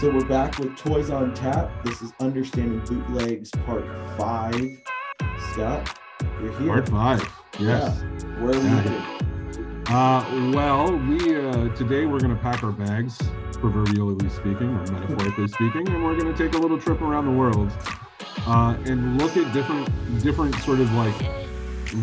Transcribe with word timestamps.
So 0.00 0.10
we're 0.10 0.24
back 0.26 0.58
with 0.58 0.76
Toys 0.76 1.10
on 1.10 1.34
Tap. 1.34 1.70
This 1.84 2.02
is 2.02 2.12
Understanding 2.20 2.80
Bootlegs 2.80 3.50
Part 3.64 3.84
5. 4.18 4.82
Scott, 5.52 5.98
you're 6.42 6.58
here. 6.58 6.68
Part 6.68 6.88
five. 6.88 7.32
Yes. 7.58 8.02
Yeah. 8.02 8.40
Where 8.40 8.54
are 8.54 8.58
we 8.58 8.64
Yeah. 8.66 8.80
headed? 8.80 9.88
Uh, 9.88 10.52
well, 10.54 10.96
we 10.96 11.36
uh, 11.36 11.68
today 11.76 12.06
we're 12.06 12.18
going 12.18 12.34
to 12.36 12.42
pack 12.42 12.64
our 12.64 12.72
bags, 12.72 13.18
proverbially 13.52 14.28
speaking, 14.30 14.68
or 14.74 14.84
metaphorically 14.92 15.48
speaking, 15.48 15.88
and 15.88 16.04
we're 16.04 16.18
going 16.18 16.34
to 16.34 16.36
take 16.36 16.54
a 16.54 16.58
little 16.58 16.78
trip 16.78 17.00
around 17.00 17.26
the 17.26 17.32
world 17.32 17.70
uh, 18.46 18.76
and 18.86 19.18
look 19.18 19.36
at 19.36 19.52
different, 19.52 19.88
different 20.22 20.54
sort 20.56 20.80
of 20.80 20.92
like 20.94 21.14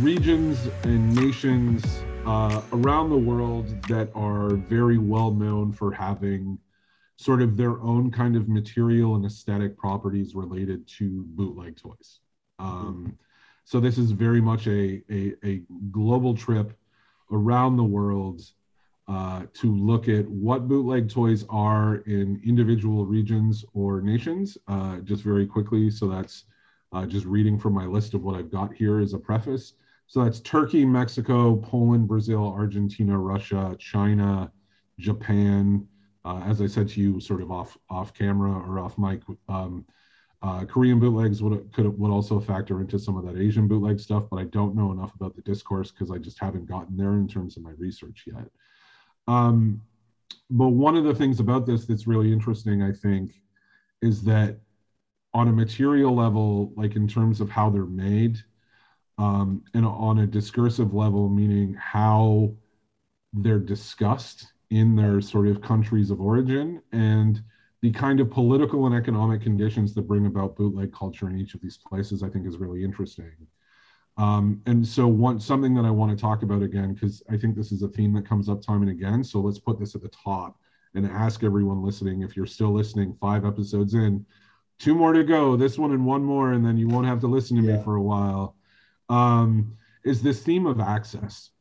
regions 0.01 0.67
and 0.83 1.13
nations 1.13 1.83
uh, 2.25 2.61
around 2.71 3.09
the 3.09 3.17
world 3.17 3.67
that 3.89 4.09
are 4.15 4.55
very 4.55 4.97
well 4.97 5.31
known 5.31 5.71
for 5.73 5.91
having 5.91 6.57
sort 7.21 7.41
of 7.41 7.55
their 7.55 7.79
own 7.81 8.09
kind 8.09 8.35
of 8.35 8.49
material 8.49 9.15
and 9.15 9.25
aesthetic 9.25 9.77
properties 9.77 10.33
related 10.33 10.87
to 10.87 11.23
bootleg 11.29 11.77
toys. 11.77 12.19
Um, 12.57 13.15
so 13.63 13.79
this 13.79 13.99
is 13.99 14.09
very 14.11 14.41
much 14.41 14.65
a, 14.67 15.03
a, 15.11 15.33
a 15.45 15.61
global 15.91 16.35
trip 16.35 16.73
around 17.31 17.77
the 17.77 17.83
world 17.83 18.41
uh, 19.07 19.43
to 19.53 19.75
look 19.75 20.09
at 20.09 20.27
what 20.27 20.67
bootleg 20.67 21.09
toys 21.09 21.45
are 21.49 21.97
in 22.07 22.41
individual 22.43 23.05
regions 23.05 23.63
or 23.73 24.01
nations. 24.01 24.57
Uh, 24.67 24.97
just 24.99 25.21
very 25.21 25.45
quickly, 25.45 25.91
so 25.91 26.07
that's 26.07 26.45
uh, 26.91 27.05
just 27.05 27.25
reading 27.25 27.59
from 27.59 27.73
my 27.73 27.85
list 27.85 28.15
of 28.15 28.23
what 28.23 28.35
I've 28.35 28.51
got 28.51 28.73
here 28.73 28.99
as 28.99 29.13
a 29.13 29.19
preface. 29.19 29.73
So 30.07 30.23
that's 30.23 30.39
Turkey, 30.39 30.85
Mexico, 30.85 31.55
Poland, 31.55 32.07
Brazil, 32.07 32.47
Argentina, 32.47 33.17
Russia, 33.17 33.75
China, 33.79 34.51
Japan. 34.99 35.87
Uh, 36.23 36.41
as 36.45 36.61
I 36.61 36.67
said 36.67 36.87
to 36.89 37.01
you, 37.01 37.19
sort 37.19 37.41
of 37.41 37.51
off 37.51 37.77
off 37.89 38.13
camera 38.13 38.51
or 38.51 38.79
off 38.79 38.97
mic, 38.97 39.21
um, 39.49 39.85
uh, 40.43 40.65
Korean 40.65 40.99
bootlegs 40.99 41.41
would 41.41 41.71
could 41.73 41.87
would 41.97 42.11
also 42.11 42.39
factor 42.39 42.81
into 42.81 42.99
some 42.99 43.17
of 43.17 43.25
that 43.25 43.39
Asian 43.39 43.67
bootleg 43.67 43.99
stuff, 43.99 44.25
but 44.29 44.37
I 44.37 44.45
don't 44.45 44.75
know 44.75 44.91
enough 44.91 45.13
about 45.15 45.35
the 45.35 45.41
discourse 45.41 45.91
because 45.91 46.11
I 46.11 46.17
just 46.17 46.39
haven't 46.39 46.65
gotten 46.65 46.97
there 46.97 47.13
in 47.13 47.27
terms 47.27 47.57
of 47.57 47.63
my 47.63 47.71
research 47.77 48.25
yet. 48.27 48.47
Um, 49.27 49.81
but 50.49 50.69
one 50.69 50.95
of 50.95 51.03
the 51.03 51.15
things 51.15 51.39
about 51.39 51.65
this 51.65 51.85
that's 51.85 52.07
really 52.07 52.31
interesting, 52.31 52.81
I 52.81 52.91
think, 52.91 53.31
is 54.01 54.23
that 54.23 54.59
on 55.33 55.47
a 55.47 55.53
material 55.53 56.13
level, 56.13 56.73
like 56.75 56.95
in 56.95 57.07
terms 57.07 57.39
of 57.39 57.49
how 57.49 57.69
they're 57.69 57.85
made, 57.85 58.37
um, 59.17 59.63
and 59.73 59.85
on 59.85 60.19
a 60.19 60.27
discursive 60.27 60.93
level, 60.93 61.29
meaning 61.29 61.75
how 61.75 62.53
they're 63.33 63.59
discussed 63.59 64.51
in 64.71 64.95
their 64.95 65.21
sort 65.21 65.47
of 65.47 65.61
countries 65.61 66.09
of 66.09 66.19
origin 66.19 66.81
and 66.91 67.43
the 67.81 67.91
kind 67.91 68.19
of 68.19 68.29
political 68.29 68.85
and 68.85 68.95
economic 68.95 69.41
conditions 69.41 69.93
that 69.93 70.03
bring 70.03 70.25
about 70.25 70.55
bootleg 70.55 70.91
culture 70.93 71.29
in 71.29 71.37
each 71.37 71.53
of 71.55 71.61
these 71.61 71.77
places, 71.77 72.23
I 72.23 72.29
think 72.29 72.47
is 72.47 72.57
really 72.57 72.83
interesting. 72.83 73.31
Um, 74.17 74.61
and 74.65 74.85
so 74.85 75.07
one 75.07 75.39
something 75.39 75.73
that 75.75 75.85
I 75.85 75.89
want 75.89 76.11
to 76.11 76.21
talk 76.21 76.43
about 76.43 76.61
again, 76.61 76.93
because 76.93 77.23
I 77.29 77.37
think 77.37 77.55
this 77.55 77.71
is 77.71 77.81
a 77.81 77.87
theme 77.87 78.13
that 78.13 78.27
comes 78.27 78.49
up 78.49 78.61
time 78.61 78.81
and 78.81 78.91
again. 78.91 79.23
So 79.23 79.39
let's 79.39 79.59
put 79.59 79.79
this 79.79 79.95
at 79.95 80.01
the 80.01 80.09
top 80.09 80.57
and 80.93 81.05
ask 81.05 81.43
everyone 81.43 81.83
listening, 81.83 82.21
if 82.21 82.35
you're 82.35 82.45
still 82.45 82.71
listening 82.71 83.15
five 83.19 83.45
episodes 83.45 83.93
in, 83.93 84.25
two 84.79 84.93
more 84.93 85.13
to 85.13 85.23
go, 85.23 85.55
this 85.55 85.77
one 85.77 85.91
and 85.91 86.05
one 86.05 86.23
more, 86.23 86.53
and 86.53 86.65
then 86.65 86.77
you 86.77 86.87
won't 86.87 87.07
have 87.07 87.19
to 87.21 87.27
listen 87.27 87.57
to 87.57 87.63
Yeah. 87.63 87.77
me 87.77 87.83
for 87.83 87.95
a 87.95 88.01
while. 88.01 88.55
Um, 89.09 89.75
is 90.03 90.21
this 90.21 90.43
theme 90.43 90.65
of 90.65 90.79
access 90.79 91.51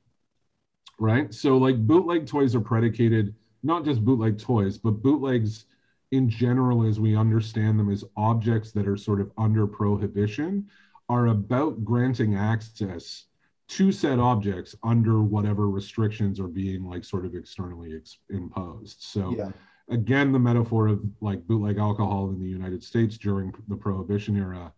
right? 1.01 1.33
So 1.35 1.57
like 1.57 1.85
bootleg 1.85 2.27
toys 2.27 2.55
are 2.55 2.61
predicated 2.61 3.35
not 3.63 3.85
just 3.85 4.05
bootleg 4.05 4.39
toys, 4.39 4.79
but 4.79 5.03
bootlegs 5.03 5.65
in 6.13 6.29
general, 6.29 6.85
as 6.87 6.99
we 6.99 7.17
understand 7.17 7.79
them 7.79 7.91
as 7.91 8.05
objects 8.17 8.73
that 8.73 8.87
are 8.87 8.97
sort 8.97 9.21
of 9.21 9.31
under 9.37 9.67
prohibition, 9.67 10.67
are 11.09 11.27
about 11.29 11.85
granting 11.85 12.37
access 12.37 13.27
to 13.69 13.93
said 13.93 14.19
objects 14.19 14.75
under 14.83 15.23
whatever 15.23 15.69
restrictions 15.69 16.41
are 16.41 16.49
being 16.49 16.85
like 16.85 17.05
sort 17.05 17.25
of 17.25 17.35
externally 17.35 17.95
ex- 17.97 18.19
imposed. 18.31 18.97
So 19.01 19.37
Yeah. 19.37 19.53
again, 19.89 20.33
the 20.33 20.39
metaphor 20.39 20.89
of 20.89 21.03
like 21.21 21.47
bootleg 21.47 21.79
alcohol 21.79 22.31
in 22.31 22.41
the 22.41 22.49
United 22.49 22.83
States 22.83 23.17
during 23.19 23.55
the 23.69 23.77
Prohibition 23.77 24.37
era, 24.37 24.73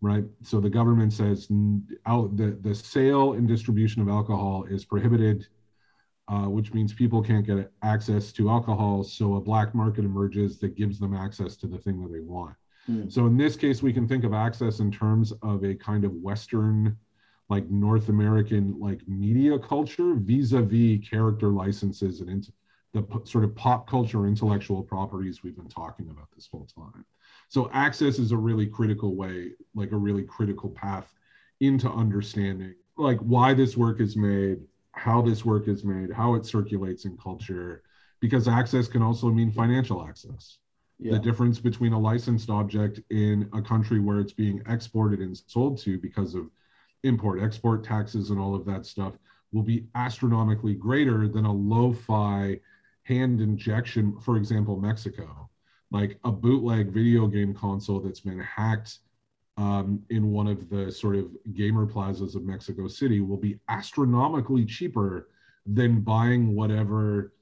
right? 0.00 0.24
So 0.42 0.60
the 0.60 0.70
government 0.70 1.12
says 1.12 1.48
out 2.06 2.36
the, 2.36 2.58
the 2.60 2.74
sale 2.74 3.34
and 3.34 3.46
distribution 3.46 4.02
of 4.02 4.08
alcohol 4.08 4.64
is 4.64 4.84
prohibited, 4.84 5.46
uh, 6.28 6.48
which 6.48 6.72
means 6.72 6.92
people 6.92 7.22
can't 7.22 7.46
get 7.46 7.70
access 7.82 8.32
to 8.32 8.48
alcohol. 8.50 9.02
So 9.02 9.34
a 9.34 9.40
black 9.40 9.74
market 9.74 10.04
emerges 10.04 10.58
that 10.60 10.74
gives 10.74 10.98
them 10.98 11.14
access 11.14 11.56
to 11.56 11.66
the 11.66 11.78
thing 11.78 12.02
that 12.02 12.12
they 12.12 12.20
want. 12.20 12.56
Hmm. 12.86 13.08
So 13.08 13.26
in 13.26 13.36
this 13.36 13.56
case, 13.56 13.82
we 13.82 13.92
can 13.92 14.08
think 14.08 14.24
of 14.24 14.32
access 14.32 14.80
in 14.80 14.90
terms 14.90 15.32
of 15.42 15.64
a 15.64 15.74
kind 15.74 16.04
of 16.04 16.12
Western, 16.12 16.96
like 17.48 17.68
North 17.70 18.08
American, 18.08 18.78
like 18.78 19.06
media 19.06 19.58
culture 19.58 20.14
vis-a-vis 20.14 21.06
character 21.08 21.48
licenses 21.48 22.20
and 22.20 22.30
int- 22.30 22.52
the 22.92 23.02
p- 23.02 23.18
sort 23.24 23.44
of 23.44 23.54
pop 23.54 23.88
culture 23.88 24.26
intellectual 24.26 24.82
properties 24.82 25.42
we've 25.42 25.56
been 25.56 25.68
talking 25.68 26.08
about 26.10 26.28
this 26.34 26.48
whole 26.50 26.68
time. 26.74 27.04
So 27.48 27.68
access 27.72 28.18
is 28.18 28.32
a 28.32 28.36
really 28.36 28.66
critical 28.66 29.14
way, 29.14 29.50
like 29.74 29.92
a 29.92 29.96
really 29.96 30.22
critical 30.22 30.70
path 30.70 31.12
into 31.60 31.90
understanding 31.90 32.74
like 32.96 33.18
why 33.18 33.54
this 33.54 33.76
work 33.76 34.00
is 34.00 34.16
made, 34.16 34.58
how 34.94 35.20
this 35.22 35.44
work 35.44 35.68
is 35.68 35.84
made, 35.84 36.10
how 36.12 36.34
it 36.34 36.46
circulates 36.46 37.04
in 37.04 37.16
culture, 37.16 37.82
because 38.20 38.48
access 38.48 38.88
can 38.88 39.02
also 39.02 39.30
mean 39.30 39.50
financial 39.50 40.06
access 40.06 40.58
Yeah. 40.98 41.12
the 41.12 41.18
difference 41.18 41.58
between 41.58 41.92
a 41.92 41.98
licensed 41.98 42.48
object 42.50 43.00
in 43.10 43.48
a 43.52 43.60
country 43.60 43.98
where 44.00 44.20
it's 44.20 44.32
being 44.32 44.62
exported 44.68 45.20
and 45.20 45.36
sold 45.36 45.78
to 45.78 45.98
because 45.98 46.34
of 46.34 46.48
import 47.02 47.42
export 47.42 47.82
taxes 47.84 48.30
and 48.30 48.38
all 48.38 48.54
of 48.54 48.64
that 48.64 48.86
stuff 48.86 49.18
will 49.52 49.62
be 49.62 49.86
astronomically 49.94 50.74
greater 50.74 51.28
than 51.28 51.44
a 51.44 51.52
lo-fi 51.52 52.58
hand 53.02 53.40
injection 53.40 54.18
for 54.20 54.36
example 54.36 54.76
mexico 54.80 55.48
like 55.90 56.18
a 56.24 56.32
bootleg 56.32 56.90
video 56.92 57.26
game 57.26 57.52
console 57.52 58.00
that's 58.00 58.20
been 58.20 58.38
hacked 58.40 59.00
um, 59.56 60.02
in 60.10 60.32
one 60.32 60.46
of 60.46 60.68
the 60.68 60.90
sort 60.90 61.16
of 61.16 61.30
gamer 61.54 61.86
plazas 61.86 62.34
of 62.34 62.44
mexico 62.44 62.88
city 62.88 63.20
will 63.20 63.36
be 63.36 63.58
astronomically 63.68 64.64
cheaper 64.64 65.28
than 65.66 66.00
buying 66.00 66.54
whatever 66.54 67.32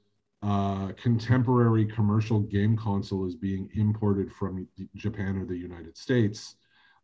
uh, 0.43 0.91
contemporary 1.01 1.85
commercial 1.85 2.41
game 2.41 2.75
console 2.75 3.25
is 3.25 3.35
being 3.35 3.69
imported 3.75 4.31
from 4.31 4.67
Japan 4.95 5.37
or 5.37 5.45
the 5.45 5.55
United 5.55 5.97
States, 5.97 6.55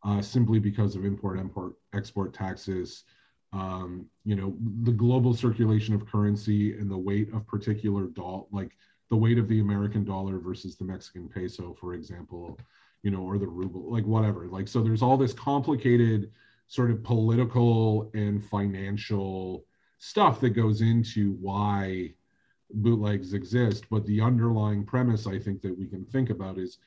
uh, 0.04 0.22
simply 0.22 0.60
because 0.60 0.96
of 0.96 1.06
import, 1.06 1.40
import, 1.40 1.76
export 1.94 2.34
taxes. 2.34 3.06
Um, 3.54 4.06
you 4.26 4.36
know, 4.36 4.56
the 4.84 4.92
global 4.92 5.34
circulation 5.34 5.96
of 5.96 6.06
currency 6.06 6.78
and 6.78 6.92
the 6.92 6.98
weight 6.98 7.34
of 7.34 7.48
particular 7.48 8.08
doll, 8.08 8.50
like 8.52 8.72
the 9.10 9.16
weight 9.16 9.40
of 9.40 9.48
the 9.48 9.62
American 9.62 10.04
dollar 10.04 10.38
versus 10.38 10.76
the 10.76 10.84
Mexican 10.84 11.30
peso, 11.30 11.76
for 11.80 11.94
example, 11.94 12.60
you 13.04 13.12
know, 13.12 13.22
or 13.22 13.38
the 13.38 13.48
ruble, 13.48 13.92
like 13.92 14.06
whatever. 14.06 14.48
Like, 14.48 14.68
so 14.68 14.82
there's 14.82 15.02
all 15.02 15.18
this 15.18 15.34
complicated 15.34 16.32
sort 16.68 16.92
of 16.92 17.04
political 17.04 18.12
and 18.14 18.44
financial 18.46 19.66
stuff 19.98 20.40
that 20.42 20.52
goes 20.52 20.82
into 20.82 21.34
why 21.42 22.14
bootlegs 22.72 23.34
exist 23.34 23.86
but 23.90 24.06
the 24.06 24.22
underlying 24.22 24.86
premise 24.86 25.26
i 25.26 25.40
think 25.40 25.60
that 25.60 25.76
we 25.78 25.88
can 25.88 26.06
think 26.06 26.30
about 26.30 26.60
is 26.60 26.78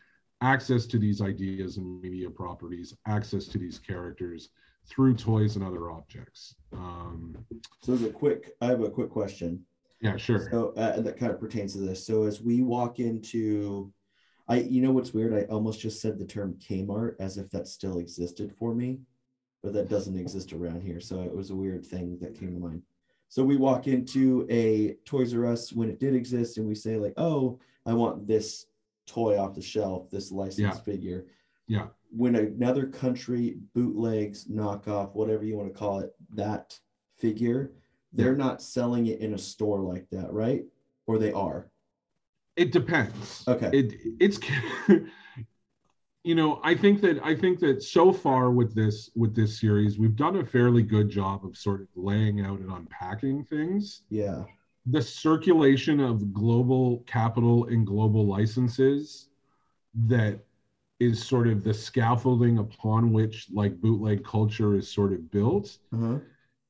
access 0.41 0.87
to 0.87 0.97
these 0.97 1.21
ideas 1.21 1.77
and 1.77 2.01
media 2.01 2.31
properties 2.31 2.95
access 3.07 3.47
to 3.47 3.59
these 3.59 3.81
characters 3.81 4.51
through 4.87 5.13
toys 5.15 5.57
and 5.57 5.65
other 5.65 5.91
objects 5.91 6.55
um, 6.73 7.37
So 7.83 7.95
as 7.95 8.03
a 8.05 8.11
quick, 8.11 8.55
I 8.61 8.67
have 8.67 8.81
a 8.83 8.91
quick 8.91 9.11
question. 9.11 9.65
yeah 10.01 10.17
sure 10.17 10.49
So 10.53 10.73
uh, 10.77 11.01
that 11.01 11.17
kind 11.19 11.33
of 11.33 11.41
pertains 11.41 11.73
to 11.73 11.81
this. 11.81 12.07
So 12.07 12.25
as 12.25 12.41
we 12.41 12.63
walk 12.63 13.01
into, 13.01 13.93
I, 14.53 14.57
you 14.57 14.83
know, 14.83 14.93
what's 14.93 15.15
weird? 15.15 15.33
I 15.33 15.51
almost 15.51 15.81
just 15.81 16.03
said 16.03 16.19
the 16.19 16.27
term 16.27 16.59
Kmart 16.61 17.15
as 17.19 17.39
if 17.39 17.49
that 17.51 17.67
still 17.67 17.97
existed 17.99 18.53
for 18.59 18.75
me, 18.75 19.01
but 19.63 19.73
that 19.73 19.89
doesn't 19.89 20.19
exist 20.19 20.53
around 20.53 20.83
here. 20.83 21.01
So 21.01 21.23
it 21.23 21.35
was 21.35 21.49
a 21.49 21.55
weird 21.55 21.87
thing 21.87 22.19
that 22.21 22.39
came 22.39 22.53
to 22.53 22.61
mind. 22.61 22.83
So 23.31 23.43
we 23.43 23.57
walk 23.57 23.87
into 23.87 24.47
a 24.51 24.93
Toys 25.07 25.35
R 25.35 25.47
Us 25.47 25.73
when 25.73 25.89
it 25.89 25.99
did 25.99 26.15
exist, 26.15 26.59
and 26.59 26.69
we 26.69 26.75
say 26.75 26.99
like, 26.99 27.15
"Oh, 27.17 27.61
I 27.87 27.95
want 27.95 28.27
this 28.27 28.67
toy 29.07 29.39
off 29.39 29.55
the 29.55 29.63
shelf, 29.63 30.11
this 30.11 30.31
licensed 30.31 30.59
Yeah. 30.59 30.85
figure." 30.93 31.27
yeah 31.67 31.87
When 32.11 32.37
another 32.37 32.87
country 32.89 33.57
bootlegs, 33.75 34.45
knockoff, 34.49 35.15
whatever 35.15 35.45
you 35.45 35.57
want 35.57 35.73
to 35.73 35.79
call 35.79 36.01
it, 36.01 36.15
that 36.35 36.79
figure, 37.17 37.73
they're 38.13 38.37
not 38.37 38.61
selling 38.61 39.07
it 39.07 39.21
in 39.21 39.33
a 39.33 39.39
store 39.39 39.81
like 39.81 40.11
that, 40.11 40.31
right? 40.31 40.67
Or 41.07 41.17
they 41.17 41.33
are. 41.33 41.72
It 42.63 42.71
depends 42.73 43.45
Okay. 43.49 43.71
it 43.79 43.87
it's 44.25 44.39
you 46.25 46.35
know 46.37 46.61
i 46.63 46.75
think 46.83 47.01
that 47.01 47.17
i 47.25 47.35
think 47.35 47.59
that 47.59 47.83
so 47.83 48.13
far 48.13 48.51
with 48.59 48.75
this 48.75 49.11
with 49.17 49.35
this 49.35 49.59
series 49.61 49.99
we've 49.99 50.15
done 50.17 50.37
a 50.37 50.47
fairly 50.47 50.83
good 50.83 51.09
job 51.09 51.45
of 51.45 51.57
sort 51.57 51.81
of 51.81 51.89
laying 51.97 52.41
out 52.47 52.59
and 52.61 52.71
unpacking 52.71 53.45
things 53.45 54.03
Yeah. 54.11 54.45
the 54.87 55.03
circulation 55.03 55.99
of 56.01 56.33
global 56.33 57.03
capital 57.17 57.67
and 57.67 57.87
global 57.87 58.25
licenses 58.27 59.29
that 60.07 60.35
is 61.01 61.17
sort 61.33 61.49
of 61.49 61.65
the 61.65 61.75
scaffolding 61.75 62.59
upon 62.59 63.13
which 63.13 63.49
like 63.53 63.81
bootleg 63.81 64.25
culture 64.25 64.77
is 64.77 64.87
sort 64.99 65.13
of 65.13 65.21
built 65.31 65.69
Uh-huh. 65.93 66.19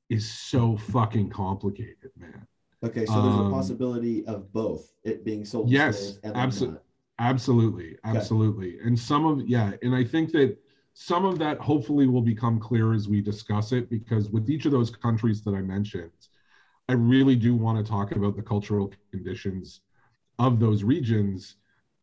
is 0.09 0.25
so 0.51 0.77
fucking 0.95 1.29
complicated 1.29 2.11
man 2.17 2.47
Okay. 2.85 3.07
So 3.07 3.21
there's 3.21 3.37
a 3.37 3.43
Um, 3.43 3.51
possibility 3.51 4.25
of 4.27 4.53
both 4.53 4.93
it 5.05 5.25
being 5.25 5.45
sold. 5.45 5.69
Yes, 5.69 5.97
stores 5.99 6.19
and 6.25 6.35
then 6.35 6.49
abso- 6.49 6.73
not. 6.73 6.83
Absolutely, 7.19 7.97
absolutely. 8.05 8.79
And 8.81 8.99
some 8.99 9.27
of 9.27 9.47
yeah, 9.49 9.73
and 9.83 9.95
I 9.95 10.03
think 10.05 10.33
that 10.33 10.57
some 10.95 11.25
of 11.25 11.39
that 11.39 11.59
hopefully 11.61 12.07
will 12.07 12.23
become 12.23 12.59
clear 12.59 12.93
as 12.93 13.09
we 13.09 13.21
discuss 13.21 13.73
it 13.73 13.89
because 13.89 14.31
with 14.31 14.51
each 14.51 14.67
of 14.67 14.73
those 14.73 14.91
countries 14.91 15.43
that 15.45 15.55
I 15.55 15.63
mentioned, 15.63 16.11
I 16.89 16.95
really 16.95 17.37
do 17.37 17.55
want 17.55 17.85
to 17.85 17.89
talk 17.91 18.13
about 18.17 18.37
the 18.37 18.43
cultural 18.43 18.93
conditions 19.13 19.81
of 20.39 20.59
those 20.59 20.83
regions 20.85 21.57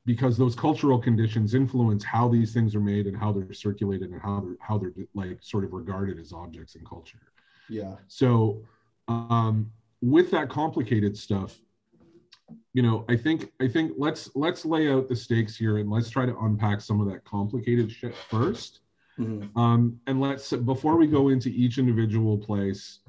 because 0.06 0.38
those 0.38 0.56
cultural 0.56 0.98
conditions 1.00 1.54
influence 1.54 2.04
how 2.04 2.28
these 2.30 2.54
things 2.54 2.74
are 2.76 2.80
made 2.80 3.06
and 3.08 3.18
how 3.18 3.32
they're 3.32 3.54
circulated 3.54 4.12
and 4.12 4.22
how 4.22 4.40
they're 4.40 4.58
how 4.62 4.78
they're 4.78 4.94
like 5.14 5.38
sort 5.42 5.64
of 5.66 5.74
regarded 5.74 6.18
as 6.20 6.32
objects 6.32 6.76
in 6.76 6.86
culture. 6.86 7.34
Yeah. 7.68 7.96
So, 8.08 8.64
um, 9.08 9.72
with 10.02 10.32
that 10.32 10.50
complicated 10.50 11.18
stuff, 11.18 11.60
you 12.74 12.82
know, 12.82 13.06
I 13.10 13.16
think 13.16 13.52
I 13.62 13.68
think 13.68 13.94
let's 13.98 14.30
let's 14.36 14.66
lay 14.66 14.92
out 14.92 15.08
the 15.08 15.16
stakes 15.16 15.56
here 15.56 15.78
and 15.78 15.90
let's 15.90 16.10
try 16.10 16.26
to 16.26 16.38
unpack 16.40 16.82
some 16.82 17.02
of 17.02 17.08
that 17.12 17.24
complicated 17.24 17.92
shit 17.92 18.16
first. 18.16 18.82
Mhm. 19.18 19.56
Um, 19.58 20.00
and 20.08 20.22
let's 20.22 20.52
before 20.52 20.96
we 20.96 21.08
go 21.08 21.30
into 21.30 21.50
each 21.50 21.78
individual 21.78 22.38
place, 22.38 23.00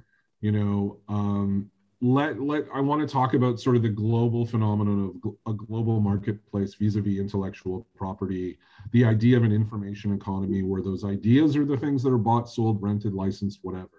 you 0.40 0.52
know, 0.52 0.98
um, 1.08 1.70
let 2.02 2.40
let 2.40 2.64
I 2.74 2.80
want 2.80 3.06
to 3.06 3.12
talk 3.12 3.34
about 3.34 3.60
sort 3.60 3.76
of 3.76 3.82
the 3.82 3.90
global 3.90 4.46
phenomenon 4.46 5.20
of 5.22 5.34
a 5.46 5.52
global 5.52 6.00
marketplace 6.00 6.74
vis-a-vis 6.74 7.18
intellectual 7.18 7.86
property, 7.94 8.58
the 8.92 9.04
idea 9.04 9.36
of 9.36 9.44
an 9.44 9.52
information 9.52 10.14
economy 10.14 10.62
where 10.62 10.82
those 10.82 11.04
ideas 11.04 11.56
are 11.56 11.66
the 11.66 11.76
things 11.76 12.02
that 12.02 12.10
are 12.10 12.18
bought, 12.18 12.48
sold, 12.48 12.82
rented, 12.82 13.12
licensed, 13.12 13.60
whatever. 13.62 13.90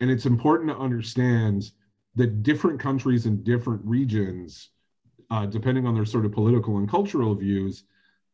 And 0.00 0.10
it's 0.10 0.26
important 0.26 0.70
to 0.70 0.76
understand 0.76 1.70
that 2.14 2.42
different 2.42 2.80
countries 2.80 3.26
and 3.26 3.44
different 3.44 3.80
regions, 3.84 4.70
uh, 5.30 5.46
depending 5.46 5.86
on 5.86 5.94
their 5.94 6.04
sort 6.04 6.24
of 6.24 6.32
political 6.32 6.78
and 6.78 6.88
cultural 6.88 7.34
views, 7.34 7.84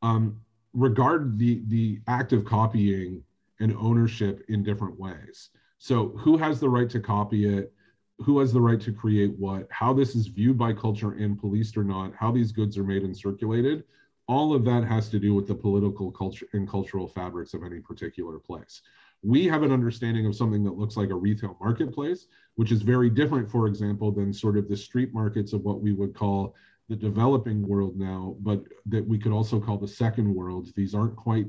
um, 0.02 0.40
regard 0.72 1.38
the 1.38 1.62
the 1.68 2.00
act 2.06 2.32
of 2.32 2.44
copying 2.44 3.22
and 3.60 3.74
ownership 3.76 4.44
in 4.48 4.62
different 4.62 4.98
ways. 4.98 5.50
So, 5.78 6.08
who 6.18 6.36
has 6.36 6.60
the 6.60 6.68
right 6.68 6.88
to 6.90 7.00
copy 7.00 7.46
it? 7.46 7.72
Who 8.20 8.38
has 8.38 8.52
the 8.52 8.60
right 8.60 8.80
to 8.80 8.92
create 8.92 9.38
what? 9.38 9.66
How 9.70 9.92
this 9.92 10.14
is 10.14 10.26
viewed 10.26 10.56
by 10.56 10.72
culture 10.72 11.12
and 11.12 11.38
policed 11.38 11.76
or 11.76 11.84
not? 11.84 12.14
How 12.14 12.32
these 12.32 12.52
goods 12.52 12.78
are 12.78 12.84
made 12.84 13.02
and 13.02 13.16
circulated? 13.16 13.84
All 14.26 14.54
of 14.54 14.64
that 14.64 14.84
has 14.84 15.08
to 15.10 15.18
do 15.18 15.34
with 15.34 15.46
the 15.46 15.54
political 15.54 16.10
culture 16.10 16.46
and 16.52 16.68
cultural 16.68 17.06
fabrics 17.06 17.54
of 17.54 17.62
any 17.62 17.78
particular 17.78 18.38
place. 18.38 18.82
We 19.22 19.46
have 19.46 19.62
an 19.62 19.72
understanding 19.72 20.26
of 20.26 20.34
something 20.34 20.64
that 20.64 20.76
looks 20.76 20.96
like 20.96 21.10
a 21.10 21.14
retail 21.14 21.56
marketplace, 21.60 22.26
which 22.56 22.72
is 22.72 22.82
very 22.82 23.08
different, 23.08 23.50
for 23.50 23.66
example, 23.66 24.10
than 24.10 24.32
sort 24.32 24.56
of 24.56 24.68
the 24.68 24.76
street 24.76 25.14
markets 25.14 25.52
of 25.52 25.62
what 25.62 25.80
we 25.80 25.92
would 25.92 26.14
call 26.14 26.54
the 26.88 26.96
developing 26.96 27.66
world 27.66 27.96
now, 27.96 28.36
but 28.40 28.62
that 28.86 29.06
we 29.06 29.18
could 29.18 29.32
also 29.32 29.60
call 29.60 29.76
the 29.78 29.88
second 29.88 30.34
world. 30.34 30.68
These 30.74 30.94
aren't 30.94 31.16
quite 31.16 31.46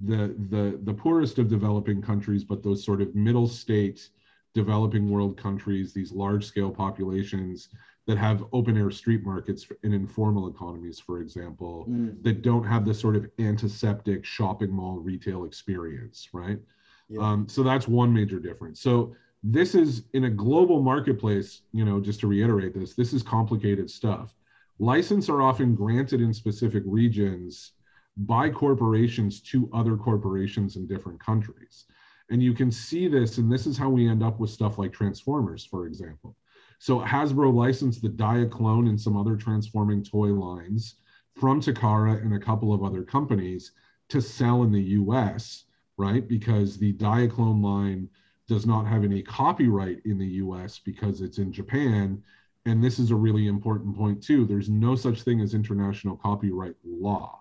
the 0.00 0.34
the 0.50 0.78
the 0.84 0.94
poorest 0.94 1.38
of 1.38 1.48
developing 1.48 2.00
countries, 2.02 2.44
but 2.44 2.62
those 2.62 2.84
sort 2.84 3.00
of 3.00 3.14
middle 3.14 3.48
state 3.48 4.08
developing 4.54 5.08
world 5.10 5.36
countries, 5.36 5.92
these 5.92 6.12
large 6.12 6.44
scale 6.44 6.70
populations 6.70 7.68
that 8.06 8.16
have 8.16 8.44
open 8.52 8.76
air 8.76 8.90
street 8.90 9.24
markets 9.24 9.66
in 9.82 9.92
informal 9.92 10.48
economies, 10.48 10.98
for 11.00 11.20
example, 11.20 11.86
Mm, 11.88 12.22
that 12.22 12.42
don't 12.42 12.64
have 12.64 12.84
the 12.84 12.94
sort 12.94 13.16
of 13.16 13.28
antiseptic 13.38 14.24
shopping 14.24 14.70
mall 14.70 14.98
retail 14.98 15.44
experience, 15.44 16.28
right? 16.32 16.58
yeah. 17.08 17.20
Um, 17.20 17.48
so 17.48 17.62
that's 17.62 17.88
one 17.88 18.12
major 18.12 18.38
difference. 18.38 18.80
So 18.80 19.14
this 19.48 19.76
is 19.76 20.02
in 20.12 20.24
a 20.24 20.30
global 20.30 20.82
marketplace, 20.82 21.62
you 21.72 21.84
know, 21.84 22.00
just 22.00 22.18
to 22.20 22.26
reiterate 22.26 22.74
this, 22.74 22.94
this 22.94 23.12
is 23.12 23.22
complicated 23.22 23.88
stuff. 23.88 24.34
License 24.80 25.28
are 25.28 25.40
often 25.40 25.74
granted 25.74 26.20
in 26.20 26.34
specific 26.34 26.82
regions 26.84 27.72
by 28.16 28.50
corporations 28.50 29.40
to 29.40 29.70
other 29.72 29.96
corporations 29.96 30.74
in 30.74 30.88
different 30.88 31.20
countries. 31.20 31.84
And 32.28 32.42
you 32.42 32.54
can 32.54 32.72
see 32.72 33.06
this, 33.06 33.38
and 33.38 33.50
this 33.50 33.66
is 33.66 33.78
how 33.78 33.88
we 33.88 34.08
end 34.08 34.20
up 34.20 34.40
with 34.40 34.50
stuff 34.50 34.78
like 34.78 34.92
Transformers, 34.92 35.64
for 35.64 35.86
example. 35.86 36.36
So 36.80 36.98
Hasbro 36.98 37.54
licensed 37.54 38.02
the 38.02 38.08
Diaclone 38.08 38.88
and 38.88 39.00
some 39.00 39.16
other 39.16 39.36
transforming 39.36 40.02
toy 40.02 40.28
lines 40.28 40.96
from 41.36 41.60
Takara 41.60 42.20
and 42.20 42.34
a 42.34 42.40
couple 42.40 42.74
of 42.74 42.82
other 42.82 43.04
companies 43.04 43.72
to 44.08 44.20
sell 44.20 44.64
in 44.64 44.72
the 44.72 44.82
US, 44.82 45.66
right? 45.96 46.26
Because 46.26 46.78
the 46.78 46.94
Diaclone 46.94 47.62
line 47.62 48.08
does 48.48 48.66
not 48.66 48.86
have 48.86 49.04
any 49.04 49.22
copyright 49.22 50.00
in 50.04 50.18
the 50.18 50.26
US 50.26 50.78
because 50.78 51.20
it's 51.20 51.38
in 51.38 51.52
Japan. 51.52 52.22
And 52.64 52.82
this 52.82 52.98
is 52.98 53.10
a 53.10 53.16
really 53.16 53.46
important 53.46 53.96
point 53.96 54.22
too. 54.22 54.44
There's 54.44 54.68
no 54.68 54.94
such 54.94 55.22
thing 55.22 55.40
as 55.40 55.54
international 55.54 56.16
copyright 56.16 56.74
law, 56.84 57.40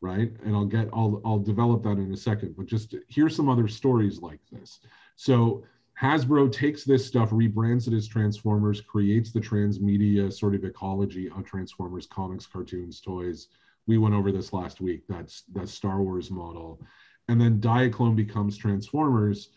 right? 0.00 0.32
And 0.44 0.54
I'll 0.54 0.64
get 0.64 0.88
I'll 0.92 1.20
I'll 1.24 1.38
develop 1.38 1.82
that 1.84 1.98
in 1.98 2.12
a 2.12 2.16
second, 2.16 2.54
but 2.56 2.66
just 2.66 2.94
here's 3.08 3.36
some 3.36 3.48
other 3.48 3.68
stories 3.68 4.20
like 4.20 4.40
this. 4.50 4.80
So 5.16 5.64
Hasbro 6.00 6.50
takes 6.50 6.84
this 6.84 7.06
stuff, 7.06 7.30
rebrands 7.30 7.86
it 7.86 7.94
as 7.94 8.08
Transformers, 8.08 8.80
creates 8.80 9.30
the 9.30 9.40
transmedia 9.40 10.32
sort 10.32 10.54
of 10.54 10.64
ecology 10.64 11.30
of 11.30 11.44
Transformers, 11.44 12.06
comics, 12.06 12.46
cartoons, 12.46 13.00
toys. 13.00 13.48
We 13.86 13.98
went 13.98 14.14
over 14.14 14.32
this 14.32 14.52
last 14.52 14.80
week. 14.80 15.04
That's 15.08 15.42
that 15.52 15.68
Star 15.68 16.02
Wars 16.02 16.30
model. 16.30 16.80
And 17.28 17.40
then 17.40 17.60
Diaclone 17.60 18.16
becomes 18.16 18.56
Transformers. 18.56 19.50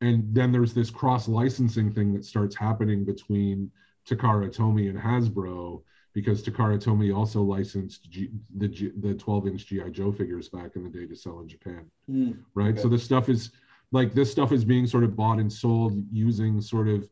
And 0.00 0.32
then 0.32 0.52
there's 0.52 0.74
this 0.74 0.90
cross 0.90 1.28
licensing 1.28 1.92
thing 1.92 2.12
that 2.14 2.24
starts 2.24 2.54
happening 2.54 3.04
between 3.04 3.70
Takara 4.08 4.54
Tomy 4.54 4.88
and 4.88 4.98
Hasbro 4.98 5.82
because 6.14 6.42
Takara 6.42 6.82
Tomy 6.82 7.14
also 7.14 7.42
licensed 7.42 8.10
G, 8.10 8.30
the 8.56 8.68
G, 8.68 8.90
the 9.00 9.14
12 9.14 9.48
inch 9.48 9.66
GI 9.66 9.90
Joe 9.90 10.12
figures 10.12 10.48
back 10.48 10.76
in 10.76 10.84
the 10.84 10.90
day 10.90 11.06
to 11.06 11.14
sell 11.16 11.40
in 11.40 11.48
Japan 11.48 11.90
Mm, 12.10 12.38
right? 12.54 12.70
Okay. 12.70 12.80
So 12.80 12.88
this 12.88 13.04
stuff 13.04 13.28
is 13.28 13.50
like 13.92 14.14
this 14.14 14.30
stuff 14.30 14.52
is 14.52 14.64
being 14.64 14.86
sort 14.86 15.04
of 15.04 15.14
bought 15.16 15.38
and 15.38 15.52
sold 15.52 16.02
using 16.10 16.60
sort 16.60 16.88
of 16.88 17.08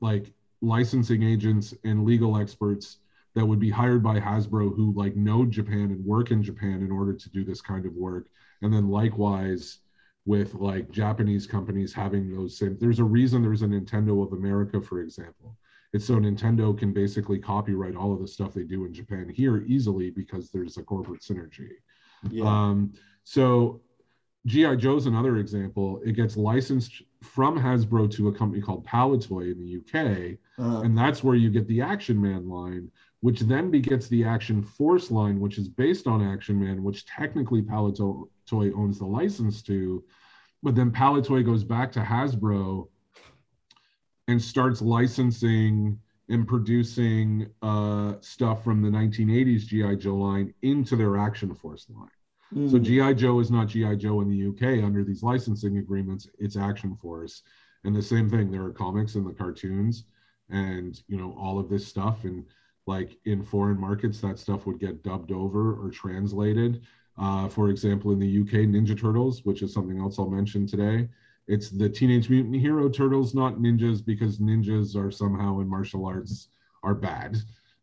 like 0.00 0.32
licensing 0.60 1.22
agents 1.22 1.74
and 1.84 2.04
legal 2.04 2.36
experts 2.40 2.98
that 3.34 3.44
would 3.46 3.60
be 3.60 3.70
hired 3.70 4.02
by 4.02 4.20
Hasbro 4.20 4.74
who 4.74 4.92
like 4.94 5.16
know 5.16 5.44
Japan 5.44 5.90
and 5.90 6.04
work 6.04 6.30
in 6.30 6.42
Japan 6.42 6.82
in 6.82 6.90
order 6.90 7.14
to 7.14 7.30
do 7.30 7.44
this 7.44 7.60
kind 7.60 7.86
of 7.86 7.94
work. 7.94 8.26
And 8.62 8.72
then 8.72 8.88
likewise 8.88 9.78
with 10.24 10.54
like 10.54 10.90
Japanese 10.90 11.46
companies 11.46 11.92
having 11.92 12.32
those 12.34 12.56
same 12.56 12.76
there's 12.80 13.00
a 13.00 13.04
reason 13.04 13.42
there's 13.42 13.62
a 13.62 13.66
Nintendo 13.66 14.24
of 14.24 14.32
America, 14.32 14.80
for 14.80 15.00
example. 15.00 15.56
It's 15.92 16.06
so 16.06 16.14
Nintendo 16.14 16.76
can 16.76 16.92
basically 16.92 17.38
copyright 17.38 17.96
all 17.96 18.14
of 18.14 18.20
the 18.20 18.26
stuff 18.26 18.54
they 18.54 18.62
do 18.62 18.86
in 18.86 18.94
Japan 18.94 19.28
here 19.28 19.62
easily 19.66 20.10
because 20.10 20.50
there's 20.50 20.78
a 20.78 20.82
corporate 20.82 21.20
synergy. 21.20 21.72
yeah. 22.30 22.44
Um, 22.44 22.92
so 23.24 23.82
GI 24.46 24.76
Joe's 24.76 25.06
another 25.06 25.36
example. 25.36 26.00
It 26.04 26.12
gets 26.12 26.36
licensed 26.36 27.02
from 27.22 27.58
Hasbro 27.58 28.10
to 28.12 28.28
a 28.28 28.32
company 28.34 28.60
called 28.62 28.86
Palitoy 28.86 29.52
in 29.52 29.58
the 29.60 29.76
UK, 29.78 30.38
Uh, 30.58 30.80
and 30.82 30.96
that's 30.98 31.22
where 31.22 31.36
you 31.36 31.50
get 31.50 31.68
the 31.68 31.80
Action 31.80 32.20
Man 32.20 32.48
line, 32.48 32.90
which 33.22 33.40
then 33.40 33.70
begets 33.70 34.08
the 34.08 34.24
Action 34.24 34.62
Force 34.62 35.10
line, 35.10 35.38
which 35.38 35.56
is 35.56 35.68
based 35.68 36.08
on 36.08 36.22
Action 36.22 36.58
Man, 36.58 36.82
which 36.82 37.06
technically 37.06 37.62
Palitoy 37.62 38.26
owns 38.52 38.98
the 38.98 39.06
license 39.06 39.62
to. 39.62 40.02
But 40.62 40.74
then 40.74 40.90
Palitoy 40.90 41.44
goes 41.44 41.62
back 41.62 41.92
to 41.92 42.00
Hasbro 42.00 42.88
and 44.26 44.42
starts 44.42 44.82
licensing 44.82 45.98
and 46.28 46.46
producing 46.48 47.48
uh, 47.62 48.14
stuff 48.20 48.64
from 48.64 48.82
the 48.82 48.88
1980s 48.88 49.66
GI 49.66 49.96
Joe 49.96 50.16
line 50.16 50.52
into 50.62 50.96
their 50.96 51.16
Action 51.16 51.54
Force 51.54 51.86
line. 51.90 52.08
So 52.68 52.78
Mm. 52.78 52.82
GI 52.82 53.14
Joe 53.14 53.38
is 53.38 53.50
not 53.50 53.68
GI 53.68 53.96
Joe 53.96 54.20
in 54.20 54.28
the 54.28 54.46
UK 54.48 54.84
under 54.84 55.04
these 55.04 55.22
licensing 55.22 55.78
agreements. 55.78 56.28
It's 56.38 56.56
Action 56.56 56.96
Force, 56.96 57.42
and 57.84 57.94
the 57.94 58.02
same 58.02 58.28
thing. 58.28 58.50
There 58.50 58.64
are 58.64 58.72
comics 58.72 59.14
and 59.14 59.26
the 59.26 59.32
cartoons, 59.32 60.04
and 60.50 61.00
you 61.08 61.16
know 61.16 61.34
all 61.38 61.58
of 61.58 61.70
this 61.70 61.86
stuff. 61.86 62.24
And 62.24 62.44
like 62.86 63.18
in 63.24 63.42
foreign 63.44 63.80
markets, 63.80 64.20
that 64.20 64.38
stuff 64.38 64.66
would 64.66 64.80
get 64.80 65.02
dubbed 65.02 65.32
over 65.32 65.74
or 65.74 65.90
translated. 65.90 66.82
Uh, 67.18 67.48
for 67.48 67.68
example, 67.68 68.12
in 68.12 68.18
the 68.18 68.40
UK, 68.40 68.66
Ninja 68.66 68.98
Turtles, 68.98 69.44
which 69.44 69.62
is 69.62 69.72
something 69.72 69.98
else 70.00 70.18
I'll 70.18 70.30
mention 70.30 70.66
today. 70.66 71.08
It's 71.46 71.70
the 71.70 71.88
Teenage 71.88 72.30
Mutant 72.30 72.56
Hero 72.56 72.88
Turtles, 72.88 73.34
not 73.34 73.56
ninjas, 73.56 74.04
because 74.04 74.38
ninjas 74.38 74.96
are 74.96 75.10
somehow 75.10 75.60
in 75.60 75.68
martial 75.68 76.06
arts 76.06 76.48
are 76.82 76.94
bad 76.94 77.36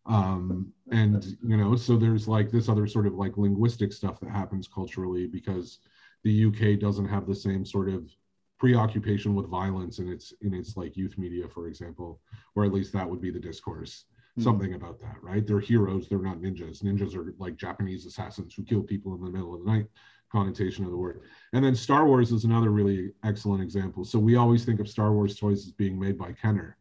um 0.05 0.71
and 0.91 1.37
you 1.43 1.55
know 1.55 1.75
so 1.75 1.95
there's 1.95 2.27
like 2.27 2.49
this 2.49 2.67
other 2.69 2.87
sort 2.87 3.05
of 3.05 3.13
like 3.13 3.37
linguistic 3.37 3.91
stuff 3.93 4.19
that 4.19 4.29
happens 4.29 4.67
culturally 4.67 5.27
because 5.27 5.79
the 6.23 6.45
uk 6.45 6.79
doesn't 6.79 7.07
have 7.07 7.27
the 7.27 7.35
same 7.35 7.65
sort 7.65 7.89
of 7.89 8.09
preoccupation 8.57 9.35
with 9.35 9.47
violence 9.47 9.99
in 9.99 10.09
its 10.09 10.33
in 10.41 10.53
its 10.53 10.75
like 10.75 10.97
youth 10.97 11.17
media 11.17 11.47
for 11.47 11.67
example 11.67 12.19
or 12.55 12.65
at 12.65 12.73
least 12.73 12.91
that 12.91 13.09
would 13.09 13.21
be 13.21 13.31
the 13.31 13.39
discourse. 13.39 14.05
Something 14.41 14.73
about 14.73 14.99
that 15.01 15.17
right 15.21 15.45
they're 15.45 15.59
heroes 15.59 16.07
they're 16.07 16.19
not 16.19 16.39
ninjas 16.39 16.83
ninjas 16.83 17.15
are 17.15 17.33
like 17.39 17.57
japanese 17.57 18.05
assassins 18.05 18.53
who 18.53 18.63
kill 18.63 18.81
people 18.81 19.13
in 19.15 19.21
the 19.21 19.29
middle 19.29 19.53
of 19.53 19.65
the 19.65 19.71
night 19.71 19.87
connotation 20.31 20.85
of 20.85 20.91
the 20.91 20.97
word 20.97 21.21
and 21.53 21.65
then 21.65 21.75
star 21.75 22.05
wars 22.05 22.31
is 22.31 22.45
another 22.45 22.69
really 22.69 23.11
excellent 23.23 23.61
example 23.61 24.05
so 24.05 24.17
we 24.19 24.35
always 24.35 24.63
think 24.63 24.79
of 24.79 24.87
star 24.87 25.11
wars 25.11 25.35
toys 25.35 25.65
as 25.65 25.71
being 25.71 25.99
made 25.99 26.17
by 26.17 26.31
kenner 26.31 26.77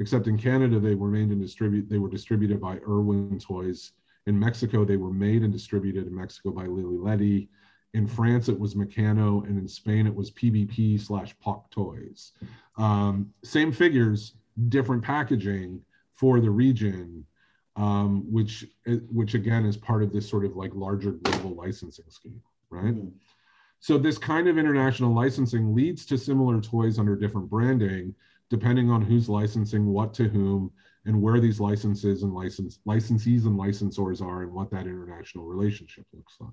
except 0.00 0.26
in 0.26 0.38
Canada 0.38 0.78
they 0.78 0.94
were 0.94 1.08
made 1.08 1.28
and 1.30 1.40
distribute 1.40 1.88
they 1.88 1.98
were 1.98 2.10
distributed 2.10 2.60
by 2.60 2.78
Irwin 2.88 3.38
Toys. 3.38 3.92
In 4.26 4.38
Mexico 4.38 4.84
they 4.84 4.96
were 4.96 5.12
made 5.12 5.42
and 5.42 5.52
distributed 5.52 6.06
in 6.06 6.14
Mexico 6.14 6.50
by 6.50 6.66
Lili 6.66 6.98
Ledy. 6.98 7.48
In 7.94 8.06
France 8.06 8.48
it 8.48 8.58
was 8.58 8.74
Meccano, 8.74 9.46
and 9.46 9.58
in 9.58 9.68
Spain 9.68 10.06
it 10.06 10.14
was 10.14 10.30
PBP 10.32 11.00
slash 11.00 11.34
Poch 11.44 11.70
Toys. 11.70 12.32
Um, 12.76 13.30
same 13.42 13.72
figures, 13.72 14.34
different 14.68 15.02
packaging 15.02 15.80
for 16.16 16.40
the 16.40 16.50
region, 16.50 17.24
um, 17.76 18.30
which 18.32 18.66
which 19.10 19.34
again 19.34 19.64
is 19.66 19.76
part 19.76 20.02
of 20.02 20.12
this 20.12 20.28
sort 20.28 20.44
of 20.44 20.56
like 20.56 20.74
larger 20.74 21.12
global 21.12 21.54
licensing 21.54 22.06
scheme, 22.08 22.42
right? 22.70 22.94
Mhm. 22.94 23.12
So 23.80 23.98
this 23.98 24.18
kind 24.18 24.48
of 24.48 24.58
international 24.58 25.12
licensing 25.14 25.74
leads 25.74 26.06
to 26.06 26.18
similar 26.18 26.60
toys 26.60 26.98
under 26.98 27.14
different 27.14 27.50
branding, 27.50 28.14
depending 28.48 28.90
on 28.90 29.02
who's 29.02 29.28
licensing 29.28 29.86
what 29.86 30.14
to 30.14 30.28
whom 30.28 30.72
and 31.04 31.20
where 31.20 31.38
these 31.40 31.60
licenses 31.60 32.22
and 32.22 32.32
license 32.34 32.80
licensees 32.86 33.46
and 33.46 33.58
licensors 33.58 34.20
are 34.22 34.42
and 34.42 34.52
what 34.52 34.70
that 34.70 34.86
international 34.86 35.44
relationship 35.44 36.06
looks 36.12 36.36
like. 36.40 36.50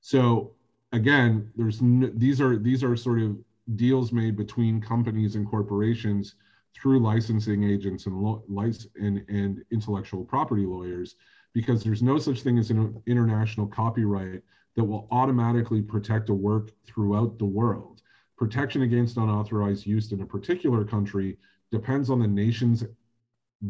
So 0.00 0.54
again, 0.92 1.50
there's 1.56 1.80
these 1.80 2.40
are 2.40 2.58
these 2.58 2.82
are 2.82 2.96
sort 2.96 3.20
of 3.20 3.38
deals 3.76 4.12
made 4.12 4.36
between 4.36 4.80
companies 4.80 5.34
and 5.34 5.46
corporations 5.46 6.34
through 6.80 7.00
licensing 7.00 7.64
agents 7.64 8.06
and 8.06 8.40
and, 9.00 9.24
and 9.28 9.64
intellectual 9.70 10.24
property 10.24 10.64
lawyers 10.64 11.16
because 11.54 11.82
there's 11.82 12.02
no 12.02 12.18
such 12.18 12.42
thing 12.42 12.58
as 12.58 12.70
an 12.70 13.02
international 13.06 13.66
copyright 13.66 14.42
that 14.76 14.84
will 14.84 15.08
automatically 15.10 15.82
protect 15.82 16.28
a 16.28 16.34
work 16.34 16.70
throughout 16.86 17.38
the 17.38 17.44
world. 17.44 18.02
Protection 18.36 18.82
against 18.82 19.16
unauthorized 19.16 19.86
use 19.86 20.12
in 20.12 20.20
a 20.20 20.26
particular 20.26 20.84
country 20.84 21.36
depends 21.72 22.10
on 22.10 22.20
the 22.20 22.28
nation's 22.28 22.84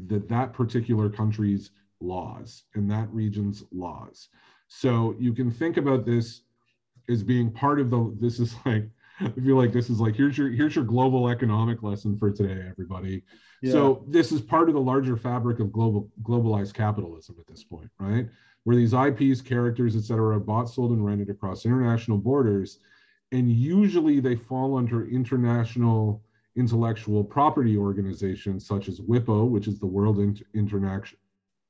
that 0.08 0.28
that 0.28 0.52
particular 0.52 1.08
country's 1.08 1.70
laws 2.00 2.64
and 2.74 2.90
that 2.90 3.08
region's 3.10 3.64
laws. 3.72 4.28
So 4.68 5.14
you 5.18 5.32
can 5.32 5.50
think 5.50 5.78
about 5.78 6.04
this 6.04 6.42
as 7.08 7.22
being 7.22 7.50
part 7.50 7.80
of 7.80 7.88
the 7.88 8.14
this 8.20 8.38
is 8.38 8.54
like 8.66 8.90
I 9.20 9.30
feel 9.30 9.56
like 9.56 9.72
this 9.72 9.90
is 9.90 10.00
like 10.00 10.14
here's 10.14 10.38
your 10.38 10.48
here's 10.48 10.74
your 10.74 10.84
global 10.84 11.28
economic 11.28 11.82
lesson 11.82 12.16
for 12.16 12.30
today 12.30 12.66
everybody. 12.68 13.22
Yeah. 13.62 13.72
So 13.72 14.04
this 14.06 14.30
is 14.32 14.40
part 14.40 14.68
of 14.68 14.74
the 14.74 14.80
larger 14.80 15.16
fabric 15.16 15.60
of 15.60 15.72
global 15.72 16.08
globalized 16.22 16.74
capitalism 16.74 17.36
at 17.38 17.46
this 17.46 17.64
point, 17.64 17.90
right? 17.98 18.28
Where 18.64 18.76
these 18.76 18.92
IPs, 18.92 19.40
characters, 19.40 19.96
etc., 19.96 20.36
are 20.36 20.40
bought, 20.40 20.68
sold, 20.68 20.92
and 20.92 21.04
rented 21.04 21.30
across 21.30 21.64
international 21.64 22.18
borders. 22.18 22.78
And 23.32 23.50
usually 23.50 24.20
they 24.20 24.36
fall 24.36 24.76
under 24.76 25.06
international 25.08 26.22
intellectual 26.56 27.22
property 27.22 27.76
organizations 27.76 28.66
such 28.66 28.88
as 28.88 29.00
WIPO, 29.00 29.48
which 29.48 29.68
is 29.68 29.78
the 29.78 29.86
World 29.86 30.18
Int- 30.18 30.42
International 30.54 31.20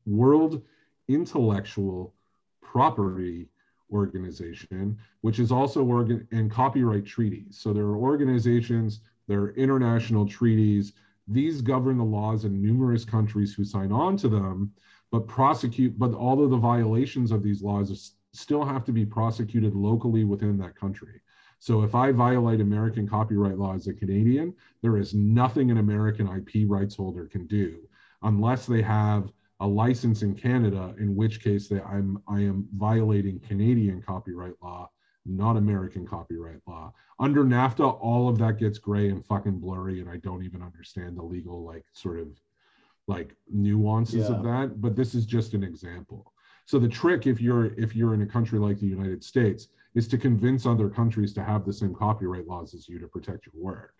World 0.06 0.62
Intellectual 1.08 2.14
Property 2.62 3.48
Organization, 3.92 4.98
which 5.22 5.38
is 5.38 5.50
also 5.50 5.84
organ 5.84 6.26
and 6.30 6.50
copyright 6.50 7.06
treaties. 7.06 7.58
So 7.58 7.72
there 7.72 7.84
are 7.84 7.96
organizations, 7.96 9.00
there 9.26 9.40
are 9.40 9.50
international 9.54 10.26
treaties. 10.26 10.92
These 11.26 11.60
govern 11.60 11.98
the 11.98 12.04
laws 12.04 12.44
in 12.44 12.62
numerous 12.62 13.04
countries 13.04 13.54
who 13.54 13.64
sign 13.64 13.92
on 13.92 14.16
to 14.18 14.28
them, 14.28 14.72
but 15.10 15.26
prosecute, 15.26 15.98
but 15.98 16.14
all 16.14 16.42
of 16.42 16.50
the 16.50 16.56
violations 16.56 17.30
of 17.30 17.42
these 17.42 17.62
laws 17.62 18.14
still 18.32 18.64
have 18.64 18.84
to 18.84 18.92
be 18.92 19.04
prosecuted 19.06 19.74
locally 19.74 20.24
within 20.24 20.58
that 20.58 20.76
country. 20.76 21.20
So 21.58 21.82
if 21.82 21.94
I 21.94 22.12
violate 22.12 22.60
American 22.60 23.08
copyright 23.08 23.58
law 23.58 23.74
as 23.74 23.88
a 23.88 23.94
Canadian, 23.94 24.54
there 24.80 24.96
is 24.96 25.12
nothing 25.14 25.70
an 25.70 25.78
American 25.78 26.28
IP 26.28 26.68
rights 26.68 26.94
holder 26.94 27.26
can 27.26 27.46
do 27.46 27.80
unless 28.22 28.66
they 28.66 28.82
have 28.82 29.32
a 29.60 29.66
license 29.66 30.22
in 30.22 30.34
Canada, 30.34 30.94
in 30.98 31.16
which 31.16 31.42
case 31.42 31.68
they, 31.68 31.80
I'm 31.80 32.22
I 32.28 32.40
am 32.40 32.68
violating 32.74 33.40
Canadian 33.40 34.02
copyright 34.02 34.54
law, 34.62 34.90
not 35.26 35.56
American 35.56 36.06
copyright 36.06 36.60
law. 36.66 36.92
Under 37.18 37.44
NAFTA, 37.44 38.00
all 38.00 38.28
of 38.28 38.38
that 38.38 38.58
gets 38.58 38.78
gray 38.78 39.08
and 39.08 39.24
fucking 39.26 39.58
blurry, 39.58 40.00
and 40.00 40.08
I 40.08 40.18
don't 40.18 40.44
even 40.44 40.62
understand 40.62 41.16
the 41.16 41.22
legal 41.22 41.64
like 41.64 41.84
sort 41.92 42.20
of 42.20 42.28
like 43.08 43.34
nuances 43.52 44.30
of 44.30 44.42
that. 44.44 44.80
But 44.80 44.94
this 44.94 45.14
is 45.14 45.26
just 45.26 45.54
an 45.54 45.64
example. 45.64 46.32
So 46.66 46.78
the 46.78 46.88
trick, 46.88 47.26
if 47.26 47.40
you're 47.40 47.74
if 47.74 47.96
you're 47.96 48.14
in 48.14 48.22
a 48.22 48.26
country 48.26 48.60
like 48.60 48.78
the 48.78 48.86
United 48.86 49.24
States, 49.24 49.68
is 49.94 50.06
to 50.08 50.18
convince 50.18 50.66
other 50.66 50.88
countries 50.88 51.32
to 51.32 51.42
have 51.42 51.64
the 51.64 51.72
same 51.72 51.94
copyright 51.94 52.46
laws 52.46 52.74
as 52.74 52.88
you 52.88 53.00
to 53.00 53.08
protect 53.08 53.46
your 53.46 53.54
work 53.56 53.94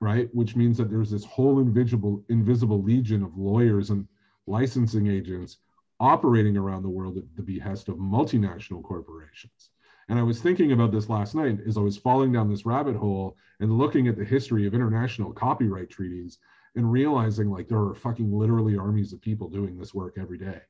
right 0.00 0.28
which 0.34 0.56
means 0.56 0.76
that 0.76 0.90
there's 0.90 1.10
this 1.10 1.24
whole 1.24 1.60
invisible 1.60 2.24
invisible 2.28 2.82
legion 2.82 3.22
of 3.22 3.36
lawyers 3.36 3.90
and 3.90 4.08
licensing 4.46 5.06
agents 5.06 5.58
operating 6.00 6.56
around 6.56 6.82
the 6.82 6.88
world 6.88 7.16
at 7.16 7.24
the 7.36 7.42
behest 7.42 7.88
of 7.88 7.96
multinational 7.96 8.82
corporations 8.82 9.70
and 10.08 10.18
i 10.18 10.22
was 10.22 10.40
thinking 10.40 10.72
about 10.72 10.90
this 10.90 11.08
last 11.08 11.34
night 11.34 11.58
as 11.66 11.76
i 11.76 11.80
was 11.80 11.96
falling 11.96 12.32
down 12.32 12.50
this 12.50 12.66
rabbit 12.66 12.96
hole 12.96 13.36
and 13.60 13.78
looking 13.78 14.08
at 14.08 14.16
the 14.16 14.24
history 14.24 14.66
of 14.66 14.74
international 14.74 15.32
copyright 15.32 15.90
treaties 15.90 16.38
and 16.74 16.90
realizing 16.90 17.50
like 17.50 17.68
there 17.68 17.78
are 17.78 17.94
fucking 17.94 18.32
literally 18.32 18.76
armies 18.76 19.12
of 19.12 19.20
people 19.20 19.48
doing 19.48 19.78
this 19.78 19.94
work 19.94 20.14
every 20.18 20.38
day 20.38 20.60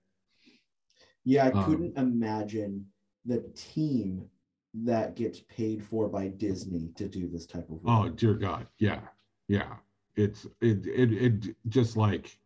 Yeah, 1.24 1.46
I 1.46 1.50
Um, 1.50 1.64
couldn't 1.64 1.96
imagine 1.96 2.86
the 3.24 3.40
team 3.54 4.28
that 4.74 5.14
gets 5.16 5.40
paid 5.40 5.84
for 5.84 6.08
by 6.08 6.28
Disney 6.28 6.90
to 6.96 7.08
do 7.08 7.28
this 7.28 7.46
type 7.46 7.68
of 7.70 7.82
work. 7.82 7.82
Oh 7.86 8.08
dear 8.08 8.34
God, 8.34 8.66
yeah, 8.78 9.00
yeah. 9.48 9.76
It's 10.16 10.46
it 10.60 10.86
it 10.86 11.12
it 11.12 11.56
just 11.68 11.96
like 11.96 12.38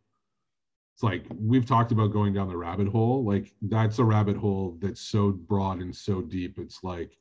it's 0.97 1.03
like 1.03 1.27
we've 1.39 1.67
talked 1.67 1.93
about 1.93 2.07
going 2.11 2.33
down 2.33 2.49
the 2.49 2.57
rabbit 2.57 2.89
hole. 2.89 3.23
Like 3.23 3.53
that's 3.61 3.99
a 3.99 4.05
rabbit 4.05 4.39
hole 4.39 4.79
that's 4.81 5.03
so 5.03 5.31
broad 5.31 5.83
and 5.83 5.95
so 5.95 6.23
deep. 6.23 6.59
It's 6.59 6.83
like 6.83 7.19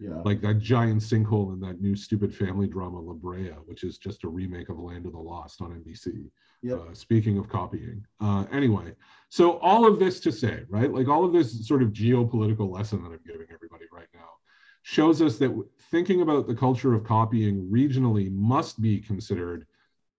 yeah. 0.00 0.22
like 0.24 0.40
that 0.40 0.60
giant 0.60 1.02
sinkhole 1.02 1.52
in 1.52 1.60
that 1.60 1.78
new 1.78 1.94
stupid 1.94 2.34
family 2.34 2.66
drama 2.66 2.98
La 2.98 3.12
Brea, 3.12 3.50
which 3.66 3.84
is 3.84 3.98
just 3.98 4.24
a 4.24 4.28
remake 4.28 4.70
of 4.70 4.78
Land 4.78 5.04
of 5.04 5.12
the 5.12 5.18
Lost 5.18 5.60
on 5.60 5.72
NBC. 5.72 6.30
Yep. 6.62 6.78
Uh, 6.78 6.94
speaking 6.94 7.36
of 7.36 7.50
copying, 7.50 8.02
uh, 8.22 8.46
anyway, 8.50 8.94
so 9.28 9.58
all 9.58 9.86
of 9.86 9.98
this 9.98 10.20
to 10.20 10.32
say, 10.32 10.62
right? 10.70 10.90
Like 10.90 11.08
all 11.08 11.22
of 11.22 11.34
this 11.34 11.68
sort 11.68 11.82
of 11.82 11.90
geopolitical 11.90 12.70
lesson 12.70 13.02
that 13.02 13.10
I'm 13.10 13.20
giving 13.26 13.48
everybody 13.52 13.84
right 13.92 14.08
now 14.14 14.30
shows 14.84 15.20
us 15.20 15.36
that 15.36 15.54
thinking 15.90 16.22
about 16.22 16.46
the 16.46 16.54
culture 16.54 16.94
of 16.94 17.04
copying 17.04 17.68
regionally 17.70 18.32
must 18.32 18.80
be 18.80 19.00
considered 19.00 19.66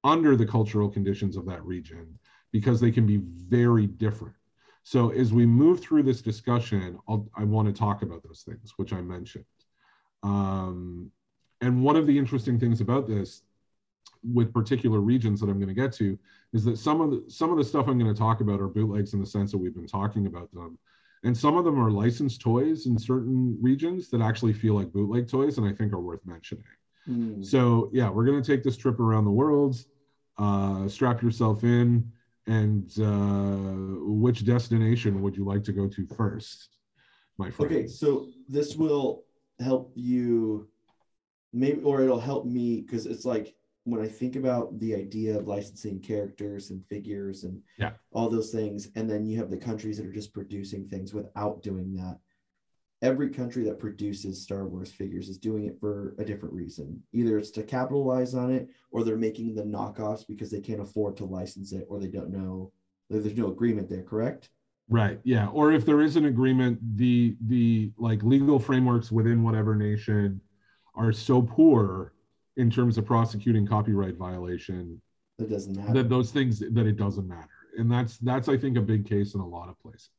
under 0.03 0.35
the 0.35 0.45
cultural 0.45 0.89
conditions 0.89 1.35
of 1.35 1.47
that 1.47 1.65
region 1.65 2.18
because 2.51 2.79
they 2.79 2.91
can 2.91 3.05
be 3.05 3.17
very 3.17 3.87
different. 3.87 4.35
So 4.83 5.09
as 5.09 5.31
we 5.33 5.45
move 5.45 5.81
through 5.81 6.03
this 6.03 6.21
discussion, 6.21 6.97
I'll, 7.07 7.29
I 7.35 7.43
want 7.43 7.67
to 7.67 7.73
talk 7.73 8.01
about 8.01 8.23
those 8.23 8.43
things, 8.47 8.73
which 8.77 8.93
I 8.93 9.01
mentioned. 9.01 9.45
Um, 10.23 11.11
and 11.61 11.83
one 11.83 11.95
of 11.95 12.07
the 12.07 12.17
interesting 12.17 12.59
things 12.59 12.81
about 12.81 13.07
this 13.07 13.43
with 14.23 14.53
particular 14.53 14.99
regions 14.99 15.39
that 15.39 15.49
I'm 15.49 15.59
going 15.59 15.67
to 15.67 15.73
get 15.73 15.93
to 15.93 16.17
is 16.53 16.63
that 16.65 16.77
some 16.77 17.01
of 17.01 17.11
the 17.11 17.23
some 17.29 17.51
of 17.51 17.57
the 17.57 17.63
stuff 17.63 17.87
I'm 17.87 17.99
going 17.99 18.13
to 18.13 18.19
talk 18.19 18.41
about 18.41 18.59
are 18.59 18.67
bootlegs 18.67 19.13
in 19.13 19.19
the 19.19 19.25
sense 19.25 19.51
that 19.51 19.57
we've 19.57 19.75
been 19.75 19.87
talking 19.87 20.25
about 20.25 20.51
them, 20.53 20.77
and 21.23 21.37
some 21.37 21.57
of 21.57 21.65
them 21.65 21.79
are 21.79 21.91
licensed 21.91 22.41
toys 22.41 22.85
in 22.85 22.97
certain 22.97 23.57
regions 23.61 24.09
that 24.09 24.21
actually 24.21 24.53
feel 24.53 24.73
like 24.73 24.91
bootleg 24.91 25.29
toys, 25.29 25.57
and 25.57 25.67
I 25.67 25.73
think 25.73 25.93
are 25.93 26.01
worth 26.01 26.25
mentioning. 26.25 26.63
Hmm. 27.05 27.43
So 27.43 27.89
yeah, 27.93 28.09
we're 28.09 28.25
going 28.25 28.41
to 28.41 28.51
take 28.51 28.63
this 28.63 28.77
trip 28.77 28.99
around 28.99 29.25
the 29.25 29.31
world. 29.31 29.77
Uh, 30.37 30.87
strap 30.87 31.21
yourself 31.21 31.63
in, 31.63 32.09
and 32.49 32.91
uh, 32.99 34.01
which 34.01 34.43
destination 34.43 35.21
would 35.21 35.37
you 35.37 35.45
like 35.45 35.63
to 35.65 35.71
go 35.71 35.87
to 35.87 36.05
first, 36.07 36.69
my 37.37 37.49
friend? 37.51 37.71
Okay, 37.71 37.87
so 37.87 38.27
this 38.47 38.75
will 38.75 39.23
help 39.59 39.91
you 39.95 40.67
maybe 41.53 41.81
or 41.81 42.01
it'll 42.01 42.19
help 42.19 42.45
me 42.45 42.81
because 42.81 43.05
it's 43.05 43.25
like 43.25 43.55
when 43.83 44.01
I 44.01 44.07
think 44.07 44.35
about 44.35 44.79
the 44.79 44.95
idea 44.95 45.37
of 45.37 45.47
licensing 45.47 45.99
characters 45.99 46.71
and 46.71 46.85
figures 46.85 47.43
and 47.43 47.61
Yeah. 47.77 47.91
all 48.11 48.29
those 48.29 48.51
things, 48.51 48.89
and 48.95 49.09
then 49.09 49.25
you 49.25 49.37
have 49.37 49.51
the 49.51 49.57
countries 49.57 49.97
that 49.97 50.07
are 50.07 50.11
just 50.21 50.33
producing 50.33 50.87
things 50.87 51.13
without 51.13 51.61
doing 51.61 51.95
that. 51.95 52.17
Every 53.01 53.29
country 53.29 53.63
that 53.63 53.79
produces 53.79 54.41
Star 54.41 54.65
Wars 54.65 54.91
figures 54.91 55.29
is 55.29 55.37
doing 55.37 55.65
it 55.65 55.79
for 55.79 56.15
a 56.19 56.25
different 56.25 56.53
reason. 56.53 57.01
Either 57.13 57.37
it's 57.37 57.51
to 57.51 57.63
capitalize 57.63 58.35
on 58.35 58.51
it, 58.51 58.67
or 58.91 59.03
they're 59.03 59.15
making 59.15 59.55
the 59.55 59.63
knockoffs 59.63 60.27
because 60.27 60.51
they 60.51 60.59
can't 60.59 60.81
afford 60.81 61.15
to 61.17 61.25
license 61.25 61.71
it, 61.71 61.85
or 61.89 61.97
they 61.99 62.07
don't 62.07 62.29
know. 62.29 62.71
There's 63.09 63.37
no 63.37 63.47
agreement 63.47 63.89
there, 63.89 64.03
correct? 64.03 64.49
Right. 64.89 65.19
Yeah. 65.23 65.47
Or 65.47 65.71
if 65.71 65.85
there 65.85 66.01
is 66.01 66.17
an 66.17 66.25
agreement, 66.25 66.79
the 66.97 67.37
the 67.47 67.91
like 67.97 68.21
legal 68.23 68.59
frameworks 68.59 69.11
within 69.11 69.43
whatever 69.43 69.75
nation 69.75 70.41
are 70.95 71.13
so 71.13 71.41
poor 71.41 72.13
in 72.57 72.69
terms 72.69 72.97
of 72.97 73.05
prosecuting 73.05 73.65
copyright 73.65 74.17
violation 74.17 75.01
That 75.37 75.49
doesn't 75.49 75.75
matter. 75.77 75.93
that 75.93 76.09
those 76.09 76.31
things 76.31 76.59
that 76.59 76.85
it 76.85 76.97
doesn't 76.97 77.27
matter. 77.27 77.47
And 77.77 77.89
that's 77.89 78.17
that's 78.17 78.49
I 78.49 78.57
think 78.57 78.77
a 78.77 78.81
big 78.81 79.07
case 79.07 79.35
in 79.35 79.39
a 79.41 79.47
lot 79.47 79.69
of 79.69 79.79
places. 79.79 80.09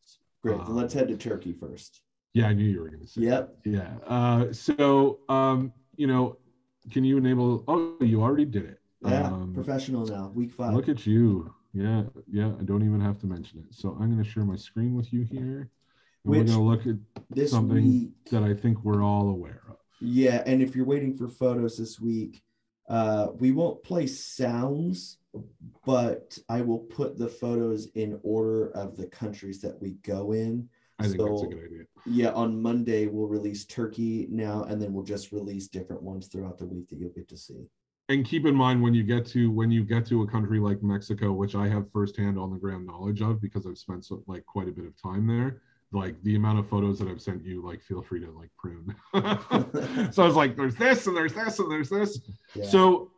Great. 0.42 0.58
Um, 0.60 0.74
let's 0.74 0.94
head 0.94 1.08
to 1.08 1.16
Turkey 1.16 1.52
first. 1.52 2.00
Yeah, 2.32 2.46
I 2.46 2.52
knew 2.52 2.64
you 2.64 2.80
were 2.80 2.88
going 2.88 3.00
to 3.00 3.08
say. 3.08 3.22
Yep. 3.22 3.56
Yeah. 3.64 3.90
Uh, 4.06 4.52
so 4.52 5.18
um, 5.28 5.72
you 5.96 6.06
know, 6.06 6.36
can 6.90 7.04
you 7.04 7.16
enable? 7.18 7.64
Oh, 7.66 7.96
you 8.00 8.22
already 8.22 8.44
did 8.44 8.64
it. 8.64 8.80
Yeah. 9.02 9.26
Um, 9.26 9.52
professional 9.54 10.06
now. 10.06 10.30
Week 10.34 10.52
five. 10.52 10.74
Look 10.74 10.88
at 10.88 11.06
you. 11.06 11.52
Yeah, 11.72 12.02
yeah. 12.30 12.52
I 12.58 12.64
don't 12.64 12.84
even 12.84 13.00
have 13.00 13.18
to 13.20 13.26
mention 13.26 13.60
it. 13.60 13.74
So 13.74 13.90
I'm 14.00 14.12
going 14.12 14.22
to 14.22 14.28
share 14.28 14.44
my 14.44 14.56
screen 14.56 14.94
with 14.94 15.12
you 15.12 15.22
here. 15.22 15.70
And 16.24 16.30
Which- 16.30 16.38
we're 16.40 16.44
going 16.44 16.58
to 16.58 16.62
look 16.62 16.86
at 16.86 16.96
this 17.30 17.50
something 17.52 17.84
week. 17.84 18.10
that 18.30 18.42
I 18.42 18.54
think 18.54 18.84
we're 18.84 19.02
all 19.02 19.28
aware 19.28 19.62
of. 19.68 19.76
Yeah, 20.00 20.42
and 20.46 20.62
if 20.62 20.74
you're 20.74 20.86
waiting 20.86 21.16
for 21.16 21.28
photos 21.28 21.76
this 21.76 22.00
week, 22.00 22.42
uh, 22.88 23.28
we 23.38 23.52
won't 23.52 23.82
play 23.82 24.06
sounds, 24.06 25.18
but 25.84 26.36
I 26.48 26.62
will 26.62 26.78
put 26.78 27.18
the 27.18 27.28
photos 27.28 27.86
in 27.94 28.18
order 28.22 28.70
of 28.70 28.96
the 28.96 29.06
countries 29.06 29.60
that 29.60 29.80
we 29.80 29.92
go 30.02 30.32
in. 30.32 30.68
I 31.00 31.08
think 31.08 31.18
that's 31.18 31.42
a 31.42 31.46
good 31.46 31.64
idea. 31.64 31.84
Yeah, 32.06 32.30
on 32.30 32.60
Monday 32.60 33.06
we'll 33.06 33.28
release 33.28 33.64
Turkey 33.64 34.26
now, 34.30 34.64
and 34.64 34.80
then 34.80 34.92
we'll 34.92 35.04
just 35.04 35.32
release 35.32 35.68
different 35.68 36.02
ones 36.02 36.28
throughout 36.28 36.58
the 36.58 36.66
week 36.66 36.88
that 36.88 36.98
you'll 36.98 37.10
get 37.10 37.28
to 37.28 37.36
see. 37.36 37.66
And 38.08 38.24
keep 38.24 38.44
in 38.44 38.54
mind 38.54 38.82
when 38.82 38.92
you 38.92 39.04
get 39.04 39.24
to 39.26 39.50
when 39.52 39.70
you 39.70 39.84
get 39.84 40.04
to 40.06 40.22
a 40.22 40.26
country 40.26 40.58
like 40.58 40.82
Mexico, 40.82 41.32
which 41.32 41.54
I 41.54 41.68
have 41.68 41.90
firsthand 41.92 42.38
on 42.38 42.50
the 42.50 42.58
ground 42.58 42.86
knowledge 42.86 43.22
of 43.22 43.40
because 43.40 43.66
I've 43.66 43.78
spent 43.78 44.04
so, 44.04 44.22
like 44.26 44.44
quite 44.46 44.68
a 44.68 44.72
bit 44.72 44.84
of 44.84 45.00
time 45.00 45.26
there. 45.26 45.62
Like 45.92 46.20
the 46.22 46.36
amount 46.36 46.58
of 46.58 46.68
photos 46.68 46.98
that 46.98 47.08
I've 47.08 47.20
sent 47.20 47.44
you, 47.44 47.64
like 47.64 47.82
feel 47.82 48.02
free 48.02 48.20
to 48.20 48.30
like 48.32 48.50
prune. 48.58 48.94
so 50.12 50.22
I 50.22 50.26
was 50.26 50.34
like, 50.36 50.56
there's 50.56 50.76
this 50.76 51.06
and 51.06 51.16
there's 51.16 51.34
this 51.34 51.58
and 51.58 51.70
there's 51.70 51.88
this. 51.88 52.20
Yeah. 52.54 52.64
So, 52.64 53.10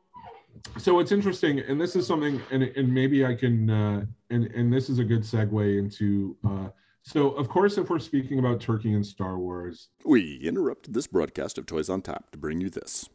so 0.79 0.99
it's 0.99 1.13
interesting, 1.13 1.61
and 1.61 1.81
this 1.81 1.97
is 1.97 2.07
something, 2.07 2.41
and 2.51 2.63
and 2.63 2.93
maybe 2.93 3.25
I 3.25 3.35
can, 3.35 3.71
uh, 3.71 4.05
and 4.31 4.45
and 4.47 4.73
this 4.73 4.91
is 4.91 4.99
a 4.99 5.05
good 5.05 5.23
segue 5.23 5.79
into. 5.79 6.37
Uh, 6.47 6.69
so 7.03 7.31
of 7.31 7.49
course, 7.49 7.79
if 7.79 7.91
we're 7.91 7.99
speaking 7.99 8.39
about 8.39 8.61
Turkey 8.61 8.93
and 8.95 9.05
Star 9.05 9.39
Wars, 9.39 9.89
We 10.05 10.37
interrupted 10.43 10.95
this 10.95 11.07
broadcast 11.07 11.59
of 11.59 11.67
Toys 11.67 11.89
on 11.89 12.03
Tap 12.03 12.31
to 12.33 12.39
bring 12.39 12.61
you 12.61 12.71
this. 12.71 13.09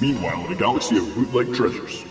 Meanwhile, 0.00 0.46
in 0.46 0.52
a 0.52 0.56
galaxy 0.56 0.98
of 0.98 1.14
bootleg 1.14 1.54
treasures. 1.54 2.04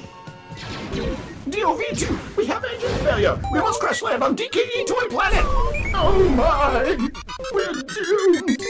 DOV2, 1.49 2.37
we 2.37 2.45
have 2.45 2.63
engine 2.63 2.89
failure. 3.03 3.39
We 3.51 3.59
must 3.59 3.79
crash 3.79 4.01
land 4.01 4.23
on 4.23 4.35
DKE 4.35 4.85
Toy 4.87 5.07
Planet. 5.09 5.43
Oh 5.95 6.29
my, 6.35 7.09
we're 7.53 7.73
doomed. 7.73 8.61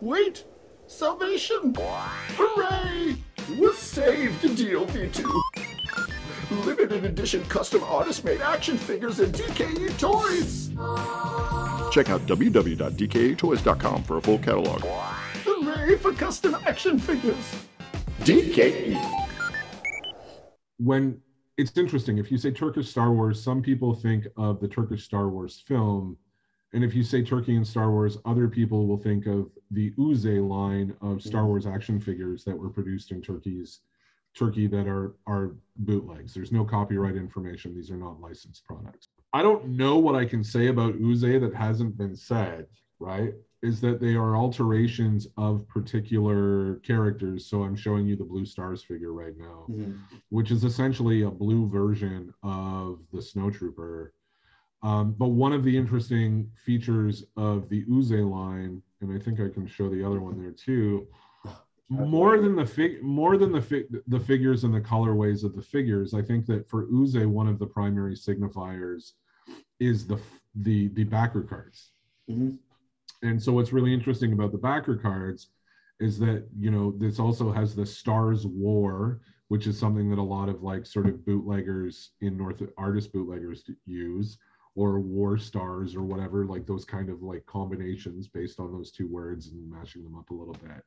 Wait, 0.00 0.44
salvation. 0.86 1.74
Hooray, 1.76 3.16
we're 3.58 3.74
saved, 3.74 4.42
DOV2. 4.42 5.41
Limited 6.64 7.04
edition 7.04 7.42
custom 7.44 7.82
artist 7.84 8.24
made 8.24 8.40
action 8.40 8.76
figures 8.76 9.20
and 9.20 9.34
DKE 9.34 9.98
toys. 9.98 10.68
Check 11.92 12.10
out 12.10 12.20
www.dketoys.com 12.26 14.02
for 14.04 14.18
a 14.18 14.22
full 14.22 14.38
catalog. 14.38 14.82
Hooray 15.44 15.96
for 15.96 16.12
custom 16.12 16.56
action 16.66 16.98
figures. 16.98 17.54
DKE. 18.20 18.96
when 20.76 21.20
it's 21.56 21.76
interesting, 21.76 22.18
if 22.18 22.30
you 22.30 22.38
say 22.38 22.50
Turkish 22.50 22.88
Star 22.88 23.12
Wars, 23.12 23.42
some 23.42 23.62
people 23.62 23.94
think 23.94 24.26
of 24.36 24.60
the 24.60 24.68
Turkish 24.68 25.04
Star 25.04 25.28
Wars 25.28 25.62
film. 25.66 26.16
And 26.72 26.82
if 26.82 26.94
you 26.94 27.02
say 27.02 27.22
Turkey 27.22 27.56
and 27.56 27.66
Star 27.66 27.90
Wars, 27.90 28.16
other 28.24 28.48
people 28.48 28.86
will 28.86 28.96
think 28.96 29.26
of 29.26 29.50
the 29.70 29.90
Uzay 29.92 30.46
line 30.46 30.94
of 31.02 31.22
Star 31.22 31.46
Wars 31.46 31.66
action 31.66 32.00
figures 32.00 32.44
that 32.44 32.56
were 32.56 32.70
produced 32.70 33.10
in 33.10 33.20
Turkey's 33.20 33.80
Turkey 34.34 34.66
that 34.68 34.86
are 34.86 35.14
are 35.26 35.52
bootlegs. 35.76 36.34
There's 36.34 36.52
no 36.52 36.64
copyright 36.64 37.16
information. 37.16 37.74
These 37.74 37.90
are 37.90 37.96
not 37.96 38.20
licensed 38.20 38.64
products. 38.64 39.08
I 39.32 39.42
don't 39.42 39.68
know 39.70 39.98
what 39.98 40.14
I 40.14 40.24
can 40.24 40.44
say 40.44 40.68
about 40.68 40.94
Uzay 40.98 41.40
that 41.40 41.54
hasn't 41.54 41.96
been 41.96 42.14
said, 42.16 42.66
right? 42.98 43.32
Is 43.62 43.80
that 43.82 44.00
they 44.00 44.14
are 44.14 44.36
alterations 44.36 45.26
of 45.36 45.66
particular 45.68 46.76
characters. 46.76 47.46
So 47.46 47.62
I'm 47.62 47.76
showing 47.76 48.06
you 48.06 48.16
the 48.16 48.24
Blue 48.24 48.44
Stars 48.44 48.82
figure 48.82 49.12
right 49.12 49.36
now 49.38 49.66
Mhm. 49.70 49.98
which 50.30 50.50
is 50.50 50.64
essentially 50.64 51.22
a 51.22 51.30
blue 51.30 51.68
version 51.68 52.32
of 52.42 53.00
the 53.12 53.18
snowtrooper. 53.18 54.10
Um, 54.82 55.12
but 55.12 55.28
one 55.28 55.52
of 55.52 55.62
the 55.62 55.76
interesting 55.76 56.50
features 56.64 57.24
of 57.36 57.68
the 57.68 57.84
Uzay 57.84 58.28
line, 58.28 58.82
and 59.00 59.12
I 59.12 59.18
think 59.18 59.40
I 59.40 59.48
can 59.48 59.66
show 59.66 59.88
the 59.88 60.02
other 60.02 60.20
one 60.20 60.38
there 60.42 60.50
too, 60.50 61.06
more 61.92 62.38
than 62.38 62.56
the 62.56 62.64
fig, 62.64 63.02
more 63.02 63.36
than 63.36 63.52
the 63.52 63.60
fig, 63.60 63.86
the 64.06 64.20
figures 64.20 64.64
and 64.64 64.74
the 64.74 64.80
colorways 64.80 65.44
of 65.44 65.54
the 65.54 65.62
figures, 65.62 66.14
I 66.14 66.22
think 66.22 66.46
that 66.46 66.68
for 66.68 66.86
Uzay, 66.86 67.26
one 67.26 67.48
of 67.48 67.58
the 67.58 67.66
primary 67.66 68.14
signifiers 68.14 69.12
is 69.78 70.06
the 70.06 70.18
the 70.54 70.88
the 70.88 71.04
backer 71.04 71.42
cards. 71.42 71.90
Mhm. 72.30 72.58
And 73.22 73.40
so 73.42 73.52
what's 73.52 73.72
really 73.72 73.92
interesting 73.92 74.32
about 74.32 74.52
the 74.52 74.58
backer 74.58 74.96
cards 74.96 75.50
is 76.00 76.18
that 76.20 76.48
you 76.58 76.70
know 76.70 76.92
this 76.92 77.18
also 77.18 77.52
has 77.52 77.74
the 77.74 77.84
Stars 77.84 78.46
War, 78.46 79.20
which 79.48 79.66
is 79.66 79.78
something 79.78 80.08
that 80.10 80.18
a 80.18 80.22
lot 80.22 80.48
of 80.48 80.62
like 80.62 80.86
sort 80.86 81.06
of 81.06 81.24
bootleggers 81.26 82.12
in 82.22 82.36
North 82.38 82.62
artist 82.78 83.12
bootleggers 83.12 83.68
use, 83.84 84.38
or 84.74 84.98
War 84.98 85.36
Stars 85.36 85.94
or 85.94 86.02
whatever, 86.02 86.46
like 86.46 86.66
those 86.66 86.86
kind 86.86 87.10
of 87.10 87.22
like 87.22 87.44
combinations 87.44 88.28
based 88.28 88.58
on 88.60 88.72
those 88.72 88.90
two 88.90 89.08
words 89.08 89.48
and 89.48 89.70
mashing 89.70 90.02
them 90.02 90.16
up 90.16 90.30
a 90.30 90.34
little 90.34 90.54
bit. 90.54 90.82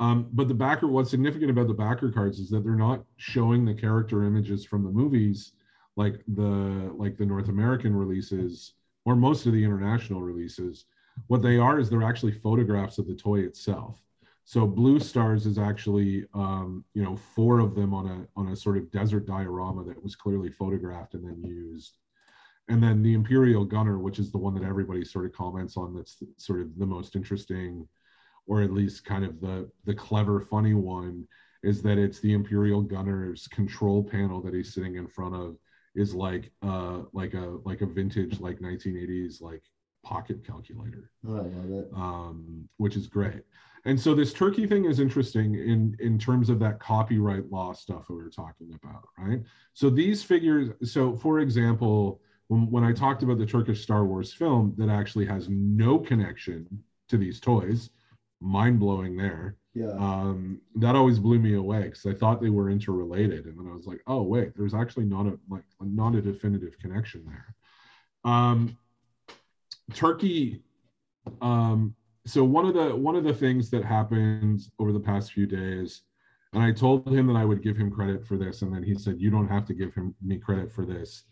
Um, 0.00 0.28
but 0.32 0.48
the 0.48 0.54
backer, 0.54 0.88
what's 0.88 1.10
significant 1.10 1.50
about 1.50 1.68
the 1.68 1.74
backer 1.74 2.10
cards 2.10 2.38
is 2.38 2.48
that 2.50 2.64
they're 2.64 2.74
not 2.74 3.04
showing 3.18 3.64
the 3.64 3.74
character 3.74 4.24
images 4.24 4.64
from 4.64 4.82
the 4.82 4.90
movies 4.90 5.52
like 5.96 6.22
the 6.26 6.90
like 6.96 7.18
the 7.18 7.26
North 7.26 7.48
American 7.48 7.94
releases 7.94 8.72
or 9.04 9.14
most 9.14 9.44
of 9.44 9.52
the 9.52 9.62
international 9.62 10.22
releases. 10.22 10.86
What 11.26 11.42
they 11.42 11.58
are 11.58 11.78
is 11.78 11.90
they're 11.90 12.02
actually 12.02 12.32
photographs 12.32 12.96
of 12.96 13.06
the 13.06 13.14
toy 13.14 13.40
itself. 13.40 14.00
So 14.44 14.66
Blue 14.66 14.98
Stars 14.98 15.44
is 15.44 15.58
actually 15.58 16.26
um, 16.32 16.82
you 16.94 17.04
know 17.04 17.16
four 17.16 17.58
of 17.58 17.74
them 17.74 17.92
on 17.92 18.06
a 18.06 18.40
on 18.40 18.48
a 18.48 18.56
sort 18.56 18.78
of 18.78 18.90
desert 18.90 19.26
diorama 19.26 19.84
that 19.84 20.02
was 20.02 20.16
clearly 20.16 20.50
photographed 20.50 21.12
and 21.12 21.24
then 21.24 21.42
used. 21.44 21.98
And 22.68 22.82
then 22.82 23.02
the 23.02 23.14
Imperial 23.14 23.64
Gunner, 23.64 23.98
which 23.98 24.18
is 24.18 24.30
the 24.30 24.38
one 24.38 24.54
that 24.54 24.62
everybody 24.62 25.04
sort 25.04 25.26
of 25.26 25.32
comments 25.32 25.76
on, 25.76 25.92
that's 25.92 26.22
sort 26.36 26.60
of 26.60 26.78
the 26.78 26.86
most 26.86 27.16
interesting, 27.16 27.86
or 28.46 28.62
at 28.62 28.72
least 28.72 29.04
kind 29.04 29.24
of 29.24 29.40
the 29.40 29.70
the 29.84 29.94
clever, 29.94 30.40
funny 30.40 30.74
one, 30.74 31.26
is 31.62 31.82
that 31.82 31.98
it's 31.98 32.20
the 32.20 32.32
Imperial 32.32 32.82
Gunner's 32.82 33.46
control 33.48 34.02
panel 34.02 34.40
that 34.42 34.54
he's 34.54 34.74
sitting 34.74 34.96
in 34.96 35.06
front 35.06 35.34
of 35.34 35.56
is 35.96 36.14
like 36.14 36.52
uh 36.62 37.00
like 37.12 37.34
a 37.34 37.58
like 37.64 37.80
a 37.80 37.86
vintage 37.86 38.38
like 38.40 38.60
1980s 38.60 39.42
like 39.42 39.62
pocket 40.04 40.44
calculator 40.46 41.10
Oh, 41.28 41.38
I 41.38 42.00
um, 42.00 42.68
which 42.78 42.96
is 42.96 43.06
great. 43.06 43.42
And 43.84 43.98
so 43.98 44.14
this 44.14 44.32
Turkey 44.32 44.66
thing 44.66 44.84
is 44.84 45.00
interesting 45.00 45.54
in 45.54 45.96
in 46.00 46.18
terms 46.18 46.48
of 46.50 46.58
that 46.60 46.80
copyright 46.80 47.50
law 47.50 47.72
stuff 47.72 48.06
that 48.06 48.14
we 48.14 48.22
were 48.22 48.30
talking 48.30 48.78
about, 48.82 49.08
right? 49.18 49.40
So 49.74 49.90
these 49.90 50.22
figures. 50.22 50.70
So 50.90 51.16
for 51.16 51.40
example, 51.40 52.20
when 52.48 52.70
when 52.70 52.84
I 52.84 52.92
talked 52.92 53.22
about 53.22 53.38
the 53.38 53.46
Turkish 53.46 53.82
Star 53.82 54.04
Wars 54.04 54.32
film 54.32 54.74
that 54.76 54.88
actually 54.88 55.26
has 55.26 55.48
no 55.48 55.98
connection 55.98 56.66
to 57.08 57.16
these 57.16 57.40
toys, 57.40 57.90
mind 58.40 58.80
blowing 58.80 59.16
there. 59.16 59.56
Yeah. 59.72 59.92
um, 59.92 60.60
that 60.74 60.96
always 60.96 61.20
blew 61.20 61.38
me 61.38 61.54
away 61.54 61.82
because 61.84 62.04
I 62.04 62.12
thought 62.12 62.42
they 62.42 62.50
were 62.50 62.70
interrelated, 62.70 63.46
and 63.46 63.56
then 63.56 63.68
I 63.70 63.76
was 63.76 63.86
like, 63.86 64.00
oh 64.08 64.22
wait, 64.22 64.56
there's 64.56 64.74
actually 64.74 65.04
not 65.04 65.26
a 65.26 65.38
like 65.48 65.62
not 65.80 66.16
a 66.16 66.20
definitive 66.20 66.76
connection 66.80 67.24
there. 67.24 67.54
Um, 68.24 68.76
Turkey. 69.94 70.62
Um, 71.40 71.94
so 72.26 72.44
one 72.44 72.66
of 72.66 72.74
the 72.74 72.94
one 72.96 73.16
of 73.16 73.24
the 73.24 73.34
things 73.34 73.70
that 73.70 73.84
happened 73.84 74.62
over 74.78 74.92
the 74.92 75.00
past 75.00 75.32
few 75.32 75.46
days, 75.46 76.02
and 76.52 76.62
I 76.62 76.72
told 76.72 77.08
him 77.08 77.26
that 77.28 77.36
I 77.36 77.44
would 77.44 77.62
give 77.62 77.76
him 77.76 77.90
credit 77.90 78.26
for 78.26 78.36
this, 78.36 78.62
and 78.62 78.74
then 78.74 78.82
he 78.82 78.94
said, 78.94 79.20
"You 79.20 79.30
don't 79.30 79.48
have 79.48 79.66
to 79.66 79.74
give 79.74 79.94
him 79.94 80.14
me 80.20 80.38
credit 80.38 80.72
for 80.72 80.84
this." 80.84 81.24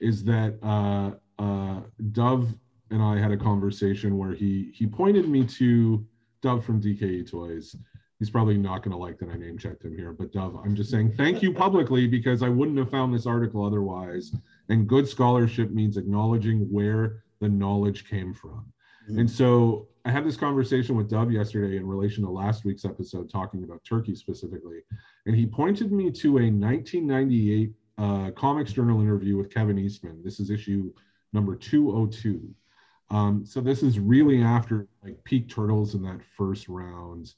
Is 0.00 0.22
that 0.24 0.58
uh, 0.62 1.42
uh, 1.42 1.80
Dov 2.12 2.54
and 2.90 3.02
I 3.02 3.18
had 3.18 3.32
a 3.32 3.36
conversation 3.36 4.18
where 4.18 4.34
he 4.34 4.70
he 4.74 4.86
pointed 4.86 5.28
me 5.28 5.44
to 5.46 6.06
Dov 6.46 6.64
from 6.64 6.80
DKE 6.80 7.28
Toys. 7.28 7.74
He's 8.20 8.30
probably 8.30 8.56
not 8.56 8.84
going 8.84 8.92
to 8.92 8.96
like 8.96 9.18
that 9.18 9.30
I 9.30 9.36
name 9.36 9.58
checked 9.58 9.84
him 9.84 9.96
here, 9.96 10.12
but 10.12 10.32
Dov, 10.32 10.54
I'm 10.64 10.76
just 10.76 10.92
saying 10.92 11.14
thank 11.16 11.42
you 11.42 11.52
publicly 11.52 12.06
because 12.06 12.40
I 12.40 12.48
wouldn't 12.48 12.78
have 12.78 12.88
found 12.88 13.12
this 13.12 13.26
article 13.26 13.66
otherwise. 13.66 14.32
And 14.68 14.88
good 14.88 15.08
scholarship 15.08 15.72
means 15.72 15.96
acknowledging 15.96 16.60
where 16.70 17.24
the 17.40 17.48
knowledge 17.48 18.08
came 18.08 18.32
from. 18.32 18.64
And 19.08 19.28
so 19.28 19.88
I 20.04 20.12
had 20.12 20.24
this 20.24 20.36
conversation 20.36 20.94
with 20.96 21.10
Dov 21.10 21.32
yesterday 21.32 21.78
in 21.78 21.86
relation 21.86 22.22
to 22.22 22.30
last 22.30 22.64
week's 22.64 22.84
episode 22.84 23.28
talking 23.28 23.64
about 23.64 23.84
Turkey 23.84 24.14
specifically. 24.14 24.82
And 25.26 25.34
he 25.34 25.46
pointed 25.46 25.90
me 25.90 26.12
to 26.12 26.38
a 26.38 26.46
1998 26.48 27.72
uh, 27.98 28.30
Comics 28.36 28.72
Journal 28.72 29.00
interview 29.00 29.36
with 29.36 29.52
Kevin 29.52 29.78
Eastman. 29.78 30.22
This 30.22 30.38
is 30.38 30.50
issue 30.50 30.92
number 31.32 31.56
202. 31.56 32.54
Um, 33.10 33.44
so 33.46 33.60
this 33.60 33.82
is 33.82 33.98
really 33.98 34.42
after 34.42 34.88
like 35.02 35.22
peak 35.24 35.48
turtles 35.48 35.94
in 35.94 36.02
that 36.02 36.20
first 36.36 36.68
round. 36.68 37.34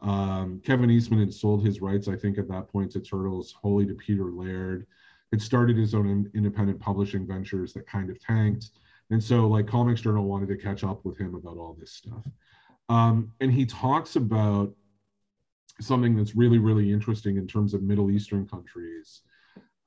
Um, 0.00 0.60
Kevin 0.64 0.90
Eastman 0.90 1.20
had 1.20 1.34
sold 1.34 1.64
his 1.64 1.80
rights, 1.80 2.08
I 2.08 2.16
think, 2.16 2.38
at 2.38 2.48
that 2.48 2.68
point 2.68 2.90
to 2.92 3.00
Turtles 3.00 3.54
wholly 3.60 3.86
to 3.86 3.94
Peter 3.94 4.24
Laird. 4.24 4.86
Had 5.30 5.42
started 5.42 5.76
his 5.76 5.94
own 5.94 6.08
in- 6.08 6.30
independent 6.34 6.80
publishing 6.80 7.26
ventures 7.26 7.72
that 7.74 7.86
kind 7.86 8.10
of 8.10 8.18
tanked, 8.18 8.70
and 9.10 9.22
so 9.22 9.46
like 9.46 9.66
Comics 9.66 10.00
Journal 10.00 10.24
wanted 10.24 10.48
to 10.48 10.56
catch 10.56 10.82
up 10.84 11.04
with 11.04 11.18
him 11.18 11.34
about 11.34 11.56
all 11.56 11.76
this 11.78 11.92
stuff. 11.92 12.26
Um, 12.88 13.32
and 13.40 13.52
he 13.52 13.66
talks 13.66 14.16
about 14.16 14.72
something 15.80 16.16
that's 16.16 16.34
really, 16.34 16.58
really 16.58 16.92
interesting 16.92 17.36
in 17.36 17.46
terms 17.46 17.74
of 17.74 17.82
Middle 17.82 18.10
Eastern 18.10 18.46
countries 18.46 19.20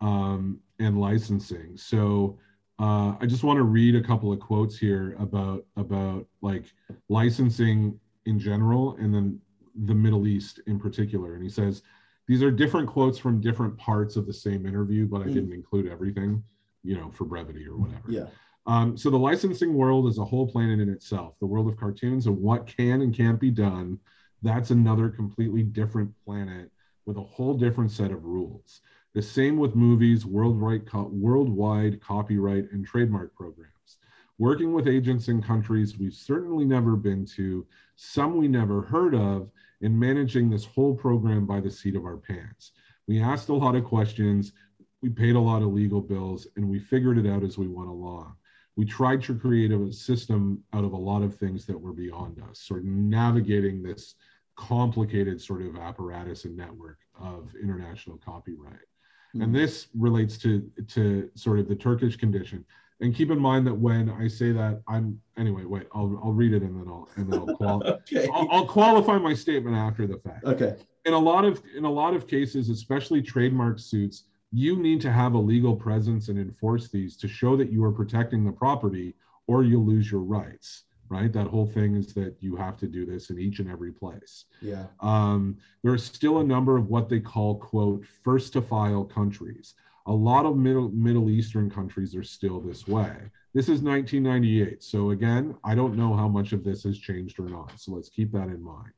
um, 0.01 0.59
and 0.79 0.99
licensing. 0.99 1.75
So 1.77 2.37
uh, 2.79 3.15
I 3.19 3.25
just 3.25 3.43
want 3.43 3.57
to 3.57 3.63
read 3.63 3.95
a 3.95 4.01
couple 4.03 4.31
of 4.31 4.39
quotes 4.39 4.77
here 4.77 5.15
about 5.19 5.65
about 5.75 6.25
like 6.41 6.65
licensing 7.09 7.99
in 8.25 8.39
general, 8.39 8.95
and 8.97 9.13
then 9.13 9.39
the 9.85 9.95
Middle 9.95 10.27
East 10.27 10.59
in 10.67 10.79
particular. 10.79 11.35
And 11.35 11.43
he 11.43 11.49
says 11.49 11.81
these 12.27 12.41
are 12.41 12.51
different 12.51 12.87
quotes 12.87 13.17
from 13.17 13.41
different 13.41 13.77
parts 13.77 14.15
of 14.15 14.25
the 14.25 14.33
same 14.33 14.65
interview, 14.65 15.07
but 15.07 15.21
I 15.21 15.25
Mm. 15.25 15.33
didn't 15.33 15.53
include 15.53 15.87
everything, 15.87 16.43
you 16.83 16.95
know, 16.95 17.11
for 17.11 17.25
brevity 17.25 17.67
or 17.67 17.75
whatever. 17.77 18.11
Yeah. 18.11 18.27
Um, 18.65 18.95
so 18.95 19.09
the 19.09 19.19
licensing 19.19 19.73
world 19.73 20.07
is 20.07 20.17
a 20.19 20.23
whole 20.23 20.47
planet 20.47 20.79
in 20.79 20.89
itself. 20.89 21.35
The 21.39 21.47
world 21.47 21.67
of 21.67 21.75
cartoons 21.75 22.27
and 22.27 22.37
what 22.37 22.65
can 22.65 23.01
and 23.01 23.13
can't 23.13 23.39
be 23.39 23.51
done, 23.51 23.99
that's 24.41 24.71
another 24.71 25.09
completely 25.09 25.63
different 25.63 26.11
planet 26.25 26.71
with 27.05 27.17
a 27.17 27.21
whole 27.21 27.55
different 27.55 27.91
set 27.91 28.11
of 28.11 28.23
rules. 28.23 28.79
The 29.13 29.21
same 29.21 29.57
with 29.57 29.75
movies, 29.75 30.25
worldwide, 30.25 30.91
worldwide 30.93 32.01
copyright 32.01 32.71
and 32.71 32.85
trademark 32.85 33.35
programs. 33.35 33.97
Working 34.39 34.73
with 34.73 34.87
agents 34.87 35.27
in 35.27 35.41
countries 35.41 35.97
we've 35.97 36.13
certainly 36.13 36.65
never 36.65 36.95
been 36.95 37.25
to, 37.35 37.65
some 37.95 38.37
we 38.37 38.47
never 38.47 38.81
heard 38.81 39.13
of, 39.13 39.51
and 39.81 39.99
managing 39.99 40.49
this 40.49 40.65
whole 40.65 40.95
program 40.95 41.45
by 41.45 41.59
the 41.59 41.69
seat 41.69 41.95
of 41.95 42.05
our 42.05 42.17
pants. 42.17 42.71
We 43.07 43.21
asked 43.21 43.49
a 43.49 43.53
lot 43.53 43.75
of 43.75 43.83
questions, 43.83 44.53
we 45.01 45.09
paid 45.09 45.35
a 45.35 45.39
lot 45.39 45.61
of 45.61 45.73
legal 45.73 46.01
bills, 46.01 46.47
and 46.55 46.67
we 46.67 46.79
figured 46.79 47.17
it 47.17 47.29
out 47.29 47.43
as 47.43 47.57
we 47.57 47.67
went 47.67 47.89
along 47.89 48.35
we 48.75 48.85
tried 48.85 49.21
to 49.23 49.35
create 49.35 49.71
a 49.71 49.93
system 49.93 50.63
out 50.73 50.83
of 50.83 50.93
a 50.93 50.97
lot 50.97 51.21
of 51.21 51.35
things 51.35 51.65
that 51.65 51.79
were 51.79 51.93
beyond 51.93 52.41
us, 52.49 52.59
sort 52.59 52.81
of 52.81 52.85
navigating 52.87 53.83
this 53.83 54.15
complicated 54.55 55.41
sort 55.41 55.61
of 55.61 55.75
apparatus 55.75 56.45
and 56.45 56.57
network 56.57 56.97
of 57.19 57.51
international 57.61 58.19
copyright. 58.23 58.87
And 59.33 59.43
mm-hmm. 59.43 59.53
this 59.53 59.87
relates 59.97 60.37
to 60.39 60.69
to 60.89 61.29
sort 61.35 61.59
of 61.59 61.67
the 61.67 61.75
Turkish 61.75 62.15
condition. 62.15 62.63
And 63.01 63.13
keep 63.13 63.31
in 63.31 63.39
mind 63.39 63.65
that 63.67 63.73
when 63.73 64.09
I 64.09 64.27
say 64.27 64.51
that, 64.51 64.81
I'm 64.87 65.19
anyway. 65.37 65.65
Wait, 65.65 65.87
I'll 65.93 66.19
I'll 66.23 66.31
read 66.31 66.53
it 66.53 66.61
and 66.61 66.79
then 66.79 66.87
I'll 66.87 67.09
and 67.15 67.31
then 67.31 67.39
I'll, 67.39 67.55
qual- 67.57 67.83
Okay. 67.87 68.27
I'll, 68.33 68.47
I'll 68.51 68.67
qualify 68.67 69.17
my 69.17 69.33
statement 69.33 69.75
after 69.75 70.05
the 70.07 70.17
fact 70.17 70.45
Okay. 70.45 70.75
in 71.05 71.13
a 71.13 71.19
lot 71.19 71.45
of 71.45 71.61
in 71.75 71.85
a 71.85 71.91
lot 71.91 72.13
of 72.13 72.27
cases 72.27 72.69
especially 72.69 73.21
trademark 73.21 73.79
suits 73.79 74.25
you 74.51 74.77
need 74.77 75.01
to 75.01 75.11
have 75.11 75.33
a 75.33 75.37
legal 75.37 75.75
presence 75.75 76.29
and 76.29 76.37
enforce 76.39 76.89
these 76.89 77.17
to 77.17 77.27
show 77.27 77.57
that 77.57 77.71
you 77.71 77.83
are 77.83 77.91
protecting 77.91 78.45
the 78.45 78.51
property 78.51 79.15
or 79.47 79.63
you 79.63 79.81
lose 79.81 80.11
your 80.11 80.21
rights 80.21 80.83
right? 81.13 81.31
That 81.31 81.47
whole 81.47 81.67
thing 81.67 81.95
is 81.95 82.13
that 82.13 82.35
you 82.39 82.55
have 82.55 82.77
to 82.77 82.87
do 82.87 83.05
this 83.05 83.29
in 83.29 83.37
each 83.39 83.59
and 83.59 83.69
every 83.69 83.91
place. 83.91 84.45
Yeah. 84.61 84.85
um, 84.99 85.57
there 85.83 85.93
are 85.93 85.97
still 85.97 86.39
a 86.39 86.43
number 86.43 86.75
of 86.77 86.87
what 86.87 87.07
they 87.09 87.19
call 87.19 87.55
quote 87.55 88.05
first 88.23 88.53
to 88.53 88.61
file 88.61 89.03
countries. 89.03 89.75
A 90.07 90.11
lot 90.11 90.45
of 90.45 90.57
middle 90.57 90.89
middle 90.89 91.29
eastern 91.29 91.69
countries 91.69 92.15
are 92.15 92.23
still 92.23 92.59
this 92.59 92.87
way. 92.87 93.15
This 93.53 93.69
is 93.69 93.81
1998 93.81 94.81
so 94.81 95.11
again 95.11 95.55
i 95.63 95.75
don't 95.75 95.95
know 95.95 96.15
how 96.21 96.27
much 96.27 96.53
of 96.53 96.63
this 96.63 96.83
has 96.83 96.97
changed 96.97 97.39
or 97.39 97.47
not. 97.47 97.71
So 97.77 97.91
let's 97.93 98.09
keep 98.09 98.31
that 98.31 98.49
in 98.55 98.61
mind. 98.63 98.97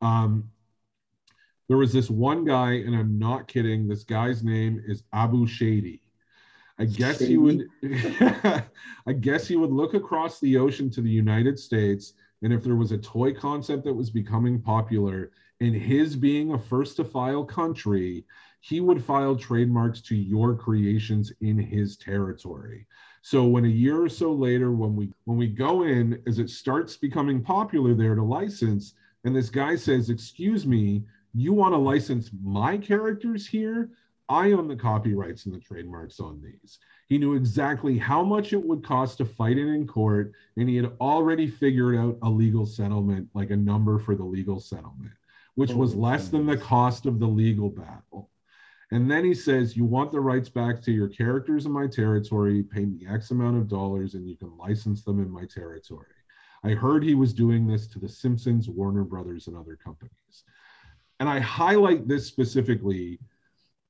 Um, 0.00 0.50
there 1.68 1.76
was 1.76 1.92
this 1.92 2.10
one 2.10 2.44
guy 2.44 2.72
and 2.72 2.94
i'm 2.94 3.18
not 3.18 3.48
kidding 3.48 3.88
this 3.88 4.04
guy's 4.04 4.42
name 4.44 4.82
is 4.86 5.02
abu 5.12 5.46
shady 5.46 6.00
i 6.78 6.84
guess 6.84 7.18
he 7.18 7.36
would 7.36 7.66
i 9.06 9.12
guess 9.20 9.46
he 9.46 9.56
would 9.56 9.72
look 9.72 9.94
across 9.94 10.40
the 10.40 10.56
ocean 10.56 10.90
to 10.90 11.00
the 11.00 11.10
united 11.10 11.58
states 11.58 12.14
and 12.42 12.52
if 12.52 12.62
there 12.62 12.76
was 12.76 12.92
a 12.92 12.98
toy 12.98 13.32
concept 13.32 13.84
that 13.84 13.94
was 13.94 14.10
becoming 14.10 14.60
popular 14.60 15.30
and 15.60 15.74
his 15.74 16.16
being 16.16 16.52
a 16.52 16.58
first 16.58 16.96
to 16.96 17.04
file 17.04 17.44
country 17.44 18.24
he 18.64 18.80
would 18.80 19.04
file 19.04 19.36
trademarks 19.36 20.00
to 20.00 20.16
your 20.16 20.56
creations 20.56 21.30
in 21.42 21.58
his 21.58 21.98
territory. 21.98 22.86
So 23.20 23.44
when 23.44 23.66
a 23.66 23.68
year 23.68 24.02
or 24.02 24.08
so 24.08 24.32
later 24.32 24.72
when 24.72 24.96
we 24.96 25.12
when 25.24 25.36
we 25.36 25.48
go 25.48 25.82
in 25.82 26.22
as 26.26 26.38
it 26.38 26.48
starts 26.48 26.96
becoming 26.96 27.42
popular 27.42 27.92
there 27.92 28.14
to 28.14 28.22
license 28.22 28.94
and 29.24 29.36
this 29.36 29.50
guy 29.50 29.76
says 29.76 30.08
excuse 30.08 30.66
me 30.66 31.04
you 31.34 31.52
want 31.52 31.74
to 31.74 31.78
license 31.78 32.30
my 32.42 32.78
characters 32.78 33.46
here 33.46 33.90
i 34.28 34.52
own 34.52 34.68
the 34.68 34.76
copyrights 34.76 35.46
and 35.46 35.54
the 35.54 35.60
trademarks 35.60 36.20
on 36.20 36.40
these 36.42 36.78
he 37.08 37.18
knew 37.18 37.34
exactly 37.34 37.98
how 37.98 38.22
much 38.22 38.52
it 38.52 38.64
would 38.64 38.84
cost 38.84 39.18
to 39.18 39.24
fight 39.24 39.58
it 39.58 39.68
in 39.68 39.86
court 39.86 40.32
and 40.56 40.68
he 40.68 40.76
had 40.76 40.92
already 41.00 41.46
figured 41.46 41.96
out 41.96 42.16
a 42.22 42.28
legal 42.28 42.66
settlement 42.66 43.28
like 43.34 43.50
a 43.50 43.56
number 43.56 43.98
for 43.98 44.14
the 44.14 44.24
legal 44.24 44.60
settlement 44.60 45.12
which 45.54 45.72
was 45.72 45.92
Holy 45.92 46.02
less 46.02 46.28
than 46.28 46.46
the 46.46 46.56
cost 46.56 47.06
of 47.06 47.18
the 47.18 47.26
legal 47.26 47.70
battle 47.70 48.30
and 48.90 49.10
then 49.10 49.24
he 49.24 49.34
says, 49.34 49.76
You 49.76 49.84
want 49.84 50.12
the 50.12 50.20
rights 50.20 50.48
back 50.48 50.80
to 50.82 50.92
your 50.92 51.08
characters 51.08 51.66
in 51.66 51.72
my 51.72 51.88
territory, 51.88 52.62
pay 52.62 52.84
me 52.84 53.06
X 53.10 53.32
amount 53.32 53.56
of 53.56 53.68
dollars, 53.68 54.14
and 54.14 54.28
you 54.28 54.36
can 54.36 54.56
license 54.56 55.02
them 55.02 55.20
in 55.20 55.28
my 55.28 55.44
territory. 55.46 56.06
I 56.62 56.70
heard 56.70 57.02
he 57.02 57.16
was 57.16 57.34
doing 57.34 57.66
this 57.66 57.86
to 57.88 57.98
the 57.98 58.08
Simpsons, 58.08 58.68
Warner 58.68 59.02
Brothers, 59.02 59.48
and 59.48 59.56
other 59.56 59.76
companies. 59.76 60.44
And 61.18 61.28
I 61.28 61.40
highlight 61.40 62.06
this 62.06 62.26
specifically 62.26 63.18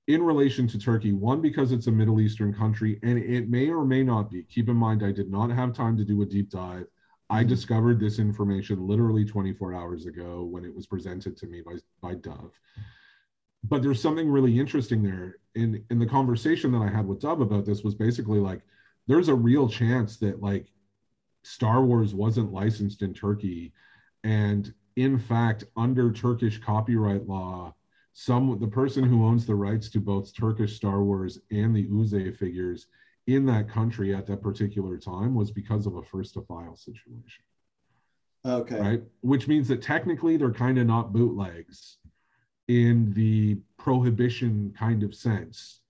in 0.07 0.23
relation 0.23 0.67
to 0.69 0.79
Turkey, 0.79 1.13
one, 1.13 1.41
because 1.41 1.73
it's 1.73 1.87
a 1.87 1.93
Middle 1.93 2.21
Eastern 2.21 2.53
country, 2.53 2.99
and 3.03 3.19
it 3.19 3.49
may 3.49 3.71
or 3.71 3.85
may 3.85 4.03
not 4.03 4.31
be. 4.31 4.43
Keep 4.45 4.69
in 4.69 4.77
mind, 4.77 5.03
I 5.03 5.13
did 5.13 5.31
not 5.31 5.51
have 5.51 5.73
time 5.73 5.97
to 5.97 6.05
do 6.05 6.21
a 6.23 6.27
deep 6.27 6.51
dive. 6.51 6.87
I 7.31 7.43
Mhm. 7.43 7.49
discovered 7.49 7.99
this 7.99 8.19
information 8.19 8.87
literally 8.87 9.25
24 9.25 9.73
hours 9.73 10.05
ago 10.05 10.45
when 10.45 10.65
it 10.65 10.75
was 10.75 10.87
presented 10.87 11.37
to 11.39 11.47
me 11.47 11.63
by, 11.63 11.79
by 12.01 12.15
Dov 12.17 12.53
but 13.67 13.83
there's 13.83 14.01
something 14.01 14.29
really 14.29 14.59
interesting 14.59 15.03
there 15.03 15.37
in 15.55 15.83
in 15.91 15.99
the 15.99 16.07
conversation 16.07 16.71
that 16.71 16.83
i 16.83 16.89
had 16.89 17.07
with 17.07 17.21
Dov 17.21 17.41
about 17.41 17.65
this 17.65 17.83
was 17.83 17.95
basically 17.95 18.39
like 18.39 18.61
there's 19.07 19.29
a 19.29 19.35
real 19.35 19.69
chance 19.69 20.19
that 20.19 20.43
like 20.43 20.71
star 21.45 21.83
wars 21.83 22.15
wasn't 22.15 22.53
licensed 22.53 23.01
in 23.03 23.15
turkey 23.15 23.73
and 24.23 24.73
in 24.97 25.19
fact 25.19 25.65
under 25.77 26.13
turkish 26.13 26.59
copyright 26.59 27.27
law 27.27 27.75
some 28.15 28.59
the 28.61 28.67
person 28.67 29.05
who 29.05 29.27
owns 29.27 29.45
the 29.45 29.55
rights 29.55 29.91
to 29.91 30.01
both 30.01 30.35
turkish 30.35 30.77
star 30.77 31.03
wars 31.03 31.41
and 31.51 31.75
the 31.75 31.87
uzay 31.89 32.35
figures 32.35 32.87
in 33.27 33.45
that 33.45 33.69
country 33.69 34.15
at 34.15 34.27
that 34.27 34.41
particular 34.41 34.97
time 34.97 35.35
was 35.35 35.51
because 35.51 35.85
of 35.87 35.97
a 35.97 36.03
first 36.03 36.35
to 36.35 36.43
file 36.43 36.77
situation 36.77 37.43
Okay. 38.47 38.79
right? 38.79 39.03
Which 39.23 39.49
means 39.49 39.69
that 39.69 39.81
technically 39.81 40.37
they're 40.37 40.53
kind 40.53 40.79
of 40.79 40.87
not 40.87 41.13
bootlegs 41.15 41.97
in 42.69 43.13
the 43.15 43.59
prohibition 43.79 44.75
kind 44.79 45.03
of 45.03 45.15
sense. 45.15 45.81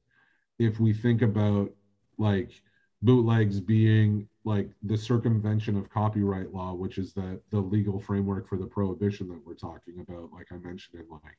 If 0.61 0.79
we 0.79 0.93
think 0.93 1.23
about 1.23 1.73
like 2.17 2.63
bootlegs 3.03 3.59
being 3.61 4.29
like 4.45 4.71
the 4.85 4.97
circumvention 4.97 5.77
of 5.77 5.91
copyright 5.91 6.53
law, 6.53 6.75
which 6.75 6.97
is 6.99 7.13
the 7.13 7.41
the 7.51 7.59
legal 7.59 7.99
framework 7.99 8.49
for 8.49 8.57
the 8.57 8.67
prohibition 8.67 9.27
that 9.29 9.45
we're 9.45 9.55
talking 9.55 9.99
about, 9.99 10.33
like 10.33 10.47
I 10.53 10.57
mentioned 10.59 11.01
in 11.01 11.09
like 11.11 11.39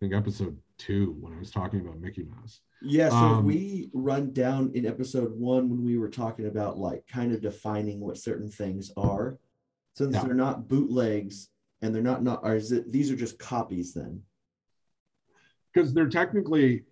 think 0.00 0.12
episode 0.12 0.56
two 0.78 1.16
when 1.20 1.32
I 1.32 1.38
was 1.38 1.50
talking 1.50 1.80
about 1.80 2.00
Mickey 2.00 2.24
Mouse. 2.24 2.60
Yeah, 2.82 3.08
so 3.08 3.16
Um, 3.16 3.38
if 3.38 3.44
we 3.44 3.90
run 3.94 4.32
down 4.32 4.70
in 4.74 4.84
episode 4.86 5.32
one 5.38 5.70
when 5.70 5.82
we 5.84 5.96
were 5.96 6.10
talking 6.10 6.46
about 6.46 6.78
like 6.78 7.06
kind 7.06 7.32
of 7.32 7.40
defining 7.40 8.00
what 8.00 8.18
certain 8.18 8.50
things 8.50 8.92
are, 8.96 9.38
since 9.94 10.14
Yeah. 10.14 10.24
they're 10.24 10.34
not 10.34 10.68
bootlegs 10.68 11.48
and 11.80 11.94
they're 11.94 12.02
not 12.02 12.22
not 12.22 12.44
are 12.44 12.56
it 12.56 12.92
these 12.92 13.10
are 13.10 13.16
just 13.16 13.38
copies 13.38 13.94
then? 13.94 14.22
because 15.72 15.92
they're 15.92 16.08
technically 16.08 16.84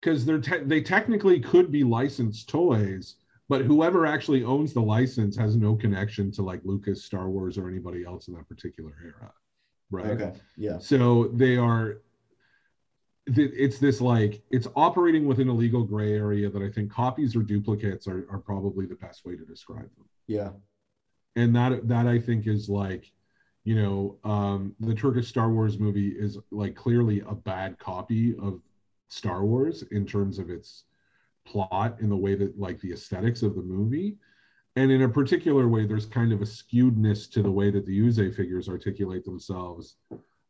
because 0.00 0.24
they're 0.24 0.40
te- 0.40 0.64
they 0.64 0.80
technically 0.80 1.38
could 1.38 1.70
be 1.70 1.84
licensed 1.84 2.48
toys 2.48 3.16
but 3.48 3.62
whoever 3.62 4.06
actually 4.06 4.42
owns 4.42 4.72
the 4.72 4.80
license 4.80 5.36
has 5.36 5.54
no 5.54 5.76
connection 5.76 6.30
to 6.32 6.42
like 6.42 6.62
lucas 6.64 7.04
star 7.04 7.28
wars 7.28 7.58
or 7.58 7.68
anybody 7.68 8.04
else 8.06 8.28
in 8.28 8.34
that 8.34 8.48
particular 8.48 8.92
era 9.04 9.30
right. 9.92 10.06
Okay, 10.06 10.32
yeah, 10.56 10.78
so 10.78 11.28
they 11.34 11.56
are 11.56 11.98
it's 13.26 13.78
this 13.78 14.00
like 14.00 14.42
it's 14.50 14.66
operating 14.74 15.26
within 15.26 15.46
a 15.46 15.52
legal 15.52 15.84
gray 15.84 16.12
area 16.12 16.50
that 16.50 16.60
i 16.60 16.68
think 16.68 16.90
copies 16.90 17.36
or 17.36 17.42
duplicates 17.42 18.08
are, 18.08 18.26
are 18.28 18.40
probably 18.40 18.84
the 18.84 18.96
best 18.96 19.24
way 19.24 19.36
to 19.36 19.44
describe 19.44 19.88
them. 19.96 20.08
Yeah, 20.26 20.50
and 21.36 21.54
that 21.56 21.88
that 21.88 22.06
I 22.06 22.18
think 22.18 22.46
is 22.46 22.68
like, 22.68 23.10
you 23.64 23.74
know, 23.74 24.18
um, 24.24 24.74
the 24.80 24.94
Turkish 24.94 25.28
Star 25.28 25.50
Wars 25.50 25.78
movie 25.78 26.08
is 26.08 26.38
like 26.50 26.74
clearly 26.74 27.20
a 27.20 27.34
bad 27.34 27.78
copy 27.78 28.34
of 28.38 28.60
Star 29.08 29.44
Wars 29.44 29.82
in 29.90 30.06
terms 30.06 30.38
of 30.38 30.50
its 30.50 30.84
plot 31.44 31.98
in 32.00 32.08
the 32.08 32.16
way 32.16 32.34
that 32.34 32.58
like 32.58 32.80
the 32.80 32.92
aesthetics 32.92 33.42
of 33.42 33.54
the 33.54 33.62
movie. 33.62 34.16
And 34.76 34.90
in 34.90 35.02
a 35.02 35.08
particular 35.08 35.68
way, 35.68 35.86
there's 35.86 36.06
kind 36.06 36.32
of 36.32 36.40
a 36.40 36.46
skewedness 36.46 37.30
to 37.32 37.42
the 37.42 37.50
way 37.50 37.70
that 37.70 37.84
the 37.84 38.00
Uzay 38.00 38.34
figures 38.34 38.68
articulate 38.68 39.24
themselves 39.24 39.96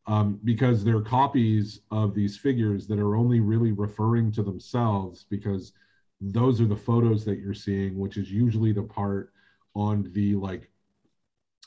um, 0.07 0.39
because 0.45 0.85
they're 0.85 1.01
copies 1.01 1.81
of 1.91 2.15
these 2.15 2.37
figures 2.37 2.87
that 2.87 2.99
are 3.01 3.17
only 3.17 3.41
really 3.41 3.73
referring 3.73 4.31
to 4.33 4.43
themselves 4.43 5.27
because 5.29 5.73
those 6.21 6.61
are 6.61 6.67
the 6.67 6.77
photos 6.77 7.25
that 7.25 7.39
you're 7.41 7.55
seeing, 7.55 7.99
which 7.99 8.17
is 8.17 8.31
usually 8.31 8.73
the 8.73 8.83
part 8.83 9.33
on 9.75 10.09
the 10.13 10.35
like 10.37 10.71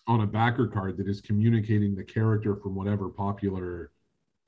on 0.08 0.22
a 0.22 0.28
backer 0.28 0.68
card 0.68 0.98
that 0.98 1.08
is 1.08 1.20
communicating 1.20 1.96
the 1.96 2.04
character 2.04 2.56
from 2.56 2.76
whatever 2.76 3.10
popular 3.10 3.92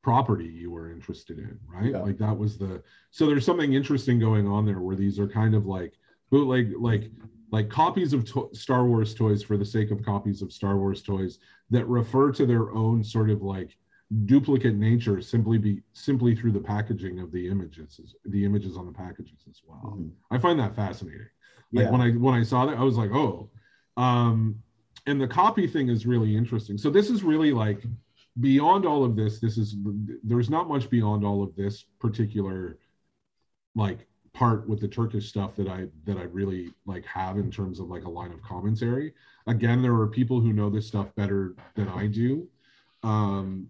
property 0.03 0.45
you 0.45 0.71
were 0.71 0.91
interested 0.91 1.39
in 1.39 1.59
right 1.67 1.91
Yeah. 1.91 1.99
like 1.99 2.17
that 2.19 2.37
was 2.37 2.57
the 2.57 2.81
so 3.09 3.25
there's 3.25 3.43
something 3.45 3.73
interesting 3.73 4.19
going 4.19 4.47
on 4.47 4.65
there 4.65 4.79
where 4.79 4.95
these 4.95 5.17
are 5.19 5.27
kind 5.27 5.55
of 5.55 5.65
like 5.65 5.97
bootleg 6.29 6.73
like 6.79 7.01
like 7.01 7.11
like 7.51 7.69
copies 7.69 8.13
of 8.13 8.25
to- 8.25 8.49
star 8.53 8.85
wars 8.85 9.13
toys 9.13 9.41
for 9.41 9.57
the 9.57 9.65
sake 9.65 9.91
of 9.91 10.03
copies 10.03 10.41
of 10.41 10.51
star 10.51 10.77
wars 10.77 11.01
toys 11.01 11.39
that 11.69 11.87
refer 11.87 12.31
to 12.31 12.45
their 12.45 12.71
own 12.71 13.03
sort 13.03 13.29
of 13.29 13.41
like 13.41 13.77
duplicate 14.25 14.75
nature 14.75 15.21
simply 15.21 15.57
be 15.57 15.81
simply 15.93 16.35
through 16.35 16.51
the 16.51 16.59
packaging 16.59 17.19
of 17.19 17.31
the 17.31 17.47
images 17.47 18.15
the 18.25 18.43
images 18.45 18.77
on 18.77 18.85
the 18.85 18.91
packages 18.91 19.39
as 19.49 19.61
well. 19.65 19.95
Mhm. 19.97 20.11
i 20.31 20.37
find 20.37 20.59
that 20.59 20.75
fascinating. 20.75 21.27
Like 21.73 21.85
yeah, 21.85 21.91
when 21.91 22.01
i 22.01 22.11
when 22.11 22.33
i 22.33 22.43
saw 22.43 22.65
that 22.65 22.77
i 22.77 22.83
was 22.83 22.97
like 22.97 23.11
oh 23.11 23.49
um 23.97 24.55
and 25.05 25.21
the 25.21 25.27
copy 25.27 25.67
thing 25.67 25.87
is 25.87 26.05
really 26.05 26.35
interesting. 26.35 26.77
So 26.77 26.89
this 26.89 27.09
is 27.09 27.23
really 27.23 27.53
like 27.53 27.81
beyond 28.41 28.85
all 28.85 29.03
of 29.05 29.15
this 29.15 29.39
this 29.39 29.57
is 29.57 29.75
there's 30.23 30.49
not 30.49 30.67
much 30.67 30.89
beyond 30.89 31.25
all 31.25 31.41
of 31.41 31.55
this 31.55 31.85
particular 31.99 32.77
like 33.75 34.07
part 34.37 34.67
with 34.69 34.79
the 34.79 34.87
turkish 34.87 35.27
stuff 35.29 35.51
that 35.55 35.67
i 35.67 35.79
that 36.05 36.17
i 36.17 36.25
really 36.39 36.63
like 36.85 37.05
have 37.05 37.35
in 37.37 37.49
terms 37.49 37.79
of 37.79 37.87
like 37.87 38.05
a 38.05 38.09
line 38.19 38.31
of 38.31 38.41
commentary. 38.41 39.07
Again 39.47 39.81
there 39.81 39.95
are 40.01 40.07
people 40.19 40.39
who 40.41 40.53
know 40.53 40.69
this 40.69 40.87
stuff 40.87 41.07
better 41.15 41.55
than 41.75 41.87
i 41.89 42.05
do. 42.07 42.47
Um 43.03 43.67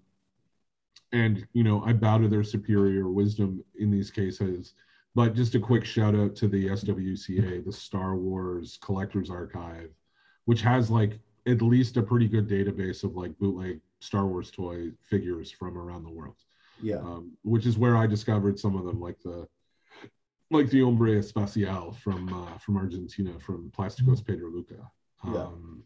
and 1.14 1.48
you 1.54 1.64
know 1.64 1.78
i 1.86 1.94
bow 1.94 2.18
to 2.18 2.28
their 2.28 2.44
superior 2.44 3.08
wisdom 3.10 3.64
in 3.84 3.90
these 3.92 4.12
cases. 4.12 4.74
But 5.16 5.34
just 5.34 5.56
a 5.56 5.60
quick 5.60 5.86
shout 5.86 6.16
out 6.22 6.36
to 6.36 6.48
the 6.48 6.68
SWCA, 6.68 7.66
the 7.66 7.72
Star 7.72 8.16
Wars 8.16 8.78
Collectors 8.84 9.32
Archive, 9.32 9.90
which 10.46 10.62
has 10.62 10.92
like 10.92 11.14
at 11.48 11.62
least 11.62 11.98
a 11.98 12.04
pretty 12.04 12.28
good 12.28 12.48
database 12.48 13.04
of 13.04 13.16
like 13.16 13.38
bootleg 13.40 13.80
Star 14.00 14.26
Wars 14.28 14.52
toy 14.52 14.92
figures 15.02 15.50
from 15.50 15.76
around 15.78 16.04
the 16.04 16.12
world. 16.20 16.36
yeah, 16.84 16.98
Um, 16.98 17.32
which 17.44 17.66
is 17.66 17.80
where 17.80 17.98
I 17.98 18.06
discovered 18.06 18.60
some 18.60 18.76
of 18.76 18.86
them, 18.86 19.00
like 19.08 19.20
the 19.24 19.48
like 20.50 20.70
the 20.70 20.82
Hombre 20.82 21.18
Espacial 21.18 21.96
from 21.96 22.34
uh, 22.34 22.58
from 22.58 22.78
Argentina, 22.78 23.38
from 23.40 23.72
Plasticos 23.78 24.26
Pedro 24.26 24.50
Luca. 24.50 24.90
Yeah. 25.26 25.42
Um, 25.42 25.84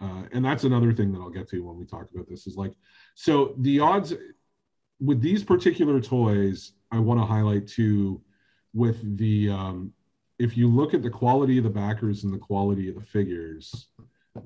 uh, 0.00 0.22
and 0.32 0.44
that's 0.44 0.64
another 0.64 0.92
thing 0.92 1.12
that 1.12 1.18
I'll 1.18 1.30
get 1.30 1.48
to 1.50 1.60
when 1.60 1.76
we 1.76 1.84
talk 1.84 2.08
about 2.14 2.28
this. 2.28 2.46
Is 2.46 2.56
like, 2.56 2.72
so 3.14 3.54
the 3.58 3.80
odds 3.80 4.14
with 5.00 5.20
these 5.20 5.44
particular 5.44 6.00
toys, 6.00 6.72
I 6.90 6.98
want 6.98 7.20
to 7.20 7.26
highlight 7.26 7.66
too, 7.66 8.22
with 8.72 9.18
the 9.18 9.50
um, 9.50 9.92
if 10.38 10.56
you 10.56 10.68
look 10.68 10.94
at 10.94 11.02
the 11.02 11.10
quality 11.10 11.58
of 11.58 11.64
the 11.64 11.70
backers 11.70 12.24
and 12.24 12.32
the 12.32 12.38
quality 12.38 12.88
of 12.88 12.94
the 12.94 13.02
figures. 13.02 13.88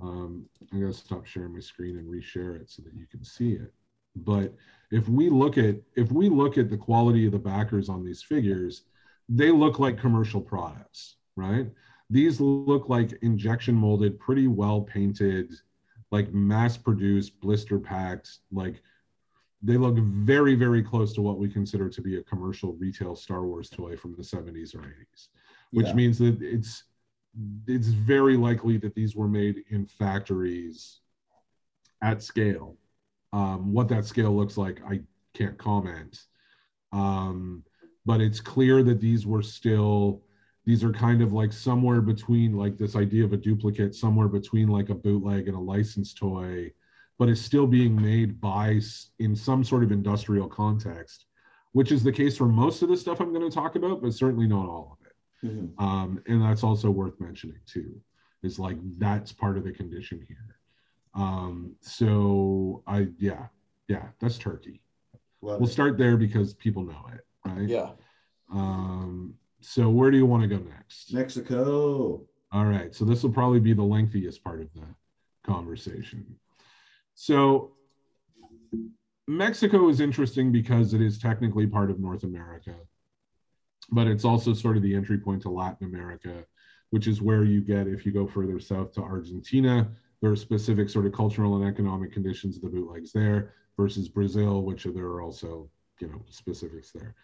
Um, 0.01 0.47
I'm 0.73 0.81
gonna 0.81 0.93
stop 0.93 1.27
sharing 1.27 1.53
my 1.53 1.61
screen 1.61 1.99
and 1.99 2.11
reshare 2.11 2.59
it 2.59 2.71
so 2.71 2.81
that 2.83 2.95
you 2.95 3.07
can 3.07 3.23
see 3.23 3.53
it. 3.53 3.75
But 4.17 4.55
if 4.91 5.07
we 5.09 5.29
look 5.29 5.59
at 5.59 5.77
if 5.97 6.11
we 6.11 6.31
look 6.31 6.57
at 6.57 6.71
the 6.71 6.79
quality 6.79 7.27
of 7.27 7.33
the 7.33 7.39
backers 7.39 7.91
on 7.91 8.03
these 8.03 8.23
figures, 8.23 8.85
they 9.29 9.51
look 9.51 9.79
like 9.79 9.99
commercial 9.99 10.41
products, 10.41 11.17
right? 11.37 11.71
These 12.11 12.41
look 12.41 12.89
like 12.89 13.13
injection 13.23 13.75
molded, 13.75 14.19
pretty 14.19 14.47
well 14.47 14.83
painted, 14.83 15.53
like 16.11 16.33
mass 16.33 16.77
produced, 16.77 17.41
blister 17.41 17.79
packed, 17.79 18.39
like 18.51 18.83
they 19.63 19.77
look 19.77 19.97
very, 19.97 20.55
very 20.55 20.83
close 20.83 21.13
to 21.15 21.23
what 21.23 21.39
we 21.39 21.49
consider 21.49 21.89
to 21.89 22.03
be 22.03 22.19
a 22.19 22.23
commercial 22.23 22.73
retail 22.75 23.15
Star 23.15 23.47
Wars 23.47 23.71
toy 23.71 23.97
from 23.97 24.15
the 24.17 24.23
70s 24.23 24.75
or 24.75 24.81
80s, 24.81 25.29
which 25.71 25.87
Yeah. 25.87 25.95
means 25.95 26.19
that 26.19 26.41
it's 26.43 26.85
it's 27.67 27.87
very 27.89 28.37
likely 28.37 28.77
that 28.77 28.95
these 28.95 29.17
were 29.17 29.29
made 29.29 29.65
in 29.71 29.87
factories 29.87 31.01
at 32.03 32.23
scale. 32.23 32.77
Um, 33.33 33.73
what 33.73 33.89
that 33.89 34.05
scale 34.05 34.37
looks 34.37 34.59
like, 34.59 34.83
I 34.85 35.01
can't 35.33 35.57
comment. 35.57 36.27
Um, 36.93 37.65
but 38.05 38.21
it's 38.21 38.41
clear 38.41 38.83
that 38.83 39.01
these 39.01 39.27
were 39.27 39.43
still 39.43 40.23
these 40.65 40.85
are 40.85 40.93
kind 40.93 41.23
of 41.23 41.33
like 41.33 41.53
somewhere 41.53 42.01
between 42.01 42.57
like 42.57 42.79
this 42.79 42.95
idea 42.95 43.25
of 43.25 43.33
a 43.33 43.37
duplicate 43.37 43.95
somewhere 43.95 44.29
between 44.29 44.69
like 44.69 44.91
a 44.91 44.95
bootleg 44.95 45.49
and 45.49 45.57
a 45.57 45.61
licensed 45.61 46.17
toy 46.19 46.71
but 47.19 47.29
is 47.29 47.41
still 47.45 47.67
being 47.67 48.01
made 48.01 48.41
by 48.41 48.81
in 49.19 49.35
some 49.37 49.63
sort 49.65 49.83
of 49.83 49.93
industrial 49.93 50.49
context 50.49 51.27
which 51.73 51.91
is 51.93 52.03
the 52.03 52.13
case 52.13 52.37
for 52.37 52.47
most 52.47 52.83
of 52.83 52.89
the 52.89 52.97
stuff 52.97 53.21
i'm 53.21 53.33
going 53.33 53.49
to 53.49 53.55
talk 53.55 53.77
about 53.77 54.03
but 54.03 54.13
certainly 54.15 54.47
not 54.47 54.67
all 54.69 54.97
of 55.01 55.07
it 55.07 55.13
Mhm. 55.45 55.73
um, 55.83 56.23
and 56.29 56.41
that's 56.41 56.63
also 56.63 56.89
worth 56.91 57.19
mentioning 57.21 57.59
too 57.67 58.01
is 58.45 58.59
like 58.61 58.77
that's 58.99 59.33
part 59.33 59.57
of 59.59 59.65
the 59.65 59.73
condition 59.73 60.25
here 60.29 60.57
um, 61.15 61.75
so 61.81 62.83
i 62.87 63.09
yeah 63.19 63.47
yeah 63.89 64.07
that's 64.21 64.39
turkey 64.39 64.81
Love 65.41 65.59
we'll 65.61 65.69
it. 65.69 65.73
start 65.73 65.99
there 65.99 66.17
because 66.17 66.55
people 66.55 66.85
know 66.85 67.05
it 67.13 67.27
right? 67.45 67.69
Yeah, 67.69 67.91
um, 68.53 69.35
so 69.61 69.89
where 69.89 70.11
do 70.11 70.17
you 70.17 70.27
want 70.27 70.43
to 70.43 70.49
go 70.49 70.63
next? 70.63 71.13
Mexico. 71.13 72.27
all 72.53 72.65
right 72.65 72.95
so 72.95 73.05
this 73.05 73.23
will 73.23 73.33
probably 73.33 73.61
be 73.61 73.73
the 73.73 73.83
lengthiest 73.83 74.43
part 74.43 74.61
of 74.61 74.69
the 74.75 74.87
conversation. 75.45 76.37
So 77.15 77.73
mexico 79.29 79.89
is 79.89 80.01
interesting 80.01 80.51
because 80.51 80.95
it 80.95 81.01
is 81.01 81.19
technically 81.19 81.67
part 81.67 81.91
of 81.91 82.01
north 82.01 82.25
america 82.25 82.75
but 83.91 84.09
it's 84.09 84.25
also 84.25 84.53
sort 84.53 84.77
of 84.77 84.83
the 84.83 84.95
entry 84.95 85.17
point 85.17 85.41
to 85.41 85.49
latin 85.49 85.87
america 85.87 86.45
which 86.91 87.07
is 87.07 87.23
where 87.23 87.45
you 87.45 87.61
get 87.61 87.87
if 87.87 88.05
you 88.05 88.11
go 88.11 88.27
further 88.27 88.59
south 88.59 88.93
to 88.93 89.01
argentina 89.01 89.89
there 90.21 90.33
are 90.33 90.37
specific 90.37 90.91
sort 90.91 91.07
of 91.07 91.13
cultural 91.13 91.57
and 91.57 91.65
economic 91.65 92.13
conditions 92.13 92.57
of 92.57 92.63
the 92.63 92.69
bootlegs 92.69 93.13
there 93.13 93.55
versus 93.79 94.09
brazil 94.09 94.63
which 94.63 94.87
are, 94.87 94.93
there 94.93 95.07
are 95.07 95.23
also 95.23 95.71
you 96.03 96.09
know 96.09 96.23
specifics 96.29 96.91
there. 96.91 97.15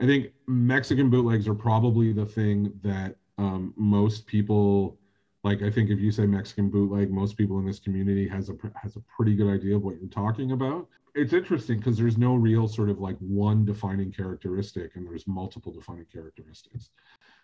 I 0.00 0.06
think 0.06 0.28
mexican 0.46 1.10
bootlegs 1.10 1.48
are 1.48 1.54
probably 1.54 2.12
the 2.12 2.24
thing 2.24 2.72
that 2.82 3.16
um, 3.36 3.74
most 3.76 4.26
people 4.26 4.96
like 5.44 5.62
i 5.62 5.70
think 5.70 5.90
if 5.90 5.98
you 6.00 6.10
say 6.10 6.24
mexican 6.26 6.70
bootleg 6.70 7.10
most 7.10 7.36
people 7.36 7.58
in 7.58 7.66
this 7.66 7.78
community 7.80 8.28
has 8.28 8.48
a 8.48 8.54
has 8.80 8.96
a 8.96 9.02
pretty 9.14 9.34
good 9.34 9.52
idea 9.52 9.76
of 9.76 9.82
what 9.82 9.96
you're 10.00 10.08
talking 10.08 10.52
about. 10.52 10.88
It's 11.14 11.32
interesting 11.32 11.78
because 11.78 11.98
there's 11.98 12.16
no 12.16 12.34
real 12.36 12.68
sort 12.68 12.90
of 12.90 13.00
like 13.00 13.16
one 13.18 13.64
defining 13.64 14.12
characteristic 14.12 14.94
and 14.94 15.04
there's 15.04 15.26
multiple 15.26 15.72
defining 15.72 16.06
characteristics. 16.12 16.90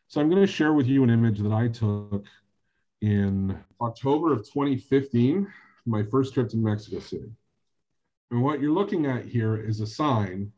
So 0.06 0.20
i'm 0.20 0.30
going 0.30 0.46
to 0.46 0.46
share 0.46 0.74
with 0.74 0.86
you 0.86 1.02
an 1.02 1.10
image 1.10 1.40
that 1.40 1.52
i 1.52 1.66
took 1.68 2.24
in 3.00 3.58
october 3.80 4.32
of 4.32 4.38
2015 4.46 5.52
my 5.86 6.02
first 6.04 6.34
trip 6.34 6.48
to 6.50 6.56
mexico 6.56 7.00
city. 7.00 7.32
And 8.30 8.42
what 8.42 8.60
you're 8.60 8.72
looking 8.72 9.06
at 9.06 9.24
here 9.24 9.56
is 9.56 9.80
a 9.80 9.86
sign 9.86 10.50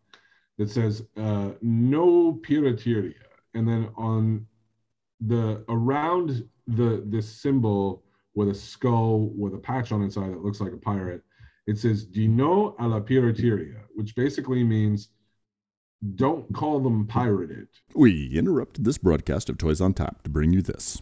that 0.58 0.70
says 0.70 1.02
uh, 1.16 1.50
no 1.60 2.40
pirateria 2.42 3.14
and 3.54 3.66
then 3.66 3.88
on 3.96 4.46
the 5.20 5.64
around 5.68 6.46
the 6.66 7.02
this 7.06 7.28
symbol 7.28 8.02
with 8.34 8.48
a 8.48 8.54
skull 8.54 9.30
with 9.36 9.54
a 9.54 9.58
patch 9.58 9.92
on 9.92 10.02
its 10.02 10.14
side 10.14 10.30
that 10.30 10.44
looks 10.44 10.60
like 10.60 10.72
a 10.72 10.76
pirate, 10.76 11.22
it 11.66 11.78
says 11.78 12.04
"Dino 12.04 12.76
a 12.78 12.86
la 12.86 13.00
pirateria," 13.00 13.80
which 13.94 14.14
basically 14.14 14.62
means 14.62 15.08
don't 16.14 16.54
call 16.54 16.78
them 16.80 17.06
pirated. 17.06 17.68
We 17.94 18.36
interrupt 18.36 18.84
this 18.84 18.98
broadcast 18.98 19.48
of 19.48 19.56
Toys 19.56 19.80
on 19.80 19.94
Tap 19.94 20.22
to 20.24 20.30
bring 20.30 20.52
you 20.52 20.60
this. 20.60 21.00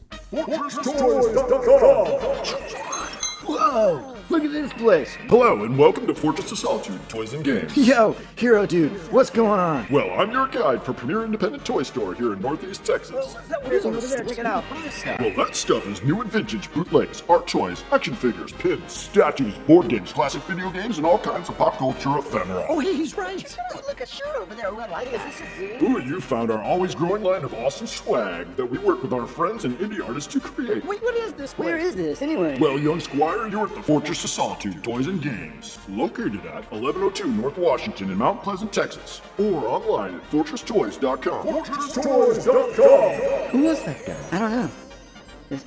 Whoa! 3.46 4.13
Look 4.30 4.42
at 4.42 4.52
this 4.52 4.72
place. 4.72 5.14
Hello, 5.28 5.64
and 5.64 5.78
welcome 5.78 6.06
to 6.06 6.14
Fortress 6.14 6.50
of 6.50 6.58
Solitude 6.58 6.98
Toys 7.10 7.34
and 7.34 7.44
Games. 7.44 7.76
Yo, 7.76 8.16
Hero 8.36 8.64
Dude, 8.64 8.92
what's 9.12 9.28
going 9.28 9.60
on? 9.60 9.86
Well, 9.90 10.18
I'm 10.18 10.30
your 10.30 10.48
guide 10.48 10.82
for 10.82 10.94
Premier 10.94 11.24
Independent 11.24 11.62
Toy 11.64 11.82
Store 11.82 12.14
here 12.14 12.32
in 12.32 12.40
Northeast 12.40 12.86
Texas. 12.86 13.36
There's 13.64 13.84
over 13.84 14.00
there. 14.00 14.24
Check 14.24 14.38
it 14.38 14.46
out. 14.46 14.64
What 14.64 14.78
is 14.78 14.84
this 14.86 14.94
stuff? 14.94 15.20
Well, 15.20 15.34
that 15.36 15.54
stuff 15.54 15.86
is 15.86 16.02
new 16.02 16.22
and 16.22 16.32
vintage 16.32 16.72
bootlegs, 16.72 17.22
art 17.28 17.46
toys, 17.46 17.84
action 17.92 18.14
figures, 18.14 18.52
pins, 18.52 18.90
statues, 18.92 19.54
board 19.66 19.88
games, 19.88 20.10
classic 20.10 20.42
video 20.44 20.70
games, 20.70 20.96
and 20.96 21.06
all 21.06 21.18
kinds 21.18 21.50
of 21.50 21.58
pop 21.58 21.76
culture 21.76 22.16
ephemera. 22.16 22.64
Oh, 22.68 22.78
he's 22.78 23.16
right. 23.18 23.42
Hey, 23.42 23.80
look, 23.86 24.00
a 24.00 24.06
shirt 24.06 24.36
over 24.36 24.54
there. 24.54 24.72
What 24.72 24.90
like 24.90 25.12
is 25.12 25.22
this 25.22 25.42
a? 25.58 25.84
Ooh, 25.84 26.00
you 26.00 26.20
found 26.22 26.50
our 26.50 26.62
always 26.62 26.94
growing 26.94 27.22
line 27.22 27.44
of 27.44 27.52
awesome 27.54 27.86
swag 27.86 28.56
that 28.56 28.64
we 28.64 28.78
work 28.78 29.02
with 29.02 29.12
our 29.12 29.26
friends 29.26 29.66
and 29.66 29.78
indie 29.80 30.02
artists 30.06 30.32
to 30.32 30.40
create. 30.40 30.82
Wait, 30.86 31.02
what 31.02 31.14
is 31.14 31.34
this? 31.34 31.52
Where 31.58 31.76
is 31.76 31.94
this 31.94 32.22
anyway? 32.22 32.58
Well, 32.58 32.78
young 32.78 33.00
squire, 33.00 33.48
you're 33.48 33.66
at 33.66 33.74
the 33.74 33.82
Fortress 33.82 34.13
of 34.22 34.30
Solitude 34.30 34.84
Toys 34.84 35.08
and 35.08 35.20
Games, 35.20 35.78
located 35.88 36.46
at 36.46 36.70
1102 36.70 37.26
North 37.26 37.58
Washington 37.58 38.10
in 38.10 38.18
Mount 38.18 38.40
Pleasant, 38.42 38.72
Texas, 38.72 39.20
or 39.38 39.66
online 39.66 40.14
at 40.14 40.30
fortresstoys.com. 40.30 41.46
Fortresstoys.com! 41.46 43.50
Who 43.50 43.62
was 43.64 43.82
that 43.84 44.06
guy? 44.06 44.16
I 44.30 44.38
don't 44.38 44.52
know. 44.52 44.70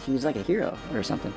He 0.05 0.13
was 0.13 0.23
like 0.23 0.37
a 0.37 0.43
hero 0.43 0.77
or 0.93 1.03
something. 1.03 1.33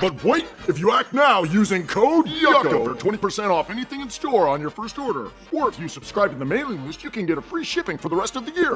But 0.00 0.22
wait, 0.22 0.44
if 0.68 0.78
you 0.78 0.92
act 0.92 1.14
now 1.14 1.42
using 1.44 1.86
code 1.86 2.26
YUCKO 2.26 2.84
for 2.84 2.94
20% 2.94 3.50
off 3.50 3.70
anything 3.70 4.00
in 4.00 4.10
store 4.10 4.48
on 4.48 4.60
your 4.60 4.70
first 4.70 4.98
order. 4.98 5.30
Or 5.52 5.68
if 5.68 5.78
you 5.78 5.88
subscribe 5.88 6.32
to 6.32 6.36
the 6.36 6.44
mailing 6.44 6.84
list, 6.84 7.02
you 7.02 7.10
can 7.10 7.24
get 7.24 7.38
a 7.38 7.42
free 7.42 7.64
shipping 7.64 7.96
for 7.96 8.10
the 8.10 8.16
rest 8.16 8.36
of 8.36 8.44
the 8.44 8.52
year. 8.52 8.74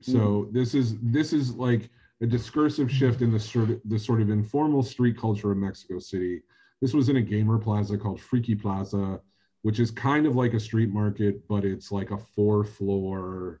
So 0.00 0.48
this 0.50 0.74
is 0.74 0.96
this 1.00 1.32
is 1.32 1.54
like 1.54 1.90
a 2.22 2.26
discursive 2.26 2.90
shift 2.90 3.20
in 3.20 3.32
the 3.32 3.40
sort 3.40 3.68
of 3.68 3.80
the 3.84 3.98
sort 3.98 4.22
of 4.22 4.30
informal 4.30 4.82
street 4.82 5.18
culture 5.18 5.50
of 5.50 5.58
Mexico 5.58 5.98
City. 5.98 6.40
This 6.80 6.94
was 6.94 7.08
in 7.08 7.16
a 7.16 7.22
gamer 7.22 7.58
plaza 7.58 7.98
called 7.98 8.20
Freaky 8.20 8.54
Plaza, 8.54 9.20
which 9.62 9.80
is 9.80 9.90
kind 9.90 10.24
of 10.24 10.36
like 10.36 10.54
a 10.54 10.60
street 10.60 10.90
market, 10.90 11.46
but 11.48 11.64
it's 11.64 11.90
like 11.90 12.12
a 12.12 12.16
four 12.16 12.64
floor 12.64 13.60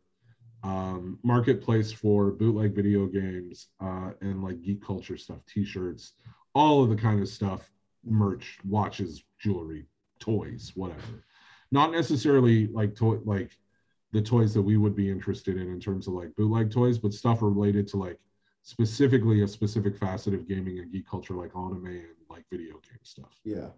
um, 0.62 1.18
marketplace 1.24 1.90
for 1.90 2.30
bootleg 2.30 2.72
video 2.72 3.06
games 3.06 3.68
uh, 3.80 4.10
and 4.20 4.44
like 4.44 4.62
geek 4.62 4.84
culture 4.84 5.16
stuff, 5.16 5.38
t-shirts, 5.46 6.12
all 6.54 6.84
of 6.84 6.88
the 6.88 6.96
kind 6.96 7.20
of 7.20 7.28
stuff, 7.28 7.68
merch, 8.04 8.58
watches, 8.64 9.24
jewelry, 9.40 9.86
toys, 10.20 10.70
whatever. 10.76 11.24
Not 11.72 11.90
necessarily 11.90 12.68
like 12.68 12.94
toy 12.94 13.18
like 13.24 13.50
the 14.12 14.22
toys 14.22 14.54
that 14.54 14.62
we 14.62 14.76
would 14.76 14.94
be 14.94 15.10
interested 15.10 15.56
in 15.56 15.68
in 15.68 15.80
terms 15.80 16.06
of 16.06 16.14
like 16.14 16.36
bootleg 16.36 16.70
toys, 16.70 16.98
but 16.98 17.12
stuff 17.12 17.42
related 17.42 17.88
to 17.88 17.96
like 17.96 18.18
specifically 18.62 19.42
a 19.42 19.48
specific 19.48 19.96
facet 19.96 20.34
of 20.34 20.48
gaming 20.48 20.78
and 20.78 20.90
geek 20.92 21.06
culture 21.06 21.34
like 21.34 21.54
anime 21.56 21.86
and 21.86 22.06
like 22.30 22.44
video 22.50 22.74
game 22.74 22.98
stuff. 23.02 23.40
Yeah. 23.44 23.68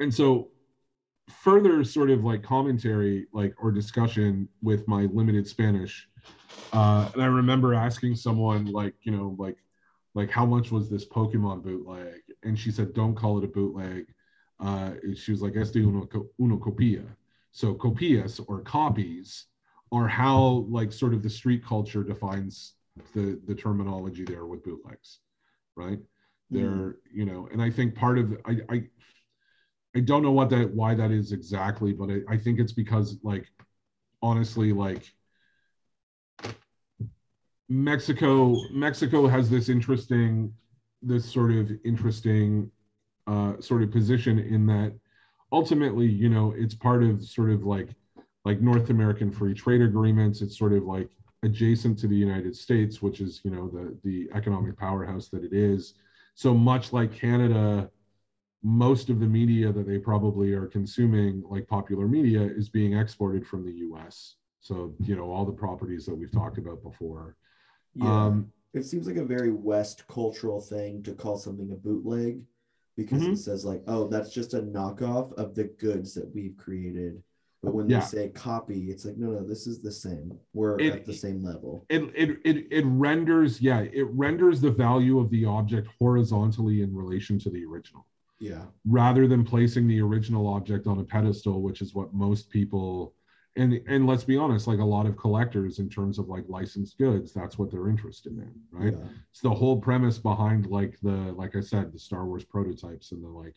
And 0.00 0.12
so 0.12 0.48
further 1.28 1.84
sort 1.84 2.10
of 2.10 2.24
like 2.24 2.42
commentary 2.42 3.26
like 3.32 3.54
or 3.58 3.70
discussion 3.70 4.48
with 4.62 4.86
my 4.88 5.02
limited 5.12 5.46
Spanish. 5.46 6.08
Uh, 6.72 7.08
and 7.12 7.22
I 7.22 7.26
remember 7.26 7.74
asking 7.74 8.16
someone 8.16 8.66
like, 8.66 8.94
you 9.02 9.12
know, 9.12 9.36
like 9.38 9.56
like 10.14 10.30
how 10.30 10.44
much 10.44 10.70
was 10.70 10.90
this 10.90 11.06
Pokemon 11.06 11.62
bootleg? 11.62 12.20
And 12.42 12.58
she 12.58 12.70
said, 12.70 12.92
don't 12.92 13.14
call 13.14 13.38
it 13.38 13.44
a 13.44 13.48
bootleg. 13.48 14.06
Uh, 14.60 14.92
she 15.14 15.32
was 15.32 15.42
like, 15.42 15.56
este 15.56 15.76
uno, 15.76 16.06
co- 16.06 16.28
uno 16.38 16.56
copia. 16.58 17.04
So 17.50 17.74
copias 17.74 18.38
or 18.46 18.60
copies 18.60 19.46
are 19.90 20.06
how 20.06 20.66
like 20.68 20.92
sort 20.92 21.14
of 21.14 21.22
the 21.22 21.30
street 21.30 21.64
culture 21.64 22.04
defines 22.04 22.74
the 23.14 23.40
the 23.46 23.54
terminology 23.54 24.24
there 24.24 24.46
with 24.46 24.64
bootlegs, 24.64 25.18
right? 25.76 25.98
They're 26.50 26.96
you 27.12 27.24
know, 27.24 27.48
and 27.52 27.62
I 27.62 27.70
think 27.70 27.94
part 27.94 28.18
of 28.18 28.36
I 28.44 28.58
I 28.68 28.82
I 29.94 30.00
don't 30.00 30.22
know 30.22 30.32
what 30.32 30.50
that 30.50 30.74
why 30.74 30.94
that 30.94 31.10
is 31.10 31.32
exactly, 31.32 31.92
but 31.92 32.10
I, 32.10 32.34
I 32.34 32.36
think 32.36 32.58
it's 32.58 32.72
because 32.72 33.16
like 33.22 33.46
honestly 34.22 34.72
like 34.72 35.12
Mexico 37.68 38.56
Mexico 38.70 39.26
has 39.26 39.48
this 39.48 39.68
interesting 39.68 40.52
this 41.00 41.30
sort 41.30 41.52
of 41.52 41.70
interesting 41.84 42.70
uh, 43.26 43.60
sort 43.60 43.82
of 43.82 43.90
position 43.90 44.38
in 44.38 44.66
that 44.66 44.92
ultimately 45.52 46.06
you 46.06 46.28
know 46.28 46.52
it's 46.56 46.74
part 46.74 47.02
of 47.02 47.24
sort 47.24 47.50
of 47.50 47.64
like 47.64 47.88
like 48.44 48.60
North 48.60 48.90
American 48.90 49.30
free 49.30 49.54
trade 49.54 49.80
agreements. 49.80 50.42
It's 50.42 50.58
sort 50.58 50.72
of 50.72 50.84
like 50.84 51.08
adjacent 51.52 51.98
to 51.98 52.06
the 52.06 52.16
United 52.16 52.56
States, 52.56 53.02
which 53.02 53.20
is 53.20 53.40
you 53.44 53.50
know 53.50 53.68
the 53.68 53.96
the 54.04 54.28
economic 54.34 54.76
powerhouse 54.76 55.28
that 55.28 55.44
it 55.44 55.52
is. 55.52 55.94
So 56.34 56.54
much 56.54 56.92
like 56.92 57.12
Canada, 57.12 57.90
most 58.62 59.10
of 59.10 59.20
the 59.20 59.26
media 59.26 59.72
that 59.72 59.86
they 59.86 59.98
probably 59.98 60.52
are 60.52 60.66
consuming, 60.66 61.42
like 61.48 61.66
popular 61.68 62.06
media, 62.08 62.40
is 62.42 62.68
being 62.68 62.96
exported 62.96 63.46
from 63.46 63.64
the 63.64 63.72
U.S. 63.88 64.36
So 64.60 64.94
you 65.00 65.16
know 65.16 65.30
all 65.30 65.44
the 65.44 65.52
properties 65.52 66.06
that 66.06 66.14
we've 66.14 66.32
talked 66.32 66.58
about 66.58 66.82
before. 66.82 67.36
Yeah. 67.94 68.24
Um, 68.26 68.52
it 68.72 68.84
seems 68.84 69.06
like 69.06 69.16
a 69.16 69.24
very 69.24 69.52
West 69.52 70.06
cultural 70.08 70.60
thing 70.60 71.02
to 71.02 71.12
call 71.12 71.36
something 71.36 71.70
a 71.72 71.76
bootleg 71.76 72.40
because 72.96 73.22
Mhm. 73.22 73.32
it 73.32 73.38
says 73.38 73.64
like, 73.66 73.82
oh, 73.86 74.06
that's 74.08 74.32
just 74.32 74.54
a 74.54 74.62
knockoff 74.62 75.32
of 75.34 75.54
the 75.54 75.64
goods 75.64 76.14
that 76.14 76.32
we've 76.34 76.56
created. 76.56 77.22
But 77.62 77.74
when 77.74 77.88
Yeah. 77.88 78.00
they 78.00 78.06
say 78.06 78.28
copy, 78.30 78.90
it's 78.90 79.04
like, 79.04 79.16
no, 79.16 79.30
no, 79.30 79.46
this 79.46 79.66
is 79.68 79.80
the 79.80 79.92
same. 79.92 80.36
We're 80.52 80.78
It- 80.80 80.94
at 80.94 81.04
the 81.04 81.14
same 81.14 81.42
level. 81.44 81.86
it, 81.88 82.02
it 82.14 82.38
it 82.44 82.66
it 82.72 82.84
renders 82.86 83.60
yeah 83.62 83.80
it 83.80 84.06
renders 84.10 84.60
the 84.60 84.70
value 84.70 85.18
of 85.20 85.30
the 85.30 85.44
object 85.44 85.86
horizontally 85.98 86.82
in 86.82 86.94
relation 86.94 87.38
to 87.38 87.50
the 87.50 87.64
original 87.64 88.04
Yeah. 88.40 88.66
rather 88.84 89.28
than 89.28 89.44
placing 89.44 89.86
the 89.86 90.00
original 90.00 90.46
object 90.48 90.86
on 90.88 90.98
a 90.98 91.04
pedestal 91.04 91.62
which 91.62 91.80
is 91.82 91.94
what 91.94 92.12
most 92.12 92.50
people 92.50 93.14
and 93.56 93.74
and 93.86 94.06
let's 94.06 94.24
be 94.24 94.36
honest 94.36 94.66
like 94.66 94.80
a 94.80 94.84
lot 94.84 95.06
of 95.06 95.16
collectors 95.16 95.78
in 95.78 95.88
terms 95.88 96.18
of 96.18 96.28
like 96.28 96.48
licensed 96.48 96.98
goods 96.98 97.32
that's 97.32 97.58
what 97.58 97.70
they're 97.70 97.88
interested 97.88 98.32
in 98.32 98.52
right 98.72 98.94
Yeah. 98.94 99.08
it's 99.30 99.40
the 99.40 99.50
whole 99.54 99.80
premise 99.80 100.18
behind 100.18 100.66
like 100.66 100.98
the 101.00 101.32
like 101.36 101.54
i 101.54 101.60
said 101.60 101.92
the 101.92 101.98
star 101.98 102.26
wars 102.26 102.44
prototypes 102.44 103.12
and 103.12 103.22
the 103.22 103.28
like 103.28 103.54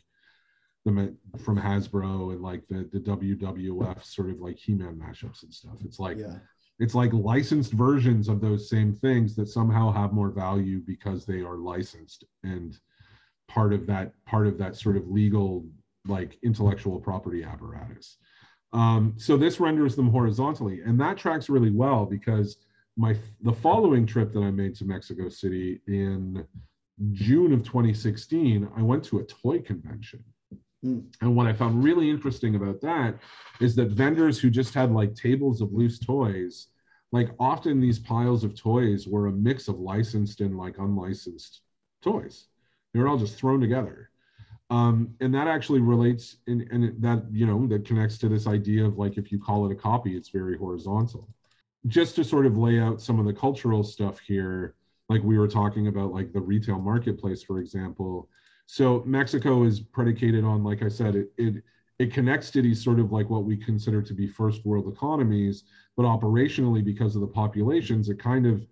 the 0.86 1.16
from 1.40 1.60
hasbro 1.60 2.32
and 2.32 2.42
like 2.42 2.66
the 2.68 2.88
the 2.94 3.00
wwf 3.00 4.04
sort 4.04 4.30
of 4.30 4.40
like 4.40 4.58
he-man 4.58 4.96
mashups 4.96 5.44
and 5.44 5.54
stuff. 5.54 5.78
It's 5.84 6.00
like 6.00 6.18
Yeah. 6.18 6.38
it's 6.80 6.94
like 6.96 7.12
licensed 7.12 7.74
versions 7.74 8.28
of 8.30 8.40
those 8.40 8.70
same 8.70 8.94
things 8.94 9.36
that 9.36 9.48
somehow 9.48 9.92
have 9.92 10.14
more 10.14 10.30
value 10.30 10.80
because 10.86 11.26
they 11.26 11.42
are 11.42 11.58
licensed 11.58 12.24
and 12.44 12.78
part 13.48 13.74
of 13.74 13.88
that 13.88 14.14
part 14.26 14.46
of 14.48 14.58
that 14.60 14.76
sort 14.76 14.96
of 14.96 15.08
legal 15.10 15.66
like 16.08 16.38
intellectual 16.44 17.00
property 17.00 17.44
apparatus. 17.44 18.18
Um, 18.74 19.14
so 19.18 19.38
this 19.38 19.60
renders 19.60 19.96
them 19.96 20.10
horizontally 20.10 20.82
and 20.82 21.00
that 21.00 21.18
tracks 21.18 21.50
really 21.50 21.72
well 21.72 22.06
because 22.06 22.58
my 22.98 23.16
the 23.42 23.54
following 23.54 24.06
trip 24.06 24.32
that 24.34 24.42
i 24.42 24.50
made 24.52 24.74
to 24.76 24.86
mexico 24.86 25.28
city 25.30 25.82
in 25.88 26.46
june 27.12 27.52
of 27.54 27.62
2016 27.64 28.70
i 28.78 28.82
went 28.82 29.04
to 29.04 29.20
a 29.20 29.24
toy 29.26 29.60
convention 29.60 30.24
Hmm. 30.86 31.00
and 31.22 31.36
what 31.36 31.48
i 31.48 31.54
found 31.54 31.84
really 31.84 32.12
interesting 32.12 32.54
about 32.54 32.80
that 32.82 33.18
is 33.60 33.76
that 33.76 33.90
vendors 33.90 34.40
who 34.40 34.52
just 34.52 34.74
had 34.76 34.92
like 34.92 35.16
tables 35.16 35.60
of 35.62 35.74
loose 35.74 35.98
toys 35.98 36.68
like 37.16 37.30
often 37.40 37.80
these 37.80 37.98
piles 37.98 38.44
of 38.44 38.56
toys 38.56 39.08
were 39.08 39.28
a 39.28 39.32
mix 39.32 39.70
of 39.70 39.80
licensed 39.80 40.42
and 40.42 40.58
like 40.58 40.80
unlicensed 40.80 41.62
toys. 42.02 42.48
They 42.94 43.00
were 43.00 43.08
all 43.08 43.18
just 43.18 43.38
thrown 43.38 43.62
together. 43.62 44.10
Um, 44.70 45.16
and 45.22 45.34
that 45.34 45.48
actually 45.48 45.80
relates 45.80 46.38
and 46.48 47.02
that 47.02 47.24
you 47.32 47.46
know 47.46 47.68
that 47.68 47.86
connects 47.86 48.18
to 48.18 48.28
this 48.28 48.48
idea 48.48 48.84
of 48.84 48.98
like 48.98 49.18
if 49.18 49.32
you 49.32 49.40
call 49.40 49.66
it 49.66 49.72
a 49.72 49.76
copy 49.76 50.18
it's 50.18 50.28
very 50.28 50.58
horizontal. 50.58 51.30
Just 51.88 52.16
to 52.16 52.24
sort 52.26 52.48
of 52.48 52.58
lay 52.58 52.82
out 52.82 53.02
some 53.02 53.18
of 53.18 53.26
the 53.26 53.34
cultural 53.34 53.84
stuff 53.84 54.20
here 54.20 54.76
like 55.08 55.22
we 55.24 55.38
were 55.38 55.48
talking 55.48 55.88
about 55.88 56.12
like 56.12 56.34
the 56.34 56.42
retail 56.42 56.80
marketplace 56.80 57.44
for 57.44 57.60
example 57.60 58.28
so 58.66 59.04
mexico 59.06 59.64
is 59.64 59.80
predicated 59.80 60.44
on 60.44 60.64
like 60.64 60.84
i 60.84 60.88
said 60.88 61.16
it 61.16 61.32
it 61.38 61.64
it 61.98 62.12
connects 62.14 62.52
cities 62.52 62.84
sort 62.84 63.00
of 63.00 63.12
like 63.12 63.30
what 63.30 63.46
we 63.46 63.56
consider 63.56 64.02
to 64.02 64.14
be 64.14 64.28
first 64.28 64.66
world 64.66 64.92
economies 64.92 65.64
but 65.96 66.04
operationally 66.04 66.84
because 66.84 67.16
of 67.16 67.22
the 67.22 67.28
populations 67.28 68.10
it 68.10 68.20
kind 68.20 68.46
of 68.46 68.66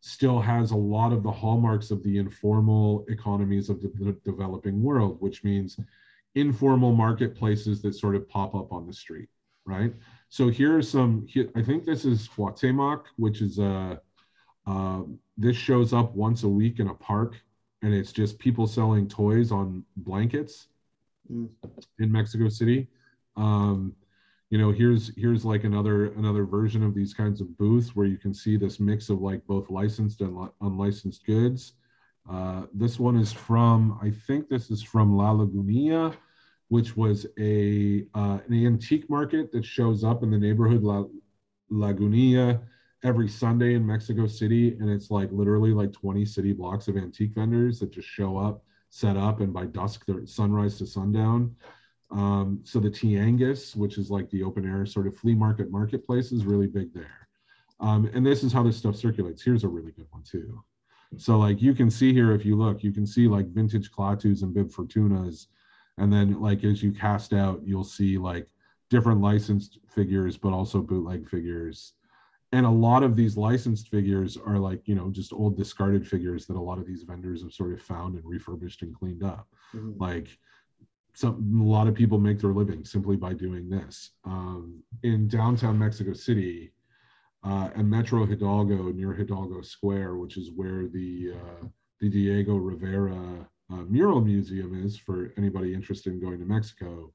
still 0.00 0.40
has 0.40 0.70
a 0.70 0.76
lot 0.76 1.12
of 1.12 1.22
the 1.22 1.30
hallmarks 1.30 1.90
of 1.90 2.02
the 2.04 2.16
informal 2.16 3.04
economies 3.10 3.68
of 3.68 3.82
the, 3.82 4.16
developing 4.24 4.82
world 4.82 5.16
which 5.20 5.44
means 5.44 5.78
informal 6.36 6.92
marketplaces 6.92 7.82
that 7.82 7.94
sort 7.94 8.16
of 8.16 8.28
pop 8.28 8.54
up 8.54 8.72
on 8.72 8.86
the 8.86 8.92
street 8.92 9.28
right 9.66 9.92
so 10.30 10.48
here's 10.48 10.88
some. 10.88 11.26
Here, 11.26 11.50
I 11.56 11.62
think 11.62 11.84
this 11.84 12.04
is 12.04 12.28
Guatemoc, 12.28 13.02
which 13.16 13.42
is 13.42 13.58
a. 13.58 14.00
Uh, 14.66 15.02
this 15.36 15.56
shows 15.56 15.92
up 15.92 16.14
once 16.14 16.44
a 16.44 16.48
week 16.48 16.78
in 16.78 16.86
a 16.86 16.94
park, 16.94 17.34
and 17.82 17.94
it's 17.94 18.12
just 18.12 18.38
people 18.38 18.66
selling 18.66 19.08
toys 19.08 19.50
on 19.52 19.84
blankets 19.96 20.68
Mm. 21.30 21.48
in 22.00 22.10
Mexico 22.10 22.48
City. 22.48 22.88
Um, 23.36 23.94
you 24.50 24.58
know, 24.58 24.72
here's 24.72 25.14
here's 25.16 25.44
like 25.44 25.62
another 25.62 26.06
another 26.14 26.44
version 26.44 26.82
of 26.82 26.92
these 26.92 27.14
kinds 27.14 27.40
of 27.40 27.56
booths 27.56 27.94
where 27.94 28.06
you 28.06 28.16
can 28.16 28.34
see 28.34 28.56
this 28.56 28.80
mix 28.80 29.10
of 29.10 29.20
like 29.20 29.46
both 29.46 29.70
licensed 29.70 30.22
and 30.22 30.36
li- 30.36 30.48
unlicensed 30.60 31.24
goods. 31.24 31.74
Uh, 32.28 32.66
this 32.74 32.98
one 32.98 33.16
is 33.16 33.32
from, 33.32 33.96
I 34.02 34.10
think 34.10 34.48
this 34.48 34.70
is 34.70 34.82
from 34.82 35.16
La 35.16 35.32
Lagunilla, 35.32 36.16
which 36.68 36.96
was 36.96 37.26
a 37.38 38.06
uh, 38.14 38.38
an 38.48 38.66
antique 38.66 39.08
market 39.08 39.52
that 39.52 39.64
shows 39.64 40.02
up 40.02 40.24
in 40.24 40.30
the 40.32 40.38
neighborhood 40.38 40.82
La 40.82 41.04
Lagunilla 41.70 42.60
every 43.02 43.28
Sunday 43.28 43.74
in 43.74 43.86
Mexico 43.86 44.26
City, 44.26 44.76
and 44.78 44.90
it's 44.90 45.10
like 45.10 45.30
literally 45.32 45.72
like 45.72 45.92
20 45.92 46.24
city 46.24 46.52
blocks 46.52 46.88
of 46.88 46.96
antique 46.96 47.34
vendors 47.34 47.80
that 47.80 47.92
just 47.92 48.08
show 48.08 48.36
up, 48.36 48.62
set 48.90 49.16
up, 49.16 49.40
and 49.40 49.52
by 49.52 49.66
dusk 49.66 50.04
they're 50.06 50.26
sunrise 50.26 50.78
to 50.78 50.86
sundown. 50.86 51.54
Um, 52.10 52.60
so 52.64 52.80
the 52.80 52.90
Tianguis, 52.90 53.76
which 53.76 53.96
is 53.96 54.10
like 54.10 54.28
the 54.30 54.42
open 54.42 54.68
air 54.68 54.84
sort 54.84 55.06
of 55.06 55.16
flea 55.16 55.34
market 55.34 55.70
marketplace, 55.70 56.32
is 56.32 56.44
really 56.44 56.66
big 56.66 56.92
there. 56.92 57.28
Um, 57.78 58.10
and 58.12 58.26
this 58.26 58.42
is 58.42 58.52
how 58.52 58.62
this 58.62 58.76
stuff 58.76 58.96
circulates. 58.96 59.42
Here's 59.42 59.64
a 59.64 59.68
really 59.68 59.92
good 59.92 60.06
one 60.10 60.22
too. 60.22 60.62
So 61.16 61.38
like 61.38 61.62
you 61.62 61.74
can 61.74 61.90
see 61.90 62.12
here, 62.12 62.32
if 62.32 62.44
you 62.44 62.56
look, 62.56 62.82
you 62.82 62.92
can 62.92 63.06
see 63.06 63.26
like 63.26 63.48
vintage 63.48 63.90
Klaatus 63.90 64.42
and 64.42 64.52
Bib 64.52 64.70
Fortunas. 64.70 65.46
And 65.98 66.12
then 66.12 66.40
like 66.40 66.62
as 66.64 66.82
you 66.82 66.92
cast 66.92 67.32
out, 67.32 67.60
you'll 67.64 67.84
see 67.84 68.18
like 68.18 68.48
different 68.90 69.20
licensed 69.20 69.78
figures, 69.88 70.36
but 70.36 70.52
also 70.52 70.80
bootleg 70.80 71.28
figures. 71.28 71.94
And 72.52 72.66
a 72.66 72.70
lot 72.70 73.02
of 73.02 73.14
these 73.14 73.36
licensed 73.36 73.88
figures 73.88 74.36
are 74.36 74.58
like, 74.58 74.88
you 74.88 74.94
know, 74.96 75.10
just 75.10 75.32
old 75.32 75.56
discarded 75.56 76.06
figures 76.06 76.46
that 76.46 76.56
a 76.56 76.60
lot 76.60 76.78
of 76.78 76.86
these 76.86 77.04
vendors 77.04 77.42
have 77.42 77.52
sort 77.52 77.72
of 77.72 77.80
found 77.80 78.16
and 78.16 78.24
refurbished 78.24 78.82
and 78.82 78.94
cleaned 78.94 79.22
up. 79.22 79.48
Mhm. 79.72 80.00
Like 80.00 80.36
some 81.14 81.60
a 81.60 81.64
lot 81.64 81.86
of 81.86 81.94
people 81.94 82.18
make 82.18 82.38
their 82.40 82.52
living 82.52 82.84
simply 82.84 83.16
by 83.16 83.34
doing 83.34 83.68
this. 83.68 84.10
Um, 84.24 84.82
in 85.02 85.28
downtown 85.28 85.78
Mexico 85.78 86.12
City, 86.12 86.72
uh, 87.42 87.70
and 87.74 87.88
Metro 87.88 88.26
Hidalgo 88.26 88.92
near 88.92 89.12
Hidalgo 89.14 89.62
Square, 89.62 90.16
which 90.16 90.36
is 90.36 90.50
where 90.50 90.86
the 90.88 91.32
uh, 91.34 91.66
the 92.00 92.08
Diego 92.08 92.56
Rivera 92.56 93.48
uh, 93.70 93.82
Mural 93.88 94.20
Museum 94.20 94.84
is 94.84 94.96
for 94.98 95.32
anybody 95.36 95.72
interested 95.74 96.12
in 96.12 96.20
going 96.20 96.38
to 96.38 96.44
Mexico. 96.44 97.12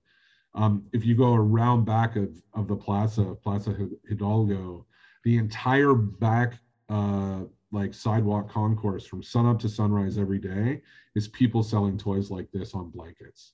Um, 0.54 0.86
if 0.94 1.06
you 1.06 1.16
go 1.16 1.34
around 1.34 1.86
back 1.86 2.16
of, 2.16 2.30
of 2.54 2.68
the 2.68 2.76
plaza, 2.76 3.36
Plaza 3.44 3.74
Hi- 3.78 3.98
Hidalgo, 4.08 4.86
the 5.26 5.38
entire 5.38 5.94
back 5.94 6.54
uh, 6.88 7.42
like 7.72 7.94
sidewalk 7.94 8.50
concourse 8.50 9.06
from 9.06 9.22
sunup 9.22 9.60
to 9.60 9.68
sunrise 9.68 10.18
every 10.18 10.38
day 10.38 10.82
is 11.16 11.28
people 11.28 11.64
selling 11.64 11.98
toys 11.98 12.30
like 12.32 12.50
this 12.54 12.74
on 12.74 12.90
blankets. 12.92 13.54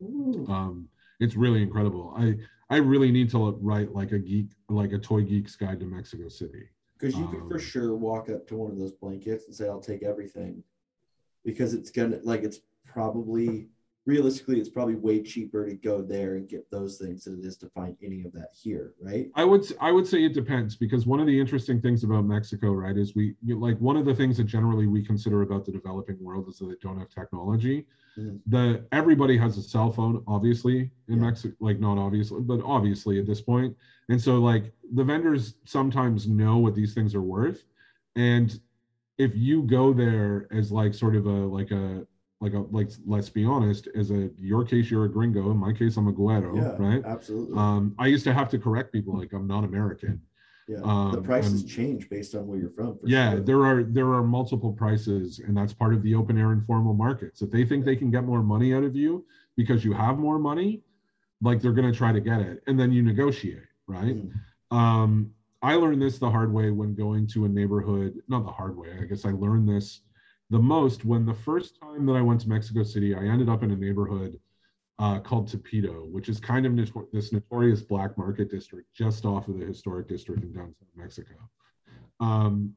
Um, 0.00 0.88
it's 1.18 1.34
really 1.34 1.62
incredible. 1.62 2.14
I 2.16 2.36
I 2.68 2.76
really 2.76 3.10
need 3.10 3.30
to 3.30 3.52
write 3.60 3.92
like 3.92 4.12
a 4.12 4.18
geek 4.18 4.46
like 4.68 4.92
a 4.92 4.98
toy 4.98 5.22
geeks 5.22 5.56
guide 5.56 5.80
to 5.80 5.86
Mexico 5.86 6.28
City. 6.28 6.68
Because 6.98 7.16
you 7.18 7.26
could 7.28 7.48
for 7.48 7.54
Um, 7.54 7.60
sure 7.60 7.96
walk 7.96 8.28
up 8.28 8.46
to 8.48 8.56
one 8.56 8.70
of 8.70 8.78
those 8.78 8.92
blankets 8.92 9.46
and 9.46 9.54
say, 9.54 9.66
I'll 9.68 9.80
take 9.80 10.02
everything. 10.02 10.62
Because 11.44 11.72
it's 11.74 11.90
gonna 11.90 12.20
like 12.22 12.42
it's 12.42 12.60
probably 12.84 13.70
realistically 14.10 14.58
it's 14.58 14.68
probably 14.68 14.96
way 14.96 15.22
cheaper 15.22 15.64
to 15.68 15.76
go 15.76 16.02
there 16.02 16.34
and 16.34 16.48
get 16.48 16.68
those 16.70 16.98
things 16.98 17.24
than 17.24 17.38
it 17.38 17.44
is 17.44 17.56
to 17.56 17.68
find 17.68 17.96
any 18.02 18.24
of 18.24 18.32
that 18.32 18.48
here, 18.52 18.94
right? 19.00 19.30
I 19.36 19.44
would 19.44 19.64
I 19.80 19.92
would 19.92 20.06
say 20.06 20.24
it 20.24 20.34
depends 20.34 20.74
because 20.74 21.06
one 21.06 21.20
of 21.20 21.26
the 21.28 21.38
interesting 21.40 21.80
things 21.80 22.02
about 22.02 22.24
Mexico, 22.24 22.72
right, 22.72 22.96
is 22.96 23.14
we 23.14 23.36
like 23.46 23.78
one 23.78 23.96
of 23.96 24.04
the 24.04 24.14
things 24.14 24.36
that 24.38 24.44
generally 24.44 24.88
we 24.88 25.00
consider 25.04 25.42
about 25.42 25.64
the 25.64 25.70
developing 25.70 26.18
world 26.20 26.48
is 26.48 26.58
that 26.58 26.66
they 26.66 26.74
don't 26.82 26.98
have 26.98 27.08
technology. 27.08 27.86
Mhm. 28.18 28.40
The 28.48 28.84
everybody 28.90 29.36
has 29.38 29.56
a 29.58 29.62
cell 29.62 29.92
phone, 29.92 30.24
obviously 30.26 30.90
in 31.08 31.16
Yeah. 31.18 31.26
Mexico, 31.26 31.54
like 31.60 31.78
not 31.78 31.96
obviously, 31.96 32.40
but 32.40 32.60
obviously 32.64 33.20
at 33.20 33.26
this 33.26 33.40
point. 33.40 33.76
And 34.08 34.20
so 34.20 34.40
like 34.40 34.72
the 34.92 35.04
vendors 35.04 35.54
sometimes 35.64 36.26
know 36.26 36.58
what 36.58 36.74
these 36.74 36.94
things 36.94 37.14
are 37.14 37.22
worth, 37.22 37.62
and 38.16 38.60
if 39.18 39.36
you 39.36 39.62
go 39.62 39.92
there 39.92 40.48
as 40.50 40.72
like 40.72 40.94
sort 40.94 41.14
of 41.14 41.26
a 41.26 41.38
like 41.58 41.70
a 41.70 42.06
like 42.40 42.54
a 42.54 42.60
like 42.70 42.90
let's 43.06 43.28
be 43.28 43.44
honest, 43.44 43.88
as 43.94 44.10
a 44.10 44.30
your 44.38 44.64
case 44.64 44.90
you're 44.90 45.04
a 45.04 45.08
gringo, 45.10 45.50
in 45.50 45.56
my 45.58 45.72
case 45.72 45.96
I'm 45.96 46.08
a 46.08 46.12
guero, 46.12 46.56
yeah, 46.56 46.74
right? 46.78 47.04
absolutely. 47.04 47.56
Um, 47.56 47.94
I 47.98 48.06
used 48.06 48.24
to 48.24 48.32
have 48.32 48.48
to 48.50 48.58
correct 48.58 48.92
people 48.92 49.16
like 49.18 49.32
I'm 49.34 49.46
not 49.46 49.62
American. 49.64 50.20
yeah, 50.66 50.78
the 50.78 50.86
um, 50.86 51.22
prices 51.22 51.60
and- 51.62 51.70
change 51.70 52.08
based 52.08 52.34
on 52.34 52.46
where 52.46 52.58
you're 52.58 52.70
from. 52.70 52.98
for 52.98 53.06
Yeah, 53.06 53.32
sure. 53.32 53.40
there 53.40 53.66
are 53.66 53.82
there 53.84 54.12
are 54.14 54.22
multiple 54.22 54.72
prices, 54.72 55.40
and 55.40 55.54
that's 55.56 55.74
part 55.74 55.92
of 55.92 56.02
the 56.02 56.14
open 56.14 56.38
air 56.38 56.52
informal 56.52 56.94
markets. 56.94 57.42
If 57.42 57.50
they 57.50 57.64
think 57.64 57.84
they 57.84 57.96
can 57.96 58.10
get 58.10 58.24
more 58.24 58.42
money 58.42 58.72
out 58.74 58.84
of 58.84 58.96
you 58.96 59.26
because 59.56 59.84
you 59.84 59.92
have 59.92 60.18
more 60.18 60.38
money, 60.38 60.82
like 61.42 61.60
they're 61.60 61.72
going 61.72 61.90
to 61.92 61.96
try 61.96 62.10
to 62.12 62.20
get 62.20 62.40
it, 62.40 62.62
and 62.66 62.80
then 62.80 62.90
you 62.90 63.02
negotiate, 63.02 63.64
right? 63.86 64.16
Mhm. 64.16 64.32
Um, 64.74 65.30
I 65.62 65.74
learned 65.74 66.00
this 66.00 66.18
the 66.18 66.30
hard 66.30 66.54
way 66.54 66.70
when 66.70 66.94
going 66.94 67.26
to 67.28 67.44
a 67.44 67.48
neighborhood. 67.48 68.14
Not 68.28 68.46
the 68.46 68.50
hard 68.52 68.78
way. 68.78 68.96
I 68.98 69.04
guess 69.04 69.26
I 69.26 69.32
learned 69.32 69.68
this 69.68 70.00
the 70.50 70.58
most 70.58 71.04
when 71.04 71.24
the 71.24 71.34
first 71.34 71.78
time 71.80 72.04
that 72.06 72.14
I 72.14 72.22
went 72.22 72.40
to 72.42 72.48
Mexico 72.48 72.82
City, 72.82 73.14
I 73.14 73.24
ended 73.24 73.48
up 73.48 73.62
in 73.62 73.70
a 73.70 73.76
neighborhood 73.76 74.38
uh, 74.98 75.18
called 75.20 75.48
Tepito, 75.48 76.10
which 76.10 76.28
is 76.28 76.40
kind 76.40 76.66
of 76.66 76.76
this 77.12 77.32
notorious 77.32 77.80
black 77.82 78.18
market 78.18 78.50
district 78.50 78.92
just 78.92 79.24
off 79.24 79.48
of 79.48 79.58
the 79.58 79.64
historic 79.64 80.08
district 80.08 80.42
in 80.42 80.52
downtown 80.52 80.74
Mexico. 80.96 81.34
Um, 82.18 82.74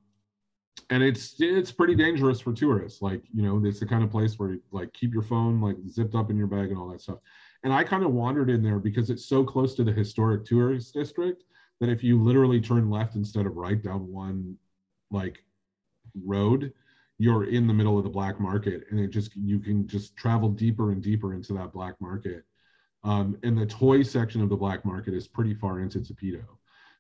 and 0.90 1.02
it's 1.02 1.36
it's 1.40 1.72
pretty 1.72 1.96
dangerous 1.96 2.40
for 2.40 2.54
tourists. 2.54 3.02
Like 3.02 3.24
you 3.34 3.42
know, 3.42 3.62
it's 3.66 3.80
the 3.80 3.86
kind 3.86 4.04
of 4.04 4.12
place 4.12 4.38
where 4.38 4.52
you, 4.52 4.62
like 4.72 4.94
keep 4.94 5.14
your 5.14 5.24
phone 5.24 5.60
like 5.60 5.78
zipped 5.90 6.16
up 6.16 6.30
in 6.30 6.38
your 6.38 6.48
bag 6.48 6.70
and 6.70 6.78
all 6.78 6.90
that 6.90 7.02
stuff. 7.02 7.20
And 7.64 7.74
I 7.74 7.84
kind 7.84 8.04
of 8.04 8.12
wandered 8.12 8.50
in 8.50 8.62
there 8.62 8.80
because 8.80 9.10
it's 9.10 9.26
so 9.26 9.44
close 9.44 9.74
to 9.76 9.84
the 9.84 9.92
historic 9.92 10.46
tourist 10.46 10.94
district 10.94 11.44
that 11.80 11.90
if 11.90 12.04
you 12.04 12.22
literally 12.22 12.62
turn 12.62 12.90
left 12.90 13.16
instead 13.16 13.46
of 13.46 13.56
right 13.56 13.82
down 13.82 14.12
one 14.12 14.58
like 15.12 15.44
road, 16.24 16.74
you're 17.20 17.46
in 17.46 17.68
the 17.68 17.74
middle 17.74 17.98
of 17.98 18.04
the 18.04 18.10
black 18.10 18.40
market, 18.40 18.84
and 18.90 19.00
it 19.00 19.10
just 19.10 19.36
you 19.36 19.60
can 19.60 19.88
just 19.88 20.16
travel 20.16 20.50
deeper 20.50 20.92
and 20.92 21.02
deeper 21.02 21.34
into 21.34 21.54
that 21.54 21.72
black 21.74 22.00
market. 22.02 22.44
Um, 23.04 23.38
and 23.44 23.58
the 23.58 23.66
toy 23.66 24.02
section 24.04 24.42
of 24.42 24.50
the 24.50 24.56
black 24.56 24.86
market 24.86 25.14
is 25.14 25.28
pretty 25.28 25.54
far 25.54 25.80
into 25.80 26.00
Tepito. 26.00 26.44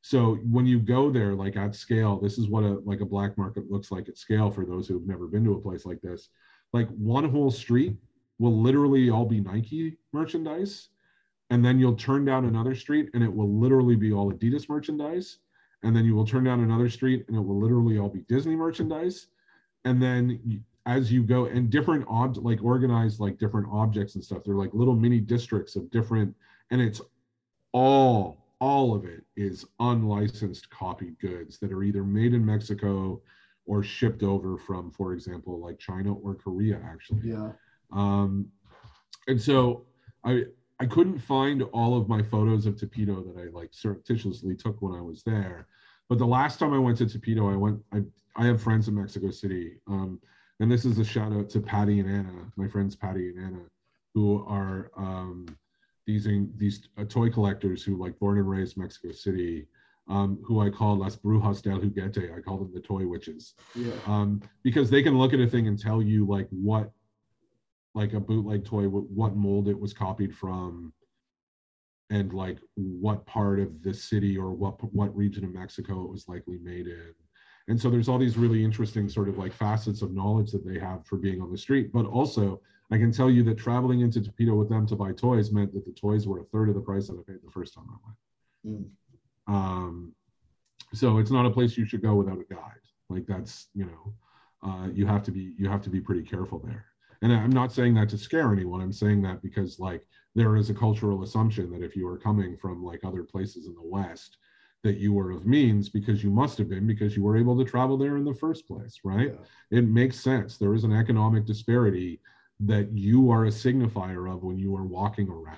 So 0.01 0.35
when 0.51 0.65
you 0.65 0.79
go 0.79 1.09
there, 1.09 1.33
like 1.33 1.55
at 1.55 1.75
scale, 1.75 2.19
this 2.19 2.37
is 2.37 2.49
what 2.49 2.63
a 2.63 2.79
like 2.85 2.99
a 2.99 3.05
black 3.05 3.37
market 3.37 3.71
looks 3.71 3.89
like 3.89 4.09
at 4.09 4.17
scale 4.17 4.51
for 4.51 4.65
those 4.65 4.87
who 4.87 4.95
have 4.95 5.07
never 5.07 5.27
been 5.27 5.45
to 5.45 5.53
a 5.53 5.61
place 5.61 5.85
like 5.85 6.01
this. 6.01 6.29
Like 6.73 6.89
one 6.89 7.29
whole 7.29 7.51
street 7.51 7.95
will 8.37 8.61
literally 8.61 9.09
all 9.09 9.25
be 9.25 9.39
Nike 9.39 9.97
merchandise, 10.11 10.89
and 11.49 11.63
then 11.63 11.79
you'll 11.79 11.95
turn 11.95 12.25
down 12.25 12.45
another 12.45 12.75
street 12.75 13.09
and 13.13 13.23
it 13.23 13.33
will 13.33 13.57
literally 13.57 13.95
be 13.95 14.11
all 14.11 14.31
Adidas 14.31 14.67
merchandise, 14.67 15.37
and 15.83 15.95
then 15.95 16.03
you 16.03 16.15
will 16.15 16.25
turn 16.25 16.43
down 16.43 16.59
another 16.59 16.89
street 16.89 17.23
and 17.29 17.37
it 17.37 17.41
will 17.41 17.59
literally 17.59 17.97
all 17.97 18.09
be 18.09 18.21
Disney 18.27 18.57
merchandise, 18.57 19.27
and 19.85 20.01
then 20.01 20.63
as 20.85 21.11
you 21.11 21.23
go 21.23 21.45
and 21.45 21.69
different 21.69 22.05
ob 22.07 22.37
like 22.37 22.61
organized 22.63 23.19
like 23.19 23.37
different 23.37 23.67
objects 23.71 24.15
and 24.15 24.23
stuff, 24.23 24.43
they're 24.43 24.55
like 24.55 24.73
little 24.73 24.95
mini 24.95 25.19
districts 25.19 25.75
of 25.75 25.89
different, 25.91 26.35
and 26.71 26.81
it's 26.81 27.01
all 27.71 28.43
all 28.59 28.95
of 28.95 29.05
it 29.05 29.23
is 29.35 29.65
unlicensed 29.79 30.69
copied 30.69 31.19
goods 31.19 31.59
that 31.59 31.71
are 31.71 31.83
either 31.83 32.03
made 32.03 32.33
in 32.33 32.45
Mexico 32.45 33.21
or 33.65 33.83
shipped 33.83 34.23
over 34.23 34.57
from, 34.57 34.91
for 34.91 35.13
example, 35.13 35.59
like 35.59 35.79
China 35.79 36.13
or 36.13 36.35
Korea, 36.35 36.81
actually. 36.85 37.21
Yeah. 37.23 37.51
Um, 37.91 38.47
and 39.27 39.41
so 39.41 39.85
I 40.23 40.45
I 40.79 40.85
couldn't 40.85 41.19
find 41.19 41.63
all 41.73 41.97
of 41.97 42.09
my 42.09 42.21
photos 42.21 42.65
of 42.65 42.75
Tepito 42.75 43.23
that 43.23 43.41
I 43.41 43.49
like 43.51 43.73
surreptitiously 43.73 44.55
took 44.55 44.81
when 44.81 44.93
I 44.93 45.01
was 45.01 45.23
there. 45.23 45.67
But 46.09 46.17
the 46.17 46.25
last 46.25 46.59
time 46.59 46.73
I 46.73 46.79
went 46.79 46.97
to 46.97 47.05
Tepito, 47.05 47.51
I 47.51 47.55
went. 47.55 47.79
I 47.93 48.01
I 48.35 48.45
have 48.45 48.61
friends 48.61 48.87
in 48.87 48.95
Mexico 48.95 49.29
City, 49.31 49.79
um, 49.87 50.19
and 50.59 50.71
this 50.71 50.85
is 50.85 50.97
a 50.97 51.03
shout 51.05 51.31
out 51.33 51.49
to 51.51 51.59
Patty 51.61 51.99
and 51.99 52.09
Anna, 52.09 52.51
my 52.55 52.67
friends 52.67 52.95
Patty 52.95 53.29
and 53.29 53.39
Anna, 53.39 53.61
who 54.13 54.43
are 54.47 54.91
um, 54.97 55.45
these 56.07 56.27
these 56.57 56.87
uh, 56.97 57.03
toy 57.05 57.29
collectors 57.29 57.83
who 57.83 57.95
like 57.97 58.17
born 58.19 58.37
and 58.37 58.49
raised 58.49 58.77
Mexico 58.77 59.11
City. 59.11 59.67
Um, 60.09 60.37
who 60.45 60.59
I 60.59 60.69
call 60.69 60.97
Las 60.97 61.15
Brujas 61.15 61.61
del 61.61 61.79
Juguete. 61.79 62.35
I 62.37 62.41
call 62.41 62.57
them 62.57 62.73
the 62.73 62.81
toy 62.81 63.07
witches 63.07 63.53
Yeah. 63.73 63.93
um, 64.05 64.41
because 64.61 64.89
they 64.89 65.01
can 65.01 65.17
look 65.17 65.31
at 65.33 65.39
a 65.39 65.47
thing 65.47 65.65
and 65.69 65.79
tell 65.79 66.01
you 66.01 66.25
like 66.27 66.49
what 66.49 66.91
like 67.95 68.11
a 68.11 68.19
bootleg 68.19 68.65
toy 68.65 68.87
wh- 68.89 69.09
what 69.09 69.37
mold 69.37 69.69
it 69.69 69.79
was 69.79 69.93
copied 69.93 70.35
from 70.35 70.91
and 72.09 72.33
like 72.33 72.57
what 72.75 73.25
part 73.25 73.61
of 73.61 73.81
the 73.81 73.93
city 73.93 74.37
or 74.37 74.51
what 74.51 74.75
what 74.93 75.15
region 75.15 75.45
of 75.45 75.53
mexico 75.53 76.03
it 76.03 76.09
was 76.11 76.27
likely 76.27 76.57
made 76.57 76.87
in 76.87 77.13
and 77.67 77.79
so 77.79 77.89
there's 77.89 78.09
all 78.09 78.17
these 78.17 78.37
really 78.37 78.63
interesting 78.63 79.07
sort 79.07 79.29
of 79.29 79.37
like 79.37 79.53
facets 79.53 80.01
of 80.01 80.13
knowledge 80.13 80.51
that 80.51 80.65
they 80.65 80.79
have 80.79 81.05
for 81.05 81.17
being 81.17 81.41
on 81.41 81.51
the 81.51 81.57
street 81.57 81.91
but 81.93 82.05
also 82.05 82.61
i 82.91 82.97
can 82.97 83.11
tell 83.11 83.29
you 83.29 83.43
that 83.43 83.57
traveling 83.57 84.01
into 84.01 84.19
Tepito 84.19 84.57
with 84.57 84.69
them 84.69 84.85
to 84.87 84.95
buy 84.95 85.11
toys 85.11 85.51
meant 85.51 85.73
that 85.73 85.85
the 85.85 85.91
toys 85.91 86.27
were 86.27 86.39
a 86.39 86.45
third 86.45 86.69
of 86.69 86.75
the 86.75 86.81
price 86.81 87.07
that 87.07 87.13
i 87.13 87.31
paid 87.31 87.41
the 87.43 87.51
first 87.51 87.73
time 87.73 87.85
i 87.89 87.97
went 88.05 88.17
Mm. 88.65 88.85
Um, 89.47 90.13
so 90.93 91.17
it's 91.17 91.31
not 91.31 91.45
a 91.45 91.49
place 91.49 91.77
you 91.77 91.85
should 91.85 92.01
go 92.01 92.15
without 92.15 92.39
a 92.39 92.53
guide. 92.53 92.79
Like 93.09 93.25
that's 93.27 93.67
you 93.73 93.85
know, 93.85 94.13
uh, 94.67 94.89
you 94.93 95.05
have 95.05 95.23
to 95.23 95.31
be 95.31 95.53
you 95.57 95.69
have 95.69 95.81
to 95.83 95.89
be 95.89 95.99
pretty 95.99 96.23
careful 96.23 96.59
there. 96.59 96.85
And 97.21 97.31
I'm 97.31 97.51
not 97.51 97.71
saying 97.71 97.93
that 97.95 98.09
to 98.09 98.17
scare 98.17 98.51
anyone. 98.51 98.81
I'm 98.81 98.93
saying 98.93 99.21
that 99.23 99.41
because 99.41 99.79
like 99.79 100.05
there 100.35 100.55
is 100.55 100.69
a 100.69 100.73
cultural 100.73 101.23
assumption 101.23 101.71
that 101.71 101.83
if 101.83 101.95
you 101.95 102.07
are 102.07 102.17
coming 102.17 102.57
from 102.57 102.83
like 102.83 103.03
other 103.03 103.23
places 103.23 103.67
in 103.67 103.75
the 103.75 103.83
West, 103.83 104.37
that 104.83 104.97
you 104.97 105.13
were 105.13 105.31
of 105.31 105.45
means 105.45 105.89
because 105.89 106.23
you 106.23 106.29
must 106.29 106.57
have 106.57 106.69
been 106.69 106.85
because 106.85 107.15
you 107.15 107.23
were 107.23 107.37
able 107.37 107.57
to 107.57 107.63
travel 107.63 107.97
there 107.97 108.17
in 108.17 108.25
the 108.25 108.33
first 108.33 108.67
place, 108.67 108.99
right? 109.03 109.33
Yeah. 109.33 109.79
It 109.79 109.87
makes 109.87 110.19
sense. 110.19 110.57
There 110.57 110.73
is 110.73 110.83
an 110.83 110.93
economic 110.93 111.45
disparity 111.45 112.19
that 112.59 112.91
you 112.91 113.31
are 113.31 113.45
a 113.45 113.49
signifier 113.49 114.31
of 114.31 114.43
when 114.43 114.57
you 114.57 114.75
are 114.75 114.83
walking 114.83 115.29
around. 115.29 115.57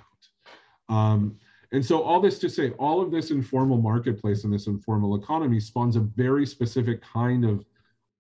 Um, 0.90 1.38
and 1.72 1.84
so, 1.84 2.02
all 2.02 2.22
this 2.22 2.40
to 2.40 2.50
say, 2.50 2.72
all 2.72 3.02
of 3.02 3.12
this 3.12 3.32
informal 3.32 3.78
marketplace 3.78 4.44
and 4.44 4.54
this 4.54 4.68
informal 4.68 5.16
economy 5.16 5.60
spawns 5.60 5.96
a 5.96 6.02
very 6.02 6.46
specific 6.46 7.02
kind 7.02 7.44
of 7.44 7.66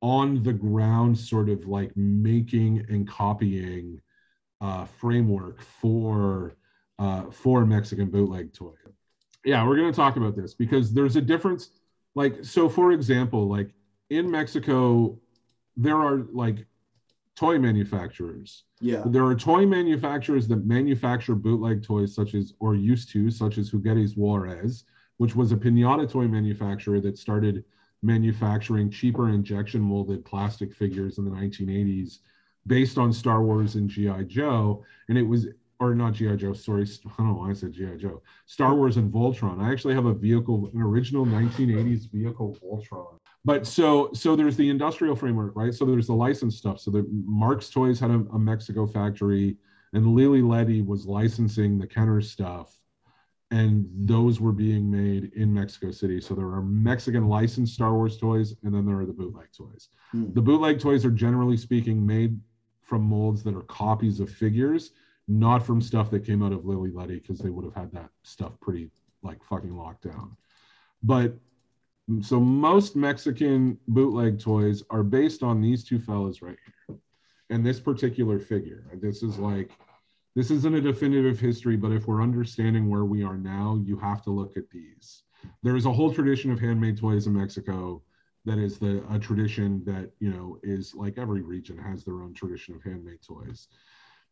on 0.01 0.43
the 0.43 0.53
ground 0.53 1.17
sort 1.17 1.49
of 1.49 1.65
like 1.65 1.95
making 1.95 2.85
and 2.89 3.07
copying 3.07 4.01
uh, 4.61 4.85
framework 4.85 5.61
for 5.61 6.57
uh, 6.97 7.29
for 7.29 7.65
Mexican 7.65 8.09
bootleg 8.09 8.53
toy. 8.53 8.73
Yeah, 9.45 9.65
we're 9.65 9.77
going 9.77 9.91
to 9.91 9.95
talk 9.95 10.17
about 10.17 10.35
this 10.35 10.53
because 10.53 10.93
there's 10.93 11.15
a 11.15 11.21
difference. 11.21 11.69
Like, 12.15 12.43
so 12.43 12.67
for 12.67 12.91
example, 12.91 13.47
like 13.47 13.69
in 14.09 14.29
Mexico, 14.29 15.19
there 15.77 15.97
are 15.97 16.25
like 16.33 16.65
toy 17.35 17.59
manufacturers. 17.59 18.63
Yeah. 18.81 19.03
There 19.05 19.25
are 19.25 19.35
toy 19.35 19.65
manufacturers 19.65 20.47
that 20.47 20.65
manufacture 20.65 21.35
bootleg 21.35 21.83
toys, 21.83 22.15
such 22.15 22.33
as 22.33 22.53
or 22.59 22.75
used 22.75 23.11
to, 23.11 23.29
such 23.29 23.57
as 23.57 23.71
Juguetes 23.71 24.17
Juarez, 24.17 24.85
which 25.17 25.35
was 25.35 25.51
a 25.51 25.55
pinata 25.55 26.09
toy 26.09 26.27
manufacturer 26.27 26.99
that 27.01 27.17
started 27.17 27.63
manufacturing 28.01 28.89
cheaper 28.89 29.29
injection 29.29 29.81
molded 29.81 30.25
plastic 30.25 30.73
figures 30.73 31.17
in 31.17 31.25
the 31.25 31.31
1980s 31.31 32.19
based 32.67 32.97
on 32.97 33.13
Star 33.13 33.43
Wars 33.43 33.75
and 33.75 33.89
G.I. 33.89 34.23
Joe. 34.23 34.83
And 35.09 35.17
it 35.17 35.23
was, 35.23 35.47
or 35.79 35.93
not 35.95 36.13
G.I. 36.13 36.35
Joe, 36.35 36.53
sorry, 36.53 36.83
I 37.05 37.09
don't 37.17 37.27
know 37.27 37.33
why 37.33 37.49
I 37.49 37.53
said 37.53 37.73
G.I. 37.73 37.97
Joe, 37.97 38.21
Star 38.45 38.75
Wars 38.75 38.97
and 38.97 39.11
Voltron. 39.11 39.61
I 39.61 39.71
actually 39.71 39.95
have 39.95 40.05
a 40.05 40.13
vehicle, 40.13 40.69
an 40.73 40.81
original 40.81 41.25
1980s 41.25 42.11
vehicle 42.11 42.57
Voltron. 42.63 43.17
But 43.43 43.67
so, 43.67 44.09
so 44.13 44.35
there's 44.35 44.57
the 44.57 44.69
industrial 44.69 45.15
framework, 45.15 45.55
right? 45.55 45.73
So 45.73 45.85
there's 45.85 46.07
the 46.07 46.13
license 46.13 46.57
stuff. 46.57 46.79
So 46.79 46.89
the 46.89 47.05
Marx 47.11 47.69
Toys 47.69 47.99
had 47.99 48.09
a, 48.09 48.25
a 48.33 48.39
Mexico 48.39 48.87
factory, 48.87 49.57
and 49.93 50.15
Lili 50.15 50.41
Ledy 50.41 50.81
was 50.81 51.05
licensing 51.05 51.77
the 51.77 51.87
Kenner 51.87 52.21
stuff 52.21 52.75
and 53.51 53.87
those 53.93 54.41
were 54.41 54.51
being 54.51 54.89
made 54.89 55.31
in 55.35 55.53
Mexico 55.53 55.91
City. 55.91 56.19
So 56.19 56.33
there 56.33 56.47
are 56.47 56.61
Mexican 56.61 57.27
licensed 57.27 57.75
Star 57.75 57.93
Wars 57.93 58.17
toys, 58.17 58.55
and 58.63 58.73
then 58.73 58.85
there 58.85 58.99
are 58.99 59.05
the 59.05 59.13
bootleg 59.13 59.47
toys. 59.55 59.89
Hmm. 60.11 60.33
The 60.33 60.41
bootleg 60.41 60.79
toys 60.79 61.05
are 61.05 61.11
generally 61.11 61.57
speaking 61.57 62.05
made 62.05 62.39
from 62.81 63.03
molds 63.03 63.43
that 63.43 63.55
are 63.55 63.61
copies 63.61 64.19
of 64.19 64.29
figures, 64.29 64.91
not 65.27 65.65
from 65.65 65.81
stuff 65.81 66.11
that 66.11 66.25
came 66.25 66.43
out 66.43 66.53
of 66.53 66.65
Lili 66.65 66.91
Ledy, 66.91 67.19
because 67.19 67.39
they 67.39 67.49
would 67.49 67.65
have 67.65 67.75
had 67.75 67.91
that 67.93 68.09
stuff 68.23 68.53
pretty 68.61 68.89
like 69.23 69.43
fucking 69.43 69.75
locked 69.75 70.03
down. 70.03 70.37
But 71.03 71.35
so 72.21 72.39
most 72.39 72.95
Mexican 72.95 73.79
bootleg 73.87 74.39
toys 74.39 74.83
are 74.91 75.03
based 75.03 75.41
on 75.41 75.61
these 75.61 75.83
two 75.83 75.99
fellas 75.99 76.41
right 76.41 76.57
here, 76.87 76.97
and 77.49 77.65
this 77.65 77.79
particular 77.79 78.39
figure. 78.39 78.85
This 79.01 79.23
is 79.23 79.39
like 79.39 79.71
this 80.35 80.51
isn't 80.51 80.75
a 80.75 80.81
definitive 80.81 81.39
history, 81.39 81.77
but 81.77 81.91
if 81.91 82.07
we're 82.07 82.21
understanding 82.21 82.89
where 82.89 83.05
we 83.05 83.23
are 83.23 83.37
now, 83.37 83.81
you 83.83 83.97
have 83.97 84.21
to 84.23 84.31
look 84.31 84.57
at 84.57 84.69
these. 84.69 85.23
There 85.63 85.75
is 85.75 85.85
a 85.85 85.93
whole 85.93 86.13
tradition 86.13 86.51
of 86.51 86.59
handmade 86.59 86.97
toys 86.97 87.25
in 87.25 87.37
Mexico 87.37 88.03
that 88.45 88.59
is 88.59 88.77
the 88.77 89.03
a 89.09 89.17
tradition 89.17 89.83
that 89.85 90.11
you 90.19 90.29
know 90.29 90.59
is 90.61 90.93
like 90.93 91.17
every 91.17 91.41
region 91.41 91.77
has 91.77 92.03
their 92.03 92.21
own 92.21 92.33
tradition 92.33 92.75
of 92.75 92.83
handmade 92.83 93.21
toys. 93.21 93.67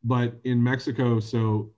But 0.03 0.39
in 0.43 0.61
Mexico, 0.61 1.19
so 1.19 1.71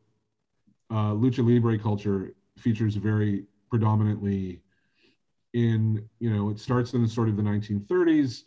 uh, 0.90 1.12
lucha 1.14 1.46
libre 1.46 1.78
culture 1.78 2.36
features 2.58 2.96
very 2.96 3.46
predominantly 3.70 4.62
in 5.54 6.08
you 6.20 6.30
know 6.30 6.50
it 6.50 6.60
starts 6.60 6.94
in 6.94 7.02
the 7.02 7.08
sort 7.08 7.30
of 7.30 7.38
the 7.38 7.44
1930s, 7.44 8.44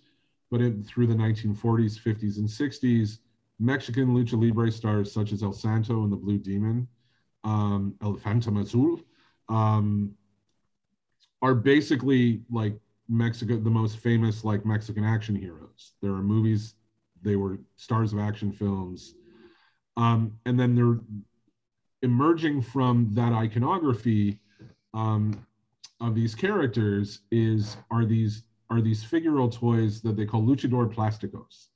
but 0.50 0.60
in, 0.60 0.82
through 0.82 1.06
the 1.06 1.14
1940s, 1.14 1.98
50s, 1.98 2.38
and 2.38 2.48
60s 2.48 3.18
Mexican 3.58 4.14
lucha 4.14 4.40
libre 4.40 4.70
stars 4.70 5.12
such 5.12 5.32
as 5.32 5.42
El 5.42 5.52
Santo 5.52 6.04
and 6.04 6.12
the 6.12 6.16
Blue 6.16 6.38
Demon, 6.38 6.86
um, 7.44 7.94
El 8.02 8.16
Phantom 8.16 8.56
Azul, 8.58 9.00
um, 9.48 10.14
are 11.42 11.54
basically 11.54 12.42
like 12.50 12.78
Mexico, 13.08 13.56
the 13.58 13.70
most 13.70 13.98
famous 13.98 14.44
like 14.44 14.64
Mexican 14.64 15.04
action 15.04 15.34
heroes. 15.34 15.94
There 16.02 16.12
are 16.12 16.22
movies, 16.22 16.74
they 17.22 17.36
were 17.36 17.58
stars 17.76 18.12
of 18.12 18.18
action 18.18 18.52
films, 18.52 19.14
um, 19.98 20.32
and 20.46 20.58
then 20.58 20.74
they're 20.74 21.00
emerging 22.02 22.62
from 22.62 23.10
that 23.12 23.32
iconography 23.32 24.38
um, 24.94 25.46
of 26.00 26.14
these 26.14 26.34
characters 26.34 27.20
is 27.30 27.76
are 27.90 28.06
these 28.06 28.44
are 28.70 28.80
these 28.80 29.04
figural 29.04 29.52
toys 29.52 30.00
that 30.00 30.16
they 30.16 30.24
call 30.24 30.42
luchador 30.42 30.90
plásticos 30.92 31.68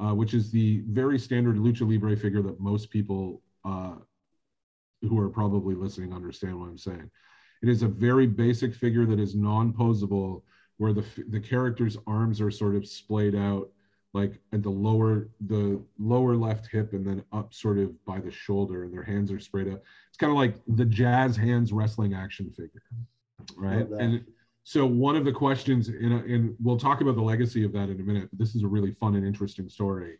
uh, 0.00 0.14
which 0.14 0.34
is 0.34 0.50
the 0.50 0.82
very 0.88 1.18
standard 1.18 1.56
lucha 1.56 1.88
libre 1.88 2.16
figure 2.16 2.42
that 2.42 2.60
most 2.60 2.90
people 2.90 3.42
uh, 3.64 3.94
who 5.02 5.18
are 5.18 5.28
probably 5.28 5.74
listening 5.74 6.12
understand 6.12 6.58
what 6.58 6.68
I'm 6.68 6.78
saying. 6.78 7.10
It 7.62 7.68
is 7.68 7.82
a 7.82 7.88
very 7.88 8.26
basic 8.26 8.74
figure 8.74 9.06
that 9.06 9.20
is 9.20 9.34
non-posable, 9.34 10.42
where 10.78 10.92
the 10.92 11.04
the 11.28 11.40
character's 11.40 11.96
arms 12.06 12.40
are 12.40 12.50
sort 12.50 12.74
of 12.74 12.86
splayed 12.86 13.34
out, 13.34 13.68
like 14.12 14.40
at 14.52 14.62
the 14.62 14.70
lower 14.70 15.28
the 15.46 15.80
lower 15.98 16.36
left 16.36 16.66
hip, 16.66 16.92
and 16.92 17.06
then 17.06 17.22
up 17.32 17.54
sort 17.54 17.78
of 17.78 18.04
by 18.04 18.18
the 18.18 18.30
shoulder, 18.30 18.84
and 18.84 18.92
their 18.92 19.02
hands 19.04 19.30
are 19.30 19.38
sprayed 19.38 19.68
out. 19.68 19.80
It's 20.08 20.18
kind 20.18 20.30
of 20.30 20.36
like 20.36 20.56
the 20.66 20.84
jazz 20.84 21.36
hands 21.36 21.72
wrestling 21.72 22.14
action 22.14 22.50
figure, 22.50 22.82
right? 23.56 23.86
And 24.00 24.24
so 24.64 24.84
one 24.86 25.16
of 25.16 25.24
the 25.24 25.32
questions, 25.32 25.88
in 25.88 26.12
a, 26.12 26.18
and 26.18 26.54
we'll 26.60 26.76
talk 26.76 27.00
about 27.00 27.14
the 27.16 27.22
legacy 27.22 27.64
of 27.64 27.72
that 27.72 27.88
in 27.88 28.00
a 28.00 28.02
minute. 28.02 28.28
But 28.30 28.38
this 28.38 28.54
is 28.54 28.62
a 28.62 28.68
really 28.68 28.92
fun 28.92 29.14
and 29.14 29.26
interesting 29.26 29.68
story 29.68 30.18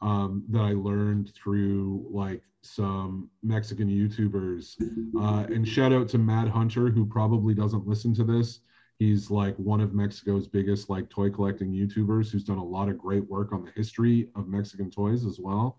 um, 0.00 0.44
that 0.50 0.60
I 0.60 0.72
learned 0.72 1.32
through 1.34 2.06
like 2.10 2.42
some 2.62 3.28
Mexican 3.42 3.88
YouTubers. 3.88 4.76
Uh, 5.18 5.52
and 5.52 5.66
shout 5.66 5.92
out 5.92 6.08
to 6.10 6.18
Mad 6.18 6.48
Hunter, 6.48 6.90
who 6.90 7.04
probably 7.04 7.54
doesn't 7.54 7.86
listen 7.86 8.14
to 8.14 8.24
this. 8.24 8.60
He's 9.02 9.32
like 9.32 9.56
one 9.56 9.80
of 9.80 9.94
Mexico's 9.94 10.46
biggest 10.46 10.88
like 10.88 11.10
toy 11.10 11.28
collecting 11.28 11.72
YouTubers, 11.72 12.30
who's 12.30 12.44
done 12.44 12.58
a 12.58 12.64
lot 12.64 12.88
of 12.88 12.98
great 12.98 13.28
work 13.28 13.52
on 13.52 13.64
the 13.64 13.72
history 13.72 14.28
of 14.36 14.46
Mexican 14.46 14.92
toys 14.92 15.26
as 15.26 15.40
well. 15.40 15.78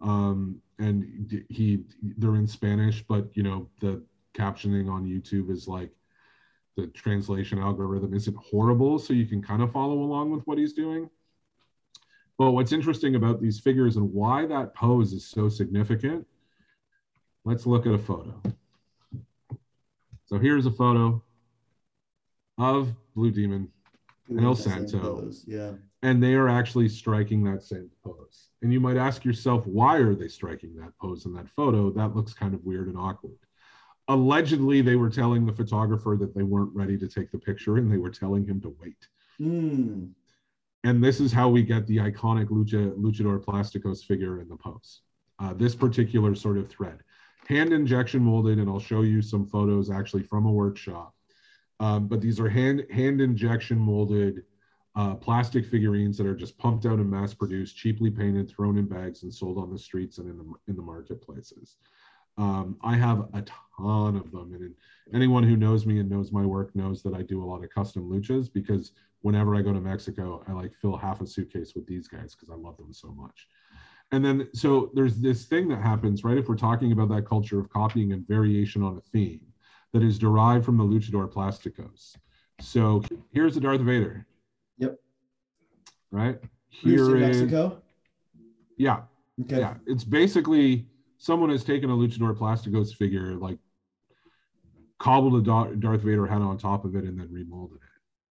Um, 0.00 0.60
and 0.80 1.44
he, 1.48 1.84
they're 2.18 2.34
in 2.34 2.48
Spanish, 2.48 3.04
but 3.06 3.28
you 3.36 3.44
know 3.44 3.70
the 3.80 4.02
captioning 4.36 4.90
on 4.90 5.06
YouTube 5.06 5.52
is 5.52 5.68
like 5.68 5.92
the 6.76 6.88
translation 6.88 7.60
algorithm 7.60 8.12
isn't 8.12 8.36
horrible, 8.38 8.98
so 8.98 9.12
you 9.12 9.26
can 9.26 9.40
kind 9.40 9.62
of 9.62 9.70
follow 9.70 10.00
along 10.00 10.32
with 10.32 10.44
what 10.48 10.58
he's 10.58 10.72
doing. 10.72 11.08
But 12.38 12.50
what's 12.50 12.72
interesting 12.72 13.14
about 13.14 13.40
these 13.40 13.60
figures 13.60 13.94
and 13.94 14.12
why 14.12 14.46
that 14.46 14.74
pose 14.74 15.12
is 15.12 15.24
so 15.24 15.48
significant, 15.48 16.26
let's 17.44 17.66
look 17.66 17.86
at 17.86 17.94
a 17.94 17.98
photo. 17.98 18.34
So 20.26 20.40
here's 20.40 20.66
a 20.66 20.72
photo 20.72 21.22
of 22.58 22.92
Blue 23.14 23.30
Demon, 23.30 23.68
Doing 24.28 24.44
El 24.44 24.54
Santo. 24.54 25.30
Yeah. 25.46 25.72
and 26.02 26.22
they 26.22 26.34
are 26.34 26.48
actually 26.48 26.88
striking 26.88 27.42
that 27.44 27.62
same 27.62 27.90
pose. 28.04 28.48
And 28.62 28.72
you 28.72 28.80
might 28.80 28.96
ask 28.96 29.24
yourself, 29.24 29.66
why 29.66 29.96
are 29.98 30.14
they 30.14 30.28
striking 30.28 30.74
that 30.76 30.96
pose 31.00 31.26
in 31.26 31.32
that 31.34 31.48
photo? 31.50 31.90
That 31.90 32.14
looks 32.16 32.32
kind 32.32 32.54
of 32.54 32.64
weird 32.64 32.88
and 32.88 32.98
awkward 32.98 33.38
allegedly 34.08 34.82
they 34.82 34.96
were 34.96 35.08
telling 35.08 35.46
the 35.46 35.52
photographer 35.54 36.14
that 36.20 36.34
they 36.34 36.42
weren't 36.42 36.70
ready 36.74 36.98
to 36.98 37.08
take 37.08 37.30
the 37.32 37.38
picture 37.38 37.78
and 37.78 37.90
they 37.90 37.96
were 37.96 38.10
telling 38.10 38.44
him 38.44 38.60
to 38.60 38.76
wait 38.78 39.08
Hmm. 39.38 40.08
and 40.84 41.02
this 41.02 41.20
is 41.20 41.32
how 41.32 41.48
we 41.48 41.62
get 41.62 41.86
the 41.86 41.96
iconic 41.96 42.48
lucha 42.48 42.94
luchador 42.98 43.42
plasticos 43.42 44.04
figure 44.04 44.40
in 44.42 44.48
the 44.48 44.56
pose 44.56 45.00
uh, 45.38 45.54
this 45.54 45.74
particular 45.74 46.34
sort 46.34 46.58
of 46.58 46.68
thread 46.68 46.98
hand 47.48 47.72
injection 47.72 48.20
molded 48.22 48.58
and 48.58 48.68
i'll 48.68 48.78
show 48.78 49.00
you 49.00 49.22
some 49.22 49.46
photos 49.46 49.88
actually 49.90 50.22
from 50.22 50.44
a 50.44 50.52
workshop 50.52 51.13
um, 51.80 52.08
but 52.08 52.20
these 52.20 52.40
are 52.40 52.48
hand 52.48 52.84
hand 52.90 53.20
injection 53.20 53.78
molded 53.78 54.42
uh, 54.96 55.14
plastic 55.14 55.66
figurines 55.66 56.16
that 56.16 56.26
are 56.26 56.36
just 56.36 56.56
pumped 56.58 56.86
out 56.86 56.98
and 56.98 57.10
mass 57.10 57.34
produced 57.34 57.76
cheaply 57.76 58.10
painted 58.10 58.48
thrown 58.48 58.78
in 58.78 58.86
bags 58.86 59.22
and 59.22 59.34
sold 59.34 59.58
on 59.58 59.72
the 59.72 59.78
streets 59.78 60.18
and 60.18 60.28
in 60.28 60.38
the 60.38 60.44
in 60.68 60.76
the 60.76 60.82
marketplaces 60.82 61.76
um, 62.36 62.76
I 62.82 62.96
have 62.96 63.28
a 63.32 63.44
ton 63.76 64.16
of 64.16 64.32
them, 64.32 64.54
and 64.54 64.74
anyone 65.14 65.44
who 65.44 65.56
knows 65.56 65.86
me 65.86 66.00
and 66.00 66.10
knows 66.10 66.32
my 66.32 66.44
work 66.44 66.74
knows 66.74 67.02
that 67.02 67.14
I 67.14 67.22
do 67.22 67.42
a 67.42 67.46
lot 67.46 67.62
of 67.62 67.70
custom 67.70 68.10
luchas 68.10 68.52
because 68.52 68.92
whenever 69.22 69.54
I 69.54 69.62
go 69.62 69.72
to 69.72 69.80
Mexico, 69.80 70.42
I 70.48 70.52
like 70.52 70.74
fill 70.74 70.96
half 70.96 71.20
a 71.20 71.26
suitcase 71.26 71.74
with 71.74 71.86
these 71.86 72.08
guys 72.08 72.34
because 72.34 72.50
I 72.50 72.56
love 72.56 72.76
them 72.76 72.92
so 72.92 73.12
much. 73.12 73.46
And 74.10 74.24
then, 74.24 74.48
so 74.52 74.90
there's 74.94 75.16
this 75.16 75.46
thing 75.46 75.68
that 75.68 75.80
happens, 75.80 76.24
right? 76.24 76.36
If 76.36 76.48
we're 76.48 76.56
talking 76.56 76.92
about 76.92 77.08
that 77.10 77.26
culture 77.26 77.58
of 77.58 77.70
copying 77.70 78.12
and 78.12 78.26
variation 78.26 78.82
on 78.82 78.96
a 78.96 79.00
theme, 79.00 79.40
that 79.94 80.02
is 80.02 80.18
derived 80.18 80.64
from 80.64 80.76
the 80.76 80.82
Luchador 80.84 81.32
Plasticos. 81.32 82.16
So 82.60 83.00
here's 83.30 83.54
the 83.54 83.60
Darth 83.60 83.80
Vader. 83.80 84.26
Yep. 84.78 84.98
Right 86.10 86.38
here 86.68 87.14
in 87.14 87.22
Mexico. 87.22 87.80
yeah 88.76 89.02
Okay. 89.42 89.60
yeah. 89.60 89.74
It's 89.86 90.02
basically 90.04 90.86
someone 91.18 91.50
has 91.50 91.62
taken 91.64 91.90
a 91.90 91.92
Luchador 91.94 92.36
Plasticos 92.36 92.92
figure, 92.94 93.34
like 93.36 93.58
cobbled 94.98 95.36
a 95.48 95.76
Darth 95.76 96.00
Vader 96.02 96.26
head 96.26 96.42
on 96.42 96.58
top 96.58 96.84
of 96.84 96.96
it, 96.96 97.04
and 97.04 97.18
then 97.18 97.28
remolded 97.28 97.76
it. 97.76 97.80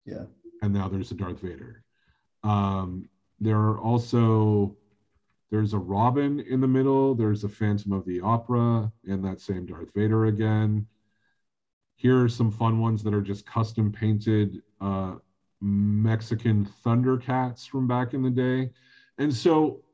Yeah. 0.05 0.25
and 0.63 0.75
now 0.75 0.89
there's 0.89 1.13
a 1.13 1.15
Darth 1.15 1.39
Vader. 1.41 1.85
Um, 2.43 3.09
there 3.41 3.59
are 3.59 3.79
also 3.79 4.77
there's 5.53 5.75
a 5.75 5.79
Robin 5.79 6.41
in 6.41 6.61
the 6.61 6.67
middle. 6.67 7.15
There's 7.15 7.45
a 7.45 7.49
Phantom 7.49 7.93
of 7.93 8.05
the 8.05 8.21
Opera 8.21 8.91
and 9.07 9.25
that 9.25 9.41
same 9.41 9.65
Darth 9.67 9.95
Vader 9.95 10.27
again. 10.27 10.87
Here 12.03 12.21
are 12.21 12.29
some 12.29 12.51
fun 12.51 12.81
ones 12.81 13.05
that 13.05 13.15
are 13.15 13.23
just 13.23 13.47
custom 13.47 13.93
painted 13.93 14.61
uh, 14.81 15.15
Mexican 15.61 16.69
Thundercats 16.85 17.69
from 17.69 17.87
back 17.87 18.13
in 18.13 18.25
the 18.25 18.31
day. 18.31 18.73
And 19.19 19.33
so, 19.33 19.85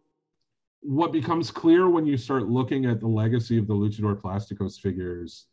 what 0.80 1.12
becomes 1.12 1.50
clear 1.50 1.90
when 1.90 2.06
you 2.06 2.16
start 2.16 2.48
looking 2.48 2.86
at 2.86 2.98
the 2.98 3.06
legacy 3.06 3.58
of 3.58 3.66
the 3.66 3.74
Luchador 3.74 4.18
Plasticos 4.18 4.80
figures 4.80 5.48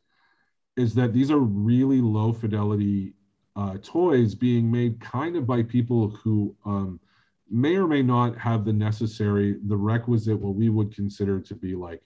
is 0.78 0.96
that 0.96 1.12
these 1.12 1.30
are 1.30 1.40
really 1.40 2.00
low 2.00 2.32
fidelity 2.32 3.16
uh, 3.58 3.76
toys 3.84 4.34
being 4.34 4.72
made 4.72 5.02
kind 5.02 5.36
of 5.36 5.46
by 5.46 5.62
people 5.62 6.08
who 6.12 6.56
um, 6.64 7.02
may 7.50 7.76
or 7.76 7.86
may 7.86 8.02
not 8.02 8.38
have 8.38 8.64
the 8.64 8.72
necessary, 8.72 9.58
the 9.68 9.76
requisite, 9.76 10.40
what 10.40 10.56
we 10.56 10.70
would 10.70 10.96
consider 10.96 11.42
to 11.42 11.54
be 11.54 11.76
like 11.76 12.02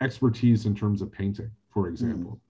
expertise 0.00 0.64
in 0.64 0.74
terms 0.74 1.02
of 1.02 1.12
painting, 1.12 1.50
for 1.68 1.88
example. 1.88 2.40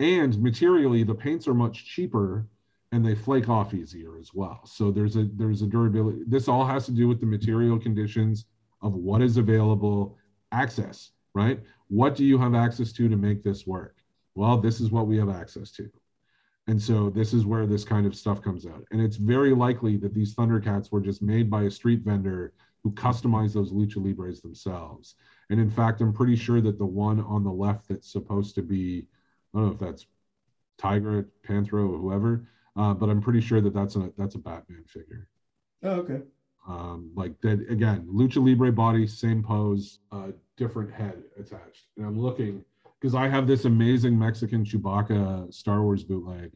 And 0.00 0.40
materially, 0.42 1.04
the 1.04 1.14
paints 1.14 1.46
are 1.46 1.54
much 1.54 1.84
cheaper 1.84 2.46
and 2.92 3.04
they 3.04 3.14
flake 3.14 3.48
off 3.48 3.72
easier 3.72 4.18
as 4.18 4.34
well. 4.34 4.60
So 4.64 4.90
there's 4.90 5.16
a 5.16 5.28
there's 5.34 5.62
a 5.62 5.66
durability. 5.66 6.22
This 6.26 6.48
all 6.48 6.66
has 6.66 6.84
to 6.86 6.92
do 6.92 7.08
with 7.08 7.20
the 7.20 7.26
material 7.26 7.78
conditions 7.78 8.46
of 8.82 8.94
what 8.94 9.22
is 9.22 9.36
available, 9.36 10.18
access, 10.50 11.12
right? 11.34 11.60
What 11.88 12.16
do 12.16 12.24
you 12.24 12.38
have 12.38 12.54
access 12.54 12.92
to 12.94 13.08
to 13.08 13.16
make 13.16 13.42
this 13.42 13.66
work? 13.66 13.96
Well, 14.34 14.58
this 14.58 14.80
is 14.80 14.90
what 14.90 15.06
we 15.06 15.16
have 15.18 15.30
access 15.30 15.70
to. 15.72 15.90
And 16.68 16.80
so 16.80 17.10
this 17.10 17.32
is 17.32 17.44
where 17.44 17.66
this 17.66 17.84
kind 17.84 18.06
of 18.06 18.14
stuff 18.14 18.40
comes 18.40 18.66
out. 18.66 18.84
And 18.92 19.00
it's 19.00 19.16
very 19.16 19.52
likely 19.54 19.96
that 19.98 20.14
these 20.14 20.34
Thundercats 20.34 20.92
were 20.92 21.00
just 21.00 21.22
made 21.22 21.50
by 21.50 21.64
a 21.64 21.70
street 21.70 22.00
vendor 22.00 22.52
who 22.82 22.92
customized 22.92 23.54
those 23.54 23.72
Lucha 23.72 23.96
Libres 23.96 24.40
themselves. 24.40 25.16
And 25.50 25.60
in 25.60 25.70
fact, 25.70 26.00
I'm 26.00 26.12
pretty 26.12 26.36
sure 26.36 26.60
that 26.60 26.78
the 26.78 26.86
one 26.86 27.20
on 27.20 27.42
the 27.44 27.50
left 27.50 27.88
that's 27.88 28.12
supposed 28.12 28.54
to 28.56 28.62
be, 28.62 29.06
I 29.54 29.58
don't 29.58 29.66
know 29.66 29.72
if 29.72 29.78
that's 29.78 30.06
Tiger, 30.78 31.28
Panthro, 31.46 31.92
or 31.92 31.98
whoever, 31.98 32.48
uh, 32.76 32.94
but 32.94 33.08
I'm 33.08 33.20
pretty 33.20 33.40
sure 33.40 33.60
that 33.60 33.74
that's 33.74 33.96
a 33.96 34.12
that's 34.16 34.34
a 34.34 34.38
Batman 34.38 34.84
figure. 34.86 35.28
Oh, 35.82 35.90
okay. 36.00 36.22
Um, 36.68 37.10
like 37.14 37.40
that 37.40 37.70
again, 37.70 38.08
Lucha 38.10 38.44
Libre 38.44 38.72
body, 38.72 39.06
same 39.06 39.42
pose, 39.42 39.98
uh, 40.12 40.28
different 40.56 40.92
head 40.92 41.22
attached. 41.38 41.86
And 41.96 42.06
I'm 42.06 42.18
looking 42.18 42.64
because 43.00 43.14
I 43.14 43.28
have 43.28 43.46
this 43.46 43.64
amazing 43.64 44.18
Mexican 44.18 44.64
Chewbacca 44.64 45.52
Star 45.52 45.82
Wars 45.82 46.04
bootleg 46.04 46.52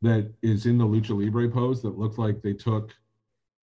that 0.00 0.32
is 0.42 0.66
in 0.66 0.78
the 0.78 0.86
Lucha 0.86 1.10
Libre 1.10 1.48
pose 1.48 1.82
that 1.82 1.98
looks 1.98 2.18
like 2.18 2.42
they 2.42 2.54
took 2.54 2.94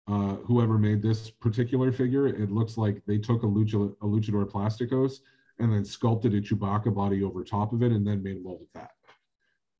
uh, 0.07 0.35
whoever 0.45 0.77
made 0.77 1.01
this 1.01 1.29
particular 1.29 1.91
figure. 1.91 2.27
It 2.27 2.51
looks 2.51 2.77
like 2.77 3.01
they 3.07 3.17
took 3.17 3.43
a 3.43 3.47
Lucha 3.47 3.95
a 4.01 4.05
Luchador 4.05 4.49
Plasticos 4.49 5.19
and 5.59 5.71
then 5.71 5.85
sculpted 5.85 6.33
a 6.33 6.41
Chewbacca 6.41 6.93
body 6.93 7.23
over 7.23 7.43
top 7.43 7.73
of 7.73 7.83
it 7.83 7.91
and 7.91 8.05
then 8.05 8.23
made 8.23 8.37
a 8.37 8.39
mold 8.39 8.61
of 8.61 8.67
that. 8.81 8.91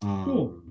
Um, 0.07 0.25
Cool. 0.25 0.61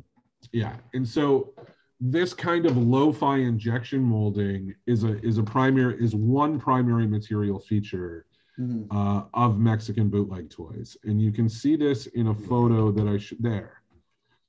Yeah, 0.53 0.77
and 0.93 1.07
so 1.09 1.55
this 2.01 2.35
kind 2.35 2.67
of 2.67 2.77
lo-fi 2.77 3.39
injection 3.39 4.03
molding 4.03 4.75
is 4.87 5.05
a 5.05 5.21
is 5.25 5.39
a 5.39 5.43
primary 5.43 6.03
is 6.03 6.15
one 6.17 6.59
primary 6.59 7.07
material 7.07 7.61
feature 7.61 8.27
Mhm. 8.59 8.87
uh, 8.91 9.25
of 9.33 9.59
Mexican 9.59 10.11
bootleg 10.11 10.51
toys, 10.51 10.97
and 11.05 11.23
you 11.23 11.31
can 11.33 11.49
see 11.49 11.75
this 11.77 12.07
in 12.09 12.27
a 12.27 12.35
photo 12.35 12.91
that 12.91 13.07
I 13.09 13.17
should 13.19 13.43
there. 13.43 13.83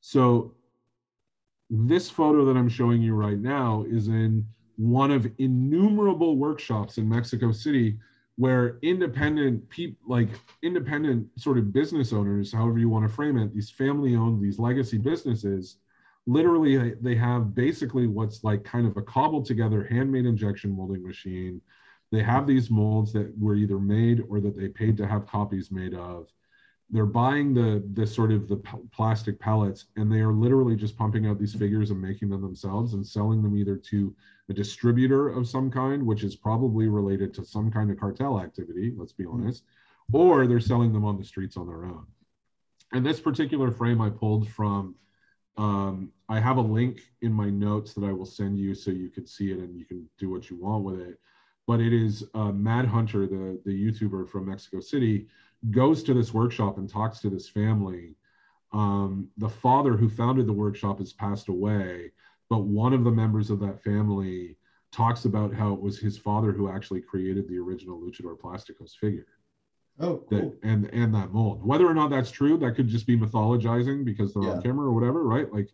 So 0.01 0.55
this 1.69 2.09
photo 2.09 2.43
that 2.45 2.57
I'm 2.57 2.67
showing 2.69 3.01
you 3.01 3.13
right 3.15 3.39
now 3.39 3.83
is 3.83 4.07
in 4.09 4.45
one 4.75 5.11
of 5.11 5.31
innumerable 5.37 6.35
workshops 6.37 6.97
in 6.97 7.07
Mexico 7.07 7.51
City 7.51 7.97
where 8.35 8.79
independent 8.81 9.69
people 9.69 9.97
like 10.07 10.29
independent 10.63 11.27
sort 11.39 11.57
of 11.57 11.71
business 11.71 12.11
owners 12.13 12.51
however 12.51 12.79
you 12.79 12.89
want 12.89 13.07
to 13.07 13.13
frame 13.13 13.37
it 13.37 13.53
these 13.53 13.69
family 13.69 14.15
owned 14.15 14.41
these 14.41 14.57
legacy 14.57 14.97
businesses 14.97 15.77
literally 16.25 16.93
they- 17.01 17.15
have 17.15 17.53
basically 17.53 18.07
what's 18.07 18.43
like 18.43 18.63
kind 18.63 18.87
of 18.87 18.97
a 18.97 19.01
cobbled 19.01 19.45
together 19.45 19.83
handmade 19.83 20.25
injection 20.25 20.71
molding 20.71 21.05
machine. 21.05 21.61
They 22.11 22.23
have 22.23 22.47
these 22.47 22.69
molds 22.69 23.11
that 23.13 23.33
were 23.37 23.55
either 23.55 23.79
made 23.79 24.21
or 24.29 24.39
that 24.41 24.55
they 24.57 24.67
paid 24.67 24.97
to 24.97 25.07
have 25.07 25.27
copies 25.27 25.71
made 25.71 25.93
of 25.93 26.27
they're 26.93 27.05
buying 27.05 27.53
the 27.53 27.83
the 27.93 28.05
sort 28.05 28.31
of 28.31 28.47
the 28.47 28.57
plastic 28.91 29.39
pellets 29.39 29.85
and 29.95 30.11
they 30.11 30.19
are 30.19 30.31
literally 30.31 30.75
just 30.75 30.97
pumping 30.97 31.25
out 31.25 31.39
these 31.39 31.55
figures 31.55 31.89
and 31.89 31.99
making 31.99 32.29
them 32.29 32.41
themselves 32.41 32.93
and 32.93 33.05
selling 33.05 33.41
them 33.41 33.57
either 33.57 33.75
to 33.75 34.15
a 34.49 34.53
distributor 34.53 35.29
of 35.29 35.47
some 35.47 35.71
kind 35.71 36.05
which 36.05 36.23
is 36.23 36.35
probably 36.35 36.87
related 36.87 37.33
to 37.33 37.43
some 37.43 37.71
kind 37.71 37.89
of 37.89 37.99
cartel 37.99 38.39
activity 38.39 38.93
let's 38.95 39.13
be 39.13 39.25
honest 39.25 39.63
or 40.11 40.47
they're 40.47 40.59
selling 40.59 40.91
them 40.91 41.05
on 41.05 41.17
the 41.17 41.23
streets 41.23 41.57
on 41.57 41.67
their 41.67 41.85
own. 41.85 42.05
And 42.91 43.05
this 43.05 43.19
particular 43.19 43.71
frame 43.71 44.01
i 44.01 44.09
pulled 44.09 44.47
from 44.49 44.95
um, 45.57 46.11
i 46.29 46.39
have 46.39 46.57
a 46.57 46.61
link 46.61 47.01
in 47.21 47.31
my 47.31 47.49
notes 47.49 47.93
that 47.93 48.03
i 48.03 48.11
will 48.11 48.25
send 48.25 48.59
you 48.59 48.75
so 48.75 48.91
you 48.91 49.09
can 49.09 49.25
see 49.25 49.51
it 49.51 49.59
and 49.59 49.77
you 49.77 49.85
can 49.85 50.07
do 50.17 50.29
what 50.29 50.49
you 50.49 50.57
want 50.57 50.83
with 50.83 50.99
it. 50.99 51.19
But 51.65 51.79
it 51.79 51.93
is 51.93 52.25
uh, 52.33 52.51
mad 52.51 52.85
hunter 52.85 53.25
the 53.25 53.59
the 53.65 53.71
youtuber 53.71 54.27
from 54.27 54.47
mexico 54.47 54.79
city 54.79 55.27
goes 55.71 56.03
to 56.03 56.13
this 56.13 56.33
workshop 56.33 56.77
and 56.77 56.89
talks 56.89 57.19
to 57.19 57.29
this 57.29 57.47
family. 57.49 58.15
Um, 58.71 59.29
the 59.37 59.49
father 59.49 59.95
who 59.95 60.09
founded 60.09 60.47
the 60.47 60.53
workshop 60.53 60.99
has 60.99 61.13
passed 61.13 61.47
away, 61.47 62.11
but 62.49 62.63
one 62.63 62.93
of 62.93 63.03
the 63.03 63.11
members 63.11 63.49
of 63.49 63.59
that 63.61 63.83
family 63.83 64.57
talks 64.91 65.25
about 65.25 65.53
how 65.53 65.73
it 65.73 65.81
was 65.81 65.97
his 65.99 66.17
father 66.17 66.51
who 66.51 66.69
actually 66.69 67.01
created 67.01 67.47
the 67.47 67.57
original 67.57 67.99
Luchador 67.99 68.37
Plasticos 68.39 68.95
figure 68.95 69.27
Oh, 69.99 70.23
that 70.31 70.41
cool. 70.41 70.55
and 70.63 70.85
and 70.93 71.13
that 71.13 71.31
mold. 71.31 71.63
Whether 71.63 71.87
or 71.87 71.93
not 71.93 72.09
that's 72.09 72.31
true, 72.31 72.57
that 72.57 72.75
could 72.75 72.87
just 72.87 73.05
be 73.07 73.17
mythologizing 73.17 74.03
because 74.03 74.33
they're 74.33 74.43
Yeah. 74.43 74.53
on 74.53 74.61
camera 74.61 74.87
or 74.87 74.93
whatever, 74.93 75.23
right? 75.23 75.51
Like 75.53 75.69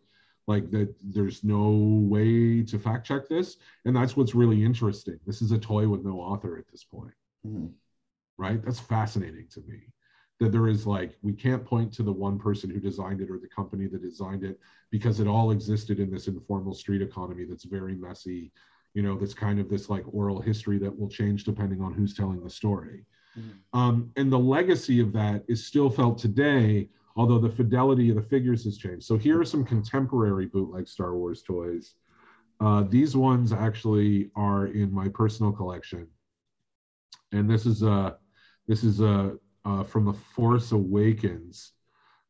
like 0.48 0.72
that 0.72 0.94
there's 1.04 1.44
no 1.44 1.72
way 2.10 2.64
to 2.64 2.80
fact 2.80 3.06
check 3.06 3.30
this. 3.30 3.58
And 3.86 3.96
that's 3.96 4.18
what's 4.18 4.34
really 4.36 4.64
interesting. 4.64 5.20
This 5.26 5.42
is 5.42 5.52
a 5.52 5.60
toy 5.60 5.88
with 5.88 6.04
no 6.04 6.20
author 6.20 6.58
at 6.58 6.68
this 6.68 6.84
point 6.84 7.14
Mhm. 7.48 7.72
Right? 8.40 8.64
That's 8.64 8.80
fascinating 8.80 9.48
to 9.52 9.60
me. 9.68 9.82
That 10.40 10.54
there 10.54 10.70
is 10.70 10.88
like, 10.88 11.18
we 11.22 11.34
can't 11.34 11.66
point 11.66 11.94
to 11.94 12.04
the 12.04 12.14
one 12.14 12.40
person 12.40 12.70
who 12.70 12.80
designed 12.80 13.20
it 13.20 13.30
or 13.30 13.38
the 13.38 13.50
company 13.50 13.88
that 13.88 14.02
designed 14.02 14.46
it 14.46 14.58
because 14.90 15.20
it 15.20 15.28
all 15.28 15.52
existed 15.52 16.00
in 16.00 16.10
this 16.10 16.28
informal 16.28 16.74
street 16.74 17.02
economy 17.02 17.44
that's 17.44 17.66
very 17.66 17.94
messy, 17.94 18.54
you 18.94 19.02
know, 19.04 19.18
that's 19.18 19.34
kind 19.34 19.60
of 19.60 19.70
this 19.70 19.90
like 19.90 20.06
oral 20.14 20.42
history 20.42 20.78
that 20.80 20.98
will 20.98 21.10
change 21.10 21.44
depending 21.44 21.82
on 21.82 21.94
who's 21.94 22.16
telling 22.16 22.42
the 22.42 22.50
story. 22.50 23.04
Um, 23.74 24.12
and 24.16 24.32
the 24.32 24.40
legacy 24.40 25.00
of 25.02 25.14
that 25.14 25.44
is 25.48 25.66
still 25.66 25.90
felt 25.90 26.18
today, 26.18 26.90
although 27.16 27.38
the 27.38 27.50
fidelity 27.50 28.10
of 28.10 28.16
the 28.16 28.22
figures 28.22 28.64
has 28.64 28.78
changed. 28.78 29.06
So 29.06 29.18
here 29.18 29.40
are 29.40 29.46
some 29.46 29.66
contemporary 29.66 30.46
bootleg 30.46 30.88
Star 30.88 31.16
Wars 31.16 31.44
toys. 31.44 31.96
Uh, 32.62 32.84
these 32.84 33.16
ones 33.16 33.54
actually 33.54 34.32
are 34.36 34.68
in 34.68 34.92
my 34.92 35.08
personal 35.10 35.52
collection. 35.52 36.08
And 37.32 37.50
this 37.50 37.66
is 37.66 37.84
a 37.84 38.18
this 38.70 38.84
is 38.84 39.02
a 39.02 39.36
uh, 39.66 39.84
from 39.84 40.06
the 40.06 40.14
Force 40.14 40.72
Awakens. 40.72 41.74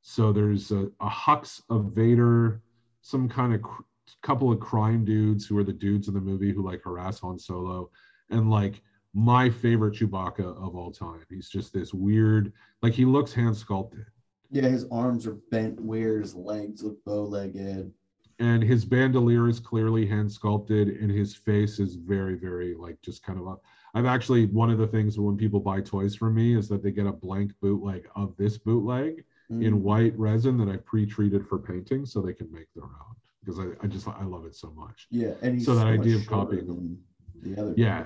So 0.02 0.32
there's 0.32 0.72
a, 0.72 0.90
a 1.02 1.10
Hux, 1.10 1.62
a 1.70 1.78
Vader, 1.78 2.62
some 3.02 3.28
kind 3.30 3.54
of 3.54 3.62
cr- 3.62 3.84
couple 4.24 4.52
of 4.52 4.60
crime 4.60 5.06
dudes 5.06 5.46
who 5.46 5.58
are 5.58 5.64
the 5.64 5.74
dudes 5.74 6.08
in 6.08 6.14
the 6.14 6.22
movie 6.22 6.52
who 6.52 6.66
like 6.66 6.82
harass 6.82 7.20
Han 7.20 7.38
Solo, 7.38 7.92
and 8.32 8.50
like 8.50 8.82
my 9.14 9.50
favorite 9.50 9.94
Chewbacca 9.96 10.40
of 10.66 10.76
all 10.76 10.92
time. 10.92 11.24
He's 11.30 11.50
just 11.50 11.74
this 11.74 11.94
weird, 11.94 12.54
like 12.82 12.94
he 12.94 13.06
looks 13.06 13.34
hand 13.34 13.56
sculpted, 13.56 14.06
Yeah, 14.50 14.68
his 14.70 14.86
arms 14.92 15.28
are 15.28 15.38
bent 15.52 15.80
weird. 15.80 16.22
His 16.22 16.36
legs 16.36 16.84
look 16.84 17.04
bow-legged. 17.06 17.92
and 18.40 18.64
his 18.64 18.86
bandolier 18.86 19.50
is 19.50 19.60
clearly 19.60 20.06
hand 20.06 20.32
sculpted, 20.32 20.88
and 20.88 21.12
his 21.12 21.36
face 21.36 21.80
is 21.80 21.96
very, 21.96 22.36
very 22.36 22.74
like 22.76 23.00
just 23.02 23.24
kind 23.24 23.38
of 23.40 23.46
a. 23.46 23.56
I've 23.94 24.06
actually 24.06 24.46
one 24.48 24.70
of 24.70 24.78
the 24.78 24.88
things 24.88 25.18
when 25.20 25.38
people 25.38 25.60
buy 25.60 25.82
toys 25.82 26.16
from 26.16 26.36
me 26.36 26.56
is 26.56 26.68
that 26.70 26.84
they 26.84 26.92
get 26.92 27.08
a 27.08 27.12
blank 27.12 27.54
bootleg 27.62 28.08
of 28.16 28.36
this 28.38 28.58
bootleg 28.58 29.24
Mm. 29.52 29.66
in 29.66 29.82
white 29.82 30.16
resin 30.16 30.60
that 30.60 30.70
I 30.70 30.78
pre-treated 30.78 31.48
for 31.48 31.58
painting 31.58 32.06
so 32.06 32.22
they 32.22 32.34
can 32.34 32.52
make 32.52 32.68
their 32.76 32.84
own 32.84 33.16
because 33.44 33.60
I, 33.60 33.70
I 33.84 33.88
just 33.88 34.08
I 34.08 34.24
love 34.24 34.46
it 34.46 34.56
so 34.56 34.72
much. 34.78 35.08
Yeah, 35.10 35.32
and 35.42 35.56
he's 35.56 35.66
So 35.66 35.74
that 35.74 35.88
idea 35.88 36.18
of 36.18 36.28
copying 36.28 36.68
than 36.68 37.00
the 37.42 37.60
other. 37.60 37.74
Yeah. 37.76 38.04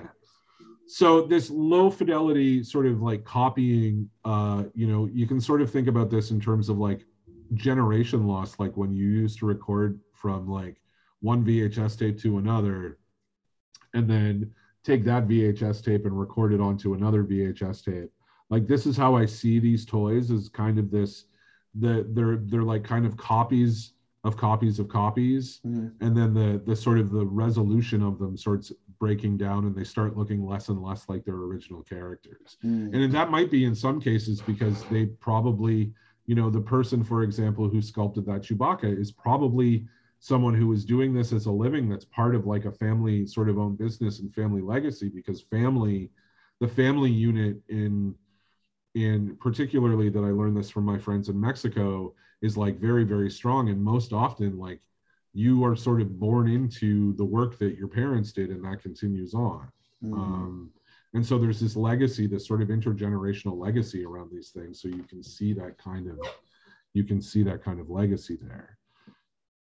So 0.86 1.26
this 1.26 1.50
low 1.50 1.90
fidelity 1.90 2.62
sort 2.62 2.86
of 2.86 3.02
like 3.02 3.24
copying, 3.26 4.08
uh, 4.24 4.64
you 4.74 4.86
know, 4.86 5.04
you 5.12 5.26
can 5.26 5.38
sort 5.38 5.60
of 5.60 5.70
think 5.70 5.86
about 5.86 6.08
this 6.08 6.30
in 6.30 6.40
terms 6.40 6.70
of 6.70 6.78
like 6.78 7.04
generation 7.52 8.26
loss 8.26 8.58
like 8.58 8.74
when 8.78 8.94
you 8.94 9.06
used 9.06 9.38
to 9.40 9.46
record 9.46 10.00
from 10.14 10.48
like 10.48 10.80
one 11.20 11.44
VHS 11.44 11.98
tape 11.98 12.18
to 12.20 12.38
another 12.38 12.98
and 13.92 14.08
then 14.08 14.50
take 14.84 15.04
that 15.04 15.26
VHS 15.26 15.82
tape 15.82 16.04
and 16.04 16.18
record 16.18 16.52
it 16.52 16.60
onto 16.60 16.94
another 16.94 17.24
VHS 17.24 17.82
tape. 17.84 18.10
Like 18.50 18.66
this 18.66 18.86
is 18.86 18.96
how 18.96 19.16
I 19.16 19.24
see 19.26 19.58
these 19.58 19.84
toys 19.84 20.30
as 20.30 20.48
kind 20.48 20.78
of 20.78 20.90
this 20.90 21.24
the 21.74 22.06
they're 22.12 22.36
they're 22.36 22.62
like 22.62 22.84
kind 22.84 23.04
of 23.06 23.16
copies 23.16 23.94
of 24.22 24.36
copies 24.36 24.78
of 24.78 24.88
copies 24.88 25.60
Mhm. 25.66 25.92
and 26.00 26.16
then 26.16 26.32
the 26.34 26.62
the 26.64 26.76
sort 26.76 26.98
of 26.98 27.10
the 27.10 27.26
resolution 27.26 28.00
of 28.02 28.18
them 28.18 28.36
starts 28.36 28.70
breaking 29.00 29.36
down 29.38 29.64
and 29.66 29.74
they 29.74 29.82
start 29.84 30.16
looking 30.16 30.46
less 30.46 30.68
and 30.68 30.80
less 30.80 31.08
like 31.08 31.24
their 31.24 31.34
original 31.34 31.82
characters 31.82 32.56
Mm. 32.64 32.94
and 32.94 33.12
that 33.12 33.30
might 33.30 33.50
be 33.50 33.64
in 33.64 33.74
some 33.74 34.00
cases 34.00 34.40
because 34.40 34.84
they 34.84 35.06
probably 35.06 35.92
you 36.26 36.34
know 36.36 36.48
the 36.48 36.60
person 36.60 37.02
for 37.02 37.22
example 37.24 37.68
who 37.68 37.82
sculpted 37.82 38.24
that 38.26 38.42
chewbacca 38.42 38.96
is 38.96 39.10
probably 39.10 39.86
someone 40.24 40.54
who 40.54 40.72
is 40.72 40.86
doing 40.86 41.12
this 41.12 41.34
as 41.34 41.44
a 41.44 41.52
living 41.52 41.86
that's 41.86 42.06
part 42.06 42.34
of 42.34 42.46
like 42.46 42.64
a 42.64 42.72
family 42.72 43.26
sort 43.26 43.50
of 43.50 43.58
own 43.58 43.76
business 43.76 44.20
and 44.20 44.34
family 44.34 44.62
legacy 44.62 45.10
because 45.10 45.42
family 45.42 46.10
the 46.60 46.68
family 46.68 47.10
unit 47.10 47.58
in 47.68 48.14
in 48.94 49.36
particularly 49.36 50.08
that 50.08 50.24
i 50.24 50.30
learned 50.30 50.56
this 50.56 50.70
from 50.70 50.84
my 50.84 50.96
friends 50.96 51.28
in 51.28 51.38
mexico 51.38 52.14
is 52.40 52.56
like 52.56 52.78
very 52.78 53.04
very 53.04 53.30
strong. 53.30 53.68
And 53.70 53.82
most 53.82 54.12
often 54.12 54.58
like 54.58 54.80
you 55.32 55.64
are 55.64 55.74
sort 55.74 56.00
of 56.00 56.18
born 56.20 56.48
into 56.48 57.14
the 57.14 57.24
work 57.24 57.58
that 57.58 57.76
your 57.76 57.88
parents 57.88 58.32
did 58.32 58.50
and 58.50 58.64
that 58.64 58.82
continues 58.82 59.34
on. 59.34 59.68
Mhm. 60.02 60.12
um, 60.14 60.70
and 61.14 61.24
so 61.24 61.38
there's 61.38 61.60
this 61.60 61.76
legacy 61.76 62.26
this 62.26 62.46
sort 62.46 62.62
of 62.62 62.68
intergenerational 62.68 63.56
legacy 63.56 64.04
around 64.04 64.30
these 64.30 64.50
things. 64.50 64.80
So 64.80 64.88
you 64.88 65.04
can 65.04 65.22
see 65.22 65.52
that 65.54 65.76
kind 65.78 66.08
of 66.08 66.18
you 66.92 67.04
can 67.04 67.20
see 67.20 67.42
that 67.42 67.62
kind 67.62 67.80
of 67.80 67.90
legacy 67.90 68.38
there 68.40 68.78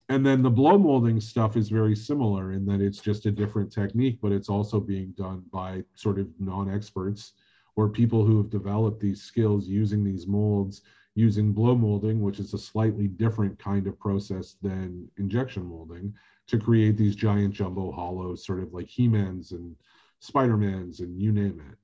and 0.09 0.25
then 0.25 0.43
the 0.43 0.51
blow 0.51 0.79
molding 0.79 1.21
stuff 1.21 1.57
is 1.57 1.69
very 1.69 1.97
similar 1.97 2.53
in 2.53 2.65
that 2.67 2.81
it's 2.81 3.01
just 3.01 3.27
a 3.27 3.31
different 3.31 3.73
technique 3.73 4.19
but 4.23 4.33
it's 4.33 4.49
also 4.49 4.79
being 4.81 5.13
done 5.17 5.43
by 5.53 5.83
sort 5.95 6.19
of 6.19 6.29
non-experts 6.39 7.33
or 7.77 7.89
people 7.89 8.25
who 8.25 8.39
have 8.39 8.51
developed 8.51 9.01
these 9.01 9.23
skills 9.23 9.67
using 9.69 10.05
these 10.05 10.27
molds 10.27 10.83
using 11.15 11.53
blow 11.53 11.75
molding 11.75 12.21
which 12.21 12.39
is 12.39 12.55
a 12.55 12.59
slightly 12.59 13.09
different 13.09 13.59
kind 13.59 13.87
of 13.87 13.99
process 13.99 14.57
than 14.63 15.09
injection 15.19 15.65
molding 15.65 16.13
to 16.47 16.59
create 16.59 16.97
these 16.97 17.17
giant 17.17 17.53
jumbo 17.53 17.91
hollows 17.91 18.45
sort 18.47 18.63
of 18.63 18.73
like 18.73 18.89
he-mans 18.89 19.53
and 19.53 19.75
spider-mans 20.21 21.01
and 21.01 21.21
you 21.21 21.33
name 21.33 21.61
it 21.71 21.77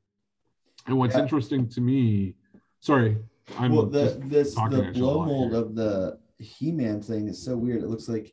and 0.86 0.96
what's 0.96 1.14
Yeah. 1.16 1.22
interesting 1.22 1.68
to 1.70 1.80
me 1.80 2.34
sorry 2.80 3.16
i'm 3.58 3.74
well, 3.74 3.86
the 3.86 4.20
this 4.26 4.54
the 4.54 4.62
at 4.62 4.96
you 4.96 5.04
a 5.04 5.08
blow 5.08 5.24
mold 5.26 5.50
here. 5.50 5.60
of 5.60 5.74
the 5.74 6.18
He-Man 6.42 7.00
thing 7.02 7.28
is 7.28 7.42
so 7.42 7.56
weird. 7.56 7.82
It 7.82 7.88
looks 7.88 8.08
like, 8.08 8.32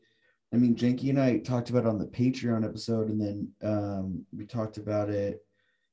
I 0.53 0.57
mean, 0.57 0.76
Janky 0.76 1.10
and 1.10 1.20
I 1.20 1.38
talked 1.39 1.70
about 1.70 1.84
it 1.86 1.89
on 1.89 1.99
the 1.99 2.05
Patreon 2.07 2.66
episode, 2.66 3.10
and 3.10 3.22
then 3.22 3.51
um, 3.64 4.26
we 4.36 4.45
talked 4.45 4.78
about 4.78 5.10
it. 5.10 5.39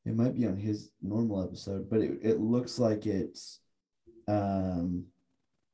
It 0.04 0.14
might 0.16 0.34
be 0.34 0.46
on 0.46 0.56
his 0.56 0.90
normal 1.02 1.42
episode, 1.42 1.90
but 1.90 2.00
it, 2.00 2.18
it 2.22 2.40
looks 2.40 2.78
like 2.78 3.06
it's 3.06 3.60
um 4.28 5.04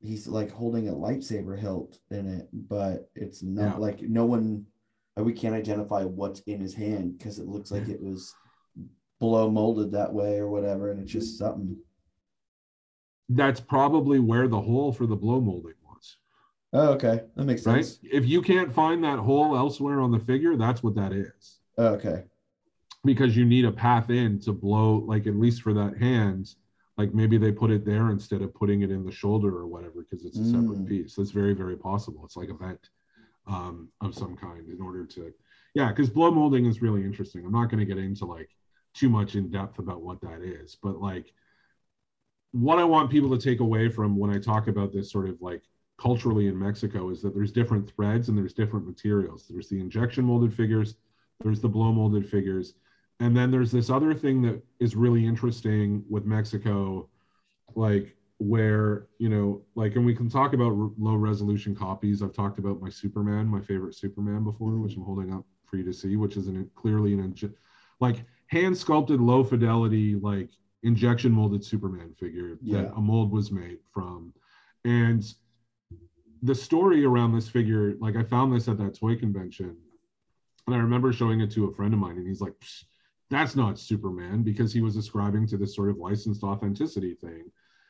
he's 0.00 0.26
like 0.26 0.50
holding 0.50 0.88
a 0.88 0.92
lightsaber 0.92 1.58
hilt 1.58 1.98
in 2.10 2.26
it, 2.28 2.48
but 2.52 3.08
it's 3.14 3.42
not 3.42 3.74
Yeah. 3.74 3.76
like 3.76 4.02
no 4.02 4.24
one 4.26 4.66
uh, 5.18 5.22
we 5.22 5.32
can't 5.32 5.54
identify 5.54 6.02
what's 6.04 6.40
in 6.40 6.60
his 6.60 6.74
hand 6.74 7.18
because 7.18 7.38
it 7.38 7.46
looks 7.46 7.70
like 7.70 7.88
it 7.88 8.02
was 8.02 8.34
blow 9.20 9.50
molded 9.50 9.92
that 9.92 10.12
way 10.12 10.38
or 10.38 10.48
whatever, 10.50 10.90
and 10.90 11.00
it's 11.00 11.12
just 11.12 11.38
something. 11.38 11.76
that's 13.28 13.60
probably 13.60 14.18
where 14.18 14.48
the 14.48 14.60
hole 14.60 14.92
for 14.92 15.06
the 15.06 15.16
blow 15.16 15.40
molding 15.40 15.74
Oh, 16.72 16.92
okay, 16.94 17.22
that 17.36 17.44
makes 17.44 17.62
sense. 17.64 17.98
right 18.02 18.12
if 18.12 18.26
you 18.26 18.40
can't 18.42 18.72
find 18.72 19.04
that 19.04 19.18
hole 19.18 19.56
elsewhere 19.56 20.00
on 20.00 20.10
the 20.10 20.18
figure 20.18 20.56
that's 20.56 20.82
what 20.82 20.94
that 20.94 21.12
is 21.12 21.58
Oh, 21.78 21.88
okay. 21.94 22.24
because 23.04 23.36
you 23.36 23.44
need 23.44 23.64
a 23.64 23.72
path 23.72 24.10
in 24.10 24.38
to 24.40 24.52
blow 24.52 24.96
like 25.06 25.26
at 25.26 25.36
least 25.36 25.62
for 25.62 25.74
that 25.74 25.96
hand 25.98 26.54
like 26.98 27.12
maybe 27.14 27.36
they 27.38 27.52
put 27.52 27.70
it 27.70 27.84
there 27.84 28.10
instead 28.10 28.42
of 28.42 28.54
putting 28.54 28.82
it 28.82 28.90
in 28.90 29.04
the 29.04 29.12
shoulder 29.12 29.56
or 29.56 29.66
whatever 29.66 30.02
because 30.08 30.24
it's 30.24 30.38
a 30.38 30.44
separate 30.44 30.78
Mm. 30.84 30.88
piece 30.88 31.14
that's 31.16 31.30
very 31.30 31.52
very 31.52 31.76
possible 31.76 32.24
it's 32.24 32.36
like 32.36 32.48
a 32.48 32.54
vent 32.54 32.88
um, 33.46 33.88
of 34.00 34.14
some 34.14 34.36
kind 34.36 34.68
in 34.68 34.80
order 34.80 35.04
to 35.04 35.32
yeah 35.74 35.88
because 35.88 36.08
blow 36.10 36.30
molding 36.30 36.66
is 36.66 36.80
really 36.80 37.02
interesting 37.04 37.44
i'm 37.44 37.52
not 37.52 37.66
going 37.70 37.80
to 37.80 37.86
get 37.86 37.98
into 37.98 38.24
like 38.24 38.48
too 38.94 39.08
much 39.08 39.34
in 39.34 39.50
depth 39.50 39.78
about 39.78 40.00
what 40.02 40.20
that 40.20 40.42
is 40.42 40.76
but 40.82 41.00
like 41.00 41.32
what 42.52 42.78
i 42.78 42.84
want 42.84 43.10
people 43.10 43.30
to 43.36 43.42
take 43.42 43.60
away 43.60 43.88
from 43.88 44.16
when 44.16 44.30
i 44.30 44.38
talk 44.38 44.68
about 44.68 44.92
this 44.92 45.10
sort 45.10 45.28
of 45.28 45.40
like 45.40 45.62
culturally 46.06 46.48
in 46.48 46.58
mexico 46.58 47.10
is 47.10 47.22
that 47.22 47.32
there's 47.34 47.52
different 47.52 47.88
threads 47.94 48.28
and 48.28 48.36
there's 48.36 48.52
different 48.54 48.84
materials. 48.86 49.46
There's 49.48 49.68
the 49.68 49.80
injection 49.86 50.24
molded 50.24 50.52
figures 50.60 50.88
there's 51.42 51.60
the 51.60 51.68
blow 51.76 51.92
molded 51.92 52.24
figures 52.28 52.74
and 53.20 53.36
then 53.36 53.50
there's 53.50 53.70
this 53.76 53.88
other 53.90 54.12
thing 54.14 54.42
that 54.42 54.56
is 54.80 54.96
really 55.04 55.24
interesting 55.32 56.02
with 56.14 56.24
mexico 56.24 57.08
like 57.74 58.06
where 58.38 59.06
you 59.18 59.28
know 59.28 59.62
like 59.76 59.94
and 59.96 60.04
we 60.04 60.14
can 60.14 60.28
talk 60.28 60.52
about 60.54 60.72
r- 60.72 60.90
low 60.98 61.14
resolution 61.14 61.72
copies. 61.74 62.22
I've 62.22 62.32
talked 62.42 62.58
about 62.58 62.80
my 62.80 62.90
superman 62.90 63.46
my 63.46 63.60
favorite 63.60 63.94
superman 63.94 64.42
before 64.44 64.72
which 64.82 64.96
i'm 64.96 65.04
holding 65.04 65.32
up 65.32 65.44
for 65.66 65.76
you 65.76 65.84
to 65.84 65.92
see 65.92 66.16
which 66.16 66.36
is 66.36 66.48
an 66.48 66.68
clearly 66.74 67.12
an 67.14 67.20
inje- 67.32 67.54
like 68.00 68.24
hand 68.48 68.76
sculpted 68.76 69.20
low 69.20 69.42
fidelity 69.44 70.16
like 70.16 70.50
injection 70.82 71.30
molded 71.32 71.62
superman 71.64 72.12
figure 72.18 72.58
Yeah. 72.60 72.82
that 72.82 72.92
a 72.96 73.00
mold 73.00 73.30
was 73.30 73.52
made 73.52 73.78
from. 73.94 74.32
And 74.84 75.22
the 76.42 76.54
story 76.54 77.04
around 77.04 77.32
this 77.32 77.48
figure 77.48 77.94
like 78.00 78.16
i 78.16 78.22
found 78.22 78.52
this 78.52 78.68
at 78.68 78.78
that 78.78 78.98
toy 78.98 79.16
convention 79.16 79.76
and 80.66 80.74
i 80.76 80.78
remember 80.78 81.12
showing 81.12 81.40
it 81.40 81.50
to 81.50 81.66
a 81.66 81.72
friend 81.72 81.94
of 81.94 82.00
mine 82.00 82.16
and 82.18 82.26
he's 82.26 82.40
like 82.40 82.54
"Psh, 82.60 82.84
that's 83.30 83.56
not 83.56 83.78
superman 83.78 84.42
because 84.42 84.72
he 84.72 84.80
was 84.80 84.96
ascribing 84.96 85.46
to 85.48 85.56
this 85.56 85.74
sort 85.74 85.88
of 85.90 85.96
licensed 85.98 86.42
authenticity 86.42 87.14
thing. 87.14 87.44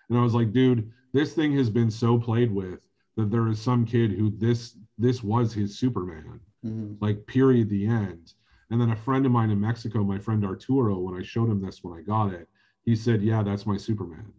And 0.08 0.18
i 0.18 0.22
was 0.22 0.34
like 0.34 0.52
dude 0.52 0.90
this 1.12 1.34
thing 1.34 1.52
has 1.56 1.70
been 1.70 1.90
so 1.90 2.18
played 2.18 2.52
with 2.52 2.80
that 3.16 3.30
there 3.30 3.48
is 3.48 3.60
some 3.60 3.84
kid 3.84 4.12
who 4.12 4.30
this 4.30 4.76
this 4.98 5.22
was 5.22 5.52
his 5.52 5.78
superman 5.78 6.40
Mhm. 6.64 6.96
like 7.00 7.26
period 7.26 7.68
the 7.70 7.86
end. 7.86 8.34
And 8.70 8.80
then 8.80 8.90
a 8.90 8.96
friend 8.96 9.26
of 9.26 9.32
mine 9.32 9.50
in 9.50 9.60
mexico 9.60 10.04
my 10.04 10.18
friend 10.18 10.44
arturo 10.44 10.98
when 10.98 11.14
i 11.18 11.22
showed 11.22 11.50
him 11.50 11.60
this 11.60 11.82
when 11.82 11.98
i 11.98 12.02
got 12.02 12.32
it 12.32 12.48
he 12.84 12.94
said 12.96 13.22
yeah 13.22 13.42
that's 13.42 13.66
my 13.66 13.76
superman. 13.76 14.32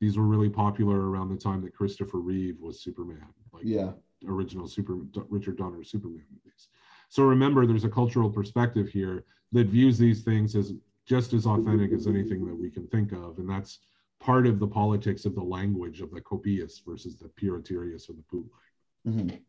These 0.00 0.16
were 0.16 0.26
really 0.26 0.48
popular 0.48 1.10
around 1.10 1.28
the 1.28 1.36
time 1.36 1.60
that 1.62 1.74
christopher 1.74 2.18
reeve 2.20 2.56
was 2.60 2.82
superman 2.82 3.28
like 3.58 3.66
Yeah. 3.66 3.92
original 4.26 4.66
super 4.66 4.96
richard 5.28 5.56
donner 5.56 5.84
superman 5.84 6.24
movies 6.32 6.68
so 7.08 7.22
remember 7.24 7.66
there's 7.66 7.84
a 7.84 7.88
cultural 7.88 8.30
perspective 8.30 8.88
here 8.88 9.24
that 9.52 9.66
views 9.68 9.96
these 9.98 10.22
things 10.22 10.56
as 10.56 10.72
just 11.06 11.32
as 11.32 11.46
authentic 11.46 11.92
as 11.92 12.06
anything 12.06 12.44
that 12.46 12.54
we 12.54 12.70
can 12.70 12.86
think 12.88 13.12
of 13.12 13.38
and 13.38 13.48
that's 13.48 13.78
part 14.20 14.46
of 14.46 14.58
the 14.58 14.66
politics 14.66 15.24
of 15.24 15.34
the 15.34 15.42
language 15.42 16.00
of 16.00 16.10
the 16.10 16.20
copias 16.20 16.82
versus 16.86 17.16
the 17.16 17.28
piraterías 17.40 18.08
or 18.10 18.14
the 18.14 18.24
bootleg 18.30 18.72
Mhm. 19.06 19.40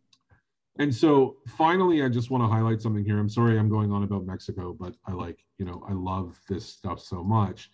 and 0.78 0.94
so 0.94 1.38
finally, 1.48 2.04
I 2.04 2.10
just 2.10 2.30
want 2.32 2.44
to 2.44 2.48
highlight 2.48 2.82
something 2.82 3.04
here. 3.04 3.18
I'm 3.20 3.28
sorry 3.28 3.58
I'm 3.60 3.68
going 3.68 3.92
on 3.92 4.04
about 4.04 4.26
Mexico, 4.26 4.72
but 4.80 4.96
I 5.06 5.12
like, 5.12 5.44
you 5.58 5.66
know, 5.66 5.84
I 5.90 5.92
love 5.94 6.40
this 6.48 6.66
stuff 6.66 7.02
so 7.02 7.22
much. 7.24 7.70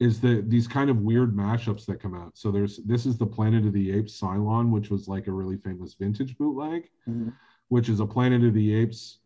Is 0.00 0.18
the 0.18 0.42
these 0.48 0.66
kind 0.66 0.88
of 0.88 1.02
weird 1.02 1.36
mashups 1.36 1.84
that 1.84 2.00
come 2.00 2.14
out. 2.14 2.38
So 2.38 2.50
there's 2.50 2.78
this 2.78 3.04
is 3.04 3.18
the 3.18 3.26
Planet 3.26 3.66
of 3.66 3.74
the 3.74 3.92
Apes 3.92 4.18
Cylon, 4.18 4.70
which 4.70 4.88
was 4.88 5.08
like 5.08 5.26
a 5.26 5.32
really 5.32 5.58
famous 5.58 5.92
vintage 5.92 6.38
bootleg, 6.38 6.88
Mhm. 7.06 7.34
which 7.68 7.90
is 7.90 8.00
a 8.00 8.06
Planet 8.06 8.42
of 8.42 8.54
the 8.54 8.72
Apes 8.72 9.18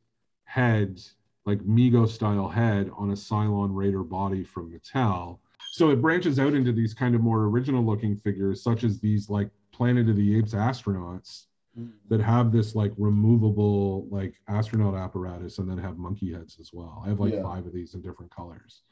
head, 0.43 1.01
like 1.47 1.61
Mego 1.61 2.09
style 2.09 2.49
head 2.49 2.91
on 2.97 3.11
a 3.11 3.15
Cylon 3.15 3.73
Raider 3.73 4.03
body 4.03 4.43
from 4.43 4.73
Mattel. 4.73 5.39
So 5.71 5.91
it 5.91 6.03
branches 6.03 6.41
out 6.41 6.55
into 6.55 6.73
these 6.73 6.93
kind 6.93 7.15
of 7.15 7.21
more 7.21 7.45
original 7.45 7.85
looking 7.85 8.17
figures, 8.17 8.61
such 8.61 8.83
as 8.83 8.99
these 8.99 9.31
like 9.31 9.51
Planet 9.71 10.09
of 10.09 10.17
the 10.17 10.37
Apes 10.37 10.55
astronauts 10.55 11.47
that 12.09 12.21
have 12.21 12.51
this 12.51 12.75
like 12.75 12.93
removable 12.99 14.07
like 14.11 14.35
astronaut 14.49 14.95
apparatus 14.95 15.59
and 15.59 15.69
then 15.71 15.79
have 15.79 15.99
monkey 15.99 16.33
heads 16.33 16.59
as 16.61 16.73
well. 16.73 17.01
I 17.05 17.09
have 17.11 17.21
like 17.21 17.33
Yeah. 17.35 17.43
five 17.43 17.65
of 17.65 17.73
these 17.73 17.95
in 17.95 18.01
different 18.01 18.33
colors. 18.35 18.83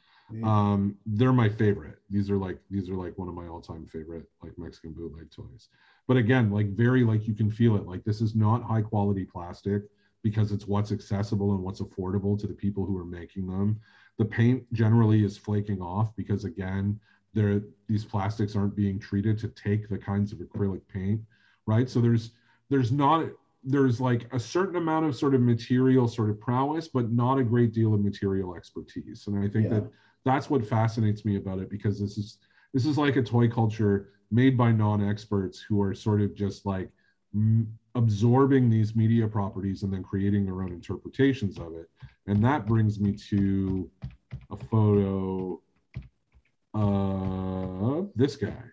Um, 0.43 0.97
they're 1.07 1.33
my 1.33 1.49
favorite. 1.49 1.99
These 2.11 2.30
are 2.30 2.37
like 2.37 2.59
these 2.70 2.89
are 2.89 2.95
like 2.97 3.16
one 3.18 3.28
of 3.28 3.35
my 3.35 3.47
all-time 3.47 3.87
favorite 3.87 4.26
like 4.43 4.53
Mexican 4.59 4.93
bootleg 4.93 5.30
toys. 5.30 5.68
But 6.09 6.16
again, 6.16 6.51
like 6.51 6.68
very 6.74 7.05
like 7.05 7.26
you 7.26 7.35
can 7.35 7.51
feel 7.51 7.76
it. 7.76 7.87
Like 7.87 8.05
this 8.05 8.20
is 8.20 8.35
not 8.35 8.62
high 8.62 8.83
quality 8.83 9.24
plastic 9.24 9.83
because 10.22 10.53
it's 10.53 10.66
what's 10.66 10.93
accessible 10.93 11.53
and 11.55 11.62
what's 11.62 11.80
affordable 11.80 12.39
to 12.39 12.47
the 12.47 12.55
people 12.55 12.85
who 12.87 12.97
are 12.97 13.05
making 13.05 13.47
them. 13.47 13.80
The 14.18 14.24
paint 14.24 14.72
generally 14.72 15.24
is 15.24 15.37
flaking 15.37 15.80
off 15.80 16.14
because 16.16 16.45
again, 16.45 17.01
there 17.35 17.62
these 17.89 18.05
plastics 18.05 18.55
aren't 18.57 18.76
being 18.76 18.99
treated 18.99 19.39
to 19.39 19.49
take 19.49 19.89
the 19.89 19.99
kinds 19.99 20.33
of 20.33 20.39
acrylic 20.39 20.83
paint, 20.89 21.20
right? 21.66 21.89
So 21.89 22.01
there's 22.01 22.33
there's 22.70 22.93
not 22.93 23.26
there's 23.64 24.01
like 24.01 24.26
a 24.33 24.41
certain 24.41 24.76
amount 24.76 25.07
of 25.07 25.14
sort 25.14 25.35
of 25.35 25.41
material 25.41 26.09
sort 26.09 26.30
of 26.30 26.41
prowess 26.41 26.89
but 26.89 27.12
not 27.12 27.39
a 27.39 27.45
great 27.45 27.72
deal 27.72 27.95
of 27.95 28.03
material 28.03 28.57
expertise 28.57 29.24
and 29.28 29.39
i 29.39 29.47
think 29.49 29.64
Yeah. 29.70 29.78
that 29.80 29.91
that's 30.25 30.49
what 30.49 30.64
fascinates 30.66 31.25
me 31.25 31.37
about 31.37 31.59
it 31.59 31.70
because 31.70 32.01
this 32.01 32.18
is 32.18 32.39
this 32.73 32.87
is 32.87 32.97
like 32.97 33.16
a 33.16 33.23
toy 33.23 33.49
culture 33.49 34.11
made 34.31 34.57
by 34.57 34.73
non-experts 34.73 35.61
who 35.61 35.81
are 35.83 35.95
sort 35.95 36.23
of 36.23 36.35
just 36.35 36.64
like 36.64 36.89
mm, 37.37 37.66
absorbing 37.95 38.70
these 38.70 38.97
media 38.97 39.29
properties 39.29 39.83
and 39.83 39.93
then 39.93 40.03
creating 40.03 40.45
their 40.45 40.62
own 40.62 40.73
interpretations 40.73 41.59
of 41.59 41.75
it. 41.75 41.91
And 42.27 42.43
that 42.45 42.66
brings 42.66 42.99
me 42.99 43.12
to 43.31 43.91
a 44.51 44.57
photo 44.57 45.61
of 46.73 48.11
this 48.16 48.37
guy. 48.37 48.64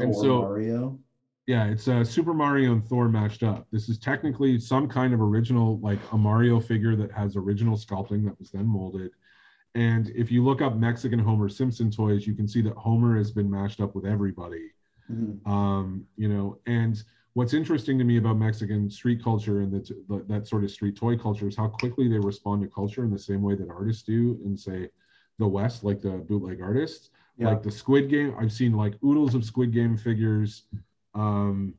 And 0.00 0.14
so- 0.14 0.42
Mario. 0.42 0.98
Yeah, 1.46 1.68
it's 1.68 1.88
uh, 1.88 2.04
Super 2.04 2.34
Mario 2.34 2.72
and 2.72 2.86
Thor 2.86 3.08
matched 3.08 3.42
up. 3.42 3.66
This 3.72 3.88
is 3.88 3.98
technically 3.98 4.60
some 4.60 4.86
kind 4.86 5.14
of 5.14 5.22
original, 5.22 5.78
like 5.80 5.98
a 6.12 6.18
Mario 6.18 6.60
figure 6.60 6.94
that 6.96 7.10
has 7.12 7.36
original 7.36 7.74
sculpting 7.74 8.22
that 8.26 8.38
was 8.38 8.50
then 8.50 8.66
molded. 8.66 9.12
And 9.74 10.10
if 10.10 10.30
you 10.30 10.42
look 10.44 10.60
up 10.62 10.76
Mexican 10.76 11.18
Homer 11.18 11.48
Simpson 11.48 11.90
toys, 11.90 12.26
you 12.26 12.34
can 12.34 12.48
see 12.48 12.62
that 12.62 12.74
Homer 12.76 13.16
has 13.16 13.30
been 13.30 13.50
mashed 13.50 13.80
up 13.80 13.94
with 13.94 14.06
everybody. 14.06 14.72
Mhm. 15.10 15.46
Um, 15.46 16.06
you 16.16 16.28
know, 16.28 16.58
and 16.66 17.02
what's 17.34 17.54
interesting 17.54 17.98
to 17.98 18.04
me 18.04 18.16
about 18.16 18.36
Mexican 18.38 18.90
street 18.90 19.22
culture 19.22 19.60
and 19.60 19.72
that 19.72 20.24
that 20.28 20.46
sort 20.46 20.64
of 20.64 20.70
street 20.70 20.96
toy 20.96 21.16
culture 21.16 21.46
is 21.46 21.56
how 21.56 21.68
quickly 21.68 22.08
they 22.08 22.18
respond 22.18 22.62
to 22.62 22.68
culture 22.68 23.04
in 23.04 23.10
the 23.10 23.18
same 23.18 23.42
way 23.42 23.54
that 23.54 23.68
artists 23.70 24.02
do 24.02 24.38
in 24.44 24.56
say 24.56 24.90
the 25.38 25.46
West, 25.46 25.84
like 25.84 26.00
the 26.00 26.18
bootleg 26.28 26.60
artists 26.60 27.10
Yeah. 27.36 27.50
like 27.50 27.62
the 27.62 27.70
Squid 27.70 28.08
Game. 28.10 28.34
I've 28.36 28.52
seen 28.52 28.72
like 28.72 28.98
oodles 29.04 29.34
of 29.36 29.44
Squid 29.44 29.70
Game 29.72 29.96
figures, 29.96 30.64
um, 31.14 31.74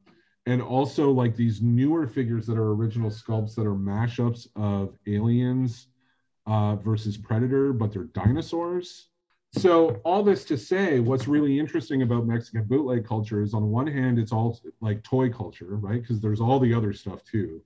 and 0.45 0.61
also 0.61 1.11
like 1.11 1.35
these 1.35 1.61
newer 1.61 2.07
figures 2.07 2.47
that 2.47 2.57
are 2.57 2.71
original 2.71 3.09
sculpts 3.09 3.53
that 3.55 3.67
are 3.67 3.75
mashups 3.75 4.47
of 4.55 4.97
aliens 5.05 5.88
uh, 6.49 6.75
versus 6.77 7.15
Predator, 7.15 7.71
but 7.71 7.93
they're 7.93 8.05
dinosaurs. 8.05 9.09
So 9.53 9.99
all 10.03 10.23
this 10.23 10.43
to 10.45 10.57
say, 10.57 10.99
what's 10.99 11.27
really 11.27 11.59
interesting 11.59 12.01
about 12.01 12.25
Mexican 12.27 12.63
bootleg 12.65 13.05
culture 13.05 13.41
is 13.41 13.53
on 13.53 13.69
one 13.69 13.87
hand, 13.87 14.17
it's 14.19 14.31
all 14.31 14.59
like 14.81 15.03
toy 15.03 15.29
culture, 15.29 15.77
right? 15.77 16.01
Because 16.01 16.19
there's 16.19 16.41
all 16.41 16.59
the 16.59 16.73
other 16.73 16.91
stuff 16.93 17.23
too. 17.23 17.61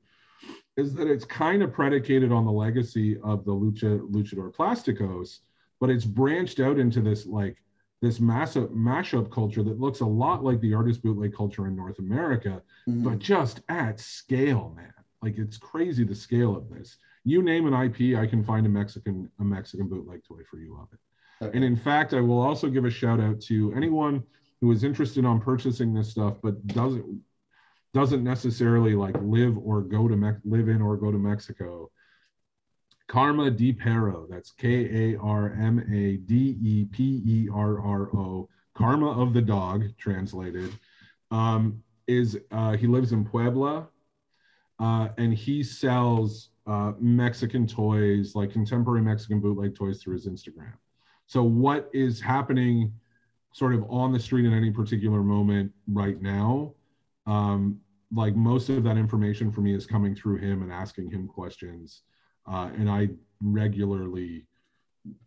Is 0.76 0.94
that 0.96 1.08
it's 1.08 1.26
kind 1.26 1.62
of 1.64 1.72
predicated 1.74 2.32
on 2.32 2.46
the 2.46 2.52
legacy 2.52 3.18
of 3.22 3.46
the 3.46 3.52
lucha 3.54 4.00
luchador 4.12 4.54
plasticos, 4.54 5.40
but 5.80 5.90
it's 5.90 6.06
branched 6.06 6.60
out 6.60 6.78
into 6.80 7.02
this 7.02 7.26
like 7.26 7.58
this 8.02 8.20
massive 8.20 8.70
mashup 8.72 9.32
culture 9.32 9.64
that 9.64 9.80
looks 9.80 10.02
a 10.02 10.06
lot 10.06 10.44
like 10.44 10.60
the 10.60 10.74
artist 10.74 11.02
bootleg 11.04 11.34
culture 11.34 11.68
in 11.68 11.76
North 11.76 12.00
America, 12.00 12.62
Mhm. 12.88 13.04
but 13.04 13.20
just 13.20 13.62
at 13.70 14.00
scale, 14.00 14.74
man. 14.76 14.94
Like 15.22 15.38
it's 15.38 15.58
crazy 15.58 16.04
the 16.04 16.16
scale 16.16 16.56
of 16.56 16.70
this. 16.70 16.98
You 17.26 17.42
name 17.42 17.72
an 17.72 17.74
IP, 17.74 18.18
I 18.18 18.28
can 18.28 18.44
find 18.44 18.66
a 18.66 18.70
Mexican 18.70 19.30
a 19.40 19.44
Mexican 19.44 19.88
bootleg 19.88 20.24
toy 20.24 20.42
for 20.50 20.58
you 20.58 20.78
of 20.78 20.88
it. 20.94 21.46
Okay. 21.46 21.56
And 21.56 21.64
in 21.64 21.76
fact, 21.76 22.14
I 22.14 22.22
will 22.22 22.42
also 22.42 22.70
give 22.70 22.86
a 22.86 22.90
shout 22.90 23.20
out 23.20 23.42
to 23.42 23.74
anyone 23.74 24.24
who 24.62 24.72
is 24.72 24.84
interested 24.84 25.26
on 25.26 25.42
purchasing 25.42 25.94
this 25.94 26.10
stuff, 26.10 26.36
but 26.42 26.66
doesn't 26.68 27.22
doesn't 27.94 28.24
necessarily 28.24 28.96
like 28.96 29.16
live 29.22 29.58
or 29.58 29.82
go 29.82 30.08
to 30.08 30.16
Mex- 30.16 30.42
live 30.46 30.68
in 30.68 30.82
or 30.82 30.98
go 30.98 31.12
to 31.12 31.18
Mexico. 31.18 31.92
Karma 33.08 33.52
De 33.52 33.74
Perro, 33.74 34.26
that's 34.30 34.52
K 34.52 35.14
A 35.14 35.20
R 35.20 35.54
M 35.60 35.80
A 35.80 36.18
D 36.18 36.58
E 36.62 36.86
P 36.86 37.22
E 37.26 37.50
R 37.54 37.80
R 37.80 38.16
O, 38.16 38.50
Karma 38.74 39.12
of 39.12 39.34
the 39.34 39.42
Dog, 39.42 39.86
translated, 39.98 40.72
um, 41.30 41.84
is 42.08 42.40
uh, 42.52 42.72
he 42.72 42.88
lives 42.88 43.12
in 43.12 43.26
Puebla, 43.26 43.88
uh, 44.80 45.10
and 45.18 45.34
he 45.34 45.62
sells 45.62 46.50
uh, 46.66 46.94
Mexican 47.00 47.68
toys, 47.68 48.36
like 48.36 48.52
contemporary 48.52 49.02
Mexican 49.02 49.40
bootleg 49.40 49.76
toys, 49.76 50.02
through 50.02 50.14
his 50.14 50.28
Instagram. 50.28 50.74
So, 51.26 51.44
what 51.44 51.90
is 51.94 52.22
happening 52.22 52.94
sort 53.54 53.74
of 53.74 53.86
on 53.90 54.12
the 54.12 54.20
street 54.20 54.46
in 54.46 54.54
any 54.54 54.72
particular 54.72 55.24
moment 55.24 55.72
right 55.88 56.22
now? 56.22 56.74
Um, 57.26 57.80
like 58.16 58.36
most 58.36 58.70
of 58.70 58.84
that 58.84 58.98
information 58.98 59.52
for 59.52 59.62
me 59.62 59.74
is 59.74 59.86
coming 59.86 60.16
through 60.16 60.38
him 60.38 60.62
and 60.62 60.72
asking 60.72 61.10
him 61.10 61.28
questions. 61.28 62.02
Uh, 62.48 62.70
and 62.78 62.90
I 62.90 63.10
regularly, 63.42 64.46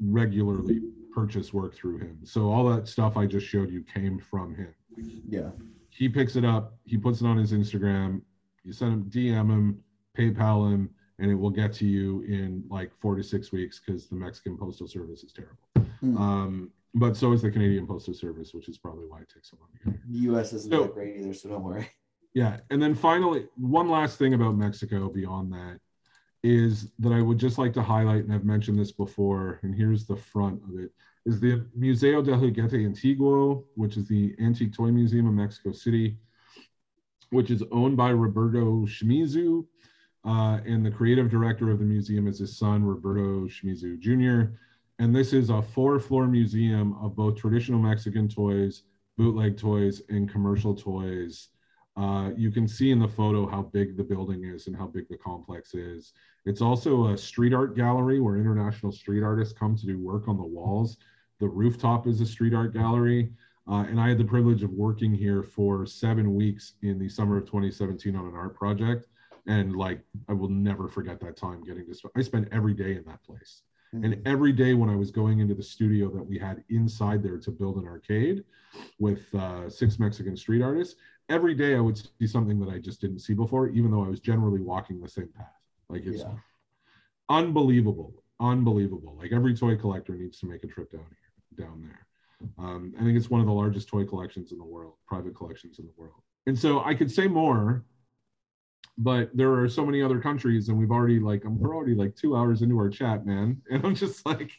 regularly 0.01 0.81
purchase 1.13 1.53
work 1.53 1.75
through 1.75 1.99
him. 1.99 2.19
So, 2.25 2.51
all 2.51 2.69
that 2.71 2.89
stuff 2.89 3.17
I 3.17 3.27
just 3.27 3.47
showed 3.47 3.71
you 3.71 3.83
came 3.83 4.19
from 4.19 4.55
him 4.55 4.75
yeah. 5.29 5.51
he 5.91 6.09
picks 6.09 6.37
it 6.37 6.45
up, 6.45 6.75
he 6.85 6.97
puts 6.97 7.21
it 7.21 7.27
on 7.27 7.37
his 7.37 7.53
Instagram, 7.53 8.23
you 8.65 8.73
send 8.73 8.93
him 8.93 9.05
DM 9.11 9.51
him, 9.51 9.83
PayPal 10.17 10.73
him, 10.73 10.91
and 11.19 11.31
it 11.31 11.35
will 11.35 11.51
get 11.51 11.73
to 11.75 11.87
you 11.87 12.23
in 12.23 12.63
like 12.69 12.91
four 13.01 13.17
to 13.17 13.23
six 13.23 13.53
weeks 13.53 13.81
because 13.85 14.07
the 14.07 14.15
Mexican 14.15 14.57
postal 14.57 14.87
service 14.87 15.23
is 15.23 15.33
terrible. 15.33 15.91
Hmm. 16.01 16.17
Um, 16.17 16.71
but 16.95 17.17
so 17.17 17.33
is 17.33 17.43
the 17.43 17.51
Canadian 17.51 17.87
postal 17.87 18.15
service, 18.15 18.55
which 18.55 18.69
is 18.69 18.79
probably 18.79 19.07
why 19.07 19.21
it 19.21 19.29
takes 19.33 19.51
so 19.51 19.57
long 19.61 19.69
to 19.73 19.79
get 19.79 19.93
here. 19.95 20.03
The 20.11 20.19
U.S. 20.31 20.53
isn't 20.53 20.71
So- 20.71 20.83
that 20.85 20.95
great 20.95 21.17
either, 21.17 21.35
so 21.35 21.49
don't 21.49 21.63
worry. 21.63 21.89
Yeah, 22.35 22.59
and 22.69 22.83
then 22.83 22.95
finally, 22.95 23.47
one 23.57 23.89
last 23.89 24.19
thing 24.19 24.35
about 24.35 24.57
Mexico 24.59 25.09
beyond 25.09 25.51
that 25.55 25.79
is 26.45 26.91
that 26.99 27.11
I 27.13 27.23
would 27.23 27.39
just 27.39 27.57
like 27.57 27.73
to 27.73 27.83
highlight, 27.83 28.25
and 28.25 28.33
I've 28.33 28.45
mentioned 28.45 28.79
this 28.79 28.93
before, 28.93 29.59
and 29.63 29.75
here's 29.75 30.05
the 30.07 30.17
front 30.17 30.63
of 30.65 30.79
it, 30.79 30.93
is 31.25 31.41
the 31.41 31.67
Museo 31.75 32.21
del 32.21 32.39
Juguete 32.39 32.85
Antiguo, 32.87 33.65
which 33.75 33.97
is 33.97 34.07
the 34.07 34.35
Antique 34.39 34.75
Toy 34.75 34.91
Museum 34.91 35.27
of 35.27 35.33
Mexico 35.33 35.73
City, 35.73 36.19
which 37.31 37.51
is 37.51 37.63
owned 37.73 37.97
by 37.97 38.11
Roberto 38.11 38.85
Shimizu, 38.85 39.65
uh, 40.27 40.59
and 40.67 40.85
the 40.85 40.91
creative 40.91 41.31
director 41.31 41.71
of 41.71 41.79
the 41.79 41.85
museum 41.85 42.27
is 42.27 42.41
his 42.41 42.59
son, 42.59 42.83
Roberto 42.83 43.47
Shimizu 43.47 43.99
Jr. 43.99 44.53
And 44.99 45.15
this 45.15 45.33
is 45.33 45.51
a 45.51 45.63
four-floor 45.63 46.27
museum 46.27 46.97
of 47.01 47.15
both 47.15 47.37
traditional 47.37 47.79
Mexican 47.79 48.29
toys, 48.29 48.83
bootleg 49.17 49.57
toys, 49.57 50.03
and 50.09 50.29
commercial 50.29 50.75
toys. 50.75 51.49
Uh, 51.97 52.31
you 52.37 52.51
can 52.51 52.67
see 52.67 52.91
in 52.91 52.99
the 52.99 53.09
photo 53.09 53.47
how 53.47 53.63
big 53.63 53.97
the 53.97 54.03
building 54.03 54.45
is 54.45 54.67
and 54.67 54.77
how 54.77 54.87
big 54.87 55.09
the 55.09 55.17
complex 55.17 55.75
is. 55.75 56.13
It's 56.45 56.61
also 56.61 57.09
a 57.09 57.17
street 57.17 57.55
art 57.55 57.77
gallery 57.77 58.21
where 58.21 58.37
international 58.37 58.93
street 58.93 59.23
artists 59.23 59.57
come 59.57 59.77
to 59.77 59.87
do 59.87 59.99
work 59.99 60.29
on 60.29 60.37
the 60.37 60.43
walls. 60.43 60.97
The 61.39 61.49
rooftop 61.49 62.07
is 62.07 62.21
a 62.21 62.27
street 62.27 62.53
art 62.53 62.75
gallery. 62.75 63.33
Uh, 63.69 63.85
and 63.89 64.01
I 64.01 64.09
had 64.09 64.19
the 64.19 64.25
privilege 64.25 64.63
of 64.63 64.71
working 64.73 65.13
here 65.13 65.43
for 65.43 65.87
seven 65.87 66.35
weeks 66.35 66.75
in 66.83 66.99
the 66.99 67.09
summer 67.09 67.37
of 67.37 67.47
2017 67.47 68.15
on 68.15 68.27
an 68.27 68.35
art 68.35 68.55
project. 68.55 69.07
And 69.47 69.77
like, 69.77 70.01
I 70.29 70.33
will 70.33 70.49
never 70.49 70.89
forget 70.89 71.21
that 71.21 71.37
time 71.37 71.63
getting 71.63 71.87
this. 71.87 72.03
I 72.17 72.23
spent 72.23 72.49
every 72.53 72.75
day 72.75 72.97
in 72.97 73.05
that 73.07 73.23
place. 73.25 73.63
And 74.03 74.21
every 74.27 74.53
day 74.53 74.75
when 74.75 74.91
I 74.91 74.97
was 74.97 75.11
going 75.11 75.39
into 75.39 75.55
the 75.55 75.63
studio 75.63 76.11
that 76.11 76.23
we 76.23 76.39
had 76.39 76.63
inside 76.69 77.23
there 77.23 77.39
to 77.39 77.51
build 77.51 77.79
an 77.79 77.87
arcade 77.87 78.45
with 78.99 79.35
uh, 79.35 79.71
six 79.71 79.99
Mexican 79.99 80.37
street 80.37 80.61
artists, 80.61 80.97
every 81.31 81.55
day 81.55 81.77
I 81.77 81.81
would 81.81 81.97
see 81.97 82.27
something 82.27 82.59
that 82.61 82.69
I 82.69 82.79
just 82.79 83.01
didn't 83.01 83.21
see 83.21 83.33
before, 83.33 83.69
even 83.69 83.91
though 83.91 84.05
I 84.05 84.09
was 84.09 84.21
generally 84.21 84.61
walking 84.61 85.01
the 85.01 85.09
same 85.09 85.29
path. 85.29 85.47
Like 85.89 86.05
it's 86.05 86.25
Yeah. 86.25 86.35
unbelievable, 87.29 88.23
unbelievable. 88.41 89.17
Like 89.19 89.33
every 89.33 89.55
toy 89.55 89.77
collector 89.77 90.15
needs 90.15 90.39
to 90.41 90.47
make 90.47 90.63
a 90.65 90.67
trip 90.67 90.91
down 90.91 91.07
here, 91.09 91.67
down 91.67 91.81
there. 91.83 92.07
Um, 92.59 92.93
I 92.99 93.03
think 93.03 93.17
it's 93.17 93.31
one 93.31 93.41
of 93.41 93.47
the 93.47 93.53
largest 93.53 93.89
toy 93.89 94.05
collections 94.05 94.53
in 94.53 94.59
the 94.59 94.65
world, 94.65 94.95
private 95.07 95.35
collections 95.35 95.79
in 95.79 95.87
the 95.87 95.93
world. 95.97 96.21
And 96.47 96.59
so 96.59 96.83
I 96.85 96.95
could 96.95 97.11
say 97.11 97.29
more, 97.29 97.85
but 98.99 99.31
there 99.37 99.53
are 99.55 99.69
so 99.69 99.85
many 99.85 100.03
other 100.03 100.19
countries, 100.21 100.69
and 100.69 100.79
we've 100.79 100.91
already 100.91 101.19
like 101.21 101.45
I'm 101.45 101.59
we're 101.59 101.75
already 101.75 101.95
like 101.95 102.17
two 102.17 102.37
hours 102.37 102.63
into 102.63 102.79
our 102.79 102.89
chat, 102.89 103.27
man, 103.27 103.61
and 103.71 103.85
I'm 103.85 103.95
just 103.95 104.25
like, 104.27 104.51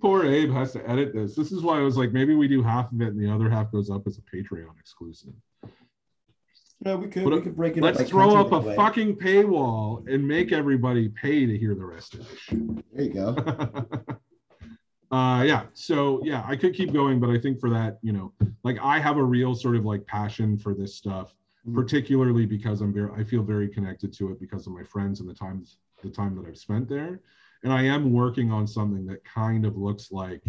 poor 0.00 0.24
Abe 0.24 0.52
has 0.52 0.72
to 0.72 0.88
edit 0.90 1.14
this. 1.14 1.34
This 1.34 1.52
is 1.52 1.62
why 1.62 1.78
I 1.78 1.82
was 1.82 1.96
like, 1.96 2.12
maybe 2.12 2.34
we 2.34 2.48
do 2.48 2.62
half 2.62 2.92
of 2.92 3.00
it, 3.00 3.08
and 3.08 3.20
the 3.20 3.32
other 3.32 3.50
half 3.50 3.70
goes 3.72 3.90
up 3.90 4.06
as 4.06 4.18
a 4.18 4.22
Patreon 4.22 4.78
exclusive. 4.78 5.32
yeah 6.84 6.94
we 6.94 7.08
could 7.08 7.24
What 7.24 7.34
we 7.34 7.40
could 7.40 7.56
break 7.56 7.76
it 7.76 7.82
Let's 7.82 8.00
up. 8.00 8.06
throw 8.06 8.36
up 8.36 8.52
a 8.52 8.58
way. 8.58 8.76
fucking 8.76 9.16
paywall 9.16 10.06
and 10.12 10.26
make 10.26 10.52
everybody 10.52 11.08
pay 11.08 11.46
to 11.46 11.56
hear 11.58 11.74
the 11.74 11.84
rest 11.84 12.14
of 12.14 12.20
this. 12.28 12.38
There 12.92 13.04
you 13.04 13.12
go. 13.14 13.28
uh 15.12 15.44
yeah 15.46 15.62
so 15.72 16.20
yeah 16.24 16.42
i 16.48 16.56
could 16.56 16.74
keep 16.74 16.92
going 16.92 17.20
but 17.20 17.30
i 17.30 17.38
think 17.38 17.60
for 17.60 17.70
that 17.70 17.96
you 18.02 18.12
know 18.12 18.32
like 18.64 18.76
i 18.82 18.98
have 18.98 19.18
a 19.18 19.22
real 19.22 19.54
sort 19.54 19.76
of 19.76 19.84
like 19.84 20.04
passion 20.08 20.58
for 20.58 20.74
this 20.74 20.96
stuff 20.96 21.32
Mhm. 21.66 21.74
particularly 21.74 22.46
because 22.46 22.80
i'm 22.80 22.92
very 22.92 23.10
i 23.20 23.24
feel 23.24 23.42
very 23.42 23.68
connected 23.68 24.12
to 24.12 24.30
it 24.30 24.38
because 24.40 24.66
of 24.66 24.72
my 24.72 24.84
friends 24.84 25.20
and 25.20 25.28
the 25.28 25.34
times 25.34 25.78
the 26.02 26.10
time 26.10 26.34
that 26.36 26.46
i've 26.46 26.56
spent 26.58 26.88
there 26.88 27.20
and 27.64 27.72
i 27.72 27.82
am 27.82 28.12
working 28.12 28.52
on 28.52 28.66
something 28.66 29.04
that 29.06 29.24
kind 29.24 29.64
of 29.64 29.76
looks 29.76 30.12
like 30.12 30.42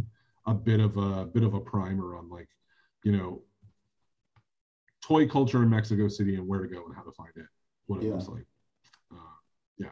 a 0.45 0.53
bit 0.53 0.79
of 0.79 0.97
a 0.97 1.25
bit 1.25 1.43
of 1.43 1.53
a 1.53 1.59
primer 1.59 2.15
on 2.15 2.29
like 2.29 2.49
you 3.03 3.11
know 3.11 3.41
toy 5.01 5.27
culture 5.27 5.63
in 5.63 5.69
mexico 5.69 6.07
city 6.07 6.35
and 6.35 6.47
where 6.47 6.61
to 6.61 6.67
go 6.67 6.85
and 6.85 6.95
how 6.95 7.01
to 7.01 7.11
find 7.11 7.31
it 7.35 7.45
what 7.87 7.99
it 7.99 8.05
Yeah. 8.05 8.13
looks 8.13 8.27
like 8.29 8.45
uh, 9.11 9.35
yeah 9.77 9.89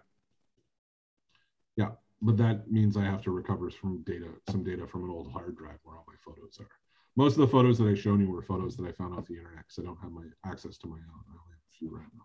yeah 1.75 1.91
but 2.21 2.37
that 2.37 2.71
means 2.71 2.97
I 2.97 3.03
have 3.03 3.21
to 3.23 3.31
recover 3.31 3.69
from 3.69 4.01
data, 4.03 4.29
some 4.49 4.63
data 4.63 4.87
from 4.87 5.03
an 5.03 5.11
old 5.11 5.31
hard 5.31 5.57
drive 5.57 5.77
where 5.83 5.95
all 5.97 6.05
my 6.07 6.15
photos 6.25 6.57
are. 6.59 6.69
Most 7.15 7.33
of 7.33 7.39
the 7.39 7.47
photos 7.47 7.77
that 7.77 7.87
I 7.87 7.95
shown 7.95 8.19
you 8.19 8.29
were 8.29 8.41
photos 8.41 8.75
that 8.75 8.85
I 8.85 8.91
found 8.91 9.17
off 9.17 9.25
the 9.25 9.35
internet 9.35 9.59
because 9.59 9.79
I 9.79 9.83
don't 9.83 9.99
have 10.01 10.11
my 10.11 10.23
access 10.45 10.77
to 10.79 10.87
my 10.87 10.97
own. 10.97 11.23
I 11.27 11.31
only 11.31 11.53
have 11.53 11.63
a 11.71 11.77
few 11.77 11.89
random. 11.91 12.21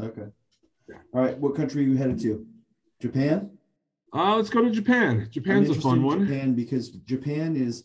Okay. 0.00 0.30
Yeah. 0.88 0.96
All 1.14 1.22
right. 1.22 1.38
What 1.38 1.54
country 1.54 1.84
are 1.84 1.88
you 1.88 1.96
headed 1.96 2.20
to? 2.20 2.46
Japan? 3.00 3.50
Uh, 4.12 4.36
let's 4.36 4.50
go 4.50 4.62
to 4.62 4.70
Japan. 4.70 5.28
Japan's 5.30 5.70
a 5.70 5.74
fun 5.74 6.02
one. 6.02 6.26
Japan 6.26 6.54
because 6.54 6.90
Japan 6.90 7.56
is 7.56 7.84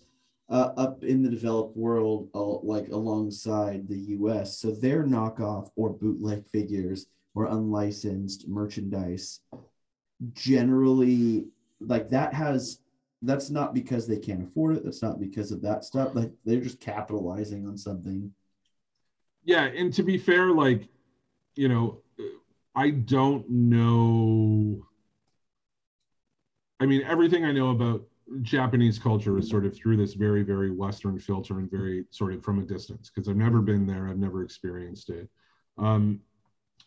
uh, 0.50 0.72
up 0.76 1.04
in 1.04 1.24
the 1.24 1.30
developed 1.30 1.78
world, 1.78 2.30
uh, 2.36 2.44
like 2.44 2.90
alongside 2.90 3.88
the 3.88 3.98
U.S. 3.98 4.58
So 4.58 4.72
their 4.72 5.04
knockoff 5.04 5.70
or 5.78 5.90
bootleg 5.90 6.46
figures 6.48 7.08
or 7.34 7.46
unlicensed 7.46 8.48
merchandise 8.50 9.40
generally 10.34 11.46
like 11.80 12.10
that 12.10 12.34
has 12.34 12.81
that's 13.22 13.50
not 13.50 13.74
because 13.74 14.08
they 14.08 14.18
can't 14.18 14.44
afford 14.44 14.76
it. 14.76 14.84
That's 14.84 15.02
not 15.02 15.20
because 15.20 15.52
of 15.52 15.62
that 15.62 15.86
stuff. 15.86 16.16
Like 16.16 16.32
they're 16.46 16.62
just 16.62 16.80
capitalizing 16.80 17.68
on 17.68 17.78
something. 17.78 18.32
Yeah, 19.44 19.64
and 19.64 19.94
to 19.94 20.04
be 20.04 20.18
fair, 20.18 20.52
like, 20.52 20.88
you 21.56 21.68
know, 21.68 22.02
I 22.76 22.92
don't 22.92 23.50
know. 23.50 24.86
I 26.80 26.86
mean, 26.86 27.04
everything 27.04 27.46
I 27.46 27.52
know 27.52 27.70
about 27.70 28.04
Japanese 28.42 28.98
culture 28.98 29.38
is 29.38 29.50
sort 29.50 29.66
of 29.66 29.76
through 29.76 29.98
this 29.98 30.14
very, 30.14 30.42
very 30.42 30.72
Western 30.72 31.20
filter 31.20 31.60
and 31.60 31.70
very 31.70 32.06
sort 32.12 32.34
of 32.34 32.44
from 32.44 32.60
a 32.60 32.64
distance 32.64 33.12
because 33.14 33.28
I've 33.28 33.36
never 33.36 33.62
been 33.62 33.86
there, 33.86 34.08
I've 34.08 34.18
never 34.18 34.44
experienced 34.44 35.10
it. 35.10 35.30
Um, 35.78 36.22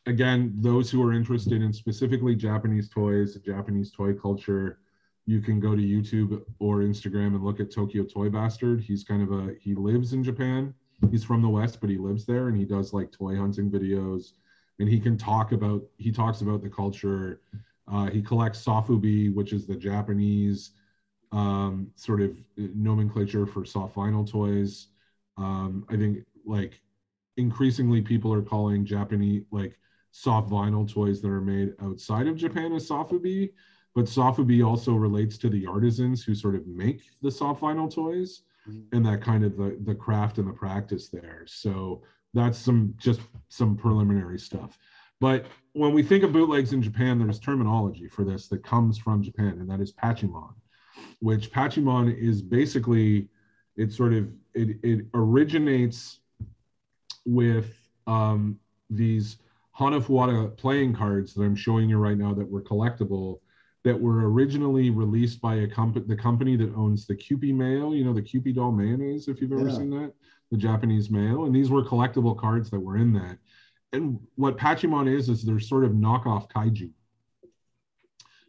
again, 0.06 0.54
those 0.58 0.90
who 0.90 1.02
are 1.02 1.12
interested 1.12 1.62
in 1.62 1.72
specifically 1.72 2.34
Japanese 2.34 2.88
toys, 2.88 3.36
Japanese 3.36 3.92
toy 3.92 4.14
culture, 4.14 4.78
you 5.26 5.40
can 5.40 5.58
go 5.58 5.74
to 5.74 5.82
YouTube 5.82 6.42
or 6.58 6.78
Instagram 6.78 7.28
and 7.28 7.44
look 7.44 7.60
at 7.60 7.72
Tokyo 7.72 8.04
Toy 8.04 8.28
Bastard. 8.28 8.80
He's 8.80 9.04
kind 9.04 9.22
of 9.22 9.32
a 9.32 9.54
he 9.60 9.74
lives 9.74 10.12
in 10.12 10.22
Japan. 10.22 10.74
He's 11.10 11.24
from 11.24 11.42
the 11.42 11.48
West, 11.48 11.80
but 11.80 11.90
he 11.90 11.96
lives 11.96 12.24
there 12.24 12.48
and 12.48 12.56
he 12.56 12.64
does 12.64 12.92
like 12.92 13.10
toy 13.10 13.36
hunting 13.36 13.70
videos. 13.70 14.32
And 14.78 14.88
he 14.88 15.00
can 15.00 15.16
talk 15.16 15.52
about 15.52 15.82
he 15.96 16.12
talks 16.12 16.40
about 16.40 16.62
the 16.62 16.68
culture. 16.68 17.40
Uh, 17.90 18.06
he 18.10 18.22
collects 18.22 18.62
sofubi, 18.64 19.32
which 19.34 19.52
is 19.52 19.66
the 19.66 19.76
Japanese 19.76 20.72
um, 21.32 21.90
sort 21.96 22.20
of 22.20 22.36
nomenclature 22.56 23.46
for 23.46 23.64
soft 23.64 23.96
vinyl 23.96 24.28
toys. 24.30 24.88
Um, 25.36 25.84
I 25.88 25.96
think 25.96 26.18
like 26.44 26.80
increasingly 27.36 28.02
people 28.02 28.32
are 28.32 28.42
calling 28.42 28.84
Japanese 28.84 29.44
like 29.50 29.78
soft 30.10 30.50
vinyl 30.50 30.90
toys 30.90 31.20
that 31.22 31.28
are 31.28 31.40
made 31.40 31.72
outside 31.82 32.26
of 32.26 32.36
Japan 32.36 32.72
as 32.72 32.88
sofubi 32.88 33.50
but 33.94 34.06
sofubi 34.06 34.64
also 34.66 34.94
relates 34.94 35.38
to 35.38 35.48
the 35.48 35.66
artisans 35.66 36.24
who 36.24 36.34
sort 36.34 36.54
of 36.54 36.66
make 36.66 37.02
the 37.22 37.30
soft 37.30 37.60
vinyl 37.60 37.92
toys 37.92 38.42
Mm-hmm. 38.68 38.96
and 38.96 39.04
that 39.04 39.20
kind 39.20 39.44
of 39.44 39.58
the, 39.58 39.76
the 39.84 39.94
craft 39.94 40.38
and 40.38 40.48
the 40.48 40.52
practice 40.52 41.10
there 41.10 41.42
so 41.46 42.00
that's 42.32 42.56
some 42.56 42.94
just 42.96 43.20
some 43.50 43.76
preliminary 43.76 44.38
stuff 44.38 44.78
but 45.20 45.44
when 45.74 45.92
we 45.92 46.02
think 46.02 46.24
of 46.24 46.32
bootlegs 46.32 46.72
in 46.72 46.80
japan 46.80 47.18
there's 47.18 47.38
terminology 47.38 48.08
for 48.08 48.24
this 48.24 48.48
that 48.48 48.64
comes 48.64 48.96
from 48.96 49.22
japan 49.22 49.58
and 49.60 49.68
that 49.68 49.80
is 49.82 49.92
pachimon 49.92 50.54
which 51.18 51.52
pachimon 51.52 52.16
is 52.18 52.40
basically 52.40 53.28
it 53.76 53.92
sort 53.92 54.14
of 54.14 54.30
it, 54.54 54.78
it 54.82 55.04
originates 55.12 56.20
with 57.26 57.74
um, 58.06 58.58
these 58.88 59.36
hanafuda 59.78 60.56
playing 60.56 60.94
cards 60.94 61.34
that 61.34 61.42
i'm 61.42 61.54
showing 61.54 61.90
you 61.90 61.98
right 61.98 62.16
now 62.16 62.32
that 62.32 62.50
were 62.50 62.62
collectible 62.62 63.40
that 63.84 64.00
were 64.00 64.30
originally 64.30 64.88
released 64.90 65.40
by 65.40 65.56
a 65.56 65.68
company, 65.68 66.06
the 66.08 66.16
company 66.16 66.56
that 66.56 66.74
owns 66.74 67.06
the 67.06 67.14
Kewpie 67.14 67.54
Mayo, 67.54 67.92
you 67.92 68.02
know, 68.04 68.14
the 68.14 68.22
Kewpie 68.22 68.54
doll 68.54 68.72
mayonnaise, 68.72 69.28
if 69.28 69.40
you've 69.40 69.52
ever 69.52 69.68
Yeah. 69.68 69.76
seen 69.76 69.90
that, 69.90 70.14
the 70.50 70.56
Japanese 70.56 71.10
mayo. 71.10 71.44
And 71.44 71.54
these 71.54 71.70
were 71.70 71.84
collectible 71.84 72.36
cards 72.36 72.70
that 72.70 72.80
were 72.80 72.96
in 72.96 73.12
that. 73.12 73.38
And 73.92 74.18
what 74.36 74.56
Pachimon 74.56 75.08
is, 75.08 75.28
is 75.28 75.42
they're 75.42 75.60
sort 75.60 75.84
of 75.84 75.92
knockoff 75.92 76.50
kaiju. 76.50 76.90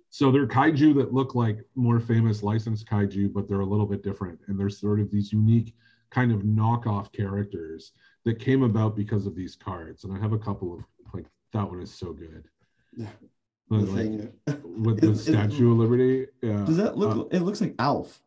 So 0.10 0.32
they're 0.32 0.48
kaiju 0.48 0.96
that 0.96 1.14
look 1.14 1.36
like 1.36 1.60
more 1.76 2.00
famous 2.00 2.42
licensed 2.42 2.88
kaiju, 2.88 3.34
but 3.34 3.50
they're 3.50 3.60
a 3.60 3.66
little 3.66 3.86
bit 3.86 4.04
different. 4.04 4.40
And 4.48 4.58
they're 4.58 4.70
sort 4.70 5.02
of 5.02 5.12
these 5.12 5.34
unique 5.34 5.76
kind 6.12 6.32
of 6.32 6.44
knockoff 6.44 7.12
characters 7.12 7.92
that 8.24 8.40
came 8.40 8.64
about 8.64 8.96
because 8.96 9.26
of 9.26 9.36
these 9.36 9.58
cards. 9.58 10.06
And 10.06 10.14
I 10.14 10.20
have 10.20 10.32
a 10.32 10.40
couple 10.40 10.74
of 10.74 10.86
like 11.14 11.26
that 11.52 11.70
one 11.70 11.82
is 11.82 11.92
so 11.92 12.14
good. 12.14 12.48
Yeah. 12.96 13.12
The 13.70 13.78
like, 13.78 13.96
thing. 13.96 14.32
with 14.84 15.02
the 15.02 15.08
It- 15.10 15.14
it- 15.14 15.18
Statue 15.18 15.72
of 15.72 15.78
Liberty. 15.78 16.28
Yeah. 16.42 16.64
Does 16.66 16.78
that 16.78 16.98
look? 16.98 17.18
Uh, 17.34 17.36
it 17.36 17.42
looks 17.42 17.62
like 17.62 17.76
Alf. 17.80 18.22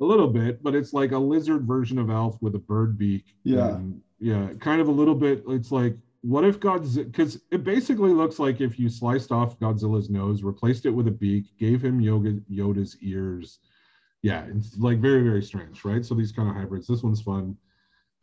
a 0.00 0.04
little 0.04 0.28
bit, 0.28 0.62
but 0.62 0.74
it's 0.74 0.92
like 0.92 1.12
a 1.12 1.18
lizard 1.18 1.66
version 1.66 1.98
of 1.98 2.08
Alf 2.10 2.40
with 2.40 2.54
a 2.54 2.58
bird 2.60 2.96
beak. 2.96 3.24
Yeah. 3.42 3.74
And, 3.76 4.00
yeah, 4.20 4.48
kind 4.60 4.80
of 4.80 4.88
a 4.88 4.92
little 4.92 5.14
bit. 5.14 5.42
It's 5.48 5.72
like, 5.72 5.96
what 6.22 6.44
if 6.44 6.58
Godzilla? 6.60 7.06
Because 7.10 7.40
it 7.50 7.64
basically 7.64 8.10
looks 8.12 8.38
like 8.38 8.60
if 8.60 8.78
you 8.78 8.88
sliced 8.88 9.30
off 9.32 9.58
Godzilla's 9.58 10.10
nose, 10.10 10.42
replaced 10.42 10.86
it 10.86 10.90
with 10.90 11.08
a 11.08 11.12
beak, 11.12 11.56
gave 11.58 11.82
him 11.84 12.00
Yoga, 12.00 12.32
Yoda's 12.50 12.96
ears. 13.00 13.58
Yeah, 14.22 14.44
it's 14.52 14.76
like 14.78 14.98
very, 14.98 15.22
very 15.22 15.42
strange, 15.42 15.84
right? 15.84 16.04
So 16.04 16.14
these 16.14 16.32
kind 16.32 16.48
of 16.48 16.56
hybrids. 16.56 16.86
This 16.88 17.02
one's 17.04 17.22
fun. 17.22 17.56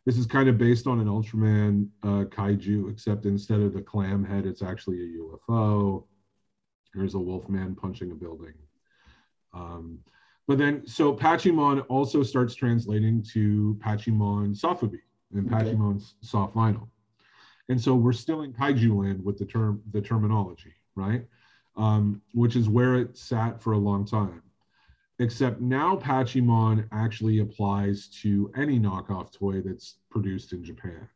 This 0.06 0.18
is 0.18 0.26
kind 0.26 0.48
of 0.48 0.56
based 0.56 0.86
on 0.86 1.00
an 1.00 1.08
Ultraman 1.08 1.88
uh, 2.04 2.24
kaiju, 2.30 2.90
except 2.90 3.26
instead 3.26 3.60
of 3.60 3.74
the 3.74 3.82
clam 3.82 4.24
head, 4.24 4.46
it's 4.46 4.62
actually 4.62 5.02
a 5.02 5.18
UFO. 5.18 6.04
There's 6.94 7.14
a 7.14 7.18
Wolfman 7.18 7.74
punching 7.74 8.12
a 8.12 8.14
building. 8.14 8.54
Um, 9.52 9.98
but 10.46 10.58
then, 10.58 10.86
so 10.86 11.12
Pachimon 11.12 11.84
also 11.88 12.22
starts 12.22 12.54
translating 12.54 13.20
to 13.32 13.76
Pachimon 13.84 14.56
Sofubi 14.56 15.00
and 15.34 15.52
Okay. 15.52 15.72
Pachimon's 15.72 16.14
soft 16.22 16.54
vinyl. 16.54 16.88
And 17.68 17.80
so 17.80 17.96
we're 17.96 18.12
still 18.12 18.42
in 18.42 18.52
kaiju 18.52 18.96
land 18.96 19.24
with 19.24 19.38
the 19.38 19.44
term, 19.44 19.82
the 19.90 20.00
terminology, 20.00 20.74
right? 20.94 21.26
Um, 21.76 22.22
which 22.32 22.54
is 22.54 22.68
where 22.68 22.94
it 22.94 23.16
sat 23.16 23.60
for 23.60 23.72
a 23.72 23.78
long 23.78 24.06
time. 24.06 24.42
Except 25.18 25.60
now 25.60 25.96
Pachimon 25.96 26.86
actually 26.92 27.38
applies 27.38 28.08
to 28.22 28.50
any 28.54 28.78
knockoff 28.78 29.32
toy 29.32 29.62
that's 29.62 29.98
produced 30.10 30.52
in 30.52 30.62
Japan. 30.62 31.08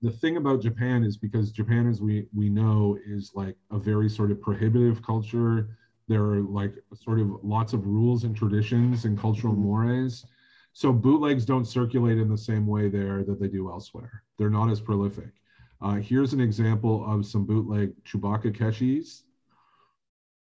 The 0.00 0.10
thing 0.10 0.36
about 0.36 0.60
Japan 0.60 1.04
is 1.04 1.16
because 1.16 1.52
Japan, 1.52 1.86
as 1.86 2.00
we 2.00 2.26
we 2.34 2.48
know, 2.48 2.98
is 3.06 3.30
like 3.34 3.56
a 3.70 3.78
very 3.78 4.08
sort 4.08 4.30
of 4.32 4.40
prohibitive 4.40 5.02
culture 5.02 5.76
there 6.08 6.24
are 6.24 6.40
like 6.42 6.74
sort 6.94 7.20
of 7.20 7.30
lots 7.42 7.72
of 7.72 7.86
rules 7.86 8.24
and 8.24 8.36
traditions 8.36 9.04
and 9.04 9.16
cultural 9.18 9.54
Mhm. 9.54 9.58
mores 9.60 10.24
so 10.72 10.92
bootlegs 10.92 11.44
don't 11.44 11.64
circulate 11.66 12.18
in 12.18 12.28
the 12.28 12.36
same 12.36 12.66
way 12.66 12.88
there 12.88 13.22
that 13.24 13.38
they 13.38 13.48
do 13.48 13.70
elsewhere 13.70 14.22
they're 14.36 14.50
not 14.50 14.68
as 14.68 14.80
prolific 14.80 15.32
uh, 15.80 15.94
here's 15.94 16.32
an 16.32 16.40
example 16.40 17.04
of 17.06 17.24
some 17.24 17.44
bootleg 17.44 17.92
chewbacca 18.04 18.52
keshis 18.52 19.22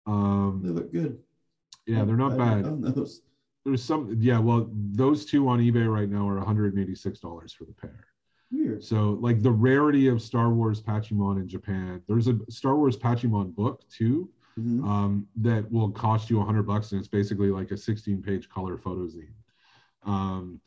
They 0.05 0.11
um, 0.13 0.61
look 0.63 0.91
good. 0.91 1.19
Yeah 1.87 2.03
they're 2.03 2.17
not 2.17 2.33
I 2.33 2.61
bad 2.61 2.81
those. 2.95 3.21
there's 3.65 3.83
some 3.83 4.15
yeah 4.19 4.37
well 4.39 4.69
those 4.73 5.25
two 5.25 5.47
on 5.47 5.59
ebay 5.59 5.91
right 5.91 6.09
now 6.09 6.27
are 6.27 6.35
186 6.37 7.19
dollars 7.19 7.53
for 7.53 7.65
the 7.65 7.73
pair 7.73 8.05
Weird. 8.51 8.83
so 8.83 9.17
like 9.21 9.41
the 9.41 9.51
rarity 9.51 10.07
of 10.07 10.21
star 10.21 10.53
wars 10.53 10.81
pachimon 10.81 11.37
in 11.41 11.47
japan 11.47 12.01
there's 12.07 12.27
a 12.27 12.37
star 12.49 12.75
wars 12.75 12.97
pachimon 12.97 13.55
book 13.55 13.83
too 13.89 14.29
Mhm. 14.59 14.83
um, 14.87 15.27
that 15.35 15.71
will 15.71 15.91
cost 15.91 16.31
you 16.31 16.41
hundred 16.41 16.63
bucks, 16.63 16.91
and 16.91 16.97
it's 16.97 17.07
basically 17.07 17.49
like 17.51 17.69
a 17.69 17.77
16 17.77 18.23
page 18.23 18.49
color 18.49 18.75
photo 18.79 19.05
zine. 19.05 19.29
Um, 20.01 20.59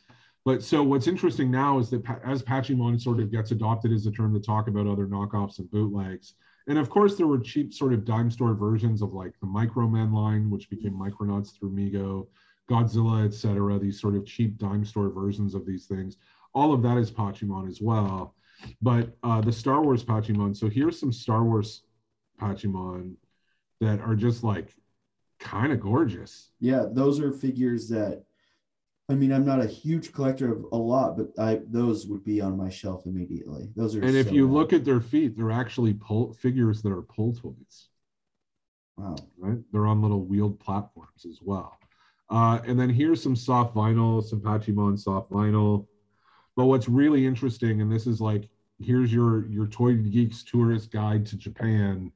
but 0.44 0.62
so 0.62 0.80
what's 0.84 1.08
interesting 1.08 1.50
now 1.50 1.80
is 1.80 1.90
that 1.90 2.04
as 2.24 2.40
Pachimon 2.40 3.00
sort 3.00 3.18
of 3.18 3.32
gets 3.32 3.50
adopted 3.50 3.90
as 3.90 4.06
a 4.06 4.12
term 4.12 4.32
to 4.34 4.38
talk 4.38 4.68
about 4.68 4.86
other 4.86 5.08
knockoffs 5.08 5.58
and 5.58 5.68
bootlegs, 5.72 6.34
and 6.70 6.78
of 6.78 6.88
course 6.88 7.16
there 7.16 7.26
were 7.26 7.40
cheap 7.40 7.74
sort 7.74 7.92
of 7.92 8.04
dime 8.04 8.30
store 8.30 8.54
versions 8.54 9.02
of 9.02 9.12
like 9.12 9.34
the 9.40 9.46
Microman 9.46 10.14
line, 10.14 10.48
which 10.50 10.70
became 10.70 10.92
Micronauts 10.92 11.52
through 11.52 11.72
Mego, 11.72 12.28
Godzilla, 12.70 13.26
etc. 13.26 13.76
These 13.76 14.00
sort 14.00 14.14
of 14.14 14.24
cheap 14.24 14.56
dime 14.56 14.84
store 14.84 15.10
versions 15.10 15.56
of 15.56 15.66
these 15.66 15.86
things. 15.86 16.16
All 16.54 16.72
of 16.72 16.80
that 16.82 16.96
is 16.96 17.10
Pachimon 17.10 17.68
as 17.68 17.80
well. 17.80 18.36
But 18.80 19.16
uh, 19.24 19.40
the 19.40 19.50
Star 19.50 19.82
Wars 19.82 20.04
Pachimon. 20.04 20.56
So 20.56 20.68
here's 20.68 20.98
some 20.98 21.12
Star 21.12 21.42
Wars 21.42 21.82
Pachimon 22.40 23.16
that 23.80 24.00
are 24.00 24.14
just 24.14 24.44
like 24.44 24.72
kind 25.40 25.72
of 25.72 25.80
gorgeous. 25.80 26.50
Yeah, 26.60 26.86
those 26.88 27.18
are 27.18 27.32
figures 27.32 27.88
that. 27.88 28.22
I 29.10 29.14
mean, 29.14 29.32
I'm 29.32 29.44
not 29.44 29.60
a 29.60 29.66
huge 29.66 30.12
collector 30.12 30.52
of 30.52 30.66
a 30.70 30.76
lot, 30.76 31.16
but 31.16 31.28
I 31.36 31.60
those 31.66 32.06
would 32.06 32.24
be 32.24 32.40
on 32.40 32.56
my 32.56 32.70
shelf 32.70 33.06
immediately. 33.06 33.68
Those 33.74 33.96
are. 33.96 34.02
And 34.02 34.16
if 34.16 34.28
so 34.28 34.32
you 34.32 34.46
nice. 34.46 34.54
look 34.54 34.72
at 34.72 34.84
their 34.84 35.00
feet, 35.00 35.36
they're 35.36 35.50
actually 35.50 35.94
pull 35.94 36.32
figures 36.34 36.80
that 36.82 36.92
are 36.92 37.02
pull 37.02 37.34
toys, 37.34 37.88
wow, 38.96 39.16
right? 39.36 39.58
They're 39.72 39.86
on 39.86 40.00
little 40.00 40.24
wheeled 40.24 40.60
platforms 40.60 41.26
as 41.28 41.40
well. 41.42 41.76
Uh, 42.30 42.60
and 42.64 42.78
then 42.78 42.88
here's 42.88 43.20
some 43.20 43.34
soft 43.34 43.74
vinyl, 43.74 44.22
some 44.22 44.40
Pachimon 44.40 44.96
soft 44.96 45.32
vinyl. 45.32 45.88
But 46.54 46.66
what's 46.66 46.88
really 46.88 47.26
interesting, 47.26 47.80
and 47.80 47.90
this 47.90 48.06
is 48.06 48.20
like, 48.20 48.48
here's 48.78 49.12
your 49.12 49.46
your 49.48 49.66
Toy 49.66 49.94
Geeks 49.94 50.44
tourist 50.44 50.92
guide 50.92 51.26
to 51.26 51.36
Japan. 51.36 52.12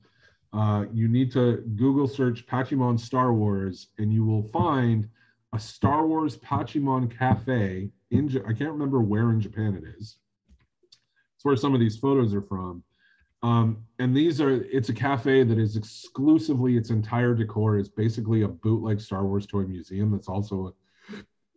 Uh, 0.53 0.85
you 0.93 1.09
need 1.09 1.33
to 1.33 1.57
Google 1.75 2.07
search 2.07 2.47
Pachimon 2.47 3.01
Star 3.01 3.35
Wars, 3.35 3.89
and 3.99 4.13
you 4.13 4.25
will 4.25 4.45
find 4.45 5.09
a 5.55 5.59
Star 5.59 6.07
Wars 6.07 6.37
Pachimon 6.37 7.17
cafe 7.17 7.91
in 8.11 8.29
I 8.47 8.53
can't 8.53 8.73
remember 8.73 9.01
where 9.01 9.31
in 9.31 9.41
Japan 9.41 9.77
it 9.77 9.85
is. 9.99 10.17
It's 11.37 11.45
where 11.45 11.57
some 11.57 11.75
of 11.75 11.81
these 11.81 11.97
photos 11.97 12.35
are 12.35 12.43
from. 12.43 12.83
Um, 13.43 13.85
and 13.99 14.17
these 14.17 14.41
are. 14.41 14.63
It's 14.65 14.89
a 14.89 14.95
cafe 14.95 15.45
that 15.45 15.59
is 15.59 15.77
exclusively 15.77 16.77
its 16.77 16.91
entire 16.91 17.35
decor 17.35 17.79
is 17.79 17.89
basically 17.89 18.43
a 18.43 18.49
bootleg 18.49 19.01
Star 19.01 19.25
Wars 19.27 19.47
toy 19.47 19.63
museum. 19.63 20.11
That's 20.11 20.29
also 20.29 20.69
a 20.69 20.73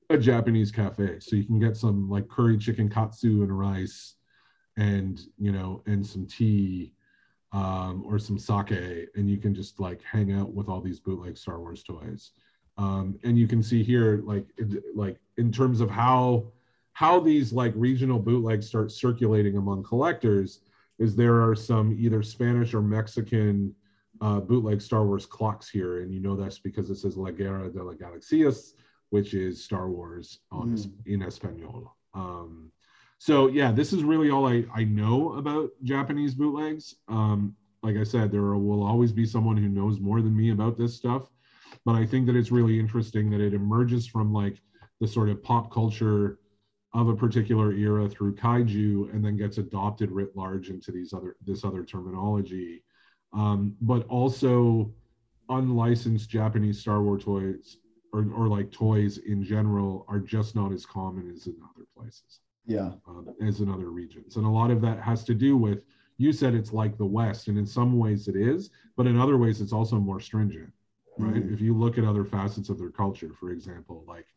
a 0.10 0.18
Japanese 0.18 0.72
cafe. 0.72 1.20
So 1.20 1.36
you 1.36 1.44
can 1.44 1.60
get 1.60 1.76
some 1.76 2.10
like 2.10 2.28
curry 2.30 2.58
chicken 2.58 2.90
katsu 2.90 3.44
and 3.44 3.58
rice 3.58 4.16
and, 4.78 5.20
you 5.38 5.52
know, 5.52 5.82
and 5.86 6.06
some 6.06 6.26
tea 6.26 6.94
um, 7.52 8.04
or 8.06 8.20
some 8.20 8.38
sake, 8.38 9.10
and 9.16 9.30
you 9.30 9.38
can 9.38 9.56
just 9.56 9.80
like 9.80 10.02
hang 10.04 10.32
out 10.34 10.54
with 10.54 10.70
all 10.70 10.82
these 10.82 11.00
bootleg 11.00 11.38
Star 11.38 11.60
Wars 11.60 11.84
toys. 11.84 12.32
Um, 12.78 13.18
and 13.24 13.38
you 13.38 13.48
can 13.48 13.64
see 13.64 13.84
here, 13.84 14.22
like, 14.24 14.46
like 14.94 15.18
in 15.38 15.52
terms 15.52 15.82
of 15.82 15.90
how 15.90 16.52
how 16.94 17.20
these 17.20 17.54
like 17.54 17.74
regional 17.76 18.20
bootlegs 18.20 18.68
start 18.68 18.92
circulating 18.92 19.58
among 19.58 19.84
collectors, 19.84 20.62
is 21.00 21.16
there 21.16 21.42
are 21.42 21.56
some 21.56 21.96
either 22.00 22.24
Spanish 22.24 22.74
or 22.74 22.82
Mexican 22.82 23.74
uh, 24.22 24.40
bootleg 24.40 24.82
Star 24.82 25.06
Wars 25.06 25.26
clocks 25.26 25.70
here, 25.70 26.02
and 26.02 26.12
you 26.14 26.20
know 26.20 26.36
that's 26.36 26.58
because 26.60 26.90
it 26.90 26.96
says 26.96 27.16
La 27.16 27.30
Guerra 27.32 27.70
de 27.70 27.84
las 27.84 27.96
Galaxias, 27.98 28.74
which 29.12 29.34
is 29.36 29.64
Star 29.64 29.90
Wars 29.90 30.40
on 30.52 30.70
Mm. 30.76 30.92
in 31.06 31.22
Espanol. 31.22 31.96
Um, 32.16 32.72
so 33.20 33.48
yeah, 33.48 33.72
this 33.72 33.94
is 33.94 34.04
really 34.04 34.30
all 34.32 34.48
I, 34.48 34.66
I 34.74 34.84
know 34.84 35.34
about 35.34 35.70
Japanese 35.84 36.34
bootlegs. 36.34 36.96
Um, 37.08 37.56
like 37.84 37.96
I 37.96 38.04
said, 38.04 38.32
there 38.32 38.56
will 38.56 38.84
always 38.84 39.12
be 39.12 39.26
someone 39.26 39.58
who 39.58 39.70
knows 39.70 40.00
more 40.00 40.22
than 40.22 40.36
me 40.36 40.50
about 40.50 40.78
this 40.78 40.96
stuff, 40.96 41.30
but 41.86 41.96
I 41.96 42.06
think 42.06 42.26
that 42.28 42.36
it's 42.36 42.52
really 42.52 42.80
interesting 42.80 43.30
that 43.32 43.42
it 43.42 43.54
emerges 43.54 44.08
from 44.08 44.34
like 44.34 44.62
the 45.00 45.08
sort 45.08 45.30
of 45.30 45.44
pop 45.44 45.72
culture 45.72 46.40
of 46.94 47.10
a 47.10 47.16
particular 47.16 47.74
era 47.74 48.08
through 48.10 48.36
kaiju 48.36 49.14
and 49.14 49.24
then 49.24 49.38
gets 49.38 49.58
adopted 49.58 50.10
writ 50.12 50.36
large 50.36 50.70
into 50.70 50.92
these 50.92 51.14
other 51.14 51.36
this 51.46 51.64
other 51.64 51.84
terminology. 51.84 52.84
Um, 53.34 53.76
but 53.82 54.08
also 54.08 54.92
unlicensed 55.50 56.30
Japanese 56.30 56.80
Star 56.80 57.02
Wars 57.04 57.24
toys 57.24 57.78
or, 58.14 58.26
or 58.34 58.48
like 58.48 58.72
toys 58.72 59.18
in 59.20 59.44
general 59.44 60.06
are 60.08 60.20
just 60.20 60.56
not 60.56 60.72
as 60.72 60.86
common 60.86 61.30
as 61.30 61.48
in 61.48 61.56
other 61.76 61.86
places 61.96 62.40
Yeah. 62.66 62.92
um, 63.08 63.28
as 63.46 63.60
in 63.60 63.70
other 63.70 63.90
regions. 63.92 64.38
And 64.38 64.46
a 64.46 64.50
lot 64.50 64.72
of 64.72 64.82
that 64.82 65.00
has 65.02 65.24
to 65.26 65.36
do 65.36 65.58
with, 65.58 65.84
you 66.18 66.32
said 66.34 66.56
it's 66.56 66.74
like 66.74 66.98
the 66.98 67.06
West, 67.06 67.48
and 67.48 67.58
in 67.58 67.66
some 67.66 67.98
ways 68.00 68.28
it 68.28 68.36
is, 68.36 68.72
but 68.96 69.08
in 69.08 69.20
other 69.20 69.38
ways 69.38 69.62
it's 69.62 69.74
also 69.74 70.00
more 70.00 70.20
stringent, 70.20 70.72
right? 71.20 71.44
Mhm. 71.44 71.54
If 71.54 71.62
you 71.62 71.74
look 71.76 71.98
at 71.98 72.04
other 72.04 72.24
facets 72.24 72.70
of 72.70 72.78
their 72.78 72.90
culture, 72.90 73.34
for 73.34 73.52
example, 73.52 74.04
like 74.08 74.28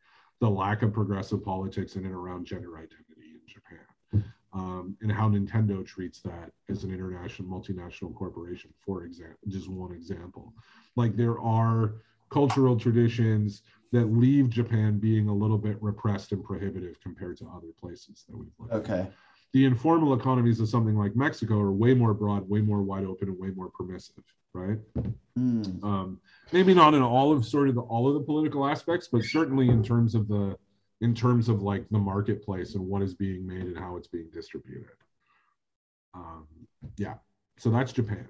the 0.41 0.51
lack 0.51 0.83
of 0.83 0.93
progressive 0.93 1.45
politics 1.45 1.97
in 1.97 2.05
and 2.05 2.15
around 2.15 2.47
gender 2.47 2.79
identity 2.79 3.35
in 3.35 3.41
Japan, 3.47 4.25
um, 4.53 4.97
and 5.01 5.13
how 5.13 5.29
Nintendo 5.29 5.85
treats 5.85 6.21
that 6.23 6.53
as 6.69 6.83
an 6.83 6.93
international 6.93 7.49
multinational 7.49 8.15
corporation, 8.15 8.73
for 8.81 9.05
example, 9.05 9.39
just 9.49 9.69
one 9.69 9.93
example. 9.93 10.55
Like 10.97 11.15
there 11.17 11.39
are 11.41 11.95
cultural 12.31 12.77
traditions 12.79 13.63
that 13.93 14.07
leave 14.07 14.49
Japan 14.49 14.99
being 14.99 15.29
a 15.29 15.35
little 15.35 15.59
bit 15.59 15.81
repressed 15.83 16.33
and 16.33 16.43
prohibitive 16.43 17.01
compared 17.01 17.37
to 17.39 17.47
other 17.49 17.73
places 17.79 18.25
that 18.29 18.37
we've 18.37 18.53
lived. 18.59 18.73
Okay. 18.73 19.11
The 19.53 19.65
informal 19.65 20.15
economies 20.15 20.61
of 20.61 20.69
something 20.69 20.97
like 20.97 21.17
Mexico 21.17 21.59
are 21.59 21.73
way 21.73 21.93
more 21.93 22.15
broad, 22.15 22.49
way 22.49 22.61
more 22.61 22.83
wide 22.83 23.05
open, 23.05 23.29
and 23.29 23.39
way 23.39 23.49
more 23.51 23.69
permissive, 23.71 24.23
right? 24.55 24.79
Mm. 25.39 25.83
Um, 25.83 26.21
maybe 26.53 26.73
not 26.73 26.95
in 26.95 27.03
all 27.03 27.33
of 27.33 27.45
sort 27.45 27.69
of 27.69 27.75
the, 27.75 27.81
all 27.81 28.07
of 28.07 28.15
the 28.15 28.21
political 28.21 28.67
aspects, 28.67 29.09
but 29.09 29.25
certainly 29.25 29.69
in 29.69 29.83
terms 29.83 30.15
of 30.15 30.29
the 30.29 30.57
in 31.01 31.15
terms 31.15 31.49
of 31.49 31.63
like 31.63 31.89
the 31.91 31.99
marketplace 31.99 32.75
and 32.75 32.87
what 32.87 33.03
is 33.03 33.15
being 33.15 33.47
made 33.47 33.63
and 33.63 33.79
how 33.79 33.97
it's 33.97 34.09
being 34.09 34.29
distributed. 34.33 34.87
Um, 36.15 36.47
yeah, 36.97 37.15
so 37.57 37.71
that's 37.71 37.93
Japan. 37.93 38.29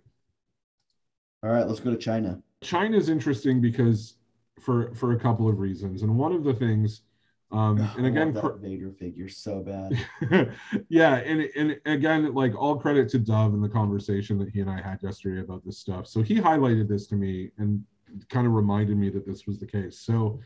All 1.42 1.50
right, 1.50 1.66
let's 1.66 1.80
go 1.80 1.90
to 1.90 1.96
China. 1.96 2.40
China 2.62 2.96
is 2.96 3.08
interesting 3.08 3.60
because 3.60 4.14
for 4.60 4.94
for 4.94 5.12
a 5.12 5.18
couple 5.18 5.48
of 5.48 5.58
reasons, 5.58 6.02
and 6.02 6.16
one 6.16 6.32
of 6.32 6.44
the 6.44 6.54
things, 6.54 7.02
um, 7.53 7.80
and 7.96 8.07
again, 8.07 8.32
that 8.32 8.59
Vader 8.61 8.92
figure 8.92 9.28
so 9.28 9.61
bad. 9.61 10.53
yeah, 10.88 11.16
and 11.16 11.48
and 11.57 11.80
again, 11.84 12.32
like 12.32 12.55
all 12.55 12.76
credit 12.76 13.09
to 13.11 13.18
Dov 13.18 13.55
and 13.55 13.62
the 13.62 13.68
conversation 13.68 14.38
that 14.38 14.51
he 14.51 14.61
and 14.61 14.70
I 14.70 14.80
had 14.80 15.03
yesterday 15.03 15.40
about 15.40 15.64
this 15.64 15.78
stuff. 15.78 16.07
So 16.07 16.22
he 16.22 16.36
highlighted 16.36 16.88
this 16.88 17.09
to 17.09 17.16
me 17.16 17.51
and 17.59 17.82
kind 18.28 18.46
of 18.46 18.53
reminded 18.53 18.96
me 18.96 19.11
that 19.11 19.26
this 19.26 19.46
was 19.46 19.59
the 19.59 19.66
case. 19.66 19.98
So 19.98 20.40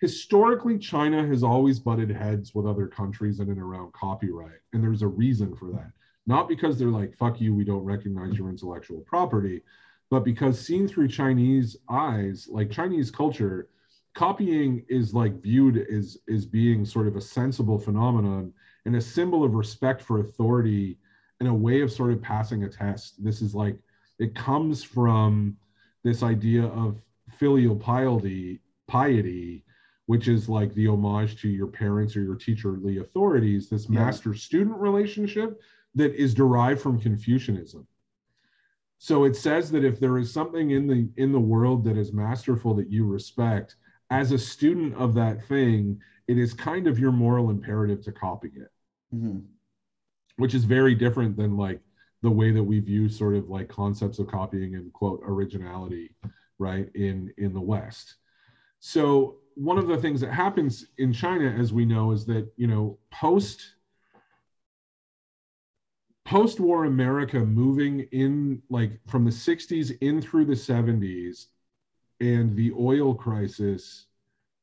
historically, 0.00 0.78
China 0.78 1.26
has 1.26 1.42
always 1.42 1.78
butted 1.78 2.10
heads 2.10 2.54
with 2.54 2.66
other 2.66 2.86
countries 2.86 3.40
in 3.40 3.50
and 3.50 3.60
around 3.60 3.92
copyright, 3.92 4.60
and 4.72 4.82
there's 4.82 5.02
a 5.02 5.08
reason 5.08 5.54
for 5.54 5.70
that. 5.72 5.90
Not 6.26 6.48
because 6.48 6.78
they're 6.78 6.88
like 6.88 7.14
"fuck 7.14 7.42
you," 7.42 7.54
we 7.54 7.64
don't 7.64 7.84
recognize 7.84 8.38
your 8.38 8.48
intellectual 8.48 9.00
property, 9.00 9.60
but 10.08 10.24
because 10.24 10.58
seen 10.58 10.88
through 10.88 11.08
Chinese 11.08 11.76
eyes, 11.90 12.48
like 12.50 12.70
Chinese 12.70 13.10
culture, 13.10 13.68
copying 14.14 14.84
is 14.88 15.14
like 15.14 15.40
viewed 15.42 15.78
as 15.78 16.18
as 16.32 16.44
being 16.46 16.84
sort 16.84 17.06
of 17.06 17.16
a 17.16 17.20
sensible 17.20 17.78
phenomenon 17.78 18.52
and 18.84 18.96
a 18.96 19.00
symbol 19.00 19.44
of 19.44 19.54
respect 19.54 20.02
for 20.02 20.20
authority 20.20 20.98
and 21.40 21.48
a 21.48 21.54
way 21.54 21.80
of 21.80 21.90
sort 21.90 22.12
of 22.12 22.20
passing 22.22 22.64
a 22.64 22.68
test. 22.68 23.22
This 23.22 23.40
is 23.42 23.54
like 23.54 23.78
it 24.18 24.34
comes 24.34 24.82
from 24.84 25.56
this 26.04 26.22
idea 26.22 26.64
of 26.64 27.00
filial 27.30 27.76
piety, 27.76 28.60
piety, 28.86 29.64
which 30.06 30.28
is 30.28 30.48
like 30.48 30.74
the 30.74 30.88
homage 30.88 31.40
to 31.40 31.48
your 31.48 31.68
parents 31.68 32.16
or 32.16 32.22
your 32.22 32.36
teacherly 32.36 33.00
authorities, 33.00 33.68
this 33.68 33.88
Yeah. 33.88 34.04
master-student 34.04 34.76
relationship 34.76 35.60
that 35.94 36.14
is 36.14 36.34
derived 36.34 36.80
from 36.80 36.98
Confucianism. 37.00 37.86
So 38.98 39.24
it 39.24 39.34
says 39.36 39.70
that 39.72 39.84
if 39.84 39.98
there 39.98 40.18
is 40.18 40.32
something 40.32 40.70
in 40.70 40.86
the 40.86 41.08
in 41.16 41.32
the 41.32 41.40
world 41.40 41.82
that 41.84 41.96
is 41.96 42.12
masterful 42.12 42.74
that 42.74 42.90
you 42.90 43.04
respect, 43.04 43.76
as 44.12 44.30
a 44.30 44.38
student 44.38 44.94
of 44.96 45.14
that 45.14 45.42
thing, 45.46 45.98
it 46.28 46.36
is 46.36 46.52
kind 46.52 46.86
of 46.86 46.98
your 46.98 47.12
moral 47.12 47.48
imperative 47.50 48.02
to 48.04 48.12
copy 48.12 48.52
it 48.54 48.70
Mhm. 49.14 49.44
which 50.36 50.54
is 50.54 50.64
very 50.64 50.94
different 50.94 51.36
than 51.36 51.56
like 51.56 51.80
the 52.22 52.30
way 52.30 52.52
that 52.52 52.62
we 52.62 52.78
view 52.80 53.08
sort 53.08 53.34
of 53.34 53.50
like 53.50 53.68
concepts 53.68 54.18
of 54.18 54.28
copying 54.28 54.76
and 54.76 54.92
quote 54.92 55.20
originality 55.24 56.14
right 56.58 56.88
in 56.94 57.32
in 57.38 57.52
the 57.52 57.60
west 57.60 58.16
so 58.78 59.38
one 59.54 59.76
of 59.78 59.88
the 59.88 59.98
things 59.98 60.20
that 60.20 60.32
happens 60.32 60.86
in 60.98 61.12
china 61.12 61.50
as 61.50 61.72
we 61.72 61.84
know 61.84 62.12
is 62.12 62.24
that 62.26 62.50
you 62.56 62.66
know 62.66 62.98
post 63.10 63.74
post-war 66.24 66.84
america 66.84 67.40
moving 67.40 68.00
in 68.12 68.62
like 68.70 68.92
from 69.08 69.24
the 69.24 69.30
60s 69.32 69.90
in 70.00 70.22
through 70.22 70.44
the 70.46 70.56
70s 70.56 71.48
and 72.22 72.56
the 72.56 72.72
oil 72.78 73.14
crisis 73.14 74.06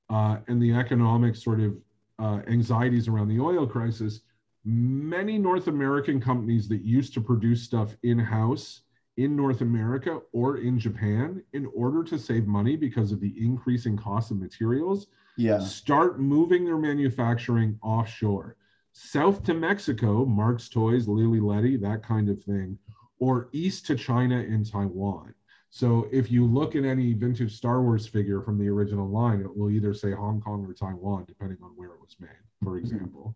uh, 0.10 0.38
and 0.48 0.62
the 0.62 0.74
economic 0.74 1.36
sort 1.36 1.60
of 1.60 1.78
uh, 2.18 2.40
anxieties 2.48 3.08
around 3.08 3.28
the 3.28 3.40
oil 3.40 3.68
crisis 3.68 4.22
many 4.66 5.38
North 5.38 5.68
American 5.68 6.20
companies 6.20 6.68
that 6.68 6.82
used 6.82 7.14
to 7.14 7.22
produce 7.22 7.64
stuff 7.64 7.96
in 8.04 8.20
house 8.20 8.82
in 9.18 9.36
North 9.36 9.62
America 9.62 10.20
or 10.34 10.58
in 10.58 10.78
Japan 10.80 11.42
in 11.54 11.66
order 11.76 12.04
to 12.04 12.18
save 12.18 12.46
money 12.48 12.76
because 12.76 13.12
of 13.12 13.20
the 13.20 13.34
increasing 13.38 13.98
cost 13.98 14.32
of 14.32 14.38
materials 14.38 15.08
Yeah. 15.38 15.60
start 15.60 16.20
moving 16.20 16.66
their 16.66 16.78
manufacturing 16.78 17.78
offshore 17.82 18.56
south 18.92 19.44
to 19.44 19.54
Mexico, 19.54 20.26
Marx 20.26 20.68
Toys, 20.68 21.08
Lili 21.08 21.40
Ledy, 21.40 21.78
that 21.78 22.04
kind 22.04 22.28
of 22.30 22.42
thing, 22.44 22.78
or 23.20 23.50
east 23.52 23.86
to 23.88 23.96
China 23.96 24.38
and 24.38 24.66
Taiwan. 24.70 25.34
So 25.70 26.08
if 26.12 26.32
you 26.32 26.46
look 26.46 26.76
at 26.76 26.84
any 26.84 27.14
vintage 27.14 27.56
Star 27.56 27.82
Wars 27.82 28.08
figure 28.08 28.42
from 28.42 28.58
the 28.58 28.68
original 28.68 29.08
line, 29.08 29.42
it 29.42 29.56
will 29.56 29.70
either 29.70 29.94
say 29.94 30.12
Hong 30.12 30.42
Kong 30.42 30.66
or 30.66 30.74
Taiwan, 30.74 31.26
depending 31.28 31.60
on 31.64 31.72
where 31.76 31.90
it 31.90 32.02
was 32.02 32.16
made, 32.20 32.30
for 32.64 32.72
mm-hmm. 32.72 32.86
example. 32.86 33.36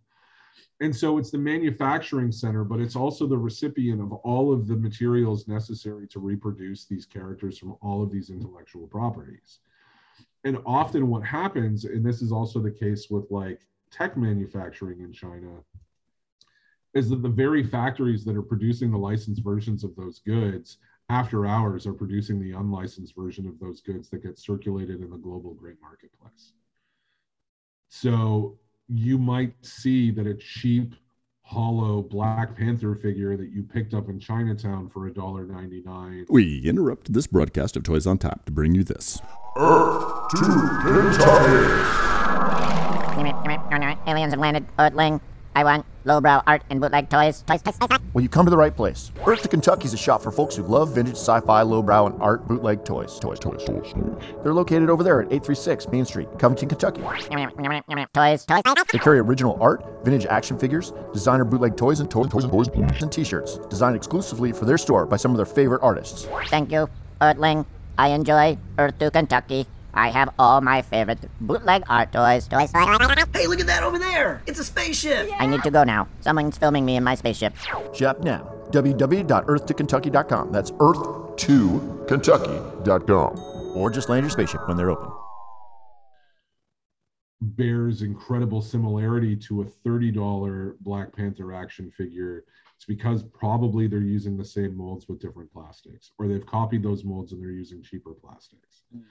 And 0.81 0.95
so 0.95 1.17
it's 1.17 1.31
the 1.31 1.37
manufacturing 1.37 2.31
center, 2.31 2.63
but 2.63 2.79
it's 2.79 2.95
also 2.95 3.27
the 3.27 3.37
recipient 3.37 4.01
of 4.01 4.11
all 4.11 4.51
of 4.51 4.67
the 4.67 4.75
materials 4.75 5.47
necessary 5.47 6.07
to 6.07 6.19
reproduce 6.19 6.85
these 6.85 7.05
characters 7.05 7.57
from 7.57 7.77
all 7.81 8.01
of 8.01 8.11
these 8.11 8.29
intellectual 8.29 8.87
properties. 8.87 9.59
And 10.43 10.57
often 10.65 11.07
what 11.07 11.23
happens, 11.23 11.85
and 11.85 12.05
this 12.05 12.21
is 12.21 12.31
also 12.31 12.59
the 12.59 12.71
case 12.71 13.09
with 13.09 13.29
like 13.29 13.61
tech 13.91 14.17
manufacturing 14.17 15.01
in 15.01 15.13
China, 15.13 15.63
is 16.93 17.09
that 17.09 17.21
the 17.21 17.29
very 17.29 17.63
factories 17.63 18.25
that 18.25 18.35
are 18.35 18.41
producing 18.41 18.91
the 18.91 18.97
licensed 18.97 19.43
versions 19.43 19.83
of 19.83 19.95
those 19.95 20.19
goods 20.19 20.77
after 21.09 21.45
hours 21.45 21.85
are 21.85 21.93
producing 21.93 22.39
the 22.39 22.57
unlicensed 22.57 23.15
version 23.15 23.47
of 23.47 23.59
those 23.59 23.81
goods 23.81 24.09
that 24.09 24.23
get 24.23 24.39
circulated 24.39 25.01
in 25.01 25.09
the 25.09 25.17
global 25.17 25.53
great 25.53 25.81
marketplace. 25.81 26.53
So 27.89 28.57
you 28.87 29.17
might 29.17 29.53
see 29.61 30.11
that 30.11 30.25
a 30.25 30.33
cheap, 30.33 30.95
hollow 31.41 32.01
Black 32.01 32.55
Panther 32.57 32.95
figure 32.95 33.35
that 33.37 33.51
you 33.51 33.63
picked 33.63 33.93
up 33.93 34.09
in 34.09 34.19
Chinatown 34.19 34.89
for 34.89 35.09
$1.99 35.09 36.25
We 36.29 36.61
interrupt 36.65 37.13
this 37.13 37.27
broadcast 37.27 37.75
of 37.75 37.83
Toys 37.83 38.07
on 38.07 38.17
Tap 38.17 38.45
to 38.45 38.51
bring 38.51 38.73
you 38.73 38.83
this. 38.83 39.21
Earth 39.57 40.29
to 40.29 40.37
Kentucky. 40.83 42.03
Aliens 44.07 44.33
have 44.33 44.39
landed. 44.39 44.65
Earthling. 44.79 45.21
I 45.55 45.63
want 45.63 45.85
lowbrow 46.05 46.41
art 46.47 46.63
and 46.69 46.81
bootleg 46.81 47.09
toys. 47.09 47.43
Toys, 47.45 47.61
toys, 47.61 47.77
toys, 47.77 47.89
toys. 47.89 47.99
Well, 48.13 48.23
you 48.23 48.29
come 48.29 48.45
to 48.45 48.49
the 48.49 48.57
right 48.57 48.75
place. 48.75 49.11
Earth 49.25 49.41
to 49.43 49.47
Kentucky 49.47 49.85
is 49.85 49.93
a 49.93 49.97
shop 49.97 50.21
for 50.21 50.31
folks 50.31 50.55
who 50.55 50.63
love 50.63 50.95
vintage 50.95 51.15
sci-fi, 51.15 51.61
lowbrow, 51.61 52.07
and 52.07 52.21
art 52.21 52.47
bootleg 52.47 52.83
toys. 52.83 53.19
Toys, 53.19 53.39
toys, 53.39 53.63
toys. 53.63 53.93
They're 54.41 54.53
located 54.53 54.89
over 54.89 55.03
there 55.03 55.21
at 55.21 55.27
836 55.27 55.87
Main 55.89 56.05
Street, 56.05 56.27
Covington, 56.39 56.69
Kentucky. 56.69 57.01
Toys, 57.01 58.45
toys, 58.45 58.45
toys. 58.45 58.85
They 58.91 58.99
carry 58.99 59.19
original 59.19 59.57
art, 59.61 59.85
vintage 60.03 60.25
action 60.25 60.57
figures, 60.57 60.91
designer 61.13 61.45
bootleg 61.45 61.77
toys, 61.77 61.99
and 61.99 62.09
toys, 62.09 62.29
toys, 62.29 62.45
toys, 62.45 62.67
and 63.01 63.11
t-shirts 63.11 63.57
designed 63.69 63.95
exclusively 63.95 64.51
for 64.51 64.65
their 64.65 64.77
store 64.77 65.05
by 65.05 65.17
some 65.17 65.31
of 65.31 65.37
their 65.37 65.45
favorite 65.45 65.81
artists. 65.81 66.27
Thank 66.47 66.71
you, 66.71 66.89
Earthling. 67.21 67.65
I 67.97 68.09
enjoy 68.09 68.57
Earth 68.79 68.97
to 68.99 69.11
Kentucky. 69.11 69.67
I 69.93 70.09
have 70.09 70.33
all 70.39 70.61
my 70.61 70.81
favorite 70.81 71.19
bootleg 71.39 71.83
art 71.89 72.11
toys. 72.11 72.47
Toys, 72.47 72.71
toys, 72.71 72.85
toys, 72.85 72.97
toys. 73.07 73.25
Hey, 73.33 73.47
look 73.47 73.59
at 73.59 73.67
that 73.67 73.83
over 73.83 73.99
there! 73.99 74.41
It's 74.47 74.59
a 74.59 74.63
spaceship! 74.63 75.29
I 75.39 75.45
need 75.45 75.61
to 75.63 75.71
go 75.71 75.83
now. 75.83 76.07
Someone's 76.21 76.57
filming 76.57 76.85
me 76.85 76.95
in 76.95 77.03
my 77.03 77.15
spaceship. 77.15 77.53
Shop 77.93 78.21
now. 78.23 78.49
www.earth2kentucky.com. 78.71 80.51
That's 80.51 80.71
earth2kentucky.com. 80.71 83.39
Or 83.77 83.89
just 83.89 84.09
land 84.09 84.23
your 84.23 84.29
spaceship 84.31 84.67
when 84.67 84.77
they're 84.77 84.91
open. 84.91 85.09
bears 87.41 88.01
incredible 88.03 88.61
similarity 88.61 89.35
to 89.35 89.61
a 89.61 89.65
$30 89.65 90.75
Black 90.81 91.13
Panther 91.15 91.53
action 91.53 91.91
figure. 91.91 92.45
It's 92.77 92.85
because 92.85 93.23
probably 93.23 93.87
they're 93.87 93.99
using 93.99 94.37
the 94.37 94.45
same 94.45 94.77
molds 94.77 95.07
with 95.09 95.19
different 95.19 95.51
plastics, 95.51 96.11
or 96.17 96.27
they've 96.27 96.45
copied 96.45 96.83
those 96.83 97.03
molds 97.03 97.31
and 97.31 97.41
they're 97.41 97.51
using 97.51 97.81
cheaper 97.83 98.13
plastics. 98.13 98.83
Hmm. 98.93 99.01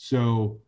So, 0.00 0.60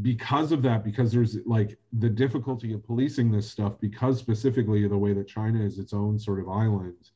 because 0.00 0.50
of 0.50 0.62
that, 0.62 0.82
because 0.82 1.12
there's 1.12 1.36
like 1.44 1.78
the 1.92 2.08
difficulty 2.08 2.72
of 2.72 2.82
policing 2.82 3.30
this 3.30 3.48
stuff, 3.48 3.78
because 3.78 4.18
specifically 4.18 4.88
the 4.88 4.96
way 4.96 5.12
that 5.12 5.28
China 5.28 5.62
is 5.62 5.78
its 5.78 5.92
own 5.92 6.18
sort 6.18 6.40
of 6.40 6.48
island 6.48 7.10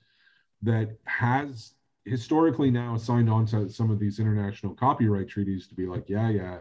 that 0.61 0.99
has 1.07 1.73
historically 2.05 2.71
now 2.71 2.99
signed 2.99 3.31
on 3.31 3.47
to 3.47 3.71
some 3.71 3.91
of 3.91 3.99
these 3.99 4.19
international 4.19 4.75
copyright 4.75 5.29
treaties 5.29 5.67
to 5.69 5.75
be 5.75 5.87
like, 5.87 6.11
yeah, 6.11 6.29
yeah, 6.29 6.59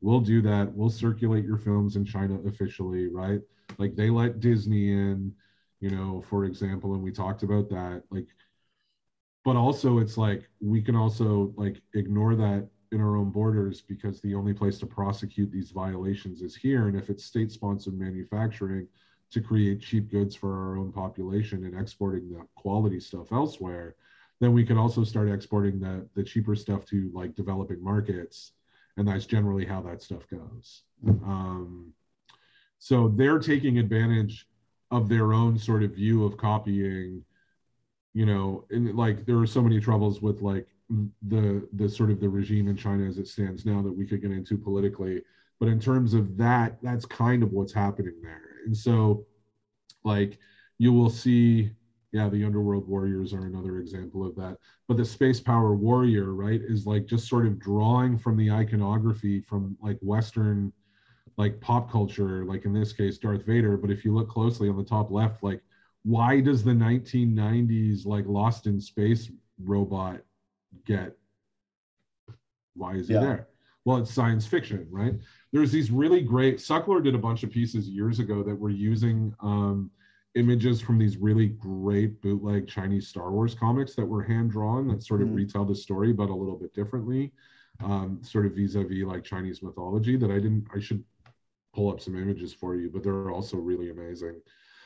we'll 0.00 0.20
do 0.20 0.42
that. 0.42 0.74
We'll 0.74 0.90
circulate 0.90 1.44
your 1.44 1.58
films 1.58 1.94
in 1.94 2.04
China 2.04 2.40
officially, 2.48 3.06
right? 3.06 3.40
Like 3.78 3.94
they 3.94 4.10
let 4.10 4.40
Disney 4.40 4.90
in, 4.90 5.32
you 5.78 5.90
know, 5.90 6.24
for 6.28 6.46
example, 6.46 6.94
and 6.94 7.02
we 7.02 7.12
talked 7.12 7.44
about 7.44 7.68
that. 7.68 8.02
Like, 8.10 8.26
but 9.44 9.54
also 9.54 9.98
it's 9.98 10.18
like 10.18 10.48
we 10.58 10.82
can 10.82 10.96
also 10.96 11.52
like 11.56 11.80
ignore 11.94 12.34
that 12.34 12.68
in 12.92 13.00
our 13.00 13.16
own 13.16 13.30
borders 13.30 13.80
because 13.80 14.20
the 14.20 14.34
only 14.34 14.52
place 14.52 14.78
to 14.78 14.86
prosecute 14.86 15.50
these 15.50 15.70
violations 15.70 16.42
is 16.42 16.54
here. 16.56 16.88
And 16.88 16.96
if 16.96 17.10
it's 17.10 17.24
state 17.24 17.52
sponsored 17.52 17.98
manufacturing 17.98 18.88
to 19.30 19.40
create 19.40 19.80
cheap 19.80 20.10
goods 20.10 20.34
for 20.34 20.52
our 20.52 20.78
own 20.78 20.92
population 20.92 21.64
and 21.64 21.78
exporting 21.78 22.28
the 22.28 22.46
quality 22.54 23.00
stuff 23.00 23.32
elsewhere, 23.32 23.96
then 24.40 24.52
we 24.52 24.64
can 24.64 24.78
also 24.78 25.02
start 25.02 25.30
exporting 25.30 25.80
the, 25.80 26.06
the 26.14 26.22
cheaper 26.22 26.54
stuff 26.54 26.84
to 26.86 27.10
like 27.14 27.34
developing 27.34 27.82
markets 27.82 28.52
and 28.96 29.06
that's 29.06 29.26
generally 29.26 29.64
how 29.64 29.80
that 29.82 30.02
stuff 30.02 30.26
goes. 30.28 30.82
Um, 31.06 31.92
so 32.78 33.08
they're 33.08 33.38
taking 33.38 33.78
advantage 33.78 34.46
of 34.90 35.08
their 35.08 35.32
own 35.32 35.58
sort 35.58 35.82
of 35.82 35.92
view 35.92 36.24
of 36.24 36.36
copying. 36.36 37.24
You 38.14 38.24
know, 38.24 38.64
and 38.70 38.96
like 38.96 39.26
there 39.26 39.38
are 39.38 39.46
so 39.46 39.60
many 39.62 39.78
troubles 39.78 40.22
with 40.22 40.40
like 40.40 40.68
the 41.26 41.66
the 41.72 41.88
sort 41.88 42.10
of 42.10 42.20
the 42.20 42.28
regime 42.28 42.68
in 42.68 42.76
China 42.76 43.04
as 43.04 43.18
it 43.18 43.28
stands 43.28 43.64
now 43.64 43.82
that 43.82 43.92
we 43.92 44.06
could 44.06 44.22
get 44.22 44.30
into 44.30 44.56
politically. 44.56 45.22
But 45.58 45.68
in 45.68 45.80
terms 45.80 46.14
of 46.14 46.36
that, 46.36 46.76
that's 46.82 47.06
kind 47.06 47.42
of 47.42 47.52
what's 47.52 47.72
happening 47.72 48.20
there. 48.22 48.42
And 48.66 48.76
so, 48.76 49.24
like, 50.04 50.38
you 50.78 50.92
will 50.92 51.10
see 51.10 51.72
yeah 52.12 52.28
the 52.28 52.44
underworld 52.44 52.88
warriors 52.88 53.34
are 53.34 53.46
another 53.46 53.78
example 53.78 54.24
of 54.24 54.34
that 54.36 54.56
but 54.88 54.96
the 54.96 55.04
space 55.04 55.40
power 55.40 55.74
warrior 55.74 56.34
right 56.34 56.60
is 56.62 56.86
like 56.86 57.04
just 57.04 57.28
sort 57.28 57.46
of 57.46 57.58
drawing 57.58 58.16
from 58.16 58.36
the 58.36 58.50
iconography 58.50 59.40
from 59.40 59.76
like 59.82 59.98
western 60.00 60.72
like 61.36 61.60
pop 61.60 61.90
culture 61.90 62.44
like 62.44 62.64
in 62.64 62.72
this 62.72 62.92
case 62.92 63.18
darth 63.18 63.44
vader 63.44 63.76
but 63.76 63.90
if 63.90 64.04
you 64.04 64.14
look 64.14 64.28
closely 64.28 64.68
on 64.68 64.76
the 64.76 64.84
top 64.84 65.10
left 65.10 65.42
like 65.42 65.60
why 66.04 66.40
does 66.40 66.62
the 66.62 66.72
1990s 66.72 68.06
like 68.06 68.24
lost 68.26 68.66
in 68.66 68.80
space 68.80 69.30
robot 69.62 70.20
get 70.84 71.16
why 72.74 72.94
is 72.94 73.08
he 73.08 73.14
there 73.14 73.48
well 73.84 73.96
it's 73.98 74.12
science 74.12 74.46
fiction 74.46 74.86
right 74.90 75.14
there's 75.52 75.72
these 75.72 75.90
really 75.90 76.20
great 76.20 76.58
suckler 76.58 77.02
did 77.02 77.14
a 77.14 77.18
bunch 77.18 77.42
of 77.42 77.50
pieces 77.50 77.88
years 77.88 78.18
ago 78.18 78.42
that 78.42 78.54
were 78.54 78.70
using 78.70 79.34
um 79.40 79.90
images 80.34 80.82
from 80.82 80.98
these 80.98 81.16
really 81.16 81.46
great 81.46 82.20
bootleg 82.20 82.68
Chinese 82.68 83.08
Star 83.08 83.32
Wars 83.32 83.54
comics 83.54 83.94
that 83.94 84.04
were 84.04 84.22
hand 84.22 84.50
drawn 84.50 84.86
that 84.88 85.02
sort 85.02 85.22
of 85.22 85.28
Mhm. 85.28 85.34
retell 85.36 85.64
the 85.64 85.74
story, 85.74 86.12
but 86.12 86.28
a 86.28 86.34
little 86.34 86.58
bit 86.58 86.74
differently, 86.74 87.32
um, 87.80 88.22
sort 88.22 88.44
of 88.44 88.54
vis-a-vis 88.54 89.04
like 89.04 89.24
Chinese 89.24 89.62
mythology. 89.62 90.14
That 90.18 90.30
I 90.30 90.34
didn't. 90.34 90.66
I 90.74 90.78
should 90.78 91.02
pull 91.72 91.90
up 91.90 92.02
some 92.02 92.16
images 92.16 92.52
for 92.52 92.76
you, 92.76 92.90
but 92.90 93.02
they're 93.02 93.30
also 93.30 93.56
really 93.56 93.88
amazing. 93.88 94.42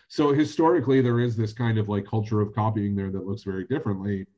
So 0.07 0.33
historically, 0.33 1.01
there 1.01 1.19
is 1.19 1.37
this 1.37 1.53
kind 1.53 1.79
of 1.79 1.89
like 1.89 2.05
culture 2.07 2.41
of 2.41 2.55
copying 2.55 2.95
there 2.95 3.11
that 3.11 3.27
looks 3.27 3.43
very 3.43 3.65
differently. 3.65 4.29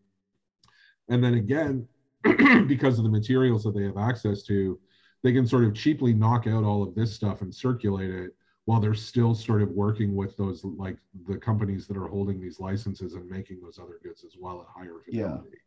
And 1.08 1.22
then 1.22 1.34
again, 1.34 1.86
because 2.22 2.98
of 2.98 3.04
the 3.04 3.10
materials 3.10 3.64
that 3.64 3.74
they 3.74 3.84
have 3.84 3.96
access 3.98 4.42
to, 4.44 4.78
they 5.22 5.32
can 5.32 5.46
sort 5.46 5.64
of 5.64 5.74
cheaply 5.74 6.12
knock 6.14 6.46
out 6.46 6.64
all 6.64 6.82
of 6.82 6.94
this 6.94 7.12
stuff 7.12 7.42
and 7.42 7.54
circulate 7.54 8.10
it 8.10 8.30
while 8.64 8.80
they're 8.80 8.94
still 8.94 9.34
sort 9.34 9.62
of 9.62 9.70
working 9.70 10.14
with 10.14 10.36
those 10.36 10.64
like 10.64 10.96
the 11.26 11.36
companies 11.36 11.86
that 11.88 11.96
are 11.96 12.06
holding 12.08 12.40
these 12.40 12.60
licenses 12.60 13.14
and 13.14 13.28
making 13.28 13.60
those 13.60 13.78
other 13.78 13.98
goods 14.02 14.24
as 14.24 14.36
well 14.38 14.60
at 14.60 14.68
higher 14.68 15.00
Yeah. 15.08 15.22
fidelity 15.22 15.58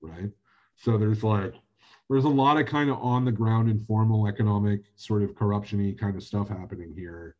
right? 0.00 0.30
So 0.76 0.98
there's 0.98 1.22
like 1.24 1.54
there's 2.08 2.24
a 2.24 2.28
lot 2.28 2.58
of 2.58 2.66
kind 2.66 2.90
of 2.90 2.98
on 2.98 3.24
the 3.24 3.32
ground 3.32 3.70
informal 3.70 4.26
economic 4.26 4.82
sort 4.96 5.22
of 5.22 5.34
corruption-y 5.34 5.94
kind 5.98 6.16
of 6.16 6.22
stuff 6.22 6.48
happening 6.48 6.92
here. 6.96 7.36